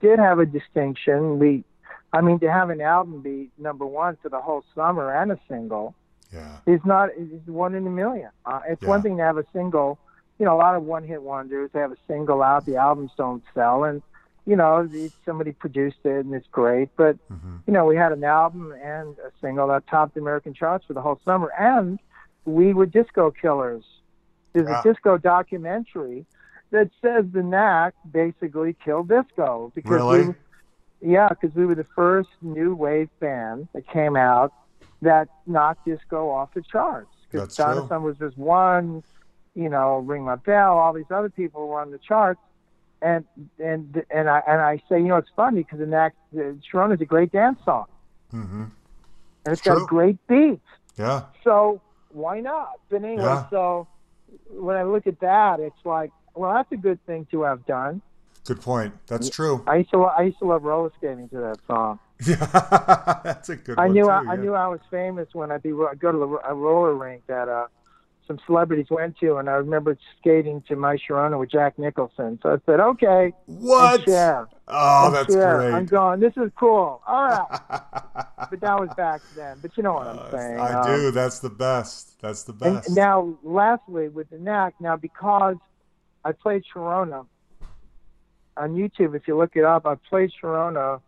did 0.00 0.18
have 0.18 0.38
a 0.38 0.46
distinction. 0.46 1.38
We, 1.38 1.64
I 2.12 2.20
mean, 2.20 2.38
to 2.40 2.50
have 2.50 2.70
an 2.70 2.80
album 2.80 3.22
be 3.22 3.50
number 3.58 3.86
one 3.86 4.16
for 4.22 4.28
the 4.28 4.40
whole 4.40 4.64
summer 4.74 5.12
and 5.12 5.32
a 5.32 5.38
single 5.48 5.94
yeah. 6.34 6.58
is 6.66 6.80
not 6.84 7.10
is 7.16 7.46
one 7.46 7.74
in 7.74 7.86
a 7.86 7.90
million. 7.90 8.30
Uh, 8.44 8.60
it's 8.68 8.82
Yeah. 8.82 8.88
one 8.88 9.02
thing 9.02 9.16
to 9.18 9.22
have 9.22 9.38
a 9.38 9.44
single. 9.52 9.98
You 10.38 10.44
know, 10.46 10.54
a 10.56 10.58
lot 10.58 10.74
of 10.74 10.82
one-hit 10.82 11.22
wonders. 11.22 11.70
They 11.72 11.78
have 11.78 11.92
a 11.92 11.96
single 12.08 12.42
out, 12.42 12.66
the 12.66 12.76
albums 12.76 13.12
don't 13.16 13.42
sell, 13.54 13.84
and 13.84 14.02
you 14.46 14.56
know, 14.56 14.86
somebody 15.24 15.52
produced 15.52 16.04
it 16.04 16.26
and 16.26 16.34
it's 16.34 16.46
great. 16.48 16.90
But 16.96 17.16
Mhm. 17.32 17.60
you 17.66 17.72
know, 17.72 17.86
we 17.86 17.96
had 17.96 18.12
an 18.12 18.24
album 18.24 18.72
and 18.82 19.16
a 19.18 19.30
single 19.40 19.68
that 19.68 19.86
topped 19.86 20.14
the 20.14 20.20
American 20.20 20.52
charts 20.52 20.84
for 20.84 20.92
the 20.92 21.00
whole 21.00 21.18
summer, 21.24 21.50
and 21.58 21.98
we 22.44 22.74
were 22.74 22.84
disco 22.84 23.30
killers. 23.30 23.84
There's 24.52 24.68
a 24.68 24.82
disco 24.82 25.16
documentary 25.16 26.26
that 26.72 26.90
says 27.00 27.24
the 27.32 27.42
Knack 27.42 27.94
basically 28.10 28.74
killed 28.84 29.08
disco 29.08 29.72
because 29.74 29.90
Really? 29.90 30.26
we, 30.28 30.34
yeah, 31.12 31.28
because 31.28 31.54
we 31.54 31.64
were 31.64 31.74
the 31.74 31.86
first 31.96 32.28
new 32.42 32.74
wave 32.74 33.08
band 33.20 33.68
that 33.72 33.86
came 33.88 34.14
out 34.16 34.52
that 35.04 35.28
knocked 35.46 35.84
disco 35.86 36.30
off 36.30 36.52
the 36.54 36.62
charts. 36.62 37.08
Because 37.30 37.56
true. 37.56 37.86
Was 38.00 38.16
just 38.18 38.36
one, 38.38 39.02
you 39.54 39.68
know, 39.68 39.98
Ring 39.98 40.24
My 40.24 40.36
Bell. 40.36 40.78
All 40.78 40.92
these 40.92 41.10
other 41.10 41.30
people 41.30 41.66
were 41.68 41.80
on 41.80 41.90
the 41.90 41.98
charts, 41.98 42.40
and 43.02 43.24
and 43.58 44.04
and 44.10 44.28
I 44.28 44.42
and 44.46 44.60
I 44.60 44.82
say, 44.88 44.98
you 44.98 45.08
know, 45.08 45.16
it's 45.16 45.30
funny 45.34 45.62
because 45.62 45.78
the 45.78 45.86
Knack, 45.86 46.14
the 46.32 46.58
Sharona's 46.72 47.00
a 47.00 47.04
great 47.04 47.32
dance 47.32 47.58
song, 47.64 47.86
mm-hmm. 48.32 48.64
and 48.64 48.72
it's 49.52 49.62
True. 49.62 49.74
got 49.74 49.82
a 49.82 49.86
great 49.86 50.24
beats. 50.26 50.60
Yeah. 50.96 51.24
So 51.42 51.80
why 52.10 52.40
not? 52.40 52.72
But 52.88 53.02
anyway, 53.02 53.22
Yeah. 53.22 53.48
so 53.50 53.88
when 54.50 54.76
I 54.76 54.84
look 54.84 55.06
at 55.06 55.20
that, 55.20 55.60
it's 55.60 55.84
like, 55.84 56.10
well, 56.34 56.52
that's 56.54 56.70
a 56.72 56.76
good 56.76 57.04
thing 57.06 57.26
to 57.32 57.42
have 57.42 57.66
done. 57.66 58.00
Good 58.44 58.60
point. 58.60 58.94
That's 59.06 59.30
true. 59.30 59.64
I 59.66 59.76
used 59.76 59.90
to 59.90 60.04
I 60.04 60.22
used 60.22 60.38
to 60.38 60.44
love 60.44 60.64
roller 60.64 60.92
skating 60.98 61.28
to 61.30 61.36
that 61.38 61.58
song. 61.66 61.98
Yeah. 62.24 62.36
That's 63.24 63.48
a 63.48 63.56
good 63.56 63.78
I 63.78 63.88
knew 63.88 64.04
too, 64.04 64.10
I, 64.10 64.32
I 64.32 64.36
knew 64.36 64.54
I 64.54 64.68
was 64.68 64.80
famous 64.90 65.28
when 65.32 65.50
I'd 65.50 65.62
be 65.62 65.70
I'd 65.70 65.98
go 65.98 66.12
to 66.12 66.18
the, 66.18 66.48
a 66.48 66.54
roller 66.54 66.94
rink 66.94 67.22
that 67.26 67.48
uh, 67.48 67.66
some 68.26 68.38
celebrities 68.46 68.86
went 68.88 69.18
to, 69.18 69.36
and 69.36 69.50
I 69.50 69.54
remember 69.54 69.98
skating 70.18 70.62
to 70.68 70.76
My 70.76 70.96
Sharona 70.96 71.38
with 71.38 71.50
Jack 71.50 71.78
Nicholson. 71.78 72.38
So 72.42 72.50
I 72.54 72.56
said, 72.64 72.80
okay, 72.80 73.32
What? 73.46 73.94
and 73.96 74.04
share. 74.04 74.48
Oh, 74.68 75.06
And 75.06 75.14
that's 75.16 75.26
share. 75.34 75.56
great. 75.58 75.74
I'm 75.74 75.86
going. 75.86 76.20
This 76.20 76.32
is 76.36 76.50
cool. 76.58 77.02
All 77.06 77.24
right, 77.24 77.60
but 78.50 78.60
that 78.60 78.80
was 78.80 78.88
back 78.96 79.20
then. 79.36 79.58
But 79.60 79.76
you 79.76 79.82
know 79.82 79.94
what 79.94 80.06
I'm 80.06 80.30
saying. 80.30 80.58
I 80.58 80.72
Um, 80.80 81.00
do. 81.00 81.10
That's 81.10 81.40
the 81.40 81.50
best. 81.50 82.20
That's 82.22 82.44
the 82.44 82.52
And 82.52 82.76
best. 82.76 82.90
now, 82.90 83.36
lastly, 83.42 84.08
with 84.08 84.30
the 84.30 84.38
knack, 84.38 84.74
now 84.80 84.96
because 84.96 85.56
I 86.24 86.32
played 86.32 86.62
Sharona 86.74 87.26
on 88.56 88.74
YouTube, 88.74 89.14
if 89.16 89.26
you 89.26 89.36
look 89.36 89.56
it 89.56 89.64
up, 89.64 89.84
I 89.84 89.96
played 89.96 90.30
Sharona 90.40 91.00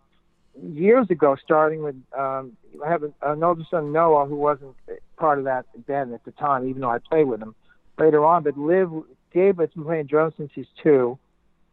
years 0.62 1.10
ago, 1.10 1.36
starting 1.42 1.82
with 1.82 1.96
um, 2.16 2.56
I 2.84 2.90
have 2.90 3.02
an 3.02 3.42
older 3.42 3.64
son 3.70 3.92
Noah 3.92 4.26
who 4.26 4.36
wasn't 4.36 4.74
part 5.16 5.38
of 5.38 5.44
that 5.44 5.66
band 5.86 6.12
at 6.14 6.24
the 6.24 6.32
time, 6.32 6.68
even 6.68 6.82
though 6.82 6.90
I 6.90 6.98
played 6.98 7.26
with 7.26 7.40
him 7.40 7.54
later 7.98 8.24
on. 8.24 8.42
But 8.42 8.58
Liv, 8.58 8.90
David's 9.32 9.74
been 9.74 9.84
playing 9.84 10.06
drums 10.06 10.34
since 10.36 10.50
he's 10.54 10.66
two, 10.82 11.18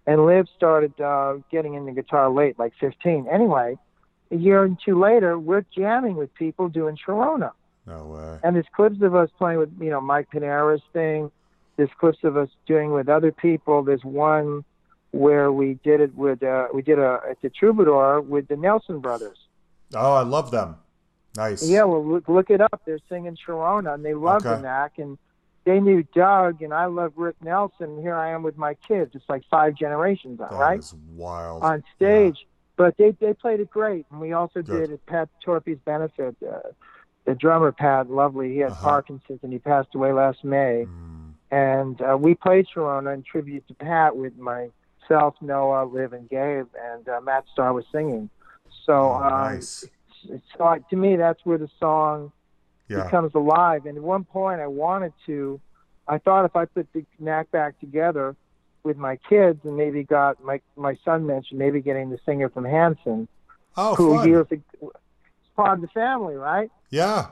and 0.06 0.26
Liv 0.26 0.48
started 0.56 1.00
uh, 1.00 1.36
getting 1.52 1.76
into 1.76 1.92
guitar 1.92 2.30
late, 2.30 2.58
like 2.60 2.74
15. 2.80 3.28
Anyway, 3.32 3.78
a 4.32 4.36
year 4.36 4.64
and 4.64 4.78
two 4.84 5.00
later, 5.00 5.38
we're 5.38 5.66
jamming 5.76 6.16
with 6.16 6.34
people 6.36 6.68
doing 6.70 6.98
Sharona. 6.98 7.52
no 7.86 8.06
way. 8.06 8.40
And 8.44 8.56
there's 8.56 8.66
clips 8.76 9.02
of 9.02 9.16
us 9.16 9.30
playing 9.38 9.60
with, 9.60 9.72
you 9.80 9.90
know, 9.90 10.02
Mike 10.02 10.30
Panera's 10.34 10.82
thing. 10.92 11.32
There's 11.78 11.90
clips 12.00 12.20
of 12.24 12.38
us 12.38 12.50
doing 12.66 12.92
with 12.92 13.10
other 13.10 13.32
people. 13.32 13.84
There's 13.84 14.04
one 14.04 14.64
where 15.14 15.52
we 15.52 15.76
did 15.84 16.02
it 16.02 16.14
with 16.16 16.42
uh, 16.44 16.68
we 16.74 16.82
did 16.82 17.00
a 17.00 17.22
at 17.30 17.42
the 17.42 17.50
Troubadour 17.50 18.20
with 18.22 18.48
the 18.48 18.58
Nelson 18.58 19.00
Brothers. 19.00 19.38
Oh, 19.96 20.14
I 20.14 20.24
love 20.24 20.52
them. 20.52 20.76
Nice. 21.36 21.68
Yeah, 21.68 21.84
well, 21.86 22.06
look, 22.06 22.28
look 22.28 22.50
it 22.50 22.62
up. 22.62 22.82
They're 22.86 23.00
singing 23.10 23.38
Sharona, 23.38 23.94
and 23.94 24.04
they 24.04 24.14
love 24.14 24.46
Okay. 24.46 24.56
the 24.56 24.62
knack, 24.62 24.98
and 24.98 25.18
they 25.66 25.80
knew 25.80 26.04
Doug, 26.16 26.62
and 26.62 26.74
I 26.74 26.86
love 26.86 27.14
Rick 27.16 27.36
Nelson. 27.44 28.02
Here 28.02 28.16
I 28.16 28.32
am 28.32 28.44
with 28.44 28.58
my 28.58 28.74
kids. 28.88 29.12
It's 29.16 29.28
like 29.30 29.44
five 29.50 29.76
generations, 29.76 30.40
That 30.40 30.52
right? 30.52 30.80
is 30.80 30.94
wild. 31.16 31.64
on 31.64 31.84
stage. 31.96 32.46
But 32.76 32.98
they 32.98 33.12
they 33.12 33.34
played 33.36 33.60
it 33.60 33.70
great, 33.70 34.08
and 34.12 34.20
we 34.20 34.34
also 34.34 34.62
Good. 34.64 34.80
did 34.88 34.92
at 34.94 35.06
Pat 35.06 35.30
Torpey's 35.46 35.80
benefit. 35.86 36.36
Uh, 36.42 36.70
the 37.26 37.36
drummer 37.36 37.72
Pat, 37.72 38.10
lovely. 38.10 38.52
He 38.54 38.58
had 38.60 38.72
Uh-huh. 38.72 38.84
Parkinson's, 38.90 39.40
and 39.44 39.54
he 39.54 39.60
passed 39.60 39.94
away 39.96 40.12
last 40.12 40.44
May. 40.44 40.86
Mm, 40.88 41.34
And 41.52 42.02
uh, 42.02 42.18
we 42.20 42.34
played 42.34 42.66
Sharona 42.68 43.14
in 43.14 43.22
tribute 43.22 43.68
to 43.68 43.76
Pat 43.76 44.18
with 44.18 44.36
myself, 45.10 45.36
Noah, 45.42 45.86
Liv, 45.86 46.14
and 46.14 46.30
Gabe, 46.30 46.68
and 46.94 47.08
uh, 47.08 47.22
Matt 47.22 47.46
Starr 47.52 47.74
was 47.74 47.86
singing. 47.92 48.30
So, 48.86 48.94
oh, 48.94 49.14
um, 49.24 49.62
so 49.62 50.64
I- 50.64 50.80
to 50.90 50.96
me, 50.96 51.16
that's 51.16 51.40
where 51.46 51.58
the 51.58 51.70
song 51.80 52.32
Yeah. 52.88 53.04
becomes 53.06 53.34
alive. 53.36 53.86
And 53.86 53.98
at 53.98 54.04
one 54.04 54.24
point, 54.24 54.62
I 54.62 54.68
wanted 54.68 55.14
to. 55.26 55.60
I 56.08 56.18
thought 56.18 56.44
if 56.46 56.56
I 56.56 56.66
put 56.66 56.92
the 56.94 57.06
knack 57.18 57.50
back 57.52 57.80
together 57.80 58.36
with 58.84 58.98
my 58.98 59.16
kids, 59.30 59.62
and 59.64 59.78
maybe 59.78 60.04
got 60.04 60.44
my 60.44 60.60
my 60.76 60.98
son 61.06 61.26
mentioned 61.26 61.58
maybe 61.60 61.82
getting 61.82 62.10
the 62.10 62.20
singer 62.26 62.50
from 62.50 62.66
Hanson, 62.66 63.28
Oh, 63.78 63.96
who 63.96 64.18
fun. 64.18 64.30
was 64.30 64.48
part 65.56 65.76
of 65.78 65.82
the 65.82 65.88
family, 65.88 66.36
right? 66.36 66.70
Yeah. 66.90 67.28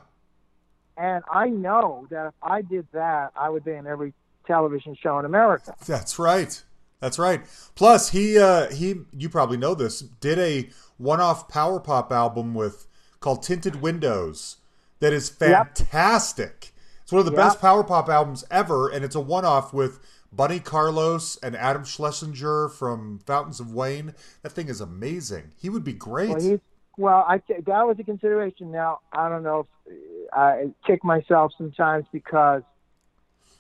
And 0.98 1.24
I 1.32 1.50
know 1.50 2.08
that 2.12 2.28
if 2.28 2.34
I 2.42 2.62
did 2.62 2.88
that, 2.94 3.32
I 3.36 3.50
would 3.50 3.66
be 3.66 3.72
in 3.74 3.88
every 3.88 4.14
television 4.48 4.96
show 4.96 5.20
in 5.20 5.26
America. 5.26 5.74
That's 5.86 6.18
right. 6.20 6.64
That's 7.02 7.20
right. 7.20 7.42
Plus, 7.76 8.10
he 8.12 8.38
uh, 8.40 8.70
he 8.70 9.02
you 9.12 9.28
probably 9.28 9.58
know 9.58 9.76
this 9.76 10.00
did 10.00 10.40
a 10.40 10.70
one-off 10.98 11.50
power 11.50 11.80
pop 11.80 12.12
album 12.12 12.54
with 12.54 12.88
called 13.20 13.44
Tinted 13.44 13.82
Windows 13.82 14.58
that 15.00 15.12
is 15.12 15.30
Yep. 15.42 15.76
fantastic. 15.76 16.74
It's 17.02 17.12
one 17.12 17.20
of 17.20 17.26
the 17.26 17.32
Yep. 17.32 17.40
best 17.40 17.60
power 17.60 17.84
pop 17.84 18.08
albums 18.08 18.46
ever, 18.52 18.88
and 18.88 19.04
it's 19.04 19.16
a 19.16 19.20
one-off 19.20 19.74
with 19.74 20.00
Bunny 20.32 20.60
Carlos 20.60 21.38
and 21.44 21.56
Adam 21.56 21.84
Schlesinger 21.84 22.70
from 22.70 23.20
Fountains 23.26 23.60
of 23.60 23.74
Wayne. 23.74 24.14
That 24.44 24.52
thing 24.52 24.70
is 24.70 24.80
amazing. 24.80 25.52
He 25.60 25.70
would 25.70 25.84
be 25.84 25.94
great. 25.94 26.30
Well, 26.30 26.60
well. 26.98 27.26
I 27.28 27.42
that 27.48 27.88
was 27.88 27.98
a 28.00 28.04
consideration. 28.04 28.72
Now 28.72 29.00
I 29.12 29.28
don't 29.28 29.44
know 29.44 29.68
if 29.88 30.30
I 30.32 30.70
kick 30.86 31.04
myself 31.04 31.52
sometimes 31.58 32.06
because 32.14 32.62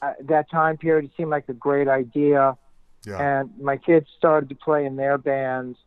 uh, 0.02 0.14
that 0.22 0.50
time 0.50 0.78
period 0.78 1.06
it 1.06 1.12
seemed 1.18 1.32
like 1.32 1.50
a 1.50 1.54
great 1.54 1.88
idea. 1.88 2.56
Yeah. 3.06 3.40
and 3.40 3.50
my 3.60 3.78
kids 3.78 4.08
started 4.18 4.50
to 4.50 4.56
play 4.56 4.86
in 4.86 4.96
their 4.96 5.18
bands 5.18 5.78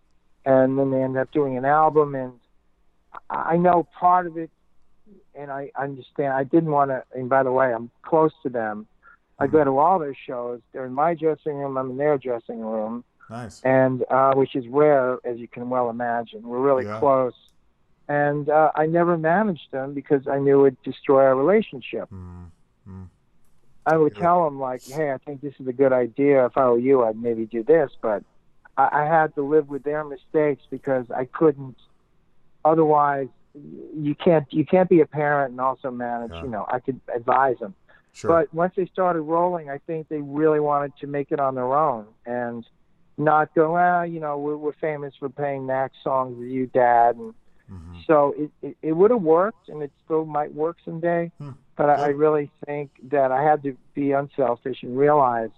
and 0.45 0.79
then 0.79 0.91
they 0.91 1.03
ended 1.03 1.21
up 1.23 1.31
doing 1.33 1.57
an 1.57 1.65
album 1.65 2.15
and 2.15 2.33
i 3.31 3.57
know 3.57 3.87
part 3.99 4.27
of 4.27 4.37
it 4.37 4.51
and 5.35 5.51
i 5.51 5.71
understand 5.79 6.33
i 6.33 6.45
didn't 6.45 6.71
want 6.71 6.91
to 6.91 7.03
and 7.15 7.29
by 7.29 7.43
the 7.43 7.53
way 7.53 7.73
i'm 7.73 7.91
close 8.03 8.33
to 8.43 8.49
them 8.49 8.87
i 9.39 9.47
go 9.47 9.63
to 9.65 9.79
all 9.79 9.99
their 9.99 10.15
shows 10.27 10.61
they're 10.73 10.87
in 10.87 10.93
my 10.93 11.15
dressing 11.15 11.55
room 11.57 11.77
i'm 11.77 11.91
in 11.91 11.97
their 11.97 12.19
dressing 12.19 12.61
room 12.61 13.05
nice. 13.31 13.61
and 13.65 14.05
uh, 14.11 14.33
which 14.35 14.55
is 14.55 14.67
rare 14.69 15.19
as 15.25 15.39
you 15.39 15.49
can 15.49 15.71
well 15.71 15.89
imagine 15.91 16.43
we're 16.43 16.59
really 16.61 16.85
Yeah. 16.85 16.99
close 16.99 17.35
and 18.09 18.49
uh, 18.51 18.71
i 18.75 18.85
never 18.87 19.17
managed 19.17 19.71
them 19.71 19.95
because 19.95 20.27
i 20.29 20.39
knew 20.39 20.61
it 20.61 20.63
would 20.63 20.83
destroy 20.83 21.25
our 21.25 21.37
relationship 21.37 22.09
Mm, 22.11 22.51
mm. 22.89 23.09
I 23.87 23.97
would 23.97 24.17
tell 24.17 24.47
him 24.47 24.59
like, 24.59 24.83
"Hey, 24.83 25.13
I 25.13 25.19
think 25.19 25.41
this 25.41 25.55
is 25.61 25.67
a 25.67 25.73
good 25.73 25.93
idea. 25.93 26.47
If 26.47 26.57
I 26.57 26.69
were 26.69 26.79
you, 26.79 27.05
I'd 27.05 27.21
maybe 27.21 27.47
do 27.47 27.63
this." 27.63 27.91
But 28.01 28.25
I, 28.77 28.89
I 28.93 29.05
had 29.05 29.35
to 29.35 29.43
live 29.43 29.69
with 29.69 29.83
their 29.83 30.05
mistakes 30.05 30.63
because 30.71 31.11
I 31.11 31.27
couldn't. 31.27 31.77
Otherwise, 32.65 33.29
you 33.55 34.15
can't 34.15 34.51
you 34.53 34.65
can't 34.65 34.89
be 34.89 35.01
a 35.01 35.07
parent 35.07 35.53
and 35.53 35.61
also 35.61 35.91
manage. 35.91 36.33
Yeah. 36.33 36.45
You 36.45 36.49
know, 36.49 36.67
I 36.69 36.81
could 36.81 37.01
advise 37.15 37.59
them. 37.59 37.75
Sure. 38.13 38.31
But 38.31 38.55
once 38.55 38.75
they 38.77 38.87
started 38.87 39.23
rolling, 39.23 39.69
I 39.69 39.79
think 39.79 40.09
they 40.09 40.21
really 40.21 40.61
wanted 40.61 40.97
to 41.01 41.07
make 41.09 41.33
it 41.33 41.41
on 41.41 41.57
their 41.57 41.75
own 41.75 42.07
and 42.25 42.65
not 43.19 43.55
go, 43.55 43.73
well, 43.73 44.07
you 44.07 44.21
know, 44.21 44.39
we're, 44.39 44.57
we're 44.57 44.73
famous 44.75 45.15
for 45.19 45.29
playing 45.29 45.67
Knack 45.67 45.93
songs 46.03 46.39
with 46.39 46.49
you, 46.49 46.67
Dad, 46.67 47.17
and 47.17 47.35
Mhm. 47.73 48.07
so 48.07 48.35
it, 48.37 48.51
it, 48.63 48.77
it 48.83 48.93
would 48.93 49.11
have 49.11 49.23
worked, 49.23 49.69
and 49.69 49.83
it 49.83 49.91
still 50.05 50.25
might 50.27 50.53
work 50.55 50.77
someday. 50.85 51.31
Hmm. 51.39 51.51
But 51.77 51.91
I, 51.91 51.95
I 51.95 52.09
really 52.09 52.51
think 52.67 52.91
that 53.11 53.33
I 53.33 53.43
had 53.43 53.63
to 53.65 53.77
be 53.95 54.13
unselfish 54.13 54.83
and 54.83 54.97
realize 54.97 55.51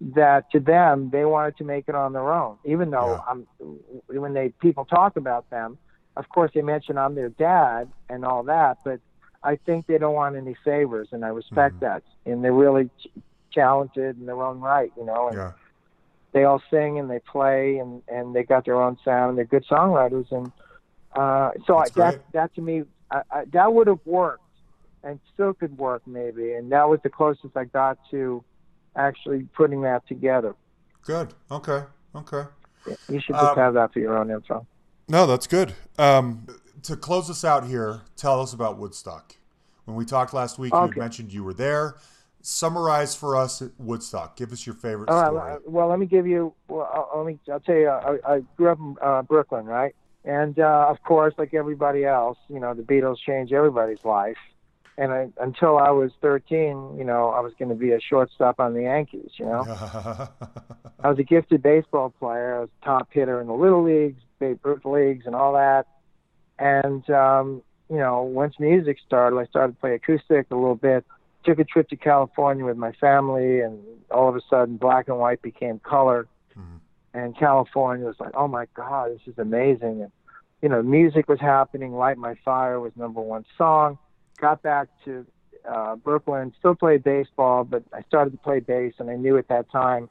that 0.00 0.50
to 0.50 0.60
them, 0.60 1.10
they 1.10 1.24
wanted 1.24 1.56
to 1.58 1.64
make 1.64 1.84
it 1.88 1.94
on 1.94 2.12
their 2.12 2.32
own. 2.32 2.56
Even 2.64 2.90
though 2.90 3.22
I'm, 3.28 3.46
when 4.06 4.32
they 4.34 4.48
people 4.60 4.84
talk 4.84 5.16
about 5.16 5.48
them, 5.50 5.78
of 6.16 6.28
course 6.28 6.50
they 6.54 6.62
mention 6.62 6.98
I'm 6.98 7.14
their 7.14 7.28
dad 7.28 7.88
and 8.08 8.24
all 8.24 8.42
that. 8.44 8.78
But 8.84 9.00
I 9.42 9.56
think 9.56 9.86
they 9.86 9.98
don't 9.98 10.14
want 10.14 10.36
any 10.36 10.56
favors, 10.64 11.08
and 11.12 11.24
I 11.24 11.28
respect 11.28 11.76
Mhm. 11.76 11.80
that. 11.80 12.02
And 12.26 12.42
they're 12.44 12.52
really 12.52 12.90
ch- 12.98 13.08
talented 13.54 14.18
in 14.18 14.26
their 14.26 14.42
own 14.42 14.60
right, 14.60 14.92
you 14.96 15.04
know. 15.04 15.28
And 15.28 15.36
yeah. 15.36 15.52
they 16.32 16.44
all 16.44 16.62
sing 16.70 16.98
and 16.98 17.08
they 17.10 17.20
play 17.20 17.78
and 17.78 18.02
and 18.08 18.34
they 18.34 18.42
got 18.42 18.64
their 18.64 18.80
own 18.80 18.98
sound 19.04 19.30
and 19.30 19.38
they're 19.38 19.44
good 19.46 19.66
songwriters 19.66 20.30
and 20.32 20.50
uh 21.14 21.50
so 21.66 21.76
I, 21.76 21.88
that 21.96 22.20
that 22.32 22.54
to 22.54 22.60
me 22.60 22.84
I, 23.10 23.22
I, 23.30 23.44
that 23.52 23.72
would 23.72 23.86
have 23.88 24.00
worked 24.04 24.42
and 25.02 25.18
still 25.34 25.54
could 25.54 25.76
work 25.78 26.02
maybe 26.06 26.52
and 26.52 26.70
that 26.72 26.88
was 26.88 27.00
the 27.02 27.10
closest 27.10 27.56
I 27.56 27.64
got 27.64 27.98
to 28.10 28.44
actually 28.96 29.48
putting 29.56 29.82
that 29.82 30.06
together 30.06 30.54
Good. 31.04 31.32
Okay. 31.50 31.82
Okay. 32.14 32.44
you 33.08 33.20
should 33.20 33.34
just 33.34 33.44
Um, 33.52 33.56
have 33.56 33.74
that 33.74 33.92
for 33.92 33.98
your 34.00 34.16
own 34.18 34.30
info 34.30 34.66
No, 35.08 35.26
that's 35.26 35.46
good. 35.46 35.74
Um, 35.98 36.46
to 36.82 36.96
close 36.96 37.28
us 37.30 37.44
out 37.44 37.64
here, 37.66 38.02
tell 38.16 38.40
us 38.40 38.52
about 38.52 38.78
Woodstock. 38.78 39.34
When 39.86 39.96
we 39.96 40.04
talked 40.04 40.32
last 40.32 40.58
week, 40.58 40.72
you 40.72 40.92
mentioned 40.96 41.32
you 41.32 41.42
were 41.42 41.52
there. 41.54 41.96
Summarize 42.42 43.14
for 43.16 43.36
us 43.36 43.62
Woodstock. 43.76 44.36
Give 44.36 44.52
us 44.52 44.66
your 44.66 44.74
favorite 44.74 45.10
all 45.10 45.20
story. 45.24 45.36
right 45.36 45.58
well 45.68 45.88
let 45.88 45.98
me 45.98 46.06
give 46.06 46.26
you 46.26 46.54
well 46.68 46.88
I'll, 47.12 47.22
let 47.22 47.26
me 47.26 47.38
I'll 47.52 47.60
tell 47.60 47.74
you 47.74 47.88
I, 47.88 48.18
I 48.26 48.40
grew 48.56 48.70
up 48.70 48.78
in 48.78 48.96
uh, 49.02 49.22
Brooklyn 49.22 49.66
right 49.66 49.94
and 50.24 50.58
uh, 50.58 50.86
of 50.88 51.02
course 51.02 51.34
like 51.38 51.54
everybody 51.54 52.04
else 52.04 52.38
you 52.48 52.60
know 52.60 52.74
the 52.74 52.82
Beatles 52.82 53.18
changed 53.18 53.52
everybody's 53.52 54.04
life 54.04 54.36
and 55.00 55.12
I, 55.12 55.28
until 55.38 55.78
I 55.78 55.88
was 55.90 56.12
13, 56.20 56.96
you 56.98 57.04
know, 57.04 57.30
I 57.30 57.40
was 57.40 57.54
going 57.58 57.70
to 57.70 57.74
be 57.74 57.92
a 57.92 58.00
shortstop 58.00 58.60
on 58.60 58.74
the 58.74 58.82
Yankees. 58.82 59.30
You 59.36 59.46
know, 59.46 59.64
I 61.00 61.08
was 61.08 61.18
a 61.18 61.22
gifted 61.22 61.62
baseball 61.62 62.10
player. 62.10 62.56
I 62.56 62.60
was 62.60 62.68
a 62.82 62.84
top 62.84 63.08
hitter 63.10 63.40
in 63.40 63.46
the 63.46 63.54
little 63.54 63.82
leagues, 63.82 64.20
Babe 64.38 64.58
Ruth 64.62 64.84
leagues, 64.84 65.24
and 65.24 65.34
all 65.34 65.54
that. 65.54 65.86
And 66.58 67.08
um, 67.08 67.62
you 67.88 67.96
know, 67.96 68.22
once 68.22 68.56
music 68.60 68.98
started, 69.06 69.38
I 69.38 69.46
started 69.46 69.72
to 69.72 69.80
play 69.80 69.94
acoustic 69.94 70.48
a 70.50 70.54
little 70.54 70.74
bit. 70.74 71.06
Took 71.44 71.58
a 71.58 71.64
trip 71.64 71.88
to 71.88 71.96
California 71.96 72.66
with 72.66 72.76
my 72.76 72.92
family, 72.92 73.60
and 73.60 73.82
all 74.10 74.28
of 74.28 74.36
a 74.36 74.42
sudden, 74.50 74.76
black 74.76 75.08
and 75.08 75.18
white 75.18 75.40
became 75.40 75.78
color. 75.78 76.28
And 77.12 77.36
California 77.36 78.06
was 78.06 78.16
like, 78.20 78.32
oh 78.34 78.46
my 78.48 78.66
God, 78.74 79.10
this 79.10 79.20
is 79.26 79.38
amazing. 79.38 80.02
And 80.02 80.12
you 80.62 80.68
know, 80.68 80.82
music 80.82 81.28
was 81.28 81.40
happening. 81.40 81.92
Light 81.94 82.18
My 82.18 82.34
Fire 82.44 82.78
was 82.78 82.92
number 82.94 83.20
one 83.20 83.44
song. 83.56 83.98
Got 84.38 84.62
back 84.62 84.88
to 85.04 85.26
uh, 85.68 85.96
Brooklyn, 85.96 86.52
still 86.58 86.74
played 86.74 87.02
baseball, 87.02 87.64
but 87.64 87.82
I 87.92 88.02
started 88.02 88.30
to 88.30 88.38
play 88.38 88.60
bass, 88.60 88.94
and 88.98 89.10
I 89.10 89.16
knew 89.16 89.36
at 89.38 89.48
that 89.48 89.70
time 89.70 90.08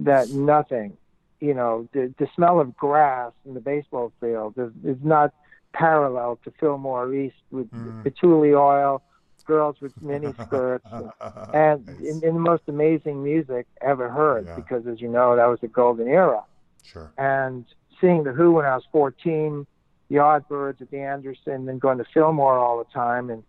that 0.00 0.30
nothing, 0.30 0.96
you 1.40 1.54
know, 1.54 1.88
the, 1.92 2.12
the 2.18 2.28
smell 2.34 2.60
of 2.60 2.76
grass 2.76 3.32
in 3.44 3.54
the 3.54 3.60
baseball 3.60 4.12
field 4.20 4.54
is, 4.56 4.72
is 4.84 4.98
not 5.02 5.32
parallel 5.72 6.38
to 6.44 6.52
Fillmore 6.60 7.12
East 7.14 7.36
with 7.50 7.70
Mm. 7.72 8.04
patchouli 8.04 8.54
oil, 8.54 9.02
girls 9.44 9.76
with 9.80 9.92
mini 10.02 10.32
skirts, 10.42 10.86
and, 10.92 11.10
and 11.54 11.86
Nice. 11.86 11.96
in, 12.00 12.24
in 12.24 12.34
the 12.34 12.40
most 12.40 12.62
amazing 12.68 13.22
music 13.22 13.66
ever 13.80 14.08
heard, 14.10 14.46
Yeah. 14.46 14.56
because 14.56 14.86
as 14.86 15.00
you 15.00 15.08
know, 15.08 15.36
that 15.36 15.46
was 15.46 15.60
the 15.60 15.68
golden 15.68 16.08
era. 16.08 16.42
sure. 16.82 17.12
And 17.18 17.64
seeing 18.00 18.24
the 18.24 18.32
Who 18.32 18.52
when 18.52 18.64
I 18.66 18.74
was 18.74 18.84
14, 18.92 19.66
the 20.08 20.16
Yardbirds 20.16 20.80
at 20.82 20.90
the 20.90 21.00
Anderson, 21.00 21.66
then 21.66 21.78
going 21.78 21.98
to 21.98 22.04
Fillmore 22.12 22.58
all 22.58 22.78
the 22.78 22.90
time, 22.92 23.30
and 23.30 23.42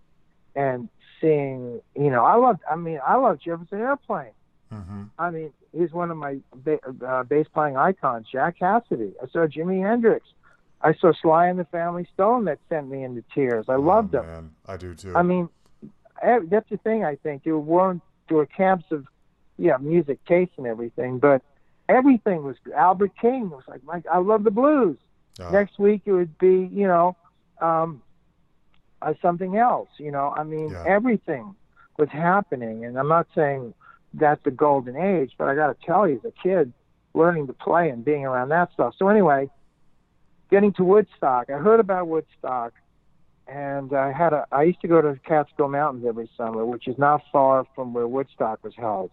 and 0.56 0.88
seeing, 1.20 1.82
you 1.96 2.10
know, 2.10 2.24
I 2.24 2.36
loved. 2.36 2.62
I 2.70 2.76
mean, 2.76 3.00
I 3.06 3.16
loved 3.18 3.42
Jefferson 3.44 3.80
Airplane. 3.80 4.32
hmm 4.72 5.04
I 5.20 5.30
mean, 5.32 5.52
he's 5.78 5.92
one 5.92 6.12
of 6.12 6.18
my 6.18 6.38
ba- 6.56 6.80
uh, 7.06 7.24
bass 7.24 7.48
playing 7.54 7.76
icons. 7.78 8.28
Jack 8.32 8.60
Casady. 8.60 9.14
I 9.22 9.28
saw 9.28 9.48
Jimi 9.48 9.82
Hendrix. 9.86 10.26
I 10.82 10.94
saw 10.94 11.12
Sly 11.22 11.48
and 11.48 11.58
the 11.60 11.66
Family 11.66 12.08
Stone 12.14 12.46
that 12.46 12.60
sent 12.70 12.90
me 12.90 13.04
into 13.04 13.24
tears. 13.34 13.66
I 13.70 13.76
loved 13.76 14.14
oh, 14.16 14.20
them. 14.22 14.26
Man, 14.28 14.52
I 14.68 14.78
do 14.78 14.94
too. 14.94 15.14
I 15.16 15.24
mean, 15.24 15.50
that's 16.22 16.70
the 16.70 16.78
thing. 16.78 17.04
I 17.04 17.16
think 17.16 17.44
there 17.44 17.58
weren't 17.58 18.02
there 18.28 18.38
were 18.38 18.46
camps 18.46 18.86
of, 18.92 19.06
yeah, 19.58 19.78
music 19.78 20.24
taste 20.26 20.52
and 20.58 20.66
everything, 20.66 21.20
but 21.20 21.42
everything 21.88 22.44
was 22.44 22.56
Albert 22.76 23.12
King 23.22 23.50
was 23.50 23.64
like, 23.68 23.84
Mike, 23.84 24.06
I 24.12 24.18
love 24.18 24.44
the 24.44 24.52
blues. 24.52 24.98
Uh, 25.40 25.52
Next 25.52 25.78
week 25.78 26.02
it 26.06 26.12
would 26.14 26.38
be, 26.38 26.70
you 26.74 26.88
know, 26.88 27.16
um, 27.62 28.02
uh, 29.02 29.14
something 29.22 29.58
else. 29.58 29.90
You 30.00 30.12
know, 30.12 30.34
I 30.36 30.44
mean, 30.44 30.72
Yeah. 30.72 30.84
everything 30.86 31.56
was 31.98 32.10
happening, 32.10 32.86
and 32.86 32.98
I'm 32.98 33.08
not 33.08 33.28
saying 33.36 33.74
that's 34.14 34.42
the 34.44 34.52
golden 34.52 34.96
age, 34.96 35.34
but 35.38 35.48
I 35.48 35.56
got 35.56 35.68
to 35.80 35.86
tell 35.86 36.08
you, 36.08 36.16
as 36.18 36.26
a 36.26 36.32
kid, 36.32 36.74
learning 37.14 37.48
to 37.48 37.54
play 37.54 37.90
and 37.90 38.04
being 38.04 38.26
around 38.26 38.50
that 38.50 38.72
stuff. 38.74 38.96
So 38.98 39.08
anyway, 39.10 39.50
getting 40.50 40.74
to 40.74 40.84
Woodstock, 40.84 41.50
I 41.50 41.58
heard 41.58 41.80
about 41.80 42.08
Woodstock, 42.08 42.74
and 43.48 43.94
I 43.94 44.12
had 44.12 44.34
a. 44.34 44.46
I 44.52 44.64
used 44.64 44.82
to 44.82 44.88
go 44.88 45.02
to 45.02 45.14
the 45.14 45.20
Catskill 45.20 45.68
Mountains 45.68 46.06
every 46.08 46.30
summer, 46.38 46.66
which 46.66 46.88
is 46.88 46.98
not 46.98 47.22
far 47.32 47.66
from 47.76 47.94
where 47.94 48.08
Woodstock 48.08 48.64
was 48.64 48.74
held. 48.76 49.12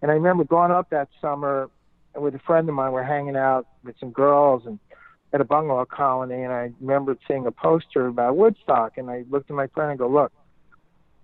And 0.00 0.10
I 0.10 0.14
remember 0.14 0.44
going 0.44 0.70
up 0.70 0.90
that 0.90 1.08
summer 1.20 1.70
with 2.14 2.34
a 2.34 2.38
friend 2.40 2.68
of 2.68 2.74
mine. 2.74 2.92
We're 2.92 3.02
hanging 3.02 3.36
out 3.36 3.66
with 3.84 3.96
some 4.00 4.10
girls 4.10 4.64
and 4.66 4.78
at 5.34 5.40
a 5.40 5.44
bungalow 5.44 5.86
colony, 5.86 6.42
and 6.42 6.52
I 6.52 6.70
remember 6.80 7.16
seeing 7.26 7.46
a 7.46 7.52
poster 7.52 8.06
about 8.06 8.36
Woodstock, 8.36 8.98
and 8.98 9.10
I 9.10 9.24
looked 9.30 9.50
at 9.50 9.56
my 9.56 9.66
friend 9.68 9.90
and 9.90 9.98
go, 9.98 10.08
"Look, 10.08 10.32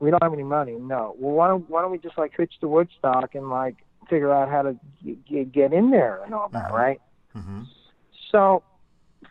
we 0.01 0.11
don't 0.11 0.23
have 0.23 0.33
any 0.33 0.45
money. 0.45 0.77
No. 0.77 1.15
Well, 1.19 1.35
why 1.35 1.49
don't 1.49 1.69
why 1.69 1.83
don't 1.83 1.91
we 1.91 1.99
just 1.99 2.17
like 2.19 2.33
hitch 2.37 2.55
to 2.61 2.69
Woodstock 2.69 3.35
and 3.35 3.51
like 3.51 3.77
figure 4.09 4.33
out 4.33 4.49
how 4.49 4.63
to 4.63 4.77
g- 5.05 5.45
get 5.45 5.73
in 5.73 5.91
there 5.91 6.23
and 6.25 6.35
all 6.35 6.49
that, 6.51 6.73
right? 6.73 7.01
Mm-hmm. 7.37 7.63
So, 8.31 8.63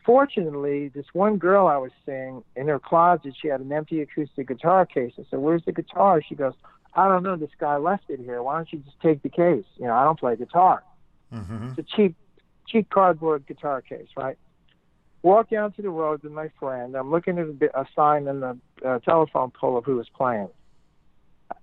fortunately, 0.07 0.88
this 0.88 1.05
one 1.11 1.38
girl 1.38 1.67
I 1.67 1.75
was 1.75 1.91
seeing 2.05 2.41
in 2.55 2.69
her 2.69 2.79
closet, 2.79 3.35
she 3.39 3.49
had 3.49 3.59
an 3.59 3.71
empty 3.73 4.01
acoustic 4.01 4.47
guitar 4.47 4.85
case. 4.85 5.11
I 5.19 5.23
said, 5.29 5.39
"Where's 5.39 5.63
the 5.65 5.73
guitar?" 5.73 6.21
She 6.27 6.34
goes, 6.34 6.53
"I 6.95 7.09
don't 7.09 7.23
know. 7.23 7.35
This 7.35 7.51
guy 7.59 7.75
left 7.75 8.05
it 8.09 8.21
here. 8.21 8.41
Why 8.41 8.55
don't 8.55 8.71
you 8.71 8.79
just 8.79 8.99
take 9.01 9.21
the 9.21 9.29
case? 9.29 9.65
You 9.75 9.85
know, 9.88 9.93
I 9.93 10.05
don't 10.05 10.17
play 10.17 10.38
guitar. 10.38 10.81
Mm-hmm. 11.31 11.71
It's 11.71 11.79
a 11.79 11.95
cheap, 11.95 12.15
cheap 12.67 12.89
cardboard 12.89 13.45
guitar 13.45 13.81
case, 13.81 14.07
right?" 14.15 14.38
Walk 15.23 15.49
down 15.49 15.73
to 15.73 15.81
the 15.81 15.89
road 15.89 16.23
with 16.23 16.31
my 16.31 16.49
friend. 16.57 16.95
I'm 16.95 17.11
looking 17.11 17.38
at 17.38 17.47
a, 17.47 17.81
a 17.81 17.85
sign 17.93 18.27
in 18.27 18.39
the 18.39 18.57
uh, 18.85 18.99
telephone 18.99 19.51
pole 19.51 19.77
of 19.77 19.84
who 19.84 19.97
was 19.97 20.07
playing. 20.15 20.47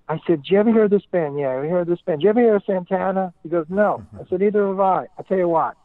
I 0.06 0.18
said, 0.26 0.42
"Did 0.42 0.50
you 0.50 0.60
ever 0.60 0.70
hear 0.70 0.88
this 0.88 1.06
band? 1.10 1.38
Yeah, 1.38 1.48
I 1.48 1.66
heard 1.66 1.86
this 1.86 2.02
band. 2.02 2.20
Did 2.20 2.24
you 2.24 2.30
ever 2.30 2.40
hear 2.40 2.60
Santana?" 2.66 3.32
He 3.42 3.48
goes, 3.48 3.66
"No." 3.70 4.04
I 4.20 4.28
said, 4.28 4.42
"Either 4.42 4.66
have 4.68 4.80
I." 4.80 5.06
I 5.18 5.22
tell 5.22 5.38
you 5.38 5.48
what. 5.48 5.76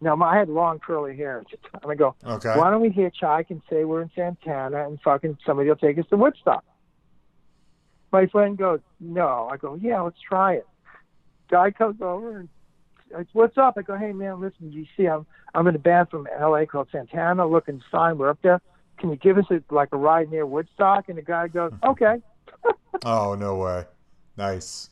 Now, 0.00 0.14
my, 0.14 0.34
I 0.34 0.38
had 0.38 0.48
long 0.48 0.78
curly 0.78 1.16
hair 1.16 1.40
at 1.40 1.46
the 1.50 1.78
time. 1.78 1.90
I 1.90 1.94
go, 1.94 2.14
Okay. 2.24 2.58
why 2.58 2.70
don't 2.70 2.82
we 2.82 2.90
hitch? 2.90 3.16
hitchhike 3.22 3.50
and 3.50 3.62
say 3.70 3.84
we're 3.84 4.02
in 4.02 4.10
Santana 4.14 4.86
and 4.86 5.00
fucking 5.00 5.38
somebody 5.46 5.68
will 5.68 5.76
take 5.76 5.98
us 5.98 6.04
to 6.10 6.16
Woodstock? 6.16 6.64
My 8.12 8.26
friend 8.26 8.56
goes, 8.56 8.80
no. 9.00 9.48
I 9.50 9.56
go, 9.56 9.74
yeah, 9.74 10.00
let's 10.00 10.20
try 10.20 10.54
it. 10.54 10.66
Guy 11.50 11.70
comes 11.70 12.00
over 12.00 12.38
and 12.38 12.48
says, 13.10 13.26
what's 13.32 13.56
up? 13.56 13.74
I 13.78 13.82
go, 13.82 13.96
hey 13.96 14.12
man, 14.12 14.40
listen, 14.40 14.72
you 14.72 14.86
see 14.96 15.06
I'm 15.06 15.26
I'm 15.54 15.66
in 15.66 15.74
a 15.74 15.78
band 15.78 16.10
from 16.10 16.28
LA 16.38 16.66
called 16.66 16.88
Santana. 16.92 17.46
Look 17.46 17.68
and 17.68 17.82
sign, 17.90 18.18
we're 18.18 18.28
up 18.28 18.38
there. 18.42 18.60
Can 18.98 19.10
you 19.10 19.16
give 19.16 19.38
us 19.38 19.44
a, 19.50 19.62
like 19.72 19.88
a 19.92 19.96
ride 19.96 20.30
near 20.30 20.44
Woodstock? 20.46 21.08
And 21.08 21.16
the 21.18 21.22
guy 21.22 21.48
goes, 21.48 21.72
okay. 21.84 22.16
Oh 23.04 23.34
no 23.34 23.56
way. 23.56 23.84
Nice. 24.36 24.90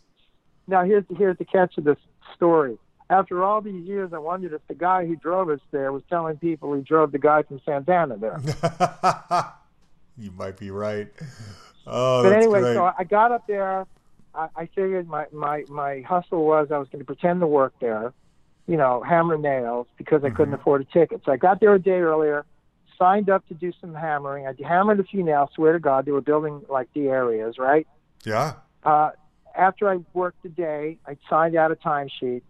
Now 0.66 0.85
here's 0.85 1.05
the, 1.09 1.14
here's 1.14 1.36
the 1.39 1.44
catch 1.44 1.76
of 1.76 1.85
this 1.85 1.98
story. 2.35 2.78
After 3.10 3.44
all 3.44 3.60
these 3.60 3.86
years, 3.86 4.12
I 4.12 4.18
wondered 4.18 4.52
if 4.55 4.62
the 4.66 4.74
guy 4.74 5.06
who 5.06 5.14
drove 5.16 5.51
us 5.51 5.60
there 5.70 5.93
was 5.93 6.02
telling 6.09 6.36
people 6.39 6.74
he 6.74 6.82
drove 6.82 7.12
the 7.12 7.18
guy 7.18 7.43
from 7.43 7.60
Santana 7.64 8.16
there. 8.16 8.40
you 10.18 10.31
might 10.31 10.59
be 10.59 10.70
right. 10.70 11.09
Oh, 11.86 12.22
but 12.22 12.32
anyway, 12.32 12.60
great. 12.60 12.74
so 12.74 12.90
I 12.98 13.05
got 13.05 13.31
up 13.31 13.47
there. 13.47 13.86
I, 14.35 14.48
I 14.56 14.66
figured 14.74 15.06
my, 15.06 15.26
my, 15.32 15.64
my 15.68 16.01
hustle 16.01 16.44
was 16.44 16.68
I 16.72 16.78
was 16.78 16.89
going 16.89 17.01
to 17.01 17.05
pretend 17.05 17.40
to 17.40 17.47
work 17.47 17.74
there, 17.81 18.12
you 18.66 18.76
know, 18.76 19.02
hammer 19.02 19.36
nails 19.36 19.86
because 19.98 20.24
I 20.24 20.31
couldn't 20.31 20.55
afford 20.55 20.81
a 20.81 20.85
ticket. 20.86 21.20
So 21.26 21.32
I 21.32 21.36
got 21.36 21.60
there 21.60 21.74
a 21.74 21.78
day 21.78 22.01
earlier, 22.01 22.47
signed 22.98 23.28
up 23.28 23.47
to 23.48 23.55
do 23.55 23.70
some 23.81 23.94
hammering. 23.94 24.47
I 24.47 24.55
hammered 24.66 24.98
a 24.98 25.05
few 25.05 25.22
nails. 25.22 25.51
Swear 25.55 25.74
to 25.74 25.78
God, 25.78 26.06
they 26.06 26.12
were 26.12 26.22
building 26.22 26.62
like 26.70 26.89
the 26.94 27.09
areas, 27.09 27.59
right? 27.59 27.86
yeah. 28.24 28.55
Uh, 28.82 29.10
after 29.55 29.89
I 29.89 29.98
worked 30.12 30.44
a 30.44 30.48
day, 30.48 30.98
I 31.06 31.16
signed 31.31 31.56
out 31.56 31.70
a 31.70 31.76
timesheet. 31.76 32.43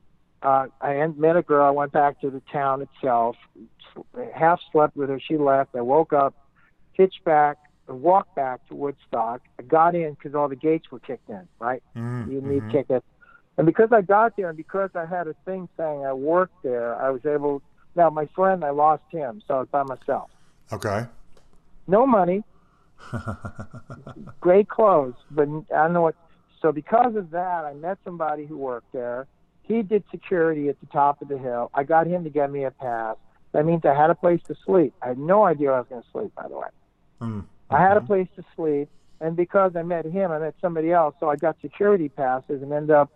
Uh, 0.45 0.67
I 0.81 1.07
met 1.17 1.37
a 1.37 1.43
girl. 1.43 1.67
I 1.67 1.71
went 1.71 1.93
back 1.93 2.21
to 2.21 2.31
the 2.31 2.43
town 2.53 2.83
itself. 2.83 3.37
Half 4.35 4.61
slept 4.71 4.97
with 4.97 5.09
her. 5.09 5.19
She 5.19 5.39
left. 5.39 5.75
I 5.75 5.81
woke 5.81 6.13
up, 6.13 6.35
hitched 6.93 7.25
back, 7.25 7.57
walked 7.89 8.35
back 8.35 8.67
to 8.69 8.75
Woodstock. 8.75 9.41
I 9.59 9.63
got 9.63 9.95
in 9.95 10.13
because 10.13 10.35
all 10.35 10.49
the 10.49 10.57
gates 10.57 10.91
were 10.91 10.99
kicked 11.01 11.31
in. 11.31 11.49
Right, 11.59 11.83
Mhm, 11.97 12.31
you 12.31 12.41
need 12.43 12.63
mhm. 12.65 12.73
tickets. 12.73 13.07
And 13.57 13.67
because 13.67 13.91
I 13.93 14.03
got 14.03 14.37
there, 14.37 14.49
and 14.49 14.57
because 14.57 14.91
I 14.95 15.07
had 15.07 15.29
a 15.29 15.35
thing 15.45 15.69
saying 15.77 16.05
I 16.05 16.13
worked 16.13 16.63
there, 16.63 16.95
I 16.97 17.11
was 17.11 17.25
able. 17.25 17.63
Now 17.97 18.11
my 18.11 18.27
friend, 18.35 18.65
I 18.65 18.71
lost 18.71 19.05
him, 19.11 19.41
so 19.47 19.55
I 19.55 19.59
was 19.61 19.69
by 19.69 19.85
myself. 19.85 20.29
Okay. 20.73 21.07
No 21.87 22.07
money, 22.07 22.43
great 24.41 24.69
clothes, 24.69 25.15
but 25.31 25.49
I 25.75 25.85
don't 25.85 25.93
know 25.93 26.03
what. 26.03 26.17
So 26.61 26.73
because 26.73 27.15
of 27.17 27.31
that, 27.31 27.65
I 27.65 27.75
met 27.75 27.99
somebody 28.05 28.47
who 28.47 28.57
worked 28.57 28.93
there. 28.93 29.27
He 29.67 29.83
did 29.83 30.05
security 30.11 30.69
at 30.69 30.79
the 30.81 30.87
top 30.87 31.23
of 31.23 31.29
the 31.29 31.39
hill. 31.39 31.71
I 31.75 31.85
got 31.85 32.07
him 32.07 32.25
to 32.25 32.31
get 32.31 32.51
me 32.51 32.65
a 32.65 32.71
pass. 32.71 33.17
That 33.53 33.65
means 33.65 33.83
I 33.85 33.95
had 33.95 34.11
a 34.11 34.15
place 34.15 34.41
to 34.49 34.55
sleep. 34.67 34.93
I 35.03 35.09
had 35.09 35.19
no 35.19 35.45
idea 35.45 35.73
I 35.73 35.79
was 35.79 35.87
going 35.89 36.03
to 36.03 36.09
sleep, 36.13 36.35
by 36.35 36.49
the 36.49 36.59
way. 36.59 36.69
Mm. 37.21 37.45
I 37.71 37.81
had 37.81 37.97
a 37.97 38.01
place 38.01 38.29
to 38.37 38.45
sleep, 38.57 38.89
and 39.21 39.37
because 39.37 39.75
I 39.77 39.83
met 39.83 40.05
him, 40.05 40.31
I 40.33 40.39
met 40.39 40.55
somebody 40.61 40.93
else. 40.93 41.15
So 41.19 41.31
I 41.31 41.37
got 41.37 41.57
security 41.63 42.09
passes 42.09 42.63
and 42.63 42.73
ended 42.73 42.91
up 42.91 43.11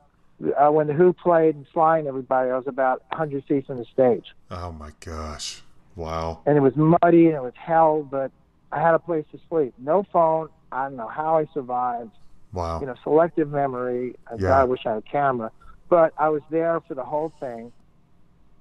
uh, 0.56 0.70
when 0.70 0.86
the 0.86 0.94
Who 0.94 1.12
played 1.12 1.54
and 1.56 1.66
flying 1.74 2.06
everybody. 2.06 2.50
I 2.50 2.56
was 2.56 2.66
about 2.68 3.02
100 3.10 3.44
feet 3.44 3.66
from 3.66 3.78
the 3.78 3.84
stage, 3.92 4.26
Oh 4.50 4.72
my 4.72 4.90
gosh. 5.00 5.62
Wow. 5.96 6.42
and 6.46 6.56
it 6.56 6.60
was 6.60 6.74
muddy 6.76 7.26
and 7.26 7.34
it 7.34 7.42
was 7.42 7.54
hell, 7.56 8.06
but 8.08 8.30
I 8.70 8.80
had 8.80 8.94
a 8.94 9.00
place 9.00 9.24
to 9.32 9.40
sleep. 9.48 9.74
No 9.78 10.04
phone. 10.12 10.48
I 10.70 10.84
don't 10.84 10.96
know 10.96 11.08
how 11.08 11.38
I 11.38 11.46
survived. 11.52 12.12
Wow. 12.52 12.80
you 12.80 12.86
know, 12.86 12.94
selective 13.02 13.50
memory. 13.50 14.14
I, 14.30 14.36
Yeah. 14.38 14.60
I 14.60 14.64
wish 14.64 14.86
I 14.86 14.90
had 14.90 14.98
a 14.98 15.02
camera, 15.02 15.50
but 15.88 16.12
I 16.18 16.28
was 16.28 16.42
there 16.50 16.80
for 16.86 16.94
the 16.94 17.04
whole 17.04 17.32
thing. 17.40 17.72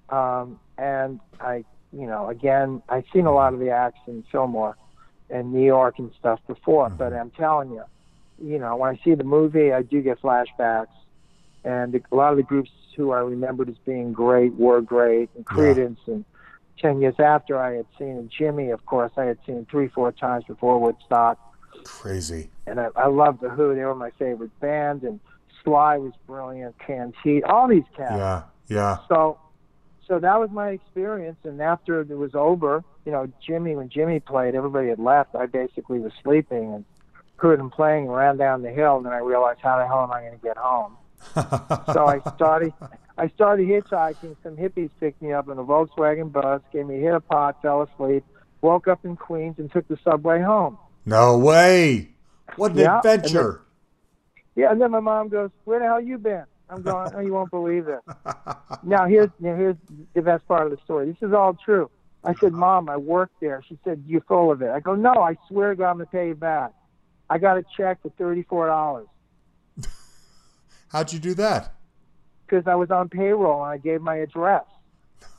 Um, 0.09 0.59
and 0.77 1.19
I, 1.39 1.65
you 1.91 2.07
know, 2.07 2.29
again, 2.29 2.81
I've 2.89 3.05
seen 3.13 3.25
a 3.25 3.33
lot 3.33 3.53
of 3.53 3.59
the 3.59 3.69
acts 3.71 3.99
in 4.07 4.23
Fillmore 4.31 4.77
and 5.29 5.51
New 5.53 5.65
York 5.65 5.99
and 5.99 6.11
stuff 6.17 6.39
before, 6.47 6.89
but 6.89 7.11
I'm 7.13 7.31
telling 7.31 7.71
you, 7.71 7.83
you 8.41 8.59
know, 8.59 8.75
when 8.77 8.89
I 8.95 8.99
see 9.03 9.15
the 9.15 9.23
movie, 9.23 9.73
I 9.73 9.81
do 9.81 10.01
get 10.01 10.21
flashbacks. 10.21 10.87
And 11.63 11.93
a 11.95 12.15
lot 12.15 12.31
of 12.31 12.37
the 12.37 12.43
groups 12.43 12.69
who 12.95 13.11
I 13.11 13.19
remembered 13.19 13.67
as 13.69 13.75
being 13.85 14.13
great 14.13 14.53
were 14.55 14.79
great, 14.81 15.29
and 15.35 15.45
Yeah. 15.51 15.57
Creedence, 15.57 15.97
and 16.07 16.23
10 16.79 17.01
years 17.01 17.15
after 17.19 17.57
I 17.59 17.73
had 17.73 17.87
seen 17.97 18.29
Jimi, 18.39 18.71
of 18.73 18.85
course, 18.85 19.11
I 19.17 19.25
had 19.25 19.39
seen 19.45 19.65
three, 19.69 19.87
four 19.87 20.11
times 20.11 20.45
before 20.45 20.79
Woodstock 20.79 21.37
Crazy. 21.83 22.49
and 22.67 22.79
I, 22.79 22.87
I 22.95 23.07
loved 23.07 23.41
the 23.41 23.49
Who. 23.49 23.75
They 23.75 23.83
were 23.83 23.95
my 23.95 24.11
favorite 24.11 24.57
band, 24.59 25.03
and 25.03 25.19
Sly 25.63 25.97
was 25.97 26.13
brilliant. 26.25 26.75
Canned 26.79 27.13
Heat, 27.23 27.43
all 27.43 27.67
these 27.67 27.83
cats. 27.95 28.13
Yeah. 28.15 28.43
Yeah. 28.67 28.97
So, 29.07 29.39
so 30.07 30.19
that 30.19 30.39
was 30.39 30.49
my 30.51 30.69
experience. 30.69 31.37
And 31.43 31.61
after 31.61 32.01
it 32.01 32.09
was 32.09 32.35
over, 32.35 32.83
you 33.05 33.11
know, 33.11 33.27
Jimi, 33.47 33.75
when 33.75 33.89
Jimi 33.89 34.23
played, 34.23 34.55
everybody 34.55 34.89
had 34.89 34.99
left. 34.99 35.35
I 35.35 35.45
basically 35.45 35.99
was 35.99 36.11
sleeping 36.23 36.73
and 36.73 36.85
heard 37.37 37.59
him 37.59 37.69
playing, 37.69 38.07
ran 38.07 38.37
down 38.37 38.61
the 38.63 38.71
hill, 38.71 38.97
and 38.97 39.05
then 39.05 39.13
I 39.13 39.19
realized, 39.19 39.59
how 39.61 39.77
the 39.77 39.85
hell 39.87 40.03
am 40.03 40.11
I 40.11 40.21
going 40.21 40.33
to 40.39 40.43
get 40.43 40.57
home? 40.57 40.97
So 41.93 42.05
I 42.05 42.19
started, 42.35 42.73
I 43.17 43.27
started 43.29 43.67
hitchhiking. 43.67 44.35
Some 44.43 44.55
hippies 44.57 44.89
picked 44.99 45.21
me 45.21 45.33
up 45.33 45.47
in 45.49 45.57
a 45.57 45.63
Volkswagen 45.63 46.31
bus, 46.31 46.61
gave 46.71 46.85
me 46.85 46.97
a 46.97 47.01
hit 47.01 47.13
of 47.13 47.27
pot, 47.27 47.61
fell 47.61 47.81
asleep, 47.83 48.23
woke 48.61 48.87
up 48.87 49.03
in 49.05 49.15
Queens, 49.15 49.55
and 49.57 49.71
took 49.71 49.87
the 49.87 49.97
subway 50.03 50.41
home. 50.41 50.77
no 51.05 51.37
way. 51.37 52.09
What 52.55 52.71
an 52.73 52.77
Yeah, 52.79 52.97
adventure. 52.99 53.61
Yeah, 54.57 54.71
and 54.71 54.81
then 54.81 54.89
my 54.89 54.99
mom 54.99 55.29
goes, 55.29 55.51
"Where 55.65 55.79
the 55.79 55.85
hell 55.85 56.01
you 56.01 56.17
been?" 56.17 56.43
I'm 56.69 56.81
going, 56.81 57.11
"Oh, 57.15 57.19
you 57.19 57.31
won't 57.31 57.51
believe 57.51 57.85
this." 57.85 58.01
now 58.83 59.05
here's 59.05 59.29
now 59.39 59.55
here's 59.55 59.77
the 60.15 60.21
best 60.21 60.45
part 60.47 60.65
of 60.65 60.71
the 60.71 60.83
story. 60.83 61.05
This 61.05 61.29
is 61.29 61.33
all 61.33 61.53
true. 61.53 61.89
I 62.23 62.33
said, 62.33 62.53
"Mom, 62.53 62.89
I 62.89 62.97
worked 62.97 63.39
there." 63.39 63.63
She 63.69 63.77
said, 63.83 64.03
"You're 64.07 64.21
full 64.21 64.51
of 64.51 64.63
it." 64.63 64.71
I 64.71 64.79
go, 64.79 64.95
"No, 64.95 65.13
I 65.13 65.37
swear 65.47 65.69
to 65.69 65.75
God, 65.75 65.91
I'm 65.91 65.97
gonna 65.97 66.07
pay 66.07 66.29
you 66.29 66.35
back." 66.35 66.71
I 67.29 67.37
got 67.37 67.57
a 67.57 67.63
check 67.77 68.01
for 68.01 68.09
thirty-four 68.17 68.67
dollars 68.67 69.07
How'd 70.89 71.13
you 71.13 71.19
do 71.19 71.33
that? 71.35 71.73
because 72.47 72.65
I 72.65 72.75
was 72.75 72.89
on 72.91 73.09
payroll 73.09 73.61
and 73.61 73.71
I 73.71 73.77
gave 73.77 74.01
my 74.01 74.15
address. 74.17 74.63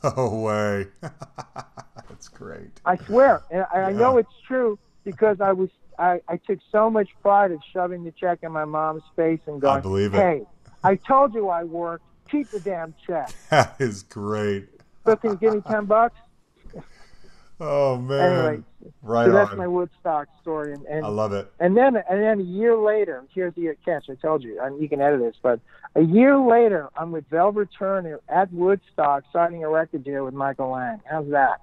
No 0.03 0.29
way. 0.29 0.87
That's 1.01 2.27
great. 2.27 2.79
I 2.85 2.97
swear, 3.05 3.41
and 3.51 3.65
I, 3.73 3.81
I 3.81 3.91
know 3.91 4.17
it's 4.17 4.29
true 4.47 4.77
because 5.03 5.41
I 5.41 5.51
was 5.53 5.69
I, 5.99 6.21
I 6.29 6.37
took 6.37 6.59
so 6.71 6.89
much 6.89 7.09
pride 7.21 7.51
in 7.51 7.59
shoving 7.73 8.03
the 8.03 8.11
check 8.11 8.39
in 8.41 8.51
my 8.51 8.65
mom's 8.65 9.03
face 9.15 9.41
and 9.45 9.59
going, 9.61 9.81
believe 9.81 10.13
it. 10.13 10.17
"Hey, 10.17 10.41
I 10.83 10.95
told 10.95 11.33
you 11.33 11.49
I 11.49 11.65
worked. 11.65 12.05
Keep 12.31 12.49
the 12.51 12.59
damn 12.61 12.93
check." 13.05 13.31
That 13.49 13.75
is 13.79 14.03
great. 14.03 14.69
So 15.05 15.15
can 15.15 15.31
you 15.31 15.37
give 15.37 15.53
me 15.55 15.61
ten 15.69 15.85
bucks? 15.85 16.17
Oh 17.59 17.97
man. 17.97 18.19
Anyway, 18.21 18.63
right 19.01 19.25
so 19.25 19.33
that's 19.33 19.51
on. 19.51 19.57
my 19.57 19.67
Woodstock 19.67 20.29
story, 20.41 20.73
and 20.73 20.85
and, 20.85 21.05
I 21.05 21.09
love 21.09 21.33
it. 21.33 21.51
and 21.59 21.75
then 21.75 21.97
and 21.97 22.23
then 22.23 22.39
a 22.39 22.43
year 22.43 22.77
later, 22.77 23.25
here's 23.33 23.53
the 23.55 23.75
catch. 23.83 24.09
I 24.09 24.15
told 24.15 24.43
you, 24.43 24.61
and 24.61 24.81
you 24.81 24.87
can 24.87 25.01
edit 25.01 25.19
this, 25.19 25.35
but 25.41 25.59
a 25.95 26.01
year 26.01 26.37
later, 26.37 26.87
I'm 26.95 27.11
with 27.11 27.27
Velvet 27.29 27.67
Turner 27.77 28.21
at 28.29 28.53
Woodstock 28.53 29.25
signing 29.33 29.65
a 29.65 29.69
record 29.69 30.05
deal 30.05 30.23
with 30.23 30.33
Michael 30.33 30.69
Lang. 30.71 31.01
How's 31.03 31.29
that? 31.31 31.61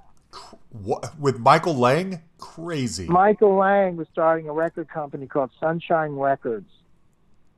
What, 0.71 1.19
with 1.19 1.39
Michael 1.39 1.75
Lang? 1.77 2.23
Crazy. 2.39 3.07
Michael 3.07 3.57
Lang 3.57 3.97
was 3.97 4.07
starting 4.13 4.49
a 4.49 4.53
record 4.53 4.89
company 4.89 5.27
called 5.27 5.51
Sunshine 5.59 6.13
Records, 6.17 6.71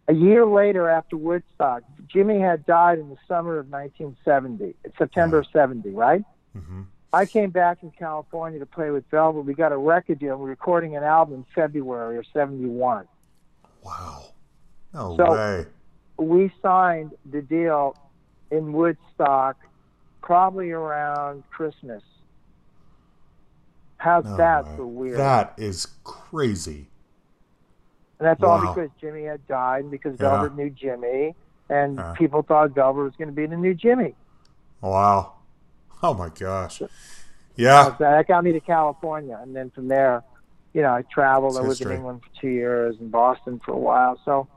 a 0.06 0.14
year 0.14 0.46
later 0.46 0.88
after 0.88 1.16
Woodstock, 1.16 1.82
Jimi 2.14 2.40
had 2.40 2.64
died 2.64 2.98
in 2.98 3.10
the 3.10 3.16
summer 3.26 3.58
of 3.58 3.68
1970, 3.68 4.74
September 4.96 5.38
of 5.38 5.46
70, 5.52 5.90
right? 5.90 6.24
hmm 6.54 6.82
I 7.10 7.24
came 7.24 7.48
back 7.50 7.80
from 7.80 7.90
California 7.92 8.58
to 8.58 8.66
play 8.66 8.90
with 8.90 9.04
Velvet. 9.10 9.40
We 9.46 9.54
got 9.54 9.72
a 9.72 9.78
record 9.78 10.18
deal. 10.18 10.36
We're 10.36 10.48
recording 10.48 10.94
an 10.94 11.02
album 11.04 11.36
in 11.36 11.46
February 11.54 12.18
of 12.18 12.26
71. 12.34 13.06
Wow. 13.82 14.24
No 14.92 15.16
So- 15.16 15.32
way. 15.32 15.66
We 16.18 16.52
signed 16.60 17.12
the 17.30 17.40
deal 17.40 17.96
in 18.50 18.72
Woodstock 18.74 19.56
probably 20.20 20.70
around 20.70 21.44
Christmas. 21.50 22.02
How's 23.98 24.24
No 24.24 24.36
that 24.36 24.76
for 24.76 24.86
weird? 24.86 25.18
That 25.18 25.54
is 25.56 25.86
crazy. 26.04 26.88
And 28.18 28.26
that's 28.26 28.42
all 28.42 28.60
because 28.60 28.90
Jimi 29.00 29.28
had 29.30 29.46
died 29.46 29.82
and 29.82 29.90
because 29.90 30.18
Yeah. 30.18 30.30
Velvet 30.30 30.56
knew 30.56 30.70
Jimi. 30.70 31.34
And 31.68 31.98
Yeah. 31.98 32.14
people 32.16 32.42
thought 32.42 32.70
Velvet 32.70 33.02
was 33.02 33.14
going 33.16 33.28
to 33.28 33.34
be 33.34 33.46
the 33.46 33.56
new 33.56 33.74
Jimi. 33.74 34.14
Wow. 34.80 35.34
Oh 36.02 36.14
my 36.14 36.28
gosh. 36.30 36.82
Yeah. 37.56 37.84
So 37.84 37.96
that 37.98 38.26
got 38.26 38.44
me 38.44 38.52
to 38.52 38.60
California. 38.60 39.38
And 39.42 39.54
then 39.54 39.70
from 39.70 39.88
there, 39.88 40.22
you 40.72 40.82
know, 40.82 40.94
I 40.94 41.02
traveled. 41.02 41.52
It's 41.52 41.58
I 41.58 41.62
lived 41.62 41.70
history. 41.78 41.92
in 41.92 41.98
England 41.98 42.22
for 42.22 42.40
two 42.40 42.48
years 42.48 42.96
and 43.00 43.10
Boston 43.10 43.60
for 43.64 43.72
a 43.72 43.78
while. 43.78 44.18
So 44.24 44.48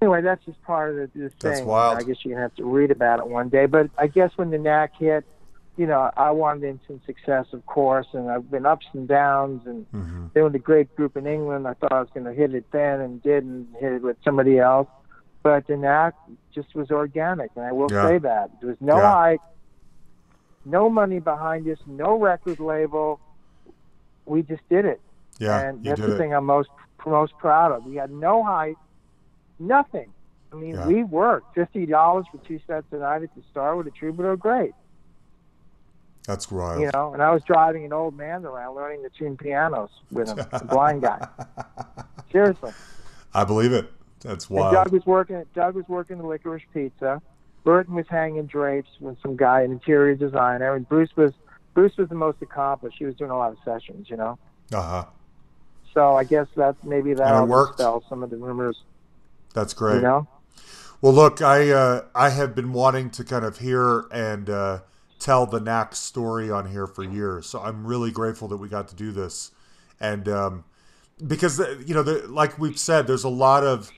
anyway, 0.00 0.22
that's 0.22 0.44
just 0.44 0.60
part 0.62 0.90
of 0.90 0.96
the, 0.96 1.18
this 1.18 1.32
That's 1.40 1.62
wild. 1.62 1.98
I 1.98 2.02
guess 2.02 2.24
you're 2.24 2.34
going 2.34 2.38
to 2.38 2.42
have 2.42 2.54
to 2.56 2.64
read 2.64 2.90
about 2.90 3.20
it 3.20 3.26
one 3.28 3.48
day. 3.48 3.66
But 3.66 3.90
I 3.96 4.08
guess 4.08 4.30
when 4.36 4.50
the 4.50 4.58
Knack 4.58 4.92
hit, 4.98 5.24
you 5.76 5.86
know, 5.86 6.10
I 6.16 6.30
wanted 6.30 6.64
instant 6.64 7.02
success, 7.04 7.46
of 7.52 7.64
course, 7.66 8.06
and 8.12 8.30
I've 8.30 8.50
been 8.50 8.66
ups 8.66 8.86
and 8.92 9.08
downs. 9.08 9.62
And 9.66 9.86
hmm 9.86 10.26
they 10.34 10.42
were 10.42 10.50
the 10.50 10.58
great 10.58 10.94
group 10.96 11.16
in 11.16 11.26
England. 11.26 11.66
I 11.68 11.74
thought 11.74 11.92
I 11.92 12.00
was 12.00 12.08
going 12.12 12.26
to 12.26 12.32
hit 12.32 12.54
it 12.54 12.64
then 12.72 13.00
and 13.00 13.22
didn't 13.22 13.68
hit 13.80 13.92
it 13.92 14.02
with 14.02 14.16
somebody 14.24 14.58
else. 14.58 14.88
But 15.42 15.66
the 15.66 15.76
knack 15.76 16.14
just 16.54 16.74
was 16.74 16.90
organic, 16.90 17.50
and 17.54 17.64
I 17.64 17.72
will 17.72 17.90
Yeah. 17.90 18.08
say 18.08 18.18
that 18.18 18.50
there 18.60 18.70
was 18.70 18.80
no 18.80 18.98
Yeah. 18.98 19.10
hype, 19.12 19.40
no 20.64 20.88
money 20.88 21.20
behind 21.20 21.68
us, 21.68 21.78
no 21.86 22.18
record 22.18 22.58
label. 22.60 23.20
We 24.26 24.42
just 24.42 24.66
did 24.70 24.86
it, 24.86 25.00
Yeah. 25.38 25.68
and 25.68 25.84
that's 25.84 26.00
the 26.00 26.14
it. 26.14 26.18
thing 26.18 26.34
I'm 26.34 26.46
most 26.46 26.70
most 27.06 27.36
proud 27.36 27.70
of. 27.72 27.84
We 27.84 27.96
had 27.96 28.10
no 28.10 28.42
hype, 28.42 28.78
nothing. 29.58 30.10
I 30.50 30.56
mean, 30.56 30.76
Yeah. 30.76 30.86
we 30.86 31.04
worked 31.04 31.54
fifty 31.54 31.84
dollars 31.84 32.26
for 32.28 32.38
two 32.38 32.58
sets 32.66 32.86
a 32.92 32.96
night 32.96 33.22
at 33.22 33.34
the 33.34 33.42
Starwood 33.50 33.86
a 33.86 33.90
troubadour. 33.90 34.36
Great, 34.36 34.74
That's 36.26 36.50
wild. 36.50 36.80
you 36.80 36.90
know. 36.94 37.12
And 37.12 37.22
I 37.22 37.30
was 37.32 37.42
driving 37.44 37.84
an 37.84 37.92
old 37.92 38.16
man 38.16 38.44
around 38.44 38.74
learning 38.76 39.02
to 39.02 39.10
tune 39.10 39.36
pianos 39.36 39.90
with 40.10 40.28
him, 40.28 40.38
a 40.52 40.64
blind 40.64 41.02
guy. 41.02 41.26
Seriously. 42.32 42.72
I 43.34 43.44
believe 43.44 43.72
it. 43.72 43.90
That's 44.20 44.46
And 44.48 44.56
wild. 44.58 44.72
Doug 44.74 44.92
was 44.92 45.04
working. 45.06 45.44
Doug 45.54 45.74
was 45.74 45.86
working 45.88 46.18
the 46.18 46.24
Licorice 46.24 46.62
Pizza. 46.72 47.20
Berton 47.62 47.94
was 47.94 48.06
hanging 48.08 48.46
drapes 48.46 48.88
with 49.00 49.20
some 49.22 49.36
guy, 49.36 49.62
an 49.62 49.72
interior 49.72 50.14
designer, 50.14 50.74
and 50.74 50.88
Bruce 50.88 51.10
was 51.16 51.32
Bruce 51.74 51.96
was 51.96 52.08
the 52.08 52.14
most 52.14 52.40
accomplished. 52.40 52.96
He 52.98 53.04
was 53.04 53.14
doing 53.16 53.30
a 53.30 53.36
lot 53.36 53.52
of 53.52 53.58
sessions, 53.64 54.08
you 54.08 54.16
know. 54.16 54.38
Uh 54.72 54.82
huh. 54.82 55.04
So 55.92 56.16
I 56.16 56.24
guess 56.24 56.46
that's 56.56 56.82
maybe 56.84 57.10
it 57.12 57.18
worked. 57.18 57.78
some 58.08 58.22
of 58.22 58.30
the 58.30 58.36
rumors, 58.36 58.82
That's 59.54 59.74
great. 59.74 59.96
you 59.96 60.00
know. 60.02 60.26
Well, 61.00 61.12
look, 61.12 61.40
I 61.42 61.70
uh, 61.70 62.04
I 62.14 62.30
have 62.30 62.54
been 62.54 62.72
wanting 62.72 63.10
to 63.10 63.24
kind 63.24 63.44
of 63.44 63.58
hear 63.58 64.06
and 64.10 64.48
uh, 64.50 64.80
tell 65.24 65.46
the 65.46 65.58
Knack 65.58 65.94
story 65.96 66.50
on 66.50 66.70
here 66.70 66.86
for 66.86 67.02
years, 67.02 67.46
so 67.46 67.58
I'm 67.60 67.86
really 67.86 68.10
grateful 68.10 68.46
that 68.48 68.58
we 68.58 68.68
got 68.68 68.88
to 68.88 68.94
do 68.94 69.10
this, 69.10 69.52
and 69.98 70.28
um, 70.28 70.64
because 71.26 71.58
uh, 71.58 71.78
you 71.86 71.94
know, 71.94 72.02
the, 72.02 72.28
like 72.28 72.58
we've 72.58 72.78
said, 72.78 73.06
there's 73.06 73.24
a 73.24 73.30
lot 73.30 73.64
of 73.64 73.90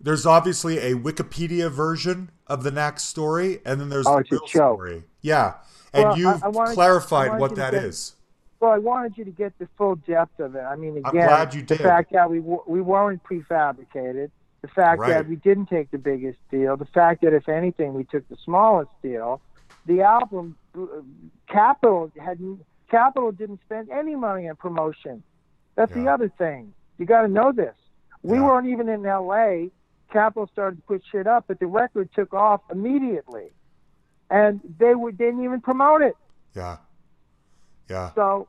there's 0.00 0.24
obviously 0.24 0.78
a 0.78 0.94
Wikipedia 0.94 1.70
version 1.70 2.30
of 2.46 2.62
the 2.62 2.70
Knack 2.70 2.98
story, 2.98 3.60
and 3.66 3.78
then 3.78 3.90
there's 3.90 4.06
Oh, 4.06 4.20
the 4.20 4.36
a 4.36 4.38
real 4.38 4.46
story. 4.48 5.04
Yeah, 5.20 5.54
and 5.92 6.04
Well, 6.04 6.18
you've 6.18 6.42
I- 6.42 6.48
I 6.48 6.74
clarified 6.74 7.38
what 7.38 7.54
that 7.56 7.72
get- 7.74 7.84
is. 7.84 8.14
Well, 8.60 8.72
I 8.72 8.78
wanted 8.78 9.16
you 9.18 9.24
to 9.24 9.30
get 9.30 9.56
the 9.58 9.68
full 9.76 9.96
depth 9.96 10.40
of 10.40 10.56
it. 10.56 10.62
I 10.62 10.74
mean, 10.76 10.96
again, 11.06 11.64
the 11.68 11.76
fact 11.76 12.10
that 12.12 12.28
we 12.30 12.40
we 12.40 12.80
weren't 12.80 13.22
prefabricated, 13.22 14.30
the 14.62 14.68
fact 14.68 15.00
Right. 15.00 15.10
that 15.10 15.28
we 15.28 15.36
didn't 15.36 15.66
take 15.66 15.90
the 15.92 15.98
biggest 15.98 16.38
deal, 16.50 16.76
the 16.78 16.86
fact 16.86 17.20
that 17.22 17.34
if 17.34 17.48
anything 17.50 17.92
we 17.94 18.02
took 18.04 18.26
the 18.28 18.36
smallest 18.44 18.90
deal, 19.02 19.40
the 19.88 20.02
album 20.02 20.56
Capitol 21.48 22.12
had 22.22 22.38
Capitol 22.90 23.32
didn't 23.32 23.60
spend 23.64 23.90
any 23.90 24.14
money 24.14 24.48
on 24.48 24.56
promotion. 24.56 25.22
That's 25.74 25.92
the 25.92 26.08
other 26.08 26.28
thing. 26.38 26.72
You 26.98 27.06
got 27.06 27.22
to 27.22 27.28
know 27.28 27.52
this. 27.52 27.74
We 28.22 28.36
Yeah. 28.36 28.44
weren't 28.44 28.66
even 28.68 28.88
in 28.88 29.04
L.A. 29.06 29.70
Capitol 30.12 30.48
started 30.52 30.76
to 30.76 30.82
put 30.82 31.02
shit 31.10 31.26
up, 31.26 31.44
but 31.48 31.58
the 31.60 31.66
record 31.66 32.10
took 32.14 32.32
off 32.34 32.60
immediately, 32.70 33.50
and 34.30 34.60
they 34.78 34.94
were, 34.94 35.12
didn't 35.12 35.42
even 35.44 35.60
promote 35.60 36.02
it. 36.02 36.16
Yeah, 36.54 36.78
yeah, 37.88 38.10
So, 38.14 38.48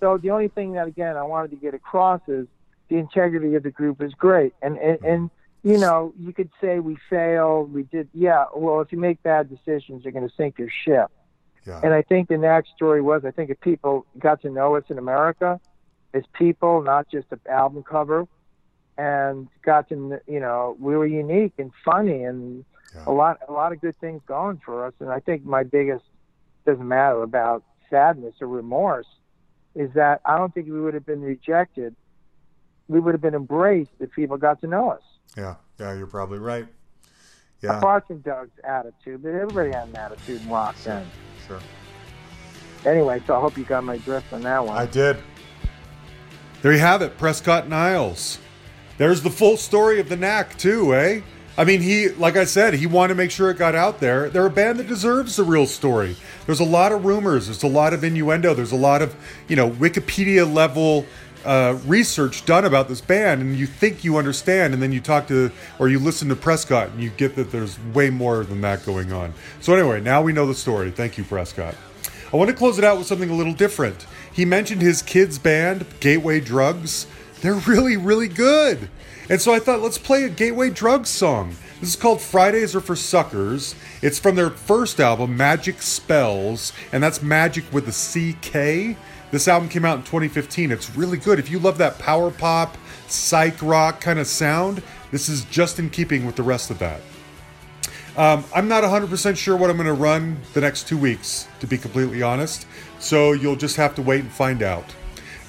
so 0.00 0.16
the 0.18 0.30
only 0.30 0.48
thing 0.48 0.72
that 0.72 0.86
again 0.88 1.16
I 1.16 1.22
wanted 1.22 1.50
to 1.50 1.56
get 1.56 1.74
across 1.74 2.20
is 2.26 2.46
the 2.88 2.96
integrity 2.96 3.54
of 3.54 3.62
the 3.62 3.70
group 3.70 4.02
is 4.02 4.12
great, 4.14 4.54
and 4.62 4.76
and, 4.78 4.98
and 5.04 5.30
you 5.68 5.78
know 5.78 6.12
you 6.18 6.32
could 6.32 6.50
say 6.60 6.78
we 6.78 6.96
failed, 7.10 7.72
we 7.72 7.82
did, 7.84 8.08
yeah. 8.12 8.46
Well, 8.54 8.80
if 8.80 8.90
you 8.92 8.98
make 8.98 9.22
bad 9.22 9.48
decisions, 9.48 10.04
you're 10.04 10.12
going 10.18 10.28
to 10.28 10.34
sink 10.34 10.58
your 10.58 10.70
ship. 10.84 11.08
yeah, 11.66 11.80
And 11.84 11.92
I 11.92 12.02
think 12.02 12.28
the 12.28 12.38
next 12.38 12.70
story 12.76 13.02
was 13.02 13.24
I 13.24 13.30
think 13.30 13.50
if 13.50 13.60
people 13.60 14.06
got 14.18 14.42
to 14.42 14.50
know 14.50 14.76
us 14.76 14.84
in 14.88 14.98
America 14.98 15.60
as 16.14 16.24
people, 16.32 16.82
not 16.82 17.04
just 17.10 17.26
an 17.32 17.40
album 17.48 17.82
cover, 17.82 18.26
and 18.96 19.48
got 19.62 19.88
to 19.90 19.94
you 20.26 20.40
know 20.40 20.76
we 20.80 20.96
were 20.96 21.06
unique 21.06 21.54
and 21.58 21.70
funny 21.84 22.24
and 22.24 22.64
Yeah. 22.94 23.04
a 23.06 23.12
lot 23.12 23.34
a 23.48 23.52
lot 23.52 23.70
of 23.74 23.80
good 23.80 23.96
things 24.04 24.20
going 24.26 24.58
for 24.64 24.86
us. 24.86 24.94
And 25.00 25.10
I 25.10 25.20
think 25.20 25.44
my 25.44 25.62
biggest 25.78 26.04
doesn't 26.66 26.88
matter 26.88 27.22
about 27.22 27.62
sadness 27.90 28.34
or 28.40 28.48
remorse 28.48 29.06
is 29.74 29.90
that 29.94 30.20
I 30.24 30.36
don't 30.38 30.52
think 30.54 30.66
we 30.68 30.80
would 30.80 30.94
have 30.94 31.06
been 31.06 31.20
rejected. 31.34 31.94
We 32.88 32.98
would 33.00 33.14
have 33.14 33.20
been 33.28 33.34
embraced 33.34 33.90
if 34.00 34.10
people 34.12 34.38
got 34.38 34.60
to 34.62 34.66
know 34.66 34.90
us. 34.96 35.02
Yeah, 35.36 35.56
yeah. 35.78 35.94
You're 35.94 36.06
probably 36.06 36.38
right. 36.38 36.66
Yeah, 37.62 37.78
Apart 37.78 38.06
from 38.06 38.18
Doug's 38.20 38.58
attitude, 38.62 39.22
but 39.22 39.30
everybody 39.30 39.72
had 39.72 39.88
an 39.88 39.96
attitude 39.96 40.42
in 40.42 40.48
rock 40.48 40.76
then. 40.84 41.06
sure. 41.46 41.58
Anyway, 42.86 43.20
so 43.26 43.36
I 43.36 43.40
hope 43.40 43.58
you 43.58 43.64
got 43.64 43.82
my 43.82 43.98
drift 43.98 44.32
on 44.32 44.42
that 44.42 44.64
one. 44.64 44.76
I 44.76 44.86
did. 44.86 45.16
There 46.62 46.72
you 46.72 46.78
have 46.78 47.02
it, 47.02 47.18
Prescott 47.18 47.68
Niles. 47.68 48.38
There's 48.96 49.22
the 49.22 49.30
full 49.30 49.56
story 49.56 49.98
of 49.98 50.08
the 50.08 50.16
Knack, 50.16 50.56
too, 50.56 50.94
eh? 50.94 51.20
I 51.56 51.64
mean, 51.64 51.80
he, 51.80 52.10
like 52.10 52.36
I 52.36 52.44
said, 52.44 52.74
he 52.74 52.86
wanted 52.86 53.14
to 53.14 53.14
make 53.16 53.32
sure 53.32 53.50
it 53.50 53.58
got 53.58 53.74
out 53.74 53.98
there. 53.98 54.30
They're 54.30 54.46
a 54.46 54.50
band 54.50 54.78
that 54.78 54.86
deserves 54.86 55.34
the 55.34 55.42
real 55.42 55.66
story. 55.66 56.16
There's 56.46 56.60
a 56.60 56.64
lot 56.64 56.92
of 56.92 57.04
rumors, 57.04 57.46
there's 57.46 57.64
a 57.64 57.68
lot 57.68 57.92
of 57.92 58.04
innuendo, 58.04 58.54
there's 58.54 58.70
a 58.70 58.76
lot 58.76 59.02
of, 59.02 59.16
you 59.48 59.56
know, 59.56 59.68
Wikipedia 59.68 60.50
level 60.52 61.04
uh, 61.44 61.78
research 61.86 62.44
done 62.44 62.64
about 62.64 62.88
this 62.88 63.00
band, 63.00 63.40
and 63.40 63.56
you 63.56 63.66
think 63.66 64.04
you 64.04 64.16
understand, 64.16 64.74
and 64.74 64.82
then 64.82 64.92
you 64.92 65.00
talk 65.00 65.28
to, 65.28 65.50
or 65.78 65.88
you 65.88 65.98
listen 65.98 66.28
to 66.28 66.36
Prescott, 66.36 66.90
and 66.90 67.02
you 67.02 67.10
get 67.10 67.36
that 67.36 67.50
there's 67.50 67.78
way 67.92 68.10
more 68.10 68.44
than 68.44 68.60
that 68.62 68.84
going 68.84 69.12
on. 69.12 69.32
So, 69.60 69.74
anyway, 69.74 70.00
now 70.00 70.22
we 70.22 70.32
know 70.32 70.46
the 70.46 70.54
story. 70.54 70.90
Thank 70.90 71.18
you, 71.18 71.24
Prescott. 71.24 71.74
I 72.32 72.36
want 72.36 72.50
to 72.50 72.56
close 72.56 72.78
it 72.78 72.84
out 72.84 72.98
with 72.98 73.06
something 73.06 73.30
a 73.30 73.34
little 73.34 73.54
different. 73.54 74.06
He 74.32 74.44
mentioned 74.44 74.82
his 74.82 75.00
kids' 75.00 75.38
band, 75.38 75.86
Gateway 76.00 76.40
Drugs. 76.40 77.06
They're 77.40 77.54
really, 77.54 77.96
really 77.96 78.28
good. 78.28 78.90
And 79.30 79.40
so 79.40 79.52
I 79.52 79.58
thought, 79.58 79.80
let's 79.80 79.98
play 79.98 80.24
a 80.24 80.28
Gateway 80.28 80.70
Drugs 80.70 81.08
song. 81.08 81.56
This 81.80 81.90
is 81.90 81.96
called 81.96 82.20
Fridays 82.20 82.74
Are 82.74 82.80
for 82.80 82.96
Suckers. 82.96 83.74
It's 84.02 84.18
from 84.18 84.36
their 84.36 84.50
first 84.50 85.00
album, 85.00 85.36
Magic 85.36 85.80
Spells, 85.80 86.72
and 86.92 87.02
that's 87.02 87.22
magic 87.22 87.64
with 87.72 87.86
a 87.88 87.92
CK. 87.92 88.96
This 89.30 89.46
album 89.46 89.68
came 89.68 89.84
out 89.84 89.98
in 89.98 90.04
2015. 90.04 90.72
It's 90.72 90.94
really 90.96 91.18
good. 91.18 91.38
If 91.38 91.50
you 91.50 91.58
love 91.58 91.78
that 91.78 91.98
power 91.98 92.30
pop, 92.30 92.76
psych 93.08 93.60
rock 93.62 94.00
kind 94.00 94.18
of 94.18 94.26
sound, 94.26 94.82
this 95.10 95.28
is 95.28 95.44
just 95.44 95.78
in 95.78 95.90
keeping 95.90 96.26
with 96.26 96.36
the 96.36 96.42
rest 96.42 96.70
of 96.70 96.78
that. 96.78 97.00
Um, 98.16 98.44
I'm 98.54 98.66
not 98.66 98.82
100% 98.82 99.36
sure 99.36 99.56
what 99.56 99.70
I'm 99.70 99.76
going 99.76 99.86
to 99.86 99.92
run 99.92 100.40
the 100.52 100.60
next 100.60 100.88
two 100.88 100.98
weeks, 100.98 101.46
to 101.60 101.66
be 101.66 101.78
completely 101.78 102.22
honest. 102.22 102.66
So 102.98 103.32
you'll 103.32 103.56
just 103.56 103.76
have 103.76 103.94
to 103.94 104.02
wait 104.02 104.22
and 104.22 104.32
find 104.32 104.62
out. 104.62 104.84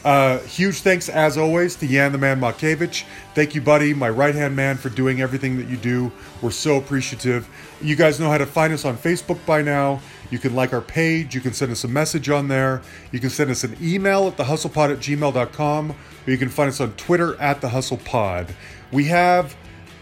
Uh, 0.05 0.39
huge 0.39 0.81
thanks, 0.81 1.09
as 1.09 1.37
always, 1.37 1.75
to 1.75 1.85
Yan 1.85 2.11
the 2.11 2.17
Man 2.17 2.39
Makevich. 2.39 3.03
Thank 3.33 3.53
you, 3.53 3.61
buddy, 3.61 3.93
my 3.93 4.09
right 4.09 4.33
hand 4.33 4.55
man, 4.55 4.77
for 4.77 4.89
doing 4.89 5.19
everything 5.19 5.57
that 5.57 5.67
you 5.67 5.75
do. 5.77 6.11
We're 6.41 6.51
so 6.51 6.77
appreciative. 6.77 7.49
You 7.81 7.95
guys 7.95 8.19
know 8.19 8.29
how 8.29 8.37
to 8.37 8.45
find 8.45 8.71
us 8.71 8.85
on 8.85 8.97
Facebook 8.97 9.43
by 9.45 9.61
now. 9.61 9.99
You 10.29 10.39
can 10.39 10.55
like 10.55 10.73
our 10.73 10.81
page. 10.81 11.33
You 11.33 11.41
can 11.41 11.53
send 11.53 11.71
us 11.71 11.83
a 11.83 11.87
message 11.87 12.29
on 12.29 12.47
there. 12.47 12.81
You 13.11 13.19
can 13.19 13.29
send 13.29 13.49
us 13.49 13.63
an 13.63 13.75
email 13.81 14.27
at 14.27 14.37
thehustlepod 14.37 14.91
at 14.93 14.99
gmail.com. 14.99 15.91
Or 15.91 16.31
you 16.31 16.37
can 16.37 16.49
find 16.49 16.69
us 16.69 16.79
on 16.79 16.93
Twitter 16.93 17.39
at 17.41 17.61
thehustlepod. 17.61 18.51
We 18.91 19.05
have 19.05 19.55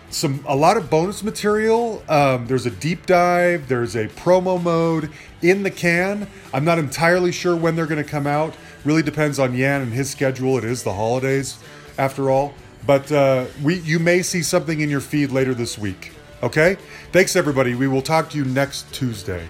some 0.10 0.44
a 0.48 0.56
lot 0.56 0.78
of 0.78 0.90
bonus 0.90 1.24
material. 1.24 2.04
Um, 2.08 2.48
there's 2.48 2.66
a 2.66 2.72
deep 2.72 3.06
dive. 3.06 3.68
There's 3.68 3.96
a 3.96 4.08
promo 4.08 4.62
mode 4.62 5.12
in 5.42 5.64
the 5.64 5.72
can. 5.72 6.28
I'm 6.54 6.66
not 6.66 6.80
entirely 6.80 7.32
sure 7.32 7.56
when 7.56 7.76
they're 7.76 7.88
going 7.88 8.04
to 8.04 8.10
come 8.10 8.28
out. 8.28 8.56
Really 8.86 9.04
depends 9.04 9.40
on 9.40 9.54
Yan 9.54 9.82
and 9.82 9.94
his 9.94 10.10
schedule. 10.10 10.58
It 10.58 10.64
is 10.64 10.84
the 10.84 10.94
holidays, 10.94 11.58
after 11.98 12.30
all. 12.30 12.54
but 12.86 13.12
uh, 13.12 13.46
we 13.62 13.80
you 13.80 14.00
may 14.00 14.22
see 14.22 14.42
something 14.42 14.80
in 14.80 14.90
your 14.90 15.02
feed 15.02 15.32
later 15.32 15.54
this 15.54 15.78
week. 15.78 16.14
Okay? 16.42 16.78
Thanks, 17.12 17.36
everybody. 17.36 17.76
We 17.76 17.88
will 17.88 18.02
talk 18.02 18.30
to 18.30 18.38
you 18.38 18.46
next 18.46 18.92
Tuesday. 18.94 19.48